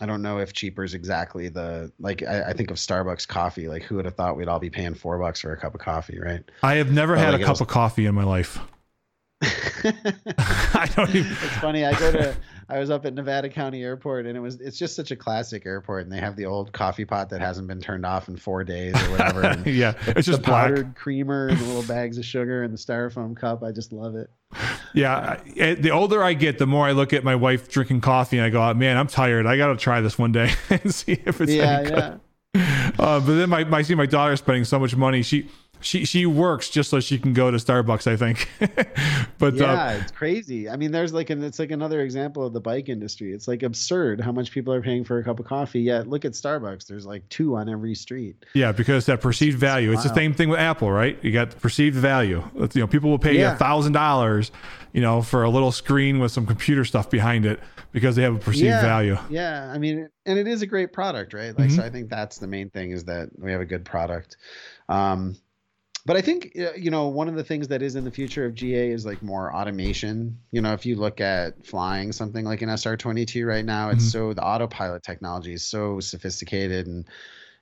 I 0.00 0.06
don't 0.06 0.20
know 0.22 0.38
if 0.38 0.52
cheaper 0.52 0.84
is 0.84 0.92
exactly 0.94 1.48
the 1.48 1.90
like. 1.98 2.22
I, 2.22 2.50
I 2.50 2.52
think 2.52 2.70
of 2.70 2.76
Starbucks 2.76 3.26
coffee. 3.26 3.66
Like, 3.68 3.82
who 3.82 3.96
would 3.96 4.04
have 4.04 4.14
thought 4.14 4.36
we'd 4.36 4.48
all 4.48 4.58
be 4.58 4.68
paying 4.70 4.94
four 4.94 5.18
bucks 5.18 5.40
for 5.40 5.52
a 5.52 5.56
cup 5.56 5.74
of 5.74 5.80
coffee, 5.80 6.18
right? 6.20 6.42
I 6.62 6.74
have 6.74 6.92
never 6.92 7.14
Well, 7.14 7.24
had 7.24 7.32
like 7.32 7.40
a 7.42 7.44
cup 7.44 7.52
was- 7.54 7.60
of 7.62 7.68
coffee 7.68 8.04
in 8.06 8.14
my 8.14 8.24
life. 8.24 8.58
I 9.42 10.88
don't 10.94 11.08
even. 11.14 11.32
it's 11.32 11.56
funny. 11.58 11.84
I 11.84 11.98
go 11.98 12.12
to 12.12 12.36
I 12.68 12.80
was 12.80 12.90
up 12.90 13.06
at 13.06 13.14
Nevada 13.14 13.48
County 13.48 13.84
Airport, 13.84 14.26
and 14.26 14.36
it 14.36 14.40
was 14.40 14.60
it's 14.60 14.76
just 14.78 14.96
such 14.96 15.12
a 15.12 15.16
classic 15.16 15.64
airport, 15.66 16.02
and 16.02 16.12
they 16.12 16.18
have 16.18 16.34
the 16.34 16.46
old 16.46 16.72
coffee 16.72 17.04
pot 17.04 17.30
that 17.30 17.40
hasn't 17.40 17.68
been 17.68 17.80
turned 17.80 18.04
off 18.04 18.28
in 18.28 18.36
four 18.36 18.64
days 18.64 18.94
or 18.94 19.10
whatever. 19.10 19.62
yeah, 19.70 19.94
it's 20.08 20.26
just 20.26 20.42
the 20.42 20.44
powdered 20.44 20.96
creamer 20.96 21.48
and 21.48 21.58
the 21.58 21.64
little 21.64 21.84
bags 21.84 22.18
of 22.18 22.24
sugar 22.24 22.64
and 22.64 22.74
the 22.74 22.78
styrofoam 22.78 23.36
cup. 23.36 23.62
I 23.62 23.70
just 23.70 23.92
love 23.92 24.16
it. 24.16 24.30
Yeah, 24.94 25.40
the 25.54 25.90
older 25.90 26.24
I 26.24 26.32
get, 26.32 26.58
the 26.58 26.66
more 26.66 26.86
I 26.86 26.92
look 26.92 27.12
at 27.12 27.22
my 27.22 27.36
wife 27.36 27.68
drinking 27.68 28.00
coffee, 28.00 28.38
and 28.38 28.46
I 28.46 28.50
go, 28.50 28.60
oh, 28.62 28.74
"Man, 28.74 28.96
I'm 28.96 29.06
tired. 29.06 29.46
I 29.46 29.56
got 29.56 29.68
to 29.68 29.76
try 29.76 30.00
this 30.00 30.18
one 30.18 30.32
day 30.32 30.52
and 30.70 30.92
see 30.92 31.20
if 31.24 31.40
it's 31.40 31.52
yeah, 31.52 31.78
any 31.78 31.90
good." 31.90 31.98
Yeah. 31.98 32.16
Uh, 32.98 33.20
but 33.20 33.34
then 33.34 33.50
my, 33.50 33.64
my 33.64 33.82
see 33.82 33.94
my 33.94 34.06
daughter 34.06 34.34
spending 34.36 34.64
so 34.64 34.78
much 34.78 34.96
money. 34.96 35.22
She 35.22 35.50
she 35.86 36.04
she 36.04 36.26
works 36.26 36.68
just 36.68 36.90
so 36.90 37.00
she 37.00 37.18
can 37.18 37.32
go 37.32 37.50
to 37.50 37.56
Starbucks, 37.58 38.06
I 38.10 38.16
think. 38.16 38.48
but 39.38 39.54
uh, 39.54 39.56
yeah, 39.56 39.84
uh, 39.84 39.98
it's 40.02 40.10
crazy. 40.10 40.68
I 40.68 40.76
mean, 40.76 40.90
there's 40.90 41.12
like 41.12 41.30
an 41.30 41.42
it's 41.44 41.58
like 41.58 41.70
another 41.70 42.00
example 42.00 42.44
of 42.44 42.52
the 42.52 42.60
bike 42.60 42.88
industry. 42.88 43.32
It's 43.32 43.46
like 43.46 43.62
absurd 43.62 44.20
how 44.20 44.32
much 44.32 44.50
people 44.50 44.74
are 44.74 44.82
paying 44.82 45.04
for 45.04 45.18
a 45.18 45.24
cup 45.24 45.38
of 45.38 45.46
coffee. 45.46 45.80
Yet 45.80 46.08
look 46.08 46.24
at 46.24 46.32
Starbucks. 46.32 46.86
There's 46.86 47.06
like 47.06 47.26
two 47.28 47.56
on 47.56 47.68
every 47.68 47.94
street. 47.94 48.44
Yeah, 48.54 48.72
because 48.72 49.06
that 49.06 49.20
perceived 49.20 49.58
value. 49.58 49.92
It's, 49.92 50.02
the 50.02 50.14
same 50.14 50.34
thing 50.34 50.48
with 50.48 50.60
Apple, 50.60 50.90
right? 50.90 51.18
You 51.22 51.32
got 51.32 51.58
perceived 51.60 51.96
value. 51.96 52.42
you 52.54 52.80
know, 52.80 52.86
people 52.86 53.10
will 53.10 53.18
pay 53.18 53.40
a 53.40 53.54
thousand 53.54 53.92
dollars, 53.92 54.50
you 54.92 55.00
know, 55.00 55.22
for 55.22 55.44
a 55.44 55.50
little 55.50 55.72
screen 55.72 56.18
with 56.18 56.32
some 56.32 56.46
computer 56.46 56.84
stuff 56.84 57.08
behind 57.10 57.46
it 57.46 57.60
because 57.92 58.16
they 58.16 58.22
have 58.22 58.36
a 58.36 58.38
perceived 58.38 58.66
yeah, 58.66 58.82
value. 58.82 59.18
Yeah, 59.30 59.70
I 59.72 59.78
mean, 59.78 60.08
and 60.26 60.38
it 60.38 60.46
is 60.46 60.62
a 60.62 60.66
great 60.66 60.92
product, 60.92 61.32
right? 61.32 61.56
Like, 61.58 61.68
mm-hmm. 61.68 61.76
so 61.76 61.82
I 61.82 61.90
think 61.90 62.10
that's 62.10 62.38
the 62.38 62.46
main 62.46 62.70
thing 62.70 62.90
is 62.90 63.04
that 63.04 63.30
we 63.38 63.52
have 63.52 63.60
a 63.60 63.66
good 63.66 63.84
product. 63.84 64.36
Um, 64.88 65.36
but 66.06 66.16
I 66.16 66.22
think 66.22 66.52
uh, 66.58 66.72
you 66.76 66.90
know 66.90 67.08
one 67.08 67.28
of 67.28 67.34
the 67.34 67.44
things 67.44 67.68
that 67.68 67.82
is 67.82 67.96
in 67.96 68.04
the 68.04 68.10
future 68.10 68.46
of 68.46 68.54
GA 68.54 68.90
is 68.90 69.04
like 69.04 69.22
more 69.22 69.54
automation. 69.54 70.38
You 70.52 70.62
know, 70.62 70.72
if 70.72 70.86
you 70.86 70.96
look 70.96 71.20
at 71.20 71.66
flying 71.66 72.12
something 72.12 72.44
like 72.44 72.62
an 72.62 72.68
SR22 72.68 73.44
right 73.46 73.64
now, 73.64 73.90
it's 73.90 74.04
mm-hmm. 74.04 74.28
so 74.28 74.32
the 74.32 74.42
autopilot 74.42 75.02
technology 75.02 75.52
is 75.52 75.66
so 75.66 75.98
sophisticated 76.00 76.86
and 76.86 77.06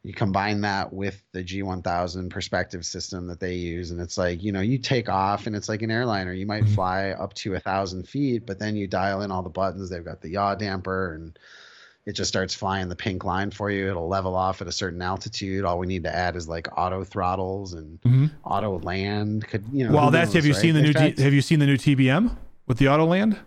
you 0.03 0.12
combine 0.12 0.61
that 0.61 0.92
with 0.92 1.22
the 1.32 1.42
G1000 1.42 2.28
perspective 2.28 2.84
system 2.84 3.26
that 3.28 3.40
they 3.40 3.55
use 3.55 3.90
and 3.90 4.01
it's 4.01 4.18
like 4.18 4.42
you 4.42 4.53
know 4.53 4.61
you 4.61 4.76
take 4.76 5.09
off 5.09 5.47
and 5.47 5.57
it's 5.57 5.68
like 5.68 5.80
an 5.80 5.90
airliner 5.90 6.32
you 6.32 6.45
might 6.45 6.64
mm-hmm. 6.64 6.74
fly 6.74 7.11
up 7.11 7.32
to 7.34 7.55
a 7.55 7.61
thousand 7.61 8.07
feet 8.07 8.45
but 8.45 8.59
then 8.59 8.76
you 8.76 8.86
dial 8.86 9.22
in 9.22 9.30
all 9.30 9.42
the 9.42 9.49
buttons 9.49 9.88
they've 9.88 10.05
got 10.05 10.20
the 10.20 10.28
yaw 10.28 10.55
damper 10.55 11.14
and 11.14 11.38
it 12.07 12.12
just 12.12 12.28
starts 12.28 12.55
flying 12.55 12.88
the 12.88 12.96
pink 12.96 13.24
line 13.24 13.50
for 13.50 13.70
you. 13.70 13.88
It'll 13.88 14.09
level 14.09 14.36
off 14.36 14.61
at 14.61 14.68
a 14.68 14.72
certain 14.72 15.00
altitude. 15.00 15.64
All 15.64 15.78
we 15.78 15.86
need 15.86 16.02
to 16.05 16.14
add 16.14 16.36
is 16.36 16.48
like 16.48 16.68
auto 16.76 17.02
throttles 17.02 17.72
and 17.72 18.00
mm-hmm. 18.02 18.26
auto 18.44 18.78
land. 18.80 19.46
Could 19.48 19.64
you 19.72 19.86
know? 19.86 19.94
Well, 19.94 20.11
that's 20.11 20.28
knows, 20.28 20.34
have 20.34 20.46
you 20.46 20.52
right? 20.52 20.61
seen 20.61 20.74
the 20.74 20.82
new 20.82 20.92
T, 20.92 21.22
have 21.22 21.32
you 21.32 21.40
seen 21.40 21.61
the 21.61 21.66
new 21.66 21.78
TBM 21.78 22.36
with 22.66 22.78
the 22.78 22.88
auto 22.88 23.07
land? 23.07 23.38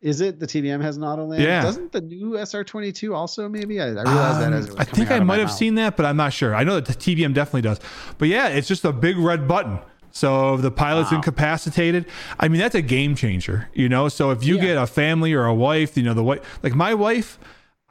Is 0.00 0.20
it 0.20 0.40
the 0.40 0.46
TBM 0.46 0.80
has 0.82 0.96
an 0.96 1.04
auto 1.04 1.26
land? 1.26 1.42
Yeah. 1.42 1.62
Doesn't 1.62 1.92
the 1.92 2.00
new 2.00 2.32
SR22 2.32 3.14
also 3.14 3.48
maybe? 3.48 3.80
I, 3.80 3.84
I 3.84 3.88
realized 3.88 4.42
um, 4.42 4.50
that 4.50 4.52
as 4.52 4.74
I 4.76 4.84
think 4.84 5.12
I 5.12 5.20
might 5.20 5.38
have 5.38 5.48
mouth. 5.48 5.56
seen 5.56 5.76
that, 5.76 5.96
but 5.96 6.06
I'm 6.06 6.16
not 6.16 6.32
sure. 6.32 6.56
I 6.56 6.64
know 6.64 6.74
that 6.80 6.86
the 6.86 6.94
TBM 6.94 7.34
definitely 7.34 7.62
does. 7.62 7.78
But 8.18 8.28
yeah, 8.28 8.48
it's 8.48 8.66
just 8.66 8.84
a 8.84 8.92
big 8.92 9.16
red 9.16 9.46
button. 9.46 9.78
So 10.10 10.54
if 10.54 10.62
the 10.62 10.72
pilot's 10.72 11.10
wow. 11.10 11.18
incapacitated, 11.18 12.06
I 12.40 12.48
mean 12.48 12.60
that's 12.60 12.74
a 12.74 12.82
game 12.82 13.14
changer, 13.14 13.68
you 13.74 13.88
know. 13.88 14.08
So 14.08 14.30
if 14.30 14.44
you 14.44 14.56
yeah. 14.56 14.62
get 14.62 14.76
a 14.76 14.86
family 14.86 15.34
or 15.34 15.44
a 15.44 15.54
wife, 15.54 15.96
you 15.96 16.02
know 16.02 16.14
the 16.14 16.24
wife, 16.24 16.58
like 16.62 16.74
my 16.74 16.94
wife, 16.94 17.38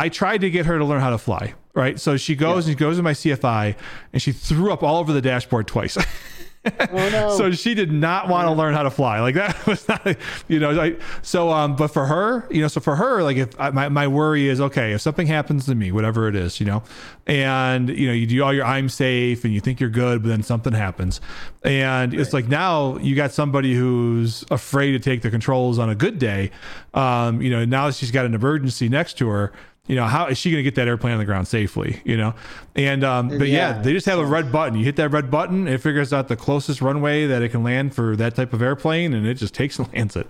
I 0.02 0.10
tried 0.10 0.42
to 0.42 0.50
get 0.50 0.66
her 0.66 0.80
to 0.80 0.84
learn 0.84 1.00
how 1.00 1.12
to 1.12 1.20
fly, 1.20 1.54
right? 1.76 2.00
So 2.00 2.18
she 2.18 2.36
goes 2.36 2.66
yeah. 2.66 2.72
and 2.72 2.80
goes 2.80 2.98
to 2.98 3.04
my 3.04 3.14
CFI 3.14 3.76
and 4.14 4.20
she 4.20 4.32
threw 4.32 4.74
up 4.74 4.82
all 4.82 4.98
over 4.98 5.14
the 5.14 5.22
dashboard 5.22 5.68
twice. 5.68 5.96
oh, 6.66 7.10
no. 7.12 7.38
so 7.38 7.52
she 7.52 7.76
did 7.76 7.92
not 7.92 8.28
want 8.28 8.48
to 8.48 8.52
learn 8.52 8.74
how 8.74 8.82
to 8.82 8.90
fly. 8.90 9.20
Like 9.20 9.36
that 9.36 9.68
was 9.68 9.88
not, 9.88 10.18
you 10.48 10.60
know, 10.60 10.72
like, 10.72 11.00
so, 11.22 11.52
um, 11.52 11.76
but 11.76 11.90
for 11.90 12.08
her, 12.08 12.48
you 12.50 12.64
know, 12.64 12.68
so 12.68 12.82
for 12.82 12.96
her, 12.96 13.22
like 13.22 13.38
if 13.38 13.60
I, 13.60 13.70
my, 13.70 13.90
my 13.90 14.08
worry 14.08 14.48
is, 14.48 14.60
okay, 14.60 14.94
if 14.94 15.02
something 15.02 15.28
happens 15.28 15.68
to 15.68 15.76
me, 15.76 15.92
whatever 15.92 16.28
it 16.28 16.36
is, 16.36 16.60
you 16.60 16.66
know, 16.66 16.82
and, 17.28 17.90
you 17.90 18.08
know, 18.08 18.14
you 18.14 18.26
do 18.26 18.44
all 18.44 18.56
your, 18.56 18.66
I'm 18.66 18.90
safe 18.90 19.44
and 19.44 19.54
you 19.54 19.60
think 19.60 19.80
you're 19.80 19.92
good, 19.92 20.24
but 20.24 20.30
then 20.30 20.42
something 20.42 20.74
happens. 20.74 21.22
And 21.64 22.12
right. 22.12 22.20
it's 22.20 22.34
like 22.34 22.48
now 22.48 22.98
you 22.98 23.16
got 23.16 23.34
somebody 23.34 23.76
who's 23.76 24.44
afraid 24.50 24.94
to 24.94 25.00
take 25.00 25.22
the 25.22 25.30
controls 25.30 25.78
on 25.78 25.92
a 25.92 25.96
good 25.96 26.18
day. 26.18 26.50
Um, 26.96 27.40
you 27.40 27.52
know, 27.52 27.66
now 27.66 27.92
she's 27.92 28.10
got 28.10 28.26
an 28.26 28.34
emergency 28.34 28.90
next 28.90 29.20
to 29.20 29.30
her 29.30 29.52
you 29.92 29.98
know 29.98 30.06
how 30.06 30.28
is 30.28 30.38
she 30.38 30.50
going 30.50 30.60
to 30.60 30.64
get 30.64 30.76
that 30.76 30.88
airplane 30.88 31.12
on 31.12 31.20
the 31.20 31.26
ground 31.26 31.50
safely 31.50 32.02
you 32.06 32.16
know? 32.16 32.34
And 32.78 33.04
um 33.04 33.28
but 33.28 33.50
yeah, 33.50 33.76
yeah. 33.76 33.82
they 33.82 33.92
just 33.92 34.06
have 34.06 34.20
a 34.20 34.26
red 34.26 34.50
button. 34.50 34.80
You 34.80 34.86
hit 34.86 34.96
that 34.96 35.10
red 35.10 35.30
button 35.30 35.68
it 35.68 35.82
figures 35.82 36.14
out 36.14 36.30
the 36.30 36.38
closest 36.38 36.82
runway 36.82 37.28
that 37.28 37.42
it 37.42 37.50
can 37.50 37.62
land 37.62 37.94
for 37.94 38.16
that 38.16 38.34
type 38.34 38.54
of 38.54 38.62
airplane 38.62 39.14
and 39.14 39.28
it 39.28 39.34
just 39.34 39.54
takes 39.54 39.78
and 39.78 39.94
lands 39.94 40.16
it. 40.16 40.28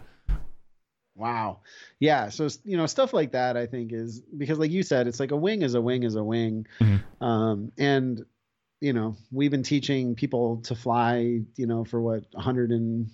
Wow. 1.16 1.59
Yeah 1.99 2.30
so 2.30 2.49
you 2.64 2.76
know 2.76 2.88
stuff 2.88 3.14
like 3.14 3.34
that 3.34 3.55
i 3.55 3.68
think 3.68 3.93
is 3.93 4.22
because 4.36 4.57
like 4.57 4.72
you 4.72 4.82
said 4.82 5.05
it's 5.05 5.20
like 5.20 5.30
a 5.30 5.38
wing 5.38 5.62
is 5.62 5.76
a 5.76 5.82
wing 5.82 6.01
is 6.01 6.16
a 6.16 6.24
wing. 6.24 6.66
Mm-hmm. 6.80 7.24
um 7.24 7.72
and 7.78 8.26
you 8.80 8.93
know 8.93 9.16
we've 9.32 9.51
been 9.51 9.62
teaching 9.62 10.16
people 10.16 10.62
to 10.64 10.74
fly 10.74 11.41
you 11.55 11.68
know 11.68 11.86
for 11.86 12.01
what 12.01 12.24
100 12.32 12.72
and 12.72 13.12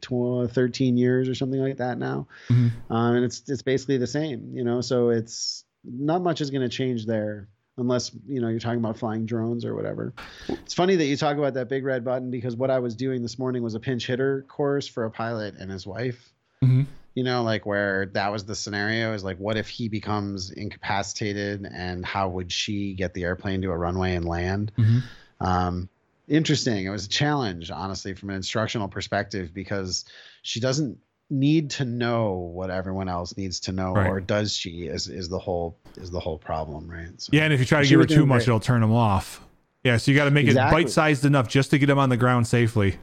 13 0.00 0.96
years 0.96 1.28
or 1.28 1.34
something 1.34 1.60
like 1.60 1.78
that 1.78 1.98
now. 1.98 2.28
Mm-hmm. 2.48 2.92
um, 2.92 3.16
and 3.16 3.24
it's 3.24 3.42
it's 3.48 3.62
basically 3.62 3.96
the 3.96 4.06
same 4.06 4.52
you 4.54 4.62
know? 4.62 4.80
So 4.80 5.10
it's 5.10 5.64
not 5.84 6.22
much 6.22 6.40
is 6.40 6.50
going 6.50 6.62
to 6.62 6.68
change 6.68 7.06
there 7.06 7.48
unless 7.78 8.10
you 8.26 8.40
know 8.40 8.48
you're 8.48 8.58
talking 8.58 8.78
about 8.78 8.98
flying 8.98 9.24
drones 9.24 9.64
or 9.64 9.74
whatever. 9.74 10.12
It's 10.48 10.74
funny 10.74 10.96
that 10.96 11.04
you 11.04 11.16
talk 11.16 11.36
about 11.36 11.54
that 11.54 11.68
big 11.68 11.84
red 11.84 12.04
button 12.04 12.30
because 12.30 12.56
what 12.56 12.70
I 12.70 12.80
was 12.80 12.94
doing 12.94 13.22
this 13.22 13.38
morning 13.38 13.62
was 13.62 13.74
a 13.74 13.80
pinch 13.80 14.06
hitter 14.06 14.44
course 14.48 14.86
for 14.86 15.04
a 15.04 15.10
pilot 15.10 15.54
and 15.58 15.70
his 15.70 15.86
wife. 15.86 16.32
Mm-hmm. 16.62 16.82
You 17.14 17.24
know, 17.24 17.42
like 17.42 17.66
where 17.66 18.06
that 18.14 18.30
was 18.30 18.44
the 18.44 18.54
scenario 18.54 19.12
is 19.12 19.24
like, 19.24 19.38
what 19.38 19.56
if 19.56 19.68
he 19.68 19.88
becomes 19.88 20.50
incapacitated 20.50 21.66
and 21.66 22.04
how 22.04 22.28
would 22.28 22.52
she 22.52 22.94
get 22.94 23.14
the 23.14 23.24
airplane 23.24 23.62
to 23.62 23.70
a 23.70 23.76
runway 23.76 24.14
and 24.14 24.24
land? 24.24 24.70
Mm-hmm. 24.78 24.98
Um, 25.40 25.88
interesting. 26.28 26.84
It 26.84 26.90
was 26.90 27.06
a 27.06 27.08
challenge, 27.08 27.70
honestly, 27.72 28.14
from 28.14 28.30
an 28.30 28.36
instructional 28.36 28.86
perspective 28.86 29.52
because 29.52 30.04
she 30.42 30.60
doesn't 30.60 30.98
need 31.30 31.70
to 31.70 31.84
know 31.84 32.32
what 32.32 32.70
everyone 32.70 33.08
else 33.08 33.36
needs 33.36 33.60
to 33.60 33.72
know 33.72 33.92
right. 33.92 34.08
or 34.08 34.20
does 34.20 34.56
she 34.56 34.86
is 34.86 35.08
is 35.08 35.28
the 35.28 35.38
whole 35.38 35.76
is 35.96 36.10
the 36.10 36.20
whole 36.20 36.38
problem 36.38 36.90
right 36.90 37.10
so, 37.18 37.30
yeah 37.32 37.44
and 37.44 37.52
if 37.52 37.60
you 37.60 37.66
try 37.66 37.82
to 37.82 37.88
give 37.88 38.00
her 38.00 38.06
too 38.06 38.24
much 38.24 38.38
great. 38.38 38.48
it'll 38.48 38.60
turn 38.60 38.80
them 38.80 38.92
off 38.92 39.44
yeah 39.84 39.98
so 39.98 40.10
you 40.10 40.16
got 40.16 40.24
to 40.24 40.30
make 40.30 40.46
exactly. 40.46 40.80
it 40.80 40.84
bite-sized 40.84 41.26
enough 41.26 41.46
just 41.46 41.70
to 41.70 41.78
get 41.78 41.86
them 41.86 41.98
on 41.98 42.08
the 42.08 42.16
ground 42.16 42.46
safely 42.46 42.96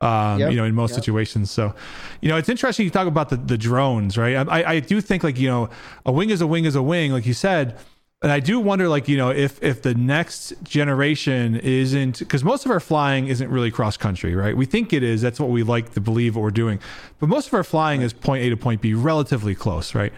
um, 0.00 0.38
yep. 0.38 0.50
you 0.50 0.56
know, 0.56 0.64
in 0.64 0.74
most 0.74 0.90
yep. 0.90 1.00
situations. 1.00 1.50
So, 1.50 1.74
you 2.20 2.28
know, 2.28 2.36
it's 2.36 2.48
interesting 2.48 2.84
you 2.84 2.90
talk 2.90 3.08
about 3.08 3.30
the, 3.30 3.36
the 3.36 3.58
drones, 3.58 4.16
right? 4.16 4.36
I, 4.48 4.74
I 4.74 4.80
do 4.80 5.00
think 5.00 5.24
like, 5.24 5.38
you 5.38 5.48
know, 5.48 5.70
a 6.06 6.12
wing 6.12 6.30
is 6.30 6.40
a 6.40 6.46
wing 6.46 6.66
is 6.66 6.76
a 6.76 6.82
wing, 6.82 7.12
like 7.12 7.26
you 7.26 7.34
said, 7.34 7.76
and 8.20 8.32
I 8.32 8.40
do 8.40 8.58
wonder, 8.58 8.88
like 8.88 9.06
you 9.06 9.16
know, 9.16 9.30
if 9.30 9.62
if 9.62 9.82
the 9.82 9.94
next 9.94 10.52
generation 10.64 11.56
isn't 11.56 12.18
because 12.18 12.42
most 12.42 12.64
of 12.64 12.72
our 12.72 12.80
flying 12.80 13.28
isn't 13.28 13.48
really 13.48 13.70
cross 13.70 13.96
country, 13.96 14.34
right? 14.34 14.56
We 14.56 14.66
think 14.66 14.92
it 14.92 15.04
is. 15.04 15.22
That's 15.22 15.38
what 15.38 15.50
we 15.50 15.62
like 15.62 15.94
to 15.94 16.00
believe 16.00 16.34
what 16.34 16.42
we're 16.42 16.50
doing, 16.50 16.80
but 17.20 17.28
most 17.28 17.46
of 17.46 17.54
our 17.54 17.62
flying 17.62 18.02
is 18.02 18.12
point 18.12 18.44
A 18.44 18.50
to 18.50 18.56
point 18.56 18.80
B, 18.80 18.92
relatively 18.92 19.54
close, 19.54 19.94
right? 19.94 20.12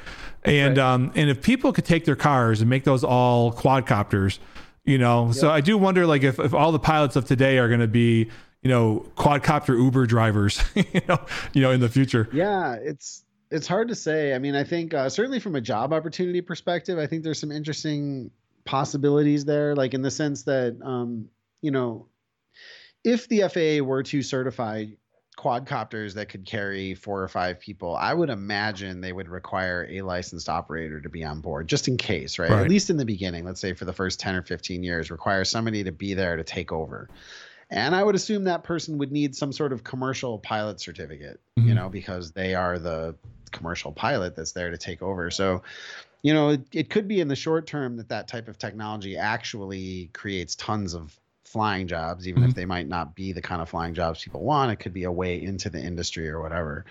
And 0.44 0.78
right. 0.78 0.84
um 0.84 1.12
and 1.14 1.28
if 1.28 1.42
people 1.42 1.74
could 1.74 1.84
take 1.84 2.06
their 2.06 2.16
cars 2.16 2.62
and 2.62 2.70
make 2.70 2.84
those 2.84 3.04
all 3.04 3.52
quadcopters, 3.52 4.38
you 4.84 4.96
know, 4.96 5.26
yep. 5.26 5.34
so 5.34 5.50
I 5.50 5.60
do 5.60 5.76
wonder, 5.76 6.06
like 6.06 6.22
if 6.22 6.38
if 6.38 6.54
all 6.54 6.72
the 6.72 6.78
pilots 6.78 7.16
of 7.16 7.26
today 7.26 7.58
are 7.58 7.68
going 7.68 7.80
to 7.80 7.88
be 7.88 8.30
you 8.62 8.70
know 8.70 9.10
quadcopter 9.16 9.76
Uber 9.76 10.06
drivers, 10.06 10.62
you 10.74 11.02
know, 11.06 11.18
you 11.52 11.60
know, 11.60 11.70
in 11.70 11.80
the 11.80 11.88
future. 11.90 12.30
Yeah, 12.32 12.76
it's 12.80 13.24
it's 13.50 13.66
hard 13.66 13.88
to 13.88 13.94
say. 13.94 14.34
I 14.34 14.38
mean, 14.38 14.54
I 14.54 14.64
think 14.64 14.94
uh, 14.94 15.08
certainly 15.08 15.40
from 15.40 15.56
a 15.56 15.60
job 15.60 15.92
opportunity 15.92 16.40
perspective, 16.40 16.98
I 16.98 17.06
think 17.06 17.24
there's 17.24 17.40
some 17.40 17.50
interesting 17.50 18.30
possibilities 18.64 19.44
there. 19.44 19.74
Like 19.74 19.94
in 19.94 20.02
the 20.02 20.10
sense 20.10 20.44
that, 20.44 20.78
um, 20.82 21.28
you 21.60 21.70
know, 21.70 22.06
if 23.02 23.28
the 23.28 23.42
FAA 23.48 23.84
were 23.84 24.02
to 24.04 24.22
certify 24.22 24.86
quadcopters 25.36 26.14
that 26.14 26.28
could 26.28 26.44
carry 26.44 26.94
four 26.94 27.22
or 27.22 27.28
five 27.28 27.58
people, 27.60 27.96
I 27.96 28.12
would 28.12 28.28
imagine 28.28 29.00
they 29.00 29.12
would 29.12 29.28
require 29.28 29.86
a 29.90 30.02
licensed 30.02 30.48
operator 30.48 31.00
to 31.00 31.08
be 31.08 31.24
on 31.24 31.40
board, 31.40 31.66
just 31.66 31.88
in 31.88 31.96
case, 31.96 32.38
right? 32.38 32.50
right? 32.50 32.60
At 32.60 32.68
least 32.68 32.90
in 32.90 32.98
the 32.98 33.06
beginning, 33.06 33.44
let's 33.44 33.60
say 33.60 33.72
for 33.72 33.86
the 33.86 33.92
first 33.92 34.20
10 34.20 34.36
or 34.36 34.42
15 34.42 34.82
years, 34.82 35.10
require 35.10 35.44
somebody 35.44 35.84
to 35.84 35.92
be 35.92 36.14
there 36.14 36.36
to 36.36 36.44
take 36.44 36.72
over. 36.72 37.08
And 37.70 37.94
I 37.94 38.02
would 38.02 38.16
assume 38.16 38.44
that 38.44 38.64
person 38.64 38.98
would 38.98 39.12
need 39.12 39.34
some 39.34 39.52
sort 39.52 39.72
of 39.72 39.84
commercial 39.84 40.38
pilot 40.38 40.80
certificate, 40.80 41.40
mm-hmm. 41.58 41.68
you 41.68 41.74
know, 41.74 41.88
because 41.88 42.32
they 42.32 42.54
are 42.54 42.78
the 42.78 43.14
commercial 43.50 43.92
pilot 43.92 44.36
that's 44.36 44.52
there 44.52 44.70
to 44.70 44.78
take 44.78 45.02
over. 45.02 45.30
So, 45.30 45.62
you 46.22 46.34
know, 46.34 46.50
it, 46.50 46.62
it 46.72 46.90
could 46.90 47.08
be 47.08 47.20
in 47.20 47.28
the 47.28 47.36
short 47.36 47.66
term 47.66 47.96
that 47.96 48.08
that 48.08 48.28
type 48.28 48.48
of 48.48 48.58
technology 48.58 49.16
actually 49.16 50.10
creates 50.12 50.54
tons 50.54 50.94
of 50.94 51.18
flying 51.44 51.86
jobs, 51.86 52.28
even 52.28 52.42
mm-hmm. 52.42 52.50
if 52.50 52.54
they 52.54 52.64
might 52.64 52.88
not 52.88 53.14
be 53.14 53.32
the 53.32 53.42
kind 53.42 53.60
of 53.60 53.68
flying 53.68 53.94
jobs 53.94 54.22
people 54.22 54.42
want. 54.42 54.70
It 54.70 54.76
could 54.76 54.92
be 54.92 55.04
a 55.04 55.12
way 55.12 55.42
into 55.42 55.68
the 55.68 55.80
industry 55.80 56.28
or 56.28 56.40
whatever. 56.40 56.84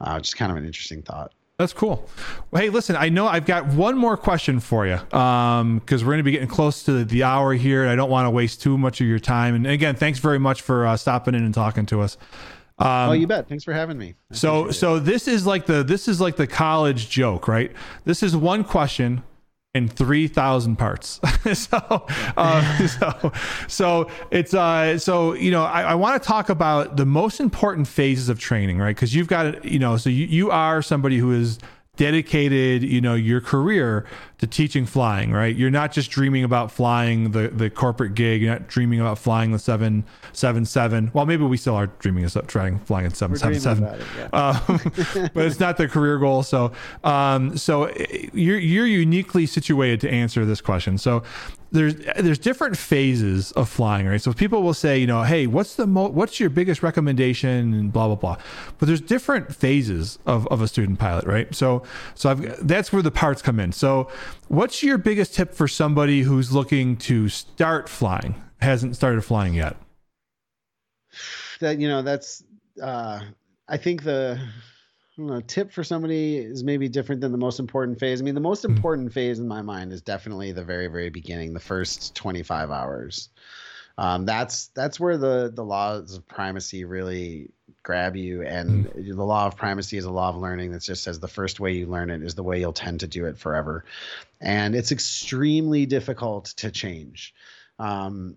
Uh, 0.00 0.18
just 0.20 0.36
kind 0.36 0.50
of 0.52 0.58
an 0.58 0.66
interesting 0.66 1.02
thought. 1.02 1.32
That's 1.58 1.72
cool. 1.72 2.04
Well, 2.50 2.62
hey, 2.62 2.68
listen, 2.68 2.96
I 2.96 3.10
know 3.10 3.28
I've 3.28 3.46
got 3.46 3.66
one 3.68 3.96
more 3.96 4.16
question 4.16 4.58
for 4.58 4.86
you 4.86 4.96
because 4.96 5.60
um, 5.60 5.80
we're 5.88 5.98
going 5.98 6.18
to 6.18 6.24
be 6.24 6.32
getting 6.32 6.48
close 6.48 6.82
to 6.82 7.04
the 7.04 7.22
hour 7.22 7.54
here, 7.54 7.82
and 7.82 7.90
I 7.92 7.94
don't 7.94 8.10
want 8.10 8.26
to 8.26 8.30
waste 8.30 8.60
too 8.60 8.76
much 8.76 9.00
of 9.00 9.06
your 9.06 9.20
time. 9.20 9.54
And 9.54 9.66
again, 9.66 9.94
thanks 9.94 10.18
very 10.18 10.40
much 10.40 10.62
for 10.62 10.84
uh, 10.84 10.96
stopping 10.96 11.34
in 11.34 11.44
and 11.44 11.54
talking 11.54 11.86
to 11.86 12.00
us. 12.00 12.18
Um, 12.78 13.10
oh, 13.10 13.12
you 13.12 13.26
bet. 13.26 13.48
Thanks 13.48 13.62
for 13.62 13.72
having 13.72 13.98
me. 13.98 14.14
I 14.30 14.34
so, 14.34 14.70
so 14.70 14.98
this 14.98 15.28
is 15.28 15.46
like 15.46 15.66
the 15.66 15.84
this 15.84 16.08
is 16.08 16.20
like 16.20 16.36
the 16.36 16.46
college 16.46 17.08
joke, 17.08 17.46
right? 17.46 17.72
This 18.04 18.22
is 18.22 18.36
one 18.36 18.64
question 18.64 19.22
in 19.74 19.88
3000 19.88 20.76
parts 20.76 21.20
so, 21.52 22.06
uh, 22.36 22.86
so 22.86 23.32
so 23.66 24.10
it's 24.30 24.54
uh 24.54 24.96
so 24.98 25.34
you 25.34 25.50
know 25.50 25.64
i, 25.64 25.82
I 25.82 25.94
want 25.96 26.22
to 26.22 26.26
talk 26.26 26.48
about 26.48 26.96
the 26.96 27.04
most 27.04 27.40
important 27.40 27.88
phases 27.88 28.28
of 28.28 28.38
training 28.38 28.78
right 28.78 28.94
because 28.94 29.16
you've 29.16 29.26
got 29.26 29.64
you 29.64 29.80
know 29.80 29.96
so 29.96 30.10
you, 30.10 30.26
you 30.26 30.50
are 30.52 30.80
somebody 30.80 31.18
who 31.18 31.32
is 31.32 31.58
dedicated 31.96 32.84
you 32.84 33.00
know 33.00 33.14
your 33.14 33.40
career 33.40 34.06
to 34.38 34.46
teaching 34.46 34.84
flying 34.84 35.30
right 35.30 35.56
you're 35.56 35.70
not 35.70 35.92
just 35.92 36.10
dreaming 36.10 36.44
about 36.44 36.70
flying 36.70 37.30
the 37.30 37.48
the 37.48 37.70
corporate 37.70 38.14
gig 38.14 38.42
you're 38.42 38.52
not 38.52 38.66
dreaming 38.66 39.00
about 39.00 39.18
flying 39.18 39.52
the 39.52 39.58
777 39.58 41.10
well 41.14 41.24
maybe 41.24 41.44
we 41.44 41.56
still 41.56 41.74
are 41.74 41.86
dreaming 41.86 42.24
of 42.24 42.46
trying 42.46 42.78
flying 42.80 43.06
at 43.06 43.16
777 43.16 44.06
yeah. 44.18 44.28
um, 44.32 45.30
but 45.34 45.44
it's 45.46 45.60
not 45.60 45.76
the 45.76 45.88
career 45.88 46.18
goal 46.18 46.42
so 46.42 46.72
um 47.04 47.56
so 47.56 47.84
eh, 47.84 48.28
you're 48.32 48.58
you're 48.58 48.86
uniquely 48.86 49.46
situated 49.46 50.00
to 50.00 50.10
answer 50.10 50.44
this 50.44 50.60
question 50.60 50.98
so 50.98 51.22
there's 51.74 51.96
there's 52.16 52.38
different 52.38 52.76
phases 52.76 53.50
of 53.52 53.68
flying, 53.68 54.06
right? 54.06 54.22
So 54.22 54.32
people 54.32 54.62
will 54.62 54.74
say, 54.74 54.96
you 54.98 55.08
know, 55.08 55.24
hey, 55.24 55.48
what's 55.48 55.74
the 55.74 55.88
mo- 55.88 56.08
what's 56.08 56.38
your 56.38 56.48
biggest 56.48 56.84
recommendation 56.84 57.74
and 57.74 57.92
blah 57.92 58.06
blah 58.06 58.14
blah. 58.14 58.36
But 58.78 58.86
there's 58.86 59.00
different 59.00 59.54
phases 59.54 60.20
of, 60.24 60.46
of 60.48 60.62
a 60.62 60.68
student 60.68 61.00
pilot, 61.00 61.26
right? 61.26 61.52
So 61.52 61.82
so 62.14 62.30
I've, 62.30 62.66
that's 62.66 62.92
where 62.92 63.02
the 63.02 63.10
parts 63.10 63.42
come 63.42 63.58
in. 63.58 63.72
So 63.72 64.08
what's 64.48 64.82
your 64.82 64.98
biggest 64.98 65.34
tip 65.34 65.54
for 65.54 65.68
somebody 65.68 66.22
who's 66.22 66.52
looking 66.52 66.96
to 66.98 67.28
start 67.28 67.88
flying, 67.88 68.42
hasn't 68.60 68.96
started 68.96 69.22
flying 69.22 69.54
yet? 69.54 69.76
That 71.60 71.78
you 71.78 71.88
know, 71.88 72.02
that's 72.02 72.42
uh, 72.82 73.20
I 73.68 73.76
think 73.76 74.02
the 74.02 74.40
know, 75.16 75.40
tip 75.40 75.72
for 75.72 75.84
somebody 75.84 76.38
is 76.38 76.64
maybe 76.64 76.88
different 76.88 77.20
than 77.20 77.32
the 77.32 77.38
most 77.38 77.60
important 77.60 77.98
phase. 77.98 78.20
I 78.20 78.24
mean, 78.24 78.34
the 78.34 78.40
most 78.40 78.64
hmm. 78.64 78.72
important 78.72 79.08
mm-hmm. 79.08 79.14
phase 79.14 79.38
in 79.38 79.46
my 79.46 79.62
mind 79.62 79.92
is 79.92 80.02
definitely 80.02 80.52
the 80.52 80.64
very, 80.64 80.88
very 80.88 81.10
beginning, 81.10 81.54
the 81.54 81.60
first 81.60 82.14
25 82.14 82.70
hours. 82.70 83.28
Um, 83.96 84.26
that's 84.26 84.68
that's 84.74 84.98
where 84.98 85.16
the 85.16 85.52
the 85.54 85.64
laws 85.64 86.16
of 86.16 86.26
primacy 86.26 86.84
really 86.84 87.50
grab 87.84 88.16
you, 88.16 88.42
and 88.42 88.86
mm-hmm. 88.86 89.16
the 89.16 89.24
law 89.24 89.46
of 89.46 89.56
primacy 89.56 89.96
is 89.96 90.04
a 90.04 90.10
law 90.10 90.30
of 90.30 90.36
learning 90.36 90.72
that 90.72 90.82
just 90.82 91.04
says 91.04 91.20
the 91.20 91.28
first 91.28 91.60
way 91.60 91.72
you 91.72 91.86
learn 91.86 92.10
it 92.10 92.22
is 92.22 92.34
the 92.34 92.42
way 92.42 92.58
you'll 92.58 92.72
tend 92.72 93.00
to 93.00 93.06
do 93.06 93.26
it 93.26 93.38
forever, 93.38 93.84
and 94.40 94.74
it's 94.74 94.90
extremely 94.90 95.86
difficult 95.86 96.46
to 96.56 96.72
change. 96.72 97.32
Um, 97.78 98.36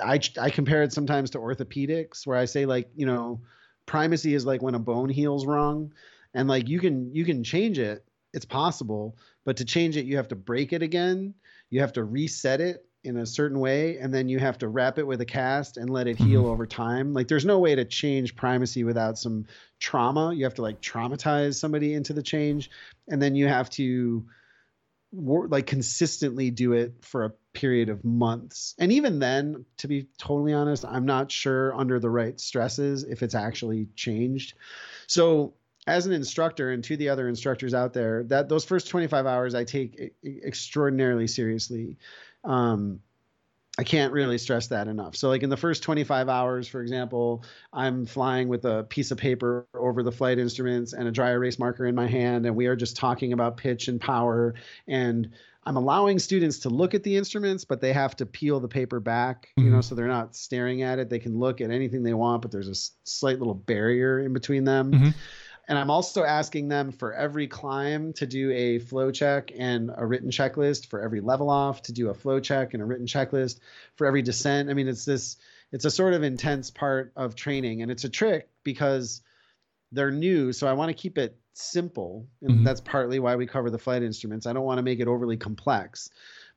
I 0.00 0.20
I 0.40 0.50
compare 0.50 0.84
it 0.84 0.92
sometimes 0.92 1.30
to 1.30 1.38
orthopedics, 1.38 2.24
where 2.24 2.38
I 2.38 2.44
say 2.44 2.66
like 2.66 2.88
you 2.94 3.06
know 3.06 3.40
primacy 3.90 4.34
is 4.34 4.46
like 4.46 4.62
when 4.62 4.76
a 4.76 4.78
bone 4.78 5.08
heals 5.08 5.46
wrong 5.46 5.92
and 6.34 6.48
like 6.48 6.68
you 6.68 6.78
can 6.78 7.12
you 7.14 7.24
can 7.24 7.42
change 7.42 7.78
it 7.78 8.04
it's 8.32 8.44
possible 8.44 9.16
but 9.44 9.56
to 9.56 9.64
change 9.64 9.96
it 9.96 10.06
you 10.06 10.16
have 10.16 10.28
to 10.28 10.36
break 10.36 10.72
it 10.72 10.82
again 10.82 11.34
you 11.70 11.80
have 11.80 11.92
to 11.92 12.04
reset 12.04 12.60
it 12.60 12.86
in 13.02 13.16
a 13.16 13.26
certain 13.26 13.58
way 13.58 13.96
and 13.98 14.12
then 14.12 14.28
you 14.28 14.38
have 14.38 14.58
to 14.58 14.68
wrap 14.68 14.98
it 14.98 15.06
with 15.06 15.20
a 15.20 15.24
cast 15.24 15.76
and 15.76 15.88
let 15.88 16.06
it 16.06 16.16
mm-hmm. 16.18 16.28
heal 16.28 16.46
over 16.46 16.66
time 16.66 17.14
like 17.14 17.28
there's 17.28 17.44
no 17.44 17.58
way 17.58 17.74
to 17.74 17.84
change 17.84 18.36
primacy 18.36 18.84
without 18.84 19.18
some 19.18 19.46
trauma 19.78 20.34
you 20.34 20.44
have 20.44 20.54
to 20.54 20.62
like 20.62 20.80
traumatize 20.80 21.54
somebody 21.58 21.94
into 21.94 22.12
the 22.12 22.22
change 22.22 22.70
and 23.08 23.20
then 23.20 23.34
you 23.34 23.48
have 23.48 23.70
to 23.70 24.24
like 25.12 25.66
consistently 25.66 26.50
do 26.50 26.72
it 26.72 26.94
for 27.00 27.24
a 27.24 27.32
period 27.52 27.88
of 27.88 28.04
months. 28.04 28.74
And 28.78 28.92
even 28.92 29.18
then, 29.18 29.64
to 29.78 29.88
be 29.88 30.08
totally 30.18 30.52
honest, 30.52 30.84
I'm 30.84 31.06
not 31.06 31.32
sure 31.32 31.74
under 31.74 31.98
the 31.98 32.10
right 32.10 32.38
stresses 32.38 33.04
if 33.04 33.22
it's 33.22 33.34
actually 33.34 33.88
changed. 33.96 34.54
So, 35.06 35.54
as 35.86 36.06
an 36.06 36.12
instructor 36.12 36.70
and 36.70 36.84
to 36.84 36.96
the 36.96 37.08
other 37.08 37.26
instructors 37.26 37.74
out 37.74 37.94
there, 37.94 38.22
that 38.24 38.48
those 38.48 38.64
first 38.64 38.88
25 38.88 39.26
hours 39.26 39.54
I 39.54 39.64
take 39.64 40.12
extraordinarily 40.24 41.26
seriously. 41.26 41.96
Um, 42.44 43.00
I 43.78 43.82
can't 43.82 44.12
really 44.12 44.36
stress 44.36 44.66
that 44.66 44.88
enough. 44.88 45.16
So, 45.16 45.28
like 45.28 45.42
in 45.42 45.48
the 45.48 45.56
first 45.56 45.82
25 45.82 46.28
hours, 46.28 46.68
for 46.68 46.82
example, 46.82 47.44
I'm 47.72 48.04
flying 48.04 48.48
with 48.48 48.64
a 48.64 48.84
piece 48.84 49.10
of 49.10 49.16
paper 49.16 49.66
over 49.74 50.02
the 50.02 50.12
flight 50.12 50.38
instruments 50.38 50.92
and 50.92 51.08
a 51.08 51.10
dry 51.10 51.30
erase 51.30 51.58
marker 51.58 51.86
in 51.86 51.94
my 51.94 52.06
hand, 52.06 52.44
and 52.46 52.56
we 52.56 52.66
are 52.66 52.76
just 52.76 52.96
talking 52.96 53.32
about 53.32 53.56
pitch 53.56 53.88
and 53.88 54.00
power. 54.00 54.54
And 54.86 55.30
I'm 55.64 55.76
allowing 55.76 56.18
students 56.18 56.58
to 56.60 56.68
look 56.68 56.94
at 56.94 57.04
the 57.04 57.16
instruments, 57.16 57.64
but 57.64 57.80
they 57.80 57.92
have 57.92 58.16
to 58.16 58.26
peel 58.26 58.60
the 58.60 58.68
paper 58.68 58.98
back, 58.98 59.48
you 59.56 59.64
mm-hmm. 59.64 59.74
know, 59.74 59.80
so 59.80 59.94
they're 59.94 60.08
not 60.08 60.34
staring 60.34 60.82
at 60.82 60.98
it. 60.98 61.08
They 61.08 61.18
can 61.18 61.38
look 61.38 61.60
at 61.60 61.70
anything 61.70 62.02
they 62.02 62.14
want, 62.14 62.42
but 62.42 62.50
there's 62.50 62.68
a 62.68 62.74
slight 63.08 63.38
little 63.38 63.54
barrier 63.54 64.20
in 64.20 64.32
between 64.32 64.64
them. 64.64 64.92
Mm-hmm. 64.92 65.08
And 65.70 65.78
I'm 65.78 65.88
also 65.88 66.24
asking 66.24 66.66
them 66.66 66.90
for 66.90 67.14
every 67.14 67.46
climb 67.46 68.12
to 68.14 68.26
do 68.26 68.50
a 68.50 68.80
flow 68.80 69.12
check 69.12 69.52
and 69.56 69.92
a 69.96 70.04
written 70.04 70.28
checklist, 70.28 70.88
for 70.88 71.00
every 71.00 71.20
level 71.20 71.48
off 71.48 71.82
to 71.82 71.92
do 71.92 72.10
a 72.10 72.14
flow 72.14 72.40
check 72.40 72.74
and 72.74 72.82
a 72.82 72.84
written 72.86 73.06
checklist, 73.06 73.60
for 73.94 74.04
every 74.04 74.20
descent. 74.20 74.68
I 74.68 74.74
mean, 74.74 74.88
it's 74.88 75.04
this, 75.04 75.36
it's 75.70 75.84
a 75.84 75.90
sort 75.90 76.14
of 76.14 76.24
intense 76.24 76.72
part 76.72 77.12
of 77.14 77.36
training. 77.36 77.82
And 77.82 77.90
it's 77.92 78.02
a 78.02 78.08
trick 78.08 78.48
because 78.64 79.22
they're 79.92 80.10
new. 80.10 80.52
So 80.52 80.66
I 80.66 80.72
want 80.72 80.88
to 80.88 81.00
keep 81.00 81.16
it 81.16 81.38
simple. 81.54 82.26
And 82.42 82.50
mm-hmm. 82.50 82.64
that's 82.64 82.80
partly 82.80 83.20
why 83.20 83.36
we 83.36 83.46
cover 83.46 83.70
the 83.70 83.78
flight 83.78 84.02
instruments. 84.02 84.46
I 84.46 84.52
don't 84.52 84.64
want 84.64 84.78
to 84.78 84.82
make 84.82 84.98
it 84.98 85.06
overly 85.06 85.36
complex. 85.36 86.10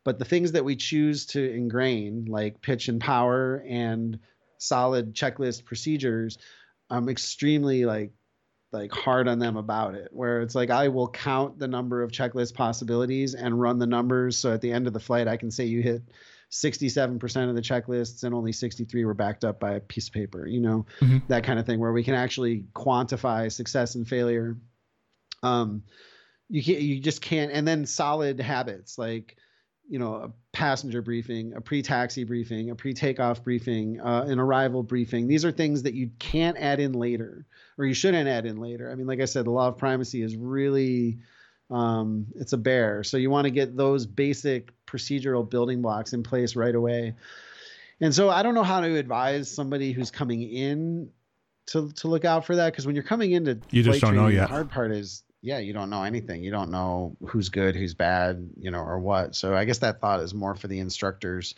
But 0.04 0.18
the 0.18 0.26
things 0.26 0.54
that 0.54 0.66
we 0.66 0.76
choose 0.76 1.28
to 1.28 1.54
ingrain, 1.54 2.26
like 2.26 2.64
pitch 2.64 2.88
and 2.88 3.00
power 3.00 3.64
and 3.70 4.18
solid 4.58 5.14
checklist 5.14 5.66
procedures, 5.66 6.40
I'm 6.90 7.10
extremely 7.10 7.86
like 7.86 8.12
like 8.74 8.92
hard 8.92 9.28
on 9.28 9.40
them 9.40 9.56
about 9.56 9.94
it 9.94 10.10
where 10.12 10.42
it's 10.42 10.56
like 10.56 10.70
i 10.70 10.88
will 10.88 11.08
count 11.08 11.58
the 11.60 11.68
number 11.68 12.02
of 12.02 12.12
checklist 12.12 12.54
possibilities 12.54 13.36
and 13.36 13.60
run 13.60 13.78
the 13.78 13.88
numbers 13.88 14.36
so 14.36 14.52
at 14.52 14.62
the 14.62 14.72
end 14.72 14.88
of 14.88 14.94
the 14.94 15.00
flight 15.00 15.28
i 15.28 15.38
can 15.38 15.52
say 15.52 15.64
you 15.66 15.82
hit 15.82 16.02
67% 16.52 17.50
of 17.50 17.56
the 17.56 17.62
checklists 17.62 18.24
and 18.24 18.36
only 18.36 18.52
63 18.52 19.06
were 19.06 19.16
backed 19.16 19.44
up 19.44 19.60
by 19.60 19.74
a 19.74 19.80
piece 19.80 20.08
of 20.08 20.14
paper 20.14 20.48
you 20.48 20.60
know 20.60 20.86
mm-hmm. 21.00 21.20
that 21.28 21.44
kind 21.44 21.60
of 21.60 21.66
thing 21.66 21.80
where 21.80 21.94
we 21.94 22.04
can 22.04 22.16
actually 22.16 22.66
quantify 22.76 23.52
success 23.52 23.96
and 23.96 24.08
failure 24.08 24.58
um 25.42 25.84
you 26.50 26.64
can't 26.64 26.82
you 26.82 27.00
just 27.00 27.22
can't 27.22 27.52
and 27.52 27.68
then 27.68 27.86
solid 27.86 28.40
habits 28.40 28.98
like 28.98 29.38
you 29.90 30.00
know 30.00 30.16
a 30.16 30.32
passenger 30.52 31.02
briefing 31.02 31.54
a 31.54 31.62
pre-taxi 31.62 32.24
briefing 32.24 32.70
a 32.70 32.76
pre-takeoff 32.76 33.44
briefing 33.44 34.00
uh, 34.00 34.26
an 34.28 34.40
arrival 34.40 34.84
briefing. 34.84 35.28
These 35.28 35.46
are 35.46 35.52
things 35.52 35.84
that 35.84 35.94
you 35.94 36.10
can't 36.20 36.58
add 36.58 36.80
in 36.80 36.94
later 36.94 37.46
or 37.78 37.86
you 37.86 37.94
shouldn't 37.94 38.28
add 38.28 38.46
in 38.46 38.58
later. 38.58 38.92
I 38.92 38.96
mean 38.96 39.08
like 39.08 39.20
i 39.20 39.26
said 39.26 39.46
the 39.46 39.52
law 39.52 39.68
of 39.68 39.78
primacy 39.78 40.22
is 40.22 40.36
really 40.36 41.20
um, 41.70 42.28
it's 42.36 42.54
a 42.54 42.58
bear. 42.58 43.04
So 43.04 43.18
you 43.18 43.30
want 43.30 43.46
to 43.46 43.52
get 43.52 43.76
those 43.76 44.06
basic 44.06 44.72
procedural 44.86 45.50
building 45.50 45.82
blocks 45.82 46.14
in 46.14 46.22
place 46.22 46.56
right 46.56 46.76
away. 46.76 47.16
And 48.00 48.14
so 48.14 48.30
i 48.30 48.44
don't 48.44 48.56
know 48.56 48.64
how 48.64 48.82
to 48.82 48.96
advise 48.96 49.50
somebody 49.50 49.92
who's 49.92 50.12
coming 50.12 50.42
in 50.44 51.10
to 51.68 51.92
to 51.94 52.08
look 52.08 52.26
out 52.26 52.46
for 52.46 52.56
that 52.58 52.72
because 52.72 52.86
when 52.86 52.96
you're 52.96 53.04
coming 53.04 53.32
into 53.32 53.60
you 53.72 53.84
just 53.84 54.02
don't 54.02 54.16
know 54.16 54.28
yet 54.28 54.42
the 54.42 54.48
hard 54.48 54.70
part 54.70 54.92
is 54.92 55.24
yeah, 55.44 55.60
you 55.60 55.74
don't 55.74 55.90
know 55.90 56.04
anything. 56.04 56.42
You 56.42 56.52
don't 56.52 56.72
know 56.72 57.18
who's 57.28 57.50
good, 57.50 57.76
who's 57.76 57.94
bad, 57.94 58.50
you 58.58 58.72
know, 58.72 58.80
or 58.80 58.98
what. 58.98 59.36
So 59.36 59.54
I 59.54 59.66
guess 59.66 59.80
that 59.80 60.00
thought 60.00 60.22
is 60.22 60.34
more 60.34 60.56
for 60.56 60.70
the 60.70 60.80
instructors. 60.80 61.54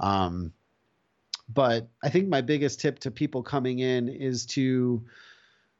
Um, 0.00 0.52
but 1.48 1.88
I 2.02 2.10
think 2.10 2.28
my 2.28 2.40
biggest 2.40 2.80
tip 2.80 2.98
to 3.00 3.12
people 3.12 3.44
coming 3.44 3.78
in 3.78 4.08
is 4.08 4.44
to 4.46 5.04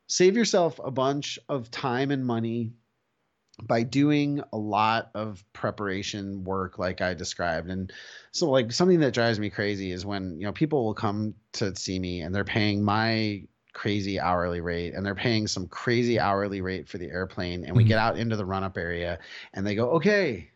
save 0.07 0.37
yourself 0.37 0.79
a 0.85 0.93
bunch 0.93 1.37
of 1.49 1.69
time 1.73 2.13
and 2.13 2.25
money 2.25 2.71
by 3.65 3.83
doing 3.83 4.41
a 4.53 4.57
lot 4.57 5.11
of 5.15 5.45
preparation 5.53 6.45
work 6.45 6.79
like 6.79 7.01
I 7.01 7.13
described. 7.13 7.71
And 7.71 7.93
so 8.31 8.51
like 8.51 8.71
something 8.71 9.01
that 9.01 9.15
drives 9.15 9.41
me 9.41 9.51
crazy 9.51 9.91
is 9.91 10.07
when, 10.07 10.39
you 10.39 10.47
know, 10.47 10.53
people 10.53 10.85
will 10.85 10.95
come 10.95 11.35
to 11.55 11.75
see 11.75 11.99
me 11.99 12.21
and 12.21 12.33
they're 12.33 12.45
paying 12.45 12.85
my 12.85 13.43
crazy 13.73 14.21
hourly 14.21 14.61
rate 14.61 14.95
and 14.95 15.05
they're 15.05 15.15
paying 15.15 15.47
some 15.47 15.67
crazy 15.67 16.19
hourly 16.19 16.61
rate 16.61 16.89
for 16.89 16.99
the 16.99 17.09
airplane 17.09 17.65
and 17.65 17.75
we 17.75 17.83
mm-hmm. 17.83 17.89
get 17.89 17.99
out 17.99 18.19
into 18.19 18.37
the 18.37 18.45
run 18.45 18.63
up 18.63 18.77
area 18.77 19.19
and 19.55 19.67
they 19.67 19.75
go 19.75 19.91
okay 19.91 20.51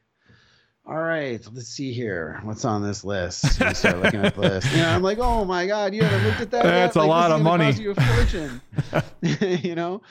all 0.87 0.99
right 0.99 1.45
let's 1.53 1.67
see 1.69 1.93
here. 1.93 2.41
What's 2.45 2.65
on 2.65 2.81
this 2.83 3.03
list? 3.03 3.61
We 3.67 3.75
start 3.75 4.01
looking 4.01 4.25
at 4.25 4.35
the 4.35 4.41
list 4.43 4.71
you 4.71 4.79
know 4.79 4.89
i'm 4.89 5.03
like 5.03 5.19
oh 5.19 5.45
my 5.45 5.67
god 5.67 5.95
you 5.95 6.03
haven't 6.03 6.25
looked 6.27 6.41
at 6.41 6.51
that 6.53 6.63
that's 6.63 6.97
yet? 6.97 7.03
a 7.03 7.07
like, 7.07 7.09
lot 7.09 7.33
of 7.33 7.43
money. 7.43 7.73
you 7.73 7.91
a 7.91 7.95
fortune. 7.95 8.61
You 9.63 9.75
know? 9.75 10.03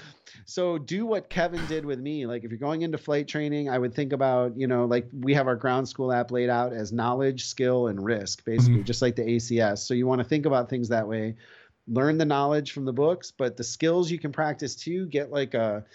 So 0.47 0.77
do 0.77 1.05
what 1.05 1.29
kevin 1.29 1.65
did 1.67 1.85
with 1.85 1.99
me. 1.99 2.25
Like 2.25 2.43
if 2.43 2.51
you're 2.51 2.59
going 2.59 2.81
into 2.81 2.97
flight 2.97 3.27
training 3.27 3.69
i 3.69 3.77
would 3.77 3.93
think 3.93 4.13
about 4.13 4.57
you 4.57 4.67
know 4.67 4.85
like 4.85 5.07
we 5.13 5.33
have 5.35 5.47
our 5.47 5.55
ground 5.55 5.87
school 5.87 6.11
app 6.11 6.31
laid 6.31 6.49
out 6.49 6.73
as 6.73 6.91
knowledge 6.91 7.45
skill 7.45 7.87
and 7.87 8.03
risk 8.03 8.43
basically 8.43 8.75
mm-hmm. 8.75 8.83
just 8.83 9.01
like 9.01 9.15
the 9.15 9.23
acs 9.23 9.79
so 9.79 9.93
you 9.93 10.07
want 10.07 10.19
to 10.19 10.25
think 10.27 10.45
about 10.45 10.69
things 10.69 10.89
that 10.89 11.07
way 11.07 11.35
learn 11.87 12.17
the 12.17 12.25
knowledge 12.25 12.71
from 12.71 12.85
the 12.85 12.93
books, 12.93 13.31
but 13.31 13.57
the 13.57 13.63
skills 13.63 14.09
you 14.09 14.19
can 14.19 14.31
practice 14.31 14.75
too. 14.75 15.07
Get 15.07 15.31
like 15.31 15.53
a 15.53 15.85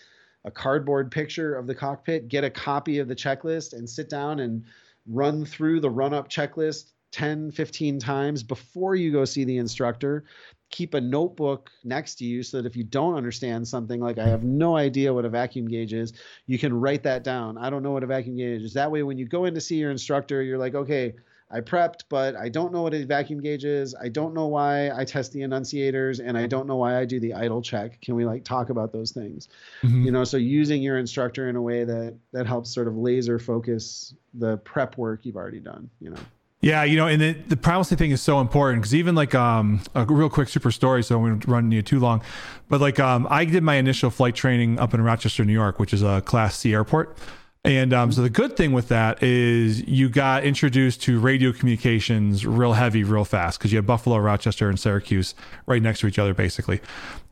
a 0.44 0.50
cardboard 0.50 1.10
picture 1.10 1.54
of 1.54 1.66
the 1.66 1.74
cockpit, 1.74 2.28
get 2.28 2.44
a 2.44 2.50
copy 2.50 2.98
of 2.98 3.08
the 3.08 3.14
checklist, 3.14 3.74
and 3.74 3.88
sit 3.88 4.08
down 4.08 4.40
and 4.40 4.64
run 5.06 5.44
through 5.44 5.80
the 5.80 5.90
run 5.90 6.14
up 6.14 6.30
checklist 6.30 6.92
10, 7.12 7.50
15 7.50 7.98
times 7.98 8.42
before 8.42 8.94
you 8.94 9.12
go 9.12 9.24
see 9.24 9.44
the 9.44 9.58
instructor 9.58 10.24
keep 10.70 10.94
a 10.94 11.00
notebook 11.00 11.70
next 11.84 12.16
to 12.16 12.24
you 12.24 12.42
so 12.42 12.56
that 12.56 12.66
if 12.66 12.76
you 12.76 12.84
don't 12.84 13.16
understand 13.16 13.66
something 13.66 14.00
like 14.00 14.18
I 14.18 14.26
have 14.28 14.44
no 14.44 14.76
idea 14.76 15.12
what 15.12 15.24
a 15.24 15.28
vacuum 15.28 15.66
gauge 15.66 15.92
is, 15.92 16.12
you 16.46 16.58
can 16.58 16.72
write 16.72 17.02
that 17.02 17.24
down. 17.24 17.58
I 17.58 17.70
don't 17.70 17.82
know 17.82 17.90
what 17.90 18.04
a 18.04 18.06
vacuum 18.06 18.36
gauge 18.36 18.62
is. 18.62 18.74
That 18.74 18.90
way, 18.90 19.02
when 19.02 19.18
you 19.18 19.26
go 19.26 19.44
in 19.44 19.54
to 19.54 19.60
see 19.60 19.76
your 19.76 19.90
instructor, 19.90 20.42
you're 20.42 20.58
like, 20.58 20.74
okay, 20.74 21.14
I 21.52 21.60
prepped, 21.60 22.04
but 22.08 22.36
I 22.36 22.48
don't 22.48 22.72
know 22.72 22.82
what 22.82 22.94
a 22.94 23.04
vacuum 23.04 23.40
gauge 23.40 23.64
is. 23.64 23.94
I 24.00 24.08
don't 24.08 24.34
know 24.34 24.46
why 24.46 24.90
I 24.90 25.04
test 25.04 25.32
the 25.32 25.40
annunciators, 25.40 26.20
and 26.24 26.38
I 26.38 26.46
don't 26.46 26.68
know 26.68 26.76
why 26.76 26.98
I 26.98 27.04
do 27.04 27.18
the 27.18 27.34
idle 27.34 27.60
check. 27.60 28.00
Can 28.00 28.14
we 28.14 28.24
like 28.24 28.44
talk 28.44 28.70
about 28.70 28.92
those 28.92 29.10
things? 29.10 29.48
Mm-hmm. 29.82 30.04
You 30.04 30.12
know, 30.12 30.22
so 30.22 30.36
using 30.36 30.80
your 30.80 30.98
instructor 30.98 31.48
in 31.48 31.56
a 31.56 31.62
way 31.62 31.82
that 31.82 32.14
that 32.32 32.46
helps 32.46 32.72
sort 32.72 32.86
of 32.86 32.96
laser 32.96 33.38
focus 33.38 34.14
the 34.34 34.58
prep 34.58 34.96
work 34.96 35.26
you've 35.26 35.36
already 35.36 35.60
done. 35.60 35.90
You 36.00 36.10
know. 36.10 36.20
Yeah, 36.62 36.84
you 36.84 36.96
know, 36.96 37.06
and 37.06 37.20
the, 37.20 37.32
the 37.32 37.56
primacy 37.56 37.96
thing 37.96 38.10
is 38.10 38.20
so 38.20 38.38
important 38.38 38.82
because 38.82 38.94
even 38.94 39.14
like 39.14 39.34
um, 39.34 39.80
a 39.94 40.04
real 40.04 40.28
quick 40.28 40.48
super 40.50 40.70
story, 40.70 41.02
so 41.02 41.18
we 41.18 41.30
won't 41.30 41.46
run 41.46 41.72
you 41.72 41.80
too 41.80 41.98
long, 41.98 42.22
but 42.68 42.82
like 42.82 43.00
um, 43.00 43.26
I 43.30 43.46
did 43.46 43.62
my 43.62 43.76
initial 43.76 44.10
flight 44.10 44.34
training 44.34 44.78
up 44.78 44.92
in 44.92 45.00
Rochester, 45.00 45.44
New 45.44 45.54
York, 45.54 45.78
which 45.80 45.94
is 45.94 46.02
a 46.02 46.20
Class 46.20 46.56
C 46.58 46.74
airport. 46.74 47.16
And 47.62 47.92
um, 47.92 48.10
so 48.10 48.22
the 48.22 48.30
good 48.30 48.56
thing 48.56 48.72
with 48.72 48.88
that 48.88 49.22
is 49.22 49.86
you 49.86 50.08
got 50.08 50.44
introduced 50.44 51.02
to 51.02 51.20
radio 51.20 51.52
communications 51.52 52.46
real 52.46 52.72
heavy, 52.72 53.04
real 53.04 53.24
fast 53.24 53.58
because 53.58 53.70
you 53.70 53.76
had 53.76 53.86
Buffalo, 53.86 54.16
Rochester, 54.16 54.70
and 54.70 54.80
Syracuse 54.80 55.34
right 55.66 55.82
next 55.82 56.00
to 56.00 56.06
each 56.06 56.18
other, 56.18 56.32
basically. 56.32 56.80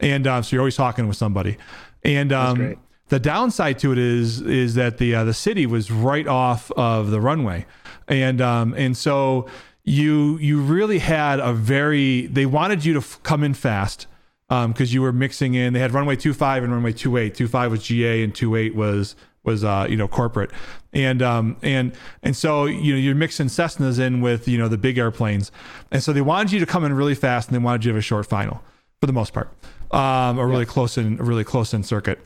And 0.00 0.26
um, 0.26 0.42
so 0.42 0.54
you're 0.54 0.60
always 0.60 0.76
talking 0.76 1.08
with 1.08 1.16
somebody. 1.16 1.56
And 2.04 2.30
um, 2.32 2.76
the 3.08 3.18
downside 3.18 3.78
to 3.80 3.92
it 3.92 3.98
is 3.98 4.42
is 4.42 4.74
that 4.74 4.98
the 4.98 5.14
uh, 5.14 5.24
the 5.24 5.34
city 5.34 5.66
was 5.66 5.90
right 5.90 6.26
off 6.26 6.70
of 6.72 7.10
the 7.10 7.20
runway, 7.20 7.66
and 8.06 8.40
um, 8.40 8.74
and 8.74 8.96
so 8.96 9.48
you 9.82 10.36
you 10.38 10.60
really 10.60 10.98
had 10.98 11.40
a 11.40 11.52
very 11.52 12.26
they 12.26 12.46
wanted 12.46 12.84
you 12.84 12.92
to 12.92 13.00
f- 13.00 13.18
come 13.22 13.42
in 13.42 13.54
fast 13.54 14.06
because 14.48 14.90
um, 14.90 14.94
you 14.94 15.02
were 15.02 15.12
mixing 15.12 15.54
in. 15.54 15.72
They 15.72 15.80
had 15.80 15.92
runway 15.92 16.16
25 16.16 16.64
and 16.64 16.72
runway 16.72 16.92
28. 16.92 17.34
25 17.34 17.70
was 17.70 17.82
GA 17.82 18.22
and 18.22 18.34
28 18.34 18.74
was 18.74 19.16
was 19.48 19.64
uh, 19.64 19.86
you 19.88 19.96
know 19.96 20.06
corporate, 20.06 20.50
and 20.92 21.22
um, 21.22 21.56
and 21.62 21.92
and 22.22 22.36
so 22.36 22.66
you 22.66 22.92
know 22.92 22.98
you're 22.98 23.14
mixing 23.14 23.46
Cessnas 23.46 23.98
in 23.98 24.20
with 24.20 24.46
you 24.46 24.58
know 24.58 24.68
the 24.68 24.78
big 24.78 24.98
airplanes, 24.98 25.50
and 25.90 26.02
so 26.02 26.12
they 26.12 26.20
wanted 26.20 26.52
you 26.52 26.60
to 26.60 26.66
come 26.66 26.84
in 26.84 26.92
really 26.92 27.14
fast 27.14 27.48
and 27.48 27.54
they 27.54 27.64
wanted 27.64 27.84
you 27.84 27.90
to 27.90 27.94
have 27.94 27.98
a 27.98 28.02
short 28.02 28.26
final 28.26 28.62
for 29.00 29.06
the 29.06 29.12
most 29.12 29.32
part 29.32 29.50
um, 29.90 30.38
a 30.38 30.46
really 30.46 30.60
yeah. 30.60 30.66
close 30.66 30.98
in 30.98 31.18
a 31.18 31.22
really 31.22 31.44
close 31.44 31.72
in 31.72 31.82
circuit. 31.82 32.18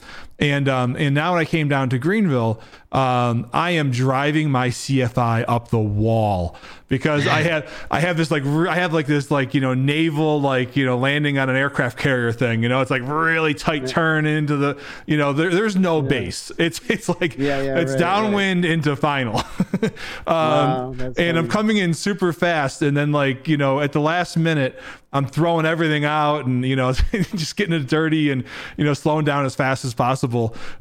And 0.43 0.68
um, 0.68 0.97
and 0.97 1.14
now 1.14 1.34
when 1.34 1.40
I 1.40 1.45
came 1.45 1.68
down 1.68 1.88
to 1.90 1.99
Greenville, 1.99 2.61
um, 2.90 3.49
I 3.53 3.70
am 3.70 3.93
driving 3.93 4.51
my 4.51 4.70
CFI 4.70 5.45
up 5.47 5.68
the 5.68 5.78
wall 5.78 6.57
because 6.88 7.28
I 7.28 7.43
had 7.43 7.68
I 7.93 8.01
have 8.01 8.16
this 8.16 8.32
like 8.32 8.45
I 8.45 8.74
have 8.74 8.93
like 8.93 9.07
this 9.07 9.30
like 9.30 9.55
you 9.55 9.61
know 9.61 9.72
naval 9.72 10.40
like 10.40 10.74
you 10.74 10.84
know 10.84 10.99
landing 10.99 11.38
on 11.38 11.49
an 11.49 11.55
aircraft 11.55 11.97
carrier 11.97 12.32
thing. 12.32 12.61
You 12.64 12.68
know, 12.68 12.80
it's 12.80 12.90
like 12.90 13.03
really 13.05 13.55
tight 13.55 13.86
turn 13.86 14.26
into 14.26 14.57
the 14.57 14.80
you 15.07 15.16
know 15.16 15.32
there, 15.32 15.51
there's 15.51 15.76
no 15.76 16.03
yeah. 16.03 16.09
base. 16.09 16.51
It's 16.59 16.80
it's 16.90 17.09
like 17.09 17.38
yeah, 17.38 17.62
yeah, 17.62 17.78
it's 17.78 17.93
right, 17.93 18.01
downwind 18.01 18.64
right. 18.64 18.72
into 18.72 18.97
final. 18.97 19.36
um, 19.82 19.93
wow, 20.26 20.95
and 21.16 21.38
I'm 21.38 21.47
coming 21.47 21.76
in 21.76 21.95
super 21.95 22.32
fast, 22.32 22.82
and 22.82 22.97
then 22.97 23.12
like 23.12 23.47
you 23.47 23.57
know 23.57 23.78
at 23.78 23.93
the 23.93 24.01
last 24.01 24.36
minute 24.36 24.76
I'm 25.14 25.26
throwing 25.26 25.66
everything 25.66 26.05
out 26.05 26.47
and 26.47 26.64
you 26.64 26.74
know 26.74 26.93
just 27.12 27.57
getting 27.57 27.74
it 27.74 27.86
dirty 27.86 28.30
and 28.30 28.45
you 28.76 28.84
know 28.84 28.95
slowing 28.95 29.24
down 29.24 29.45
as 29.45 29.55
fast 29.55 29.84
as 29.84 29.93
possible. 29.95 30.32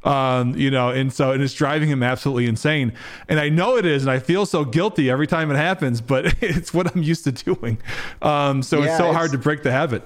Um, 0.04 0.56
you 0.56 0.72
know, 0.72 0.90
and 0.90 1.12
so 1.12 1.32
and 1.32 1.42
it's 1.42 1.54
driving 1.54 1.90
him 1.90 2.04
absolutely 2.04 2.48
insane. 2.48 2.94
And 3.28 3.40
I 3.40 3.50
know 3.50 3.78
it 3.78 3.86
is, 3.86 4.04
and 4.04 4.12
I 4.12 4.20
feel 4.20 4.46
so 4.46 4.66
guilty 4.66 5.10
every 5.10 5.28
time 5.28 5.52
it 5.52 5.56
happens, 5.56 6.02
but 6.02 6.26
it's 6.42 6.74
what 6.74 6.94
I'm 6.96 7.04
used 7.04 7.24
to 7.26 7.32
doing. 7.32 7.78
Um, 8.22 8.64
so 8.64 8.80
yeah, 8.80 8.90
it's 8.90 8.98
so 8.98 9.08
it's, 9.08 9.16
hard 9.16 9.32
to 9.32 9.38
break 9.38 9.64
the 9.64 9.72
habit. 9.72 10.04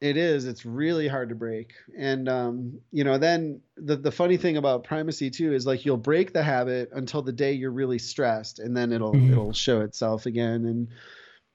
It 0.00 0.16
is. 0.16 0.44
It's 0.44 0.64
really 0.64 1.08
hard 1.08 1.28
to 1.30 1.34
break. 1.34 1.72
And 1.96 2.28
um, 2.28 2.80
you 2.92 3.02
know, 3.02 3.18
then 3.18 3.60
the 3.76 3.96
the 3.96 4.12
funny 4.12 4.36
thing 4.36 4.56
about 4.56 4.84
primacy 4.84 5.30
too 5.30 5.52
is 5.52 5.66
like 5.66 5.84
you'll 5.84 5.96
break 5.96 6.32
the 6.32 6.42
habit 6.42 6.90
until 6.92 7.22
the 7.22 7.32
day 7.32 7.52
you're 7.52 7.72
really 7.72 7.98
stressed, 7.98 8.60
and 8.60 8.76
then 8.76 8.92
it'll 8.92 9.12
mm-hmm. 9.12 9.32
it'll 9.32 9.52
show 9.52 9.80
itself 9.80 10.26
again. 10.26 10.66
And 10.66 10.88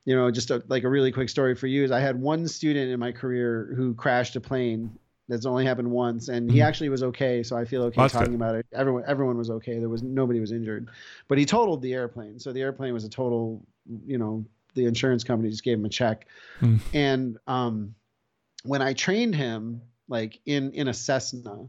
you 0.06 0.16
know, 0.16 0.30
just 0.30 0.52
a, 0.52 0.62
like 0.68 0.84
a 0.84 0.90
really 0.90 1.12
quick 1.12 1.30
story 1.30 1.56
for 1.56 1.68
you 1.68 1.86
is 1.86 1.92
I 1.92 2.02
had 2.02 2.20
one 2.20 2.48
student 2.48 2.92
in 2.92 3.00
my 3.00 3.14
career 3.14 3.74
who 3.78 3.94
crashed 3.94 4.36
a 4.36 4.42
plane 4.42 4.98
that's 5.30 5.46
only 5.46 5.66
happened 5.66 5.90
once, 5.90 6.28
and 6.28 6.50
he 6.50 6.58
mm-hmm. 6.58 6.68
actually 6.68 6.90
was 6.90 7.04
okay. 7.04 7.44
So 7.44 7.56
I 7.56 7.66
feel 7.66 7.84
okay 7.84 8.08
talking 8.08 8.32
good. 8.32 8.36
about 8.36 8.56
it. 8.56 8.66
Everyone, 8.74 9.04
everyone 9.08 9.38
was 9.38 9.50
okay. 9.50 9.80
There 9.80 9.90
was 9.90 10.04
nobody 10.04 10.40
was 10.40 10.52
injured, 10.52 10.90
but 11.28 11.38
he 11.38 11.46
totaled 11.46 11.82
the 11.82 11.94
airplane. 11.94 12.40
So 12.40 12.52
the 12.52 12.62
airplane 12.62 12.94
was 12.94 13.04
a 13.04 13.10
total. 13.10 13.66
You 14.06 14.18
know, 14.18 14.46
the 14.76 14.86
insurance 14.86 15.24
company 15.24 15.50
just 15.50 15.64
gave 15.64 15.78
him 15.78 15.86
a 15.86 15.90
check, 15.90 16.28
mm. 16.62 16.80
and 16.94 17.38
um, 17.48 17.96
when 18.64 18.82
I 18.82 18.94
trained 18.94 19.36
him, 19.36 19.82
like 20.08 20.40
in 20.46 20.72
in 20.72 20.88
a 20.88 20.94
Cessna, 20.94 21.68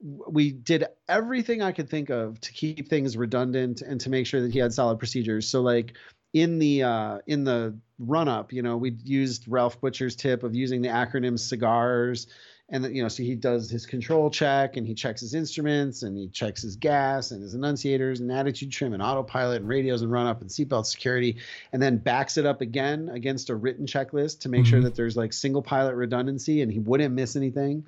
we 0.00 0.52
did 0.52 0.84
everything 1.08 1.62
I 1.62 1.72
could 1.72 1.90
think 1.90 2.10
of 2.10 2.40
to 2.40 2.52
keep 2.52 2.88
things 2.88 3.16
redundant 3.16 3.82
and 3.82 4.00
to 4.00 4.10
make 4.10 4.26
sure 4.26 4.40
that 4.40 4.52
he 4.52 4.58
had 4.58 4.72
solid 4.72 4.98
procedures. 4.98 5.48
So 5.48 5.62
like 5.62 5.94
in 6.32 6.58
the 6.58 6.82
uh, 6.84 7.18
in 7.26 7.44
the 7.44 7.76
run 7.98 8.28
up, 8.28 8.52
you 8.52 8.62
know, 8.62 8.76
we 8.76 8.96
used 9.02 9.46
Ralph 9.48 9.80
Butcher's 9.80 10.14
tip 10.14 10.42
of 10.42 10.54
using 10.54 10.82
the 10.82 10.88
acronym 10.88 11.34
CIGARS 11.34 12.26
and 12.70 12.94
you 12.94 13.02
know 13.02 13.08
so 13.08 13.22
he 13.22 13.34
does 13.34 13.70
his 13.70 13.86
control 13.86 14.30
check 14.30 14.76
and 14.76 14.86
he 14.86 14.94
checks 14.94 15.20
his 15.20 15.34
instruments 15.34 16.02
and 16.02 16.16
he 16.16 16.28
checks 16.28 16.62
his 16.62 16.76
gas 16.76 17.30
and 17.30 17.42
his 17.42 17.54
annunciators 17.54 18.20
and 18.20 18.30
attitude 18.30 18.70
trim 18.70 18.92
and 18.92 19.02
autopilot 19.02 19.60
and 19.60 19.68
radios 19.68 20.02
and 20.02 20.12
run 20.12 20.26
up 20.26 20.40
and 20.40 20.50
seatbelt 20.50 20.86
security 20.86 21.36
and 21.72 21.80
then 21.80 21.96
backs 21.96 22.36
it 22.36 22.46
up 22.46 22.60
again 22.60 23.08
against 23.10 23.50
a 23.50 23.54
written 23.54 23.86
checklist 23.86 24.40
to 24.40 24.48
make 24.48 24.62
mm-hmm. 24.62 24.70
sure 24.70 24.80
that 24.82 24.94
there's 24.94 25.16
like 25.16 25.32
single 25.32 25.62
pilot 25.62 25.94
redundancy 25.94 26.62
and 26.62 26.72
he 26.72 26.78
wouldn't 26.78 27.14
miss 27.14 27.36
anything. 27.36 27.86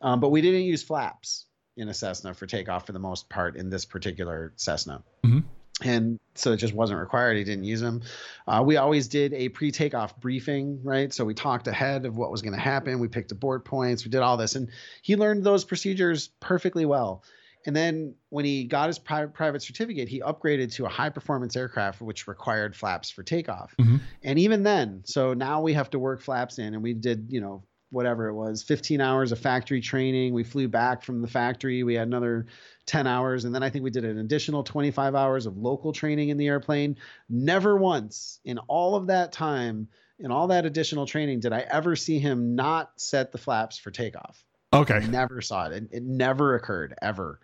Um, 0.00 0.20
but 0.20 0.30
we 0.30 0.40
didn't 0.40 0.62
use 0.62 0.82
flaps 0.82 1.46
in 1.76 1.88
a 1.88 1.94
cessna 1.94 2.34
for 2.34 2.46
takeoff 2.46 2.86
for 2.86 2.92
the 2.92 2.98
most 2.98 3.28
part 3.28 3.56
in 3.56 3.68
this 3.70 3.84
particular 3.84 4.52
cessna. 4.56 5.02
Mm-hmm 5.24 5.40
and 5.82 6.20
so 6.34 6.52
it 6.52 6.58
just 6.58 6.74
wasn't 6.74 7.00
required. 7.00 7.36
He 7.36 7.44
didn't 7.44 7.64
use 7.64 7.80
them. 7.80 8.02
Uh, 8.46 8.62
we 8.64 8.76
always 8.76 9.08
did 9.08 9.32
a 9.34 9.48
pre-takeoff 9.48 10.18
briefing, 10.20 10.80
right? 10.84 11.12
So 11.12 11.24
we 11.24 11.34
talked 11.34 11.66
ahead 11.66 12.06
of 12.06 12.16
what 12.16 12.30
was 12.30 12.42
going 12.42 12.54
to 12.54 12.60
happen. 12.60 13.00
We 13.00 13.08
picked 13.08 13.32
abort 13.32 13.64
points. 13.64 14.04
We 14.04 14.10
did 14.10 14.20
all 14.20 14.36
this, 14.36 14.54
and 14.54 14.68
he 15.02 15.16
learned 15.16 15.44
those 15.44 15.64
procedures 15.64 16.28
perfectly 16.40 16.86
well. 16.86 17.24
And 17.66 17.74
then 17.74 18.14
when 18.28 18.44
he 18.44 18.64
got 18.64 18.88
his 18.88 18.98
pri- 18.98 19.26
private 19.26 19.62
certificate, 19.62 20.08
he 20.08 20.20
upgraded 20.20 20.72
to 20.74 20.84
a 20.84 20.88
high 20.88 21.08
performance 21.08 21.56
aircraft, 21.56 22.00
which 22.02 22.28
required 22.28 22.76
flaps 22.76 23.10
for 23.10 23.22
takeoff. 23.22 23.74
Mm-hmm. 23.80 23.96
And 24.22 24.38
even 24.38 24.62
then, 24.64 25.00
so 25.04 25.34
now 25.34 25.62
we 25.62 25.72
have 25.72 25.90
to 25.90 25.98
work 25.98 26.20
flaps 26.20 26.58
in, 26.58 26.74
and 26.74 26.82
we 26.82 26.92
did, 26.92 27.26
you 27.30 27.40
know, 27.40 27.64
whatever 27.94 28.28
it 28.28 28.34
was 28.34 28.62
15 28.62 29.00
hours 29.00 29.32
of 29.32 29.38
factory 29.38 29.80
training. 29.80 30.34
We 30.34 30.44
flew 30.44 30.68
back 30.68 31.02
from 31.02 31.22
the 31.22 31.28
factory. 31.28 31.82
We 31.82 31.94
had 31.94 32.08
another 32.08 32.46
10 32.86 33.06
hours. 33.06 33.44
And 33.44 33.54
then 33.54 33.62
i 33.62 33.70
think 33.70 33.84
we 33.84 33.90
did 33.90 34.04
an 34.04 34.18
additional 34.18 34.64
25 34.64 35.14
hours 35.14 35.46
of 35.46 35.56
local 35.56 35.92
training 35.92 36.28
in 36.28 36.36
the 36.36 36.48
airplane. 36.48 36.96
Never 37.28 37.76
once 37.76 38.40
in 38.44 38.58
all 38.58 38.96
of 38.96 39.06
that 39.06 39.32
time 39.32 39.88
in 40.18 40.30
all 40.30 40.48
that 40.48 40.64
additional 40.64 41.06
training 41.06 41.40
did 41.40 41.52
i 41.52 41.60
ever 41.60 41.96
see 41.96 42.20
him 42.20 42.54
not 42.54 42.92
set 42.96 43.32
the 43.32 43.38
flaps 43.38 43.78
for 43.78 43.90
takeoff. 43.90 44.44
Okay. 44.72 44.94
I 44.94 45.06
never 45.06 45.40
saw 45.40 45.66
it. 45.66 45.72
it 45.72 45.88
it 45.92 46.02
never 46.02 46.54
occurred 46.56 46.94
ever 47.00 47.40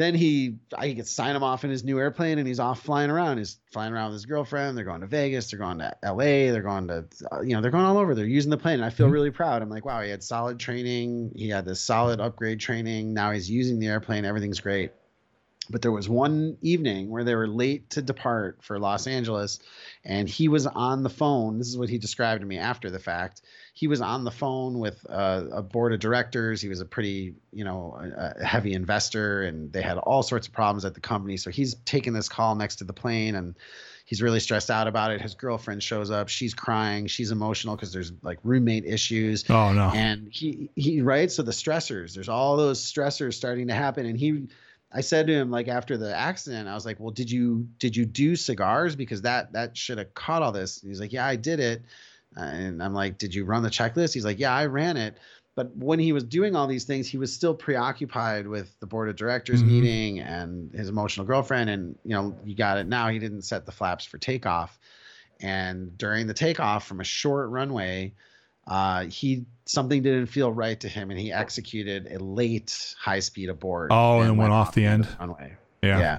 then 0.00 0.14
he 0.14 0.56
I 0.76 0.94
could 0.94 1.06
sign 1.06 1.36
him 1.36 1.42
off 1.42 1.64
in 1.64 1.70
his 1.70 1.84
new 1.84 1.98
airplane 1.98 2.38
and 2.38 2.48
he's 2.48 2.60
off 2.60 2.80
flying 2.80 3.10
around. 3.10 3.38
He's 3.38 3.58
flying 3.72 3.92
around 3.92 4.06
with 4.06 4.14
his 4.14 4.26
girlfriend. 4.26 4.76
They're 4.76 4.84
going 4.84 5.02
to 5.02 5.06
Vegas. 5.06 5.50
They're 5.50 5.58
going 5.58 5.78
to 5.78 5.94
LA. 6.02 6.52
They're 6.52 6.62
going 6.62 6.88
to 6.88 7.04
uh, 7.30 7.40
you 7.42 7.54
know 7.54 7.60
they're 7.60 7.70
going 7.70 7.84
all 7.84 7.98
over. 7.98 8.14
They're 8.14 8.24
using 8.24 8.50
the 8.50 8.56
plane. 8.56 8.74
And 8.74 8.84
I 8.84 8.90
feel 8.90 9.06
mm-hmm. 9.06 9.14
really 9.14 9.30
proud. 9.30 9.62
I'm 9.62 9.68
like, 9.68 9.84
wow, 9.84 10.00
he 10.00 10.10
had 10.10 10.22
solid 10.22 10.58
training. 10.58 11.32
He 11.36 11.48
had 11.48 11.64
this 11.64 11.80
solid 11.80 12.20
upgrade 12.20 12.60
training. 12.60 13.12
Now 13.12 13.30
he's 13.32 13.50
using 13.50 13.78
the 13.78 13.88
airplane. 13.88 14.24
Everything's 14.24 14.60
great. 14.60 14.92
But 15.70 15.82
there 15.82 15.92
was 15.92 16.08
one 16.08 16.56
evening 16.62 17.10
where 17.10 17.22
they 17.22 17.34
were 17.34 17.46
late 17.46 17.90
to 17.90 18.02
depart 18.02 18.58
for 18.62 18.78
Los 18.78 19.06
Angeles, 19.06 19.60
and 20.04 20.28
he 20.28 20.48
was 20.48 20.66
on 20.66 21.04
the 21.04 21.08
phone. 21.08 21.58
This 21.58 21.68
is 21.68 21.78
what 21.78 21.88
he 21.88 21.98
described 21.98 22.40
to 22.40 22.46
me 22.46 22.58
after 22.58 22.90
the 22.90 22.98
fact. 22.98 23.42
He 23.72 23.86
was 23.86 24.00
on 24.00 24.24
the 24.24 24.32
phone 24.32 24.80
with 24.80 25.04
a, 25.08 25.48
a 25.52 25.62
board 25.62 25.92
of 25.92 26.00
directors. 26.00 26.60
He 26.60 26.68
was 26.68 26.80
a 26.80 26.84
pretty, 26.84 27.34
you 27.52 27.64
know, 27.64 27.96
a, 27.98 28.40
a 28.40 28.44
heavy 28.44 28.72
investor, 28.72 29.42
and 29.42 29.72
they 29.72 29.80
had 29.80 29.96
all 29.96 30.24
sorts 30.24 30.48
of 30.48 30.52
problems 30.52 30.84
at 30.84 30.94
the 30.94 31.00
company. 31.00 31.36
So 31.36 31.50
he's 31.50 31.74
taking 31.84 32.12
this 32.12 32.28
call 32.28 32.56
next 32.56 32.76
to 32.76 32.84
the 32.84 32.92
plane, 32.92 33.36
and 33.36 33.54
he's 34.04 34.20
really 34.20 34.40
stressed 34.40 34.72
out 34.72 34.88
about 34.88 35.12
it. 35.12 35.20
His 35.20 35.34
girlfriend 35.34 35.84
shows 35.84 36.10
up. 36.10 36.28
She's 36.28 36.52
crying. 36.52 37.06
She's 37.06 37.30
emotional 37.30 37.76
because 37.76 37.92
there's 37.92 38.12
like 38.22 38.38
roommate 38.42 38.84
issues. 38.84 39.48
Oh 39.48 39.72
no. 39.72 39.92
And 39.94 40.28
he 40.32 40.70
he 40.74 41.00
right. 41.00 41.30
So 41.30 41.44
the 41.44 41.52
stressors, 41.52 42.14
there's 42.14 42.28
all 42.28 42.56
those 42.56 42.84
stressors 42.84 43.34
starting 43.34 43.68
to 43.68 43.74
happen, 43.74 44.04
and 44.04 44.18
he 44.18 44.48
I 44.92 45.02
said 45.02 45.26
to 45.28 45.32
him 45.32 45.50
like 45.50 45.68
after 45.68 45.96
the 45.96 46.14
accident, 46.14 46.68
I 46.68 46.74
was 46.74 46.84
like, 46.84 46.98
"Well, 46.98 47.12
did 47.12 47.30
you 47.30 47.68
did 47.78 47.96
you 47.96 48.04
do 48.04 48.32
CIGARS 48.32 48.96
because 48.96 49.22
that 49.22 49.52
that 49.52 49.76
should 49.76 49.98
have 49.98 50.14
caught 50.14 50.42
all 50.42 50.52
this?" 50.52 50.82
And 50.82 50.90
he's 50.90 51.00
like, 51.00 51.12
"Yeah, 51.12 51.26
I 51.26 51.36
did 51.36 51.60
it." 51.60 51.82
And 52.36 52.82
I'm 52.82 52.94
like, 52.94 53.18
"Did 53.18 53.34
you 53.34 53.44
run 53.44 53.62
the 53.62 53.70
checklist?" 53.70 54.14
He's 54.14 54.24
like, 54.24 54.38
"Yeah, 54.38 54.54
I 54.54 54.66
ran 54.66 54.96
it." 54.96 55.16
But 55.56 55.76
when 55.76 55.98
he 55.98 56.12
was 56.12 56.24
doing 56.24 56.56
all 56.56 56.66
these 56.66 56.84
things, 56.84 57.08
he 57.08 57.18
was 57.18 57.32
still 57.32 57.54
preoccupied 57.54 58.46
with 58.46 58.78
the 58.80 58.86
board 58.86 59.08
of 59.08 59.16
directors 59.16 59.60
mm-hmm. 59.60 59.72
meeting 59.72 60.20
and 60.20 60.72
his 60.72 60.88
emotional 60.88 61.26
girlfriend. 61.26 61.70
And 61.70 61.98
you 62.04 62.14
know, 62.14 62.36
you 62.44 62.54
got 62.54 62.78
it 62.78 62.86
now. 62.86 63.08
He 63.08 63.18
didn't 63.18 63.42
set 63.42 63.66
the 63.66 63.72
flaps 63.72 64.04
for 64.04 64.18
takeoff. 64.18 64.78
and 65.40 65.96
during 65.96 66.26
the 66.26 66.34
takeoff 66.34 66.86
from 66.86 67.00
a 67.00 67.04
short 67.04 67.48
runway, 67.50 68.12
uh, 68.66 69.04
he 69.06 69.44
something 69.64 70.02
didn't 70.02 70.26
feel 70.26 70.52
right 70.52 70.78
to 70.80 70.88
him, 70.88 71.10
and 71.10 71.18
he 71.18 71.32
executed 71.32 72.08
a 72.10 72.18
late 72.18 72.94
high 72.98 73.20
speed 73.20 73.48
abort. 73.48 73.88
Oh, 73.90 74.20
and, 74.20 74.36
went, 74.36 74.52
off 74.52 74.74
the 74.74 74.84
end. 74.84 75.08
Runway. 75.18 75.56
Yeah. 75.82 75.98
Yeah. 75.98 76.18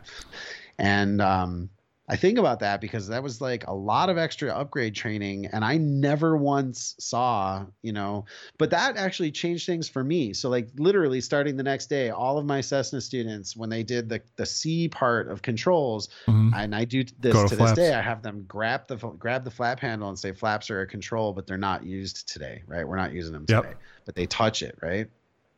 And 0.78 1.22
um, 1.22 1.70
I 2.12 2.18
think 2.18 2.38
about 2.38 2.60
that 2.60 2.82
because 2.82 3.08
that 3.08 3.24
was 3.24 3.40
like 3.40 3.66
a 3.68 3.74
lot 3.74 4.10
of 4.10 4.18
extra 4.18 4.54
upgrade 4.54 4.94
training, 4.94 5.46
and 5.46 5.64
I 5.64 5.78
never 5.78 6.36
once 6.36 6.94
saw, 7.00 7.66
you 7.84 7.94
know, 7.94 8.26
but 8.58 8.70
that 8.72 8.98
actually 8.98 9.32
changed 9.32 9.66
things 9.66 9.88
for 9.88 10.04
me. 10.04 10.34
So, 10.34 10.50
like, 10.50 10.68
literally 10.76 11.22
starting 11.22 11.56
the 11.56 11.64
next 11.64 11.86
day, 11.86 12.10
all 12.10 12.38
of 12.38 12.46
my 12.46 12.60
Cessna 12.60 13.00
students, 13.00 13.56
when 13.56 13.70
they 13.70 13.82
did 13.82 14.10
the 14.10 14.22
the 14.36 14.46
C 14.46 14.90
part 14.90 15.30
of 15.30 15.42
controls, 15.42 16.10
mm-hmm. 16.28 16.54
and 16.54 16.76
I 16.76 16.84
do 16.84 17.06
this 17.22 17.34
to, 17.34 17.48
to 17.48 17.56
this 17.56 17.72
day, 17.72 17.94
I 17.94 18.02
have 18.02 18.22
them 18.22 18.44
grab 18.46 18.88
the 18.90 18.98
grab 18.98 19.46
the 19.46 19.52
flap 19.52 19.80
handle 19.80 20.10
and 20.10 20.20
say 20.20 20.34
flaps 20.34 20.70
are 20.70 20.82
a 20.82 20.88
control, 20.88 21.32
but 21.32 21.48
they're 21.48 21.58
not 21.58 21.86
used 21.86 22.28
today, 22.28 22.62
right? 22.68 22.86
We're 22.86 22.98
not 22.98 23.14
using 23.14 23.32
them 23.32 23.46
today, 23.46 23.70
yep. 23.70 23.80
but 24.04 24.16
they 24.16 24.26
touch 24.26 24.64
it, 24.64 24.78
right? 24.82 25.08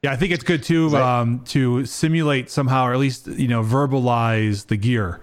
Yeah, 0.04 0.12
I 0.12 0.18
think 0.18 0.32
it's 0.32 0.44
good 0.44 0.62
to 0.64 0.96
um, 0.98 1.40
to 1.46 1.88
simulate 1.88 2.52
somehow, 2.52 2.86
or 2.86 2.94
at 2.94 3.00
least 3.00 3.26
you 3.26 3.48
know 3.48 3.64
verbalize 3.64 4.68
the 4.68 4.78
gear 4.78 5.20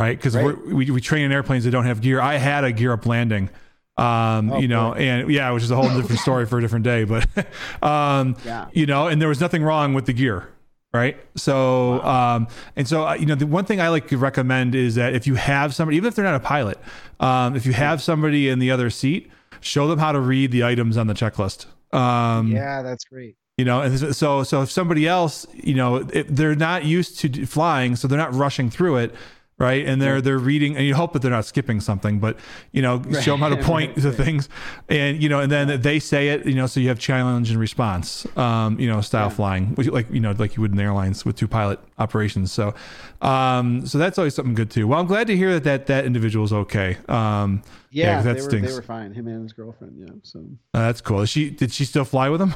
right? 0.00 0.16
Because 0.16 0.34
right. 0.34 0.66
we 0.66 0.90
we 0.90 1.00
train 1.00 1.24
in 1.24 1.32
airplanes 1.32 1.64
that 1.64 1.70
don't 1.70 1.84
have 1.84 2.00
gear. 2.00 2.20
I 2.20 2.36
had 2.36 2.64
a 2.64 2.72
gear 2.72 2.92
up 2.92 3.04
landing, 3.06 3.50
um, 3.96 4.50
oh, 4.50 4.58
you 4.58 4.66
know, 4.66 4.92
boy. 4.92 5.00
and 5.00 5.30
yeah, 5.30 5.50
which 5.50 5.62
is 5.62 5.70
a 5.70 5.76
whole 5.76 5.88
different 5.88 6.20
story 6.20 6.46
for 6.46 6.58
a 6.58 6.60
different 6.60 6.84
day. 6.84 7.04
But 7.04 7.26
um, 7.82 8.36
yeah. 8.44 8.68
you 8.72 8.86
know, 8.86 9.06
and 9.06 9.20
there 9.20 9.28
was 9.28 9.40
nothing 9.40 9.62
wrong 9.62 9.92
with 9.92 10.06
the 10.06 10.14
gear, 10.14 10.48
right? 10.92 11.18
So, 11.36 11.98
wow. 11.98 12.36
um, 12.36 12.48
and 12.76 12.88
so 12.88 13.06
uh, 13.06 13.14
you 13.14 13.26
know, 13.26 13.34
the 13.34 13.46
one 13.46 13.66
thing 13.66 13.80
I 13.80 13.88
like 13.88 14.08
to 14.08 14.16
recommend 14.16 14.74
is 14.74 14.94
that 14.94 15.14
if 15.14 15.26
you 15.26 15.34
have 15.34 15.74
somebody, 15.74 15.98
even 15.98 16.08
if 16.08 16.14
they're 16.14 16.24
not 16.24 16.34
a 16.34 16.40
pilot, 16.40 16.78
um, 17.20 17.54
if 17.54 17.66
you 17.66 17.74
have 17.74 18.02
somebody 18.02 18.48
in 18.48 18.58
the 18.58 18.70
other 18.70 18.88
seat, 18.88 19.30
show 19.60 19.86
them 19.86 19.98
how 19.98 20.12
to 20.12 20.20
read 20.20 20.50
the 20.50 20.64
items 20.64 20.96
on 20.96 21.06
the 21.06 21.14
checklist. 21.14 21.66
Um, 21.92 22.48
yeah, 22.48 22.82
that's 22.82 23.04
great 23.04 23.36
you 23.58 23.64
know 23.64 23.82
and 23.82 24.16
so 24.16 24.42
so 24.42 24.62
if 24.62 24.70
somebody 24.70 25.06
else 25.06 25.44
you 25.52 25.74
know 25.74 26.02
they're 26.04 26.54
not 26.54 26.84
used 26.84 27.18
to 27.18 27.44
flying 27.44 27.94
so 27.94 28.08
they're 28.08 28.16
not 28.16 28.32
rushing 28.32 28.70
through 28.70 28.96
it 28.96 29.14
right? 29.60 29.86
And 29.86 30.00
they're 30.00 30.20
they're 30.20 30.38
reading, 30.38 30.76
and 30.76 30.84
you 30.86 30.94
hope 30.94 31.12
that 31.12 31.22
they're 31.22 31.30
not 31.30 31.44
skipping 31.44 31.80
something, 31.80 32.18
but 32.18 32.38
you 32.72 32.82
know, 32.82 32.96
right. 32.96 33.22
show 33.22 33.32
them 33.32 33.40
how 33.40 33.50
to 33.50 33.62
point 33.62 33.90
right. 33.96 34.02
to 34.02 34.12
things, 34.12 34.48
and 34.88 35.22
you 35.22 35.28
know, 35.28 35.38
and 35.40 35.52
then 35.52 35.80
they 35.82 36.00
say 36.00 36.30
it, 36.30 36.46
you 36.46 36.54
know, 36.54 36.66
so 36.66 36.80
you 36.80 36.88
have 36.88 36.98
challenge 36.98 37.50
and 37.50 37.60
response, 37.60 38.26
um, 38.36 38.80
you 38.80 38.88
know, 38.88 39.00
style 39.02 39.26
yeah. 39.26 39.34
flying, 39.34 39.66
which 39.74 39.86
like 39.88 40.10
you 40.10 40.18
know, 40.18 40.32
like 40.32 40.56
you 40.56 40.62
would 40.62 40.72
in 40.72 40.80
airlines 40.80 41.24
with 41.24 41.36
two 41.36 41.46
pilot 41.46 41.78
operations. 41.98 42.50
So, 42.50 42.74
um, 43.20 43.86
so 43.86 43.98
that's 43.98 44.18
always 44.18 44.34
something 44.34 44.54
good 44.54 44.70
too. 44.70 44.88
Well, 44.88 44.98
I'm 44.98 45.06
glad 45.06 45.26
to 45.26 45.36
hear 45.36 45.52
that 45.52 45.64
that 45.64 45.86
that 45.86 46.06
individual 46.06 46.44
is 46.46 46.52
okay. 46.52 46.96
Um, 47.08 47.62
yeah, 47.90 48.16
yeah 48.16 48.22
that 48.22 48.36
they, 48.36 48.60
were, 48.60 48.66
they 48.66 48.72
were 48.72 48.82
fine. 48.82 49.12
Him 49.12 49.28
and 49.28 49.42
his 49.42 49.52
girlfriend. 49.52 49.96
Yeah, 49.98 50.14
so 50.22 50.40
uh, 50.72 50.86
that's 50.86 51.02
cool. 51.02 51.20
Is 51.20 51.28
she 51.28 51.50
did 51.50 51.70
she 51.70 51.84
still 51.84 52.04
fly 52.04 52.30
with 52.30 52.40
him? 52.40 52.54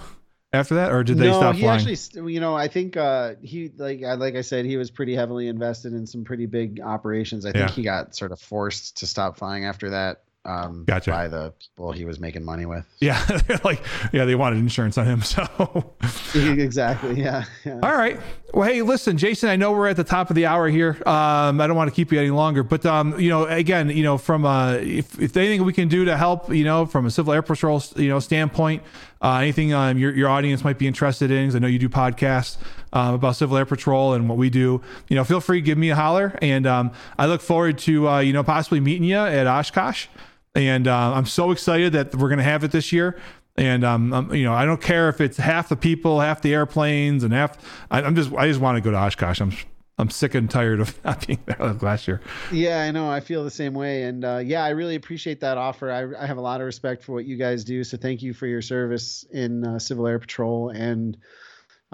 After 0.54 0.74
that, 0.76 0.92
or 0.92 1.02
did 1.02 1.18
they 1.18 1.26
no, 1.26 1.38
stop 1.38 1.54
he 1.54 1.62
flying? 1.62 1.88
actually, 1.88 2.32
you 2.32 2.40
know, 2.40 2.54
I 2.54 2.68
think 2.68 2.96
uh, 2.96 3.34
he 3.42 3.70
like 3.76 4.00
like 4.00 4.34
I 4.34 4.40
said, 4.40 4.64
he 4.64 4.76
was 4.76 4.90
pretty 4.90 5.14
heavily 5.14 5.48
invested 5.48 5.92
in 5.92 6.06
some 6.06 6.24
pretty 6.24 6.46
big 6.46 6.80
operations. 6.80 7.44
I 7.44 7.52
think 7.52 7.68
yeah. 7.68 7.74
he 7.74 7.82
got 7.82 8.14
sort 8.14 8.32
of 8.32 8.40
forced 8.40 8.98
to 8.98 9.06
stop 9.06 9.36
flying 9.36 9.64
after 9.64 9.90
that 9.90 10.22
um, 10.46 10.84
gotcha. 10.84 11.10
by 11.10 11.28
the 11.28 11.52
people 11.58 11.92
he 11.92 12.04
was 12.04 12.20
making 12.20 12.44
money 12.44 12.66
with. 12.66 12.84
Yeah, 13.00 13.24
like 13.64 13.82
yeah, 14.12 14.24
they 14.24 14.34
wanted 14.34 14.58
insurance 14.58 14.98
on 14.98 15.06
him. 15.06 15.22
So 15.34 15.94
exactly, 16.34 17.20
yeah, 17.20 17.44
yeah, 17.64 17.80
All 17.82 17.96
right. 17.96 18.20
Well, 18.52 18.68
hey, 18.68 18.82
listen, 18.82 19.16
Jason. 19.16 19.48
I 19.48 19.56
know 19.56 19.72
we're 19.72 19.88
at 19.88 19.96
the 19.96 20.04
top 20.04 20.30
of 20.30 20.36
the 20.36 20.46
hour 20.46 20.68
here. 20.68 20.96
Um, 21.06 21.60
I 21.60 21.66
don't 21.66 21.76
want 21.76 21.90
to 21.90 21.94
keep 21.94 22.12
you 22.12 22.20
any 22.20 22.30
longer, 22.30 22.62
but 22.62 22.84
um, 22.86 23.18
you 23.18 23.30
know, 23.30 23.46
again, 23.46 23.88
you 23.90 24.02
know, 24.02 24.18
from 24.18 24.44
uh, 24.44 24.74
if 24.74 25.18
if 25.18 25.36
anything 25.36 25.64
we 25.64 25.72
can 25.72 25.88
do 25.88 26.04
to 26.04 26.16
help, 26.16 26.52
you 26.52 26.64
know, 26.64 26.86
from 26.86 27.06
a 27.06 27.10
civil 27.10 27.32
air 27.32 27.42
patrol, 27.42 27.82
you 27.96 28.08
know, 28.08 28.20
standpoint, 28.20 28.82
uh, 29.24 29.38
anything 29.38 29.72
um, 29.72 29.98
your 29.98 30.14
your 30.14 30.28
audience 30.28 30.62
might 30.62 30.78
be 30.78 30.86
interested 30.86 31.30
in, 31.32 31.44
because 31.44 31.56
I 31.56 31.58
know 31.58 31.66
you 31.66 31.80
do 31.80 31.88
podcasts 31.88 32.58
um, 32.92 33.14
about 33.14 33.34
civil 33.34 33.56
air 33.56 33.66
patrol 33.66 34.12
and 34.12 34.28
what 34.28 34.38
we 34.38 34.50
do. 34.50 34.80
You 35.08 35.16
know, 35.16 35.24
feel 35.24 35.40
free 35.40 35.60
to 35.60 35.64
give 35.64 35.78
me 35.78 35.90
a 35.90 35.96
holler, 35.96 36.38
and 36.40 36.66
um, 36.66 36.92
I 37.18 37.26
look 37.26 37.40
forward 37.40 37.78
to 37.78 38.08
uh, 38.08 38.20
you 38.20 38.32
know 38.32 38.44
possibly 38.44 38.78
meeting 38.78 39.04
you 39.04 39.16
at 39.16 39.46
Oshkosh 39.46 40.06
and 40.54 40.86
uh, 40.86 41.12
I'm 41.14 41.26
so 41.26 41.50
excited 41.50 41.92
that 41.94 42.14
we're 42.14 42.28
going 42.28 42.38
to 42.38 42.44
have 42.44 42.64
it 42.64 42.70
this 42.70 42.92
year. 42.92 43.18
And 43.56 43.84
um, 43.84 44.12
I'm, 44.12 44.34
you 44.34 44.44
know, 44.44 44.52
I 44.52 44.64
don't 44.64 44.80
care 44.80 45.08
if 45.08 45.20
it's 45.20 45.36
half 45.36 45.68
the 45.68 45.76
people, 45.76 46.20
half 46.20 46.42
the 46.42 46.52
airplanes, 46.52 47.22
and 47.22 47.32
half. 47.32 47.56
I, 47.90 48.02
am 48.02 48.16
just, 48.16 48.32
I 48.32 48.48
just 48.48 48.60
want 48.60 48.76
to 48.76 48.80
go 48.80 48.90
to 48.90 48.96
Oshkosh. 48.96 49.40
I'm, 49.40 49.52
I'm 49.98 50.10
sick 50.10 50.34
and 50.34 50.50
tired 50.50 50.80
of 50.80 50.98
not 51.04 51.26
being 51.26 51.40
there 51.46 51.56
like 51.60 51.82
last 51.82 52.08
year. 52.08 52.20
Yeah, 52.50 52.80
I 52.80 52.90
know. 52.90 53.10
I 53.10 53.20
feel 53.20 53.44
the 53.44 53.50
same 53.50 53.74
way, 53.74 54.04
and 54.04 54.24
uh, 54.24 54.40
yeah, 54.44 54.64
I 54.64 54.70
really 54.70 54.94
appreciate 54.94 55.40
that 55.40 55.58
offer. 55.58 55.90
I, 55.90 56.22
I 56.22 56.26
have 56.26 56.38
a 56.38 56.42
lot 56.42 56.60
of 56.60 56.66
respect 56.66 57.04
for 57.04 57.12
what 57.12 57.24
you 57.24 57.36
guys 57.36 57.64
do. 57.64 57.84
So 57.84 57.96
thank 57.96 58.22
you 58.22 58.32
for 58.34 58.46
your 58.46 58.62
service 58.62 59.24
in 59.30 59.64
uh, 59.64 59.78
Civil 59.78 60.06
Air 60.06 60.18
Patrol 60.18 60.70
and 60.70 61.16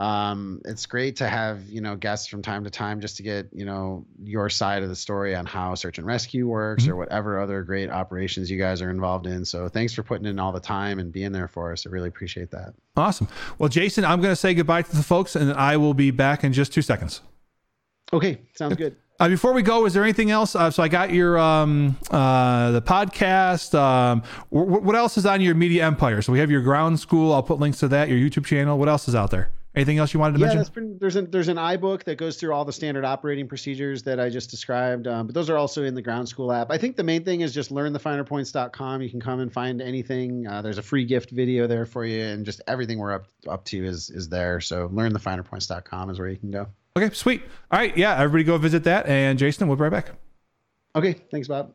um, 0.00 0.62
it's 0.64 0.86
great 0.86 1.16
to 1.16 1.28
have 1.28 1.68
you 1.68 1.82
know 1.82 1.94
guests 1.94 2.26
from 2.26 2.40
time 2.40 2.64
to 2.64 2.70
time 2.70 3.02
just 3.02 3.18
to 3.18 3.22
get 3.22 3.50
you 3.52 3.66
know 3.66 4.06
your 4.22 4.48
side 4.48 4.82
of 4.82 4.88
the 4.88 4.96
story 4.96 5.34
on 5.34 5.44
how 5.44 5.74
search 5.74 5.98
and 5.98 6.06
rescue 6.06 6.48
works 6.48 6.84
mm-hmm. 6.84 6.92
or 6.92 6.96
whatever 6.96 7.38
other 7.38 7.62
great 7.62 7.90
operations 7.90 8.50
you 8.50 8.58
guys 8.58 8.80
are 8.80 8.88
involved 8.88 9.26
in 9.26 9.44
so 9.44 9.68
thanks 9.68 9.92
for 9.92 10.02
putting 10.02 10.26
in 10.26 10.38
all 10.38 10.52
the 10.52 10.60
time 10.60 10.98
and 10.98 11.12
being 11.12 11.32
there 11.32 11.48
for 11.48 11.70
us 11.70 11.86
i 11.86 11.90
really 11.90 12.08
appreciate 12.08 12.50
that 12.50 12.72
awesome 12.96 13.28
well 13.58 13.68
jason 13.68 14.02
i'm 14.04 14.22
going 14.22 14.32
to 14.32 14.36
say 14.36 14.54
goodbye 14.54 14.80
to 14.80 14.96
the 14.96 15.02
folks 15.02 15.36
and 15.36 15.52
i 15.52 15.76
will 15.76 15.94
be 15.94 16.10
back 16.10 16.44
in 16.44 16.52
just 16.52 16.72
two 16.72 16.82
seconds 16.82 17.20
okay 18.12 18.40
sounds 18.54 18.76
good 18.76 18.96
uh, 19.20 19.28
before 19.28 19.52
we 19.52 19.60
go, 19.60 19.84
is 19.84 19.92
there 19.92 20.02
anything 20.02 20.30
else? 20.30 20.56
Uh, 20.56 20.70
so 20.70 20.82
I 20.82 20.88
got 20.88 21.12
your 21.12 21.38
um, 21.38 21.94
uh, 22.10 22.70
the 22.70 22.80
podcast. 22.80 23.78
Um, 23.78 24.22
w- 24.50 24.80
what 24.80 24.96
else 24.96 25.18
is 25.18 25.26
on 25.26 25.42
your 25.42 25.54
media 25.54 25.84
empire? 25.84 26.22
So 26.22 26.32
we 26.32 26.38
have 26.38 26.50
your 26.50 26.62
ground 26.62 26.98
school. 26.98 27.34
I'll 27.34 27.42
put 27.42 27.58
links 27.58 27.80
to 27.80 27.88
that. 27.88 28.08
Your 28.08 28.16
YouTube 28.16 28.46
channel. 28.46 28.78
What 28.78 28.88
else 28.88 29.08
is 29.08 29.14
out 29.14 29.30
there? 29.30 29.50
Anything 29.74 29.98
else 29.98 30.14
you 30.14 30.20
wanted 30.20 30.38
to 30.38 30.46
yeah, 30.46 30.54
mention? 30.54 30.74
Been, 30.74 30.98
there's 30.98 31.16
an 31.16 31.30
there's 31.30 31.48
an 31.48 31.58
iBook 31.58 32.04
that 32.04 32.16
goes 32.16 32.38
through 32.38 32.54
all 32.54 32.64
the 32.64 32.72
standard 32.72 33.04
operating 33.04 33.46
procedures 33.46 34.02
that 34.04 34.18
I 34.18 34.30
just 34.30 34.50
described, 34.50 35.06
um, 35.06 35.26
but 35.26 35.34
those 35.34 35.50
are 35.50 35.58
also 35.58 35.84
in 35.84 35.94
the 35.94 36.02
Ground 36.02 36.26
School 36.26 36.50
app. 36.50 36.70
I 36.70 36.78
think 36.78 36.96
the 36.96 37.04
main 37.04 37.22
thing 37.22 37.42
is 37.42 37.52
just 37.52 37.70
learnthefinerpoints.com. 37.70 39.02
You 39.02 39.10
can 39.10 39.20
come 39.20 39.40
and 39.40 39.52
find 39.52 39.82
anything. 39.82 40.46
Uh, 40.46 40.62
there's 40.62 40.78
a 40.78 40.82
free 40.82 41.04
gift 41.04 41.30
video 41.30 41.66
there 41.66 41.84
for 41.84 42.06
you, 42.06 42.22
and 42.22 42.46
just 42.46 42.62
everything 42.66 42.98
we're 42.98 43.12
up 43.12 43.26
up 43.46 43.66
to 43.66 43.84
is 43.84 44.08
is 44.08 44.30
there. 44.30 44.62
So 44.62 44.88
learnthefinerpoints.com 44.88 46.08
is 46.08 46.18
where 46.18 46.28
you 46.28 46.38
can 46.38 46.50
go. 46.50 46.68
Okay, 47.00 47.14
sweet. 47.14 47.42
All 47.70 47.78
right, 47.78 47.96
yeah, 47.96 48.16
everybody 48.18 48.44
go 48.44 48.58
visit 48.58 48.84
that. 48.84 49.06
And 49.06 49.38
Jason, 49.38 49.68
we'll 49.68 49.76
be 49.76 49.82
right 49.84 49.92
back. 49.92 50.10
Okay, 50.94 51.14
thanks, 51.30 51.48
Bob. 51.48 51.72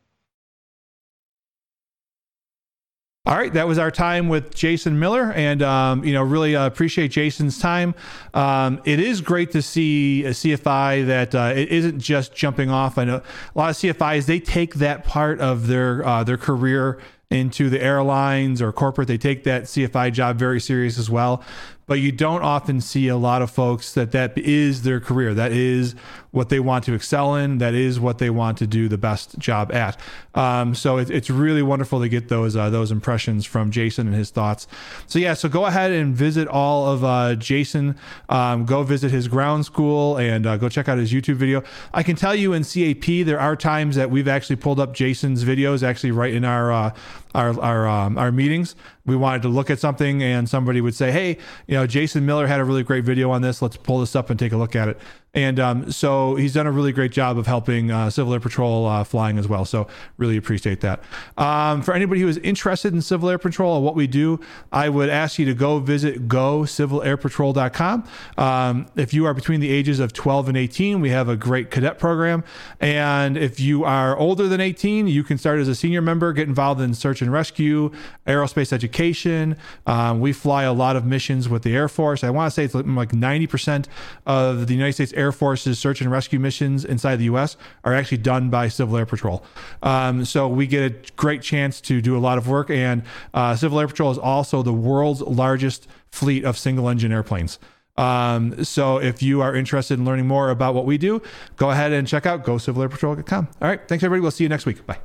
All 3.28 3.36
right, 3.36 3.51
that 3.53 3.67
was 3.67 3.80
our 3.80 3.89
time 3.89 4.30
with 4.30 4.53
Jason 4.53 4.99
Miller, 4.99 5.32
and 5.32 5.63
um, 5.63 6.03
you 6.03 6.13
know, 6.13 6.21
really 6.21 6.55
uh, 6.55 6.67
appreciate 6.67 7.07
Jason's 7.09 7.57
time. 7.57 7.95
Um, 8.36 8.80
it 8.86 8.99
is 8.99 9.19
great 9.19 9.49
to 9.53 9.63
see 9.63 10.26
a 10.26 10.30
CFI 10.30 11.07
that 11.07 11.34
uh, 11.34 11.53
it 11.55 11.69
isn't 11.69 11.99
just 11.99 12.36
jumping 12.36 12.69
off. 12.69 12.99
I 12.99 13.05
know 13.05 13.15
a 13.15 13.57
lot 13.57 13.71
of 13.71 13.78
CFIs 13.78 14.28
they 14.28 14.39
take 14.39 14.76
that 14.76 15.05
part 15.05 15.39
of 15.39 15.65
their 15.65 16.05
uh, 16.05 16.23
their 16.23 16.38
career 16.38 16.99
into 17.32 17.71
the 17.71 17.82
airlines 17.82 18.61
or 18.61 18.71
corporate. 18.71 19.07
They 19.07 19.17
take 19.17 19.43
that 19.45 19.63
CFI 19.63 20.13
job 20.13 20.38
very 20.38 20.61
serious 20.61 20.99
as 20.99 21.09
well 21.09 21.43
but 21.88 22.00
you 22.00 22.12
don't 22.12 22.42
often 22.42 22.82
see 22.82 23.08
a 23.08 23.18
lot 23.18 23.42
of 23.42 23.52
folks 23.52 23.94
that 23.94 24.12
that 24.12 24.38
is 24.38 24.82
their 24.84 25.00
career. 25.00 25.34
That 25.34 25.52
is 25.52 25.96
what 26.32 26.50
they 26.50 26.60
want 26.60 26.84
to 26.86 26.94
excel 26.94 27.36
in. 27.36 27.60
That 27.60 27.74
is 27.74 28.00
what 28.00 28.18
they 28.18 28.30
want 28.30 28.58
to 28.58 28.68
do 28.68 28.90
the 28.90 28.98
best 28.98 29.38
job 29.40 29.72
at. 29.72 29.98
Um, 30.34 30.76
so 30.76 30.98
it, 30.98 31.10
it's 31.10 31.30
really 31.30 31.62
wonderful 31.62 32.02
to 32.02 32.10
get 32.10 32.28
those 32.28 32.56
uh, 32.56 32.70
those 32.70 32.92
impressions 32.92 33.46
from 33.46 33.72
Jason 33.72 34.07
and 34.07 34.16
his 34.16 34.32
thoughts. 34.32 34.68
So 35.07 35.20
yeah, 35.20 35.34
so 35.34 35.48
go 35.48 35.66
ahead 35.66 35.91
and 35.91 36.14
visit 36.16 36.48
all 36.48 36.90
of 36.91 37.03
uh, 37.03 37.36
Jason. 37.36 37.95
Um, 38.30 38.66
go 38.66 38.84
visit 38.84 39.12
his 39.12 39.28
ground 39.28 39.66
school 39.66 40.18
and 40.18 40.45
uh, 40.45 40.57
go 40.57 40.70
check 40.70 40.90
out 40.90 40.98
his 40.98 41.14
YouTube 41.14 41.36
video. 41.36 41.64
I 41.94 42.03
can 42.03 42.16
tell 42.16 42.36
you 42.36 42.53
in 42.53 42.64
CAP 42.64 43.26
there 43.26 43.40
are 43.40 43.56
times 43.56 43.95
that 43.95 44.10
we've 44.10 44.28
actually 44.28 44.57
pulled 44.57 44.80
up 44.80 44.94
Jason's 44.94 45.44
videos 45.44 45.84
actually 45.84 46.12
right 46.12 46.34
in 46.34 46.44
our 46.44 46.72
uh, 46.72 46.94
our 47.36 47.60
our 47.60 47.88
um, 47.88 48.18
our 48.18 48.32
meetings. 48.32 48.76
We 49.06 49.16
wanted 49.16 49.41
to 49.44 49.49
look 49.49 49.70
at 49.70 49.80
something 49.80 50.24
and 50.24 50.49
somebody 50.49 50.82
would 50.82 50.95
say, 50.95 51.12
"Hey, 51.12 51.38
you 51.68 51.76
know, 51.76 51.86
Jason 51.86 52.26
Miller 52.26 52.48
had 52.48 52.60
a 52.60 52.64
really 52.64 52.84
great 52.84 53.03
video 53.03 53.30
on 53.32 53.41
this. 53.41 53.62
Let's 53.62 53.78
pull 53.78 53.99
this 53.99 54.16
up 54.16 54.30
and 54.30 54.40
take 54.40 54.52
a 54.52 54.57
look 54.57 54.76
at 54.76 54.88
it." 54.88 54.99
And 55.36 55.60
um, 55.60 55.91
so 55.91 56.36
he's 56.36 56.53
done 56.53 56.66
a 56.66 56.72
really 56.72 56.94
great 56.94 57.12
job 57.12 57.38
of 57.38 57.45
helping 57.45 57.91
uh, 57.91 58.10
Civil 58.10 58.34
Air 58.34 58.40
Patrol 58.40 58.86
uh, 58.86 59.03
flying 59.03 59.38
as 59.38 59.48
well. 59.48 59.66
So 59.66 59.88
really 60.18 60.38
appreciate 60.38 60.80
that. 60.82 61.03
Um, 61.38 61.82
for 61.82 61.94
anybody 61.94 62.22
who 62.22 62.30
is 62.30 62.38
interested 62.38 62.94
in 62.94 63.02
Civil 63.02 63.30
Air 63.30 63.38
Patrol 63.38 63.76
and 63.76 63.86
what 63.86 63.95
we 63.95 64.07
do, 64.07 64.40
I 64.72 64.88
would 64.88 65.10
ask 65.10 65.38
you 65.38 65.45
to 65.45 65.53
go 65.53 65.80
visit 65.80 66.30
gocivilairpatrol.com. 66.30 68.07
Um, 68.38 68.88
if 68.95 69.14
you 69.14 69.26
are 69.26 69.34
between 69.34 69.60
the 69.60 69.70
ages 69.70 69.99
of 69.99 70.14
12 70.14 70.48
and 70.48 70.57
18, 70.57 71.02
we 71.02 71.10
have 71.10 71.28
a 71.28 71.36
great 71.36 71.70
cadet 71.70 71.99
program. 71.99 72.44
And 72.80 73.38
if 73.38 73.60
you 73.60 73.84
are 73.84 74.18
older 74.18 74.48
than 74.48 74.62
18, 74.62 75.07
you 75.07 75.24
can 75.24 75.38
start 75.38 75.60
as 75.60 75.68
a 75.68 75.76
senior 75.76 76.02
member, 76.02 76.32
get 76.32 76.48
involved 76.48 76.80
in 76.80 76.94
search 76.94 77.22
and 77.22 77.32
rescue, 77.32 77.91
aerospace 78.26 78.72
education. 78.72 79.57
Um, 79.86 80.22
we 80.22 80.32
fly 80.32 80.64
a 80.64 80.74
lot 80.74 80.95
of 80.95 81.06
missions 81.06 81.49
with 81.49 81.64
the 81.64 81.76
Air 81.76 81.90
Force. 81.90 82.24
I 82.24 82.30
want 82.30 82.49
to 82.49 82.56
say 82.56 82.64
it's 82.64 82.74
like 82.74 82.86
90% 82.86 83.88
of 84.26 84.68
the 84.68 84.74
United 84.74 84.94
States 84.94 85.12
Air 85.14 85.24
Air 85.26 85.31
Force's 85.31 85.80
search 85.80 86.02
and 86.02 86.10
rescue 86.10 86.39
missions 86.39 86.85
inside 86.85 87.18
the 87.18 87.26
U.S. 87.26 87.57
are 87.84 87.93
actually 87.93 88.19
done 88.19 88.49
by 88.49 88.68
Civil 88.68 88.97
Air 88.97 89.06
Patrol. 89.06 89.43
Um, 89.84 90.23
so 90.26 90.47
we 90.47 90.68
get 90.68 90.91
a 90.91 91.11
great 91.14 91.41
chance 91.41 91.81
to 91.81 92.02
do 92.02 92.18
a 92.18 92.19
lot 92.19 92.38
of 92.38 92.47
work. 92.47 92.69
And 92.69 93.03
uh, 93.34 93.56
Civil 93.56 93.80
Air 93.80 93.88
Patrol 93.88 94.11
is 94.11 94.18
also 94.18 94.61
the 94.64 94.73
world's 94.73 95.22
largest 95.22 95.88
fleet 96.11 96.45
of 96.45 96.57
single 96.57 96.88
engine 96.89 97.11
airplanes. 97.11 97.60
Um, 97.97 98.64
so 98.64 98.97
if 98.97 99.23
you 99.23 99.41
are 99.41 99.56
interested 99.56 99.97
in 99.99 100.06
learning 100.06 100.27
more 100.27 100.49
about 100.49 100.76
what 100.76 100.85
we 100.85 100.97
do, 100.97 101.22
go 101.56 101.72
ahead 101.72 101.91
and 101.91 102.07
check 102.07 102.26
out 102.26 102.43
gocivilairpatrol.com. 102.43 103.47
All 103.61 103.68
right. 103.68 103.81
Thanks, 103.88 104.03
everybody. 104.03 104.22
We'll 104.22 104.31
see 104.31 104.43
you 104.43 104.49
next 104.49 104.65
week. 104.65 104.85
Bye. 104.85 104.99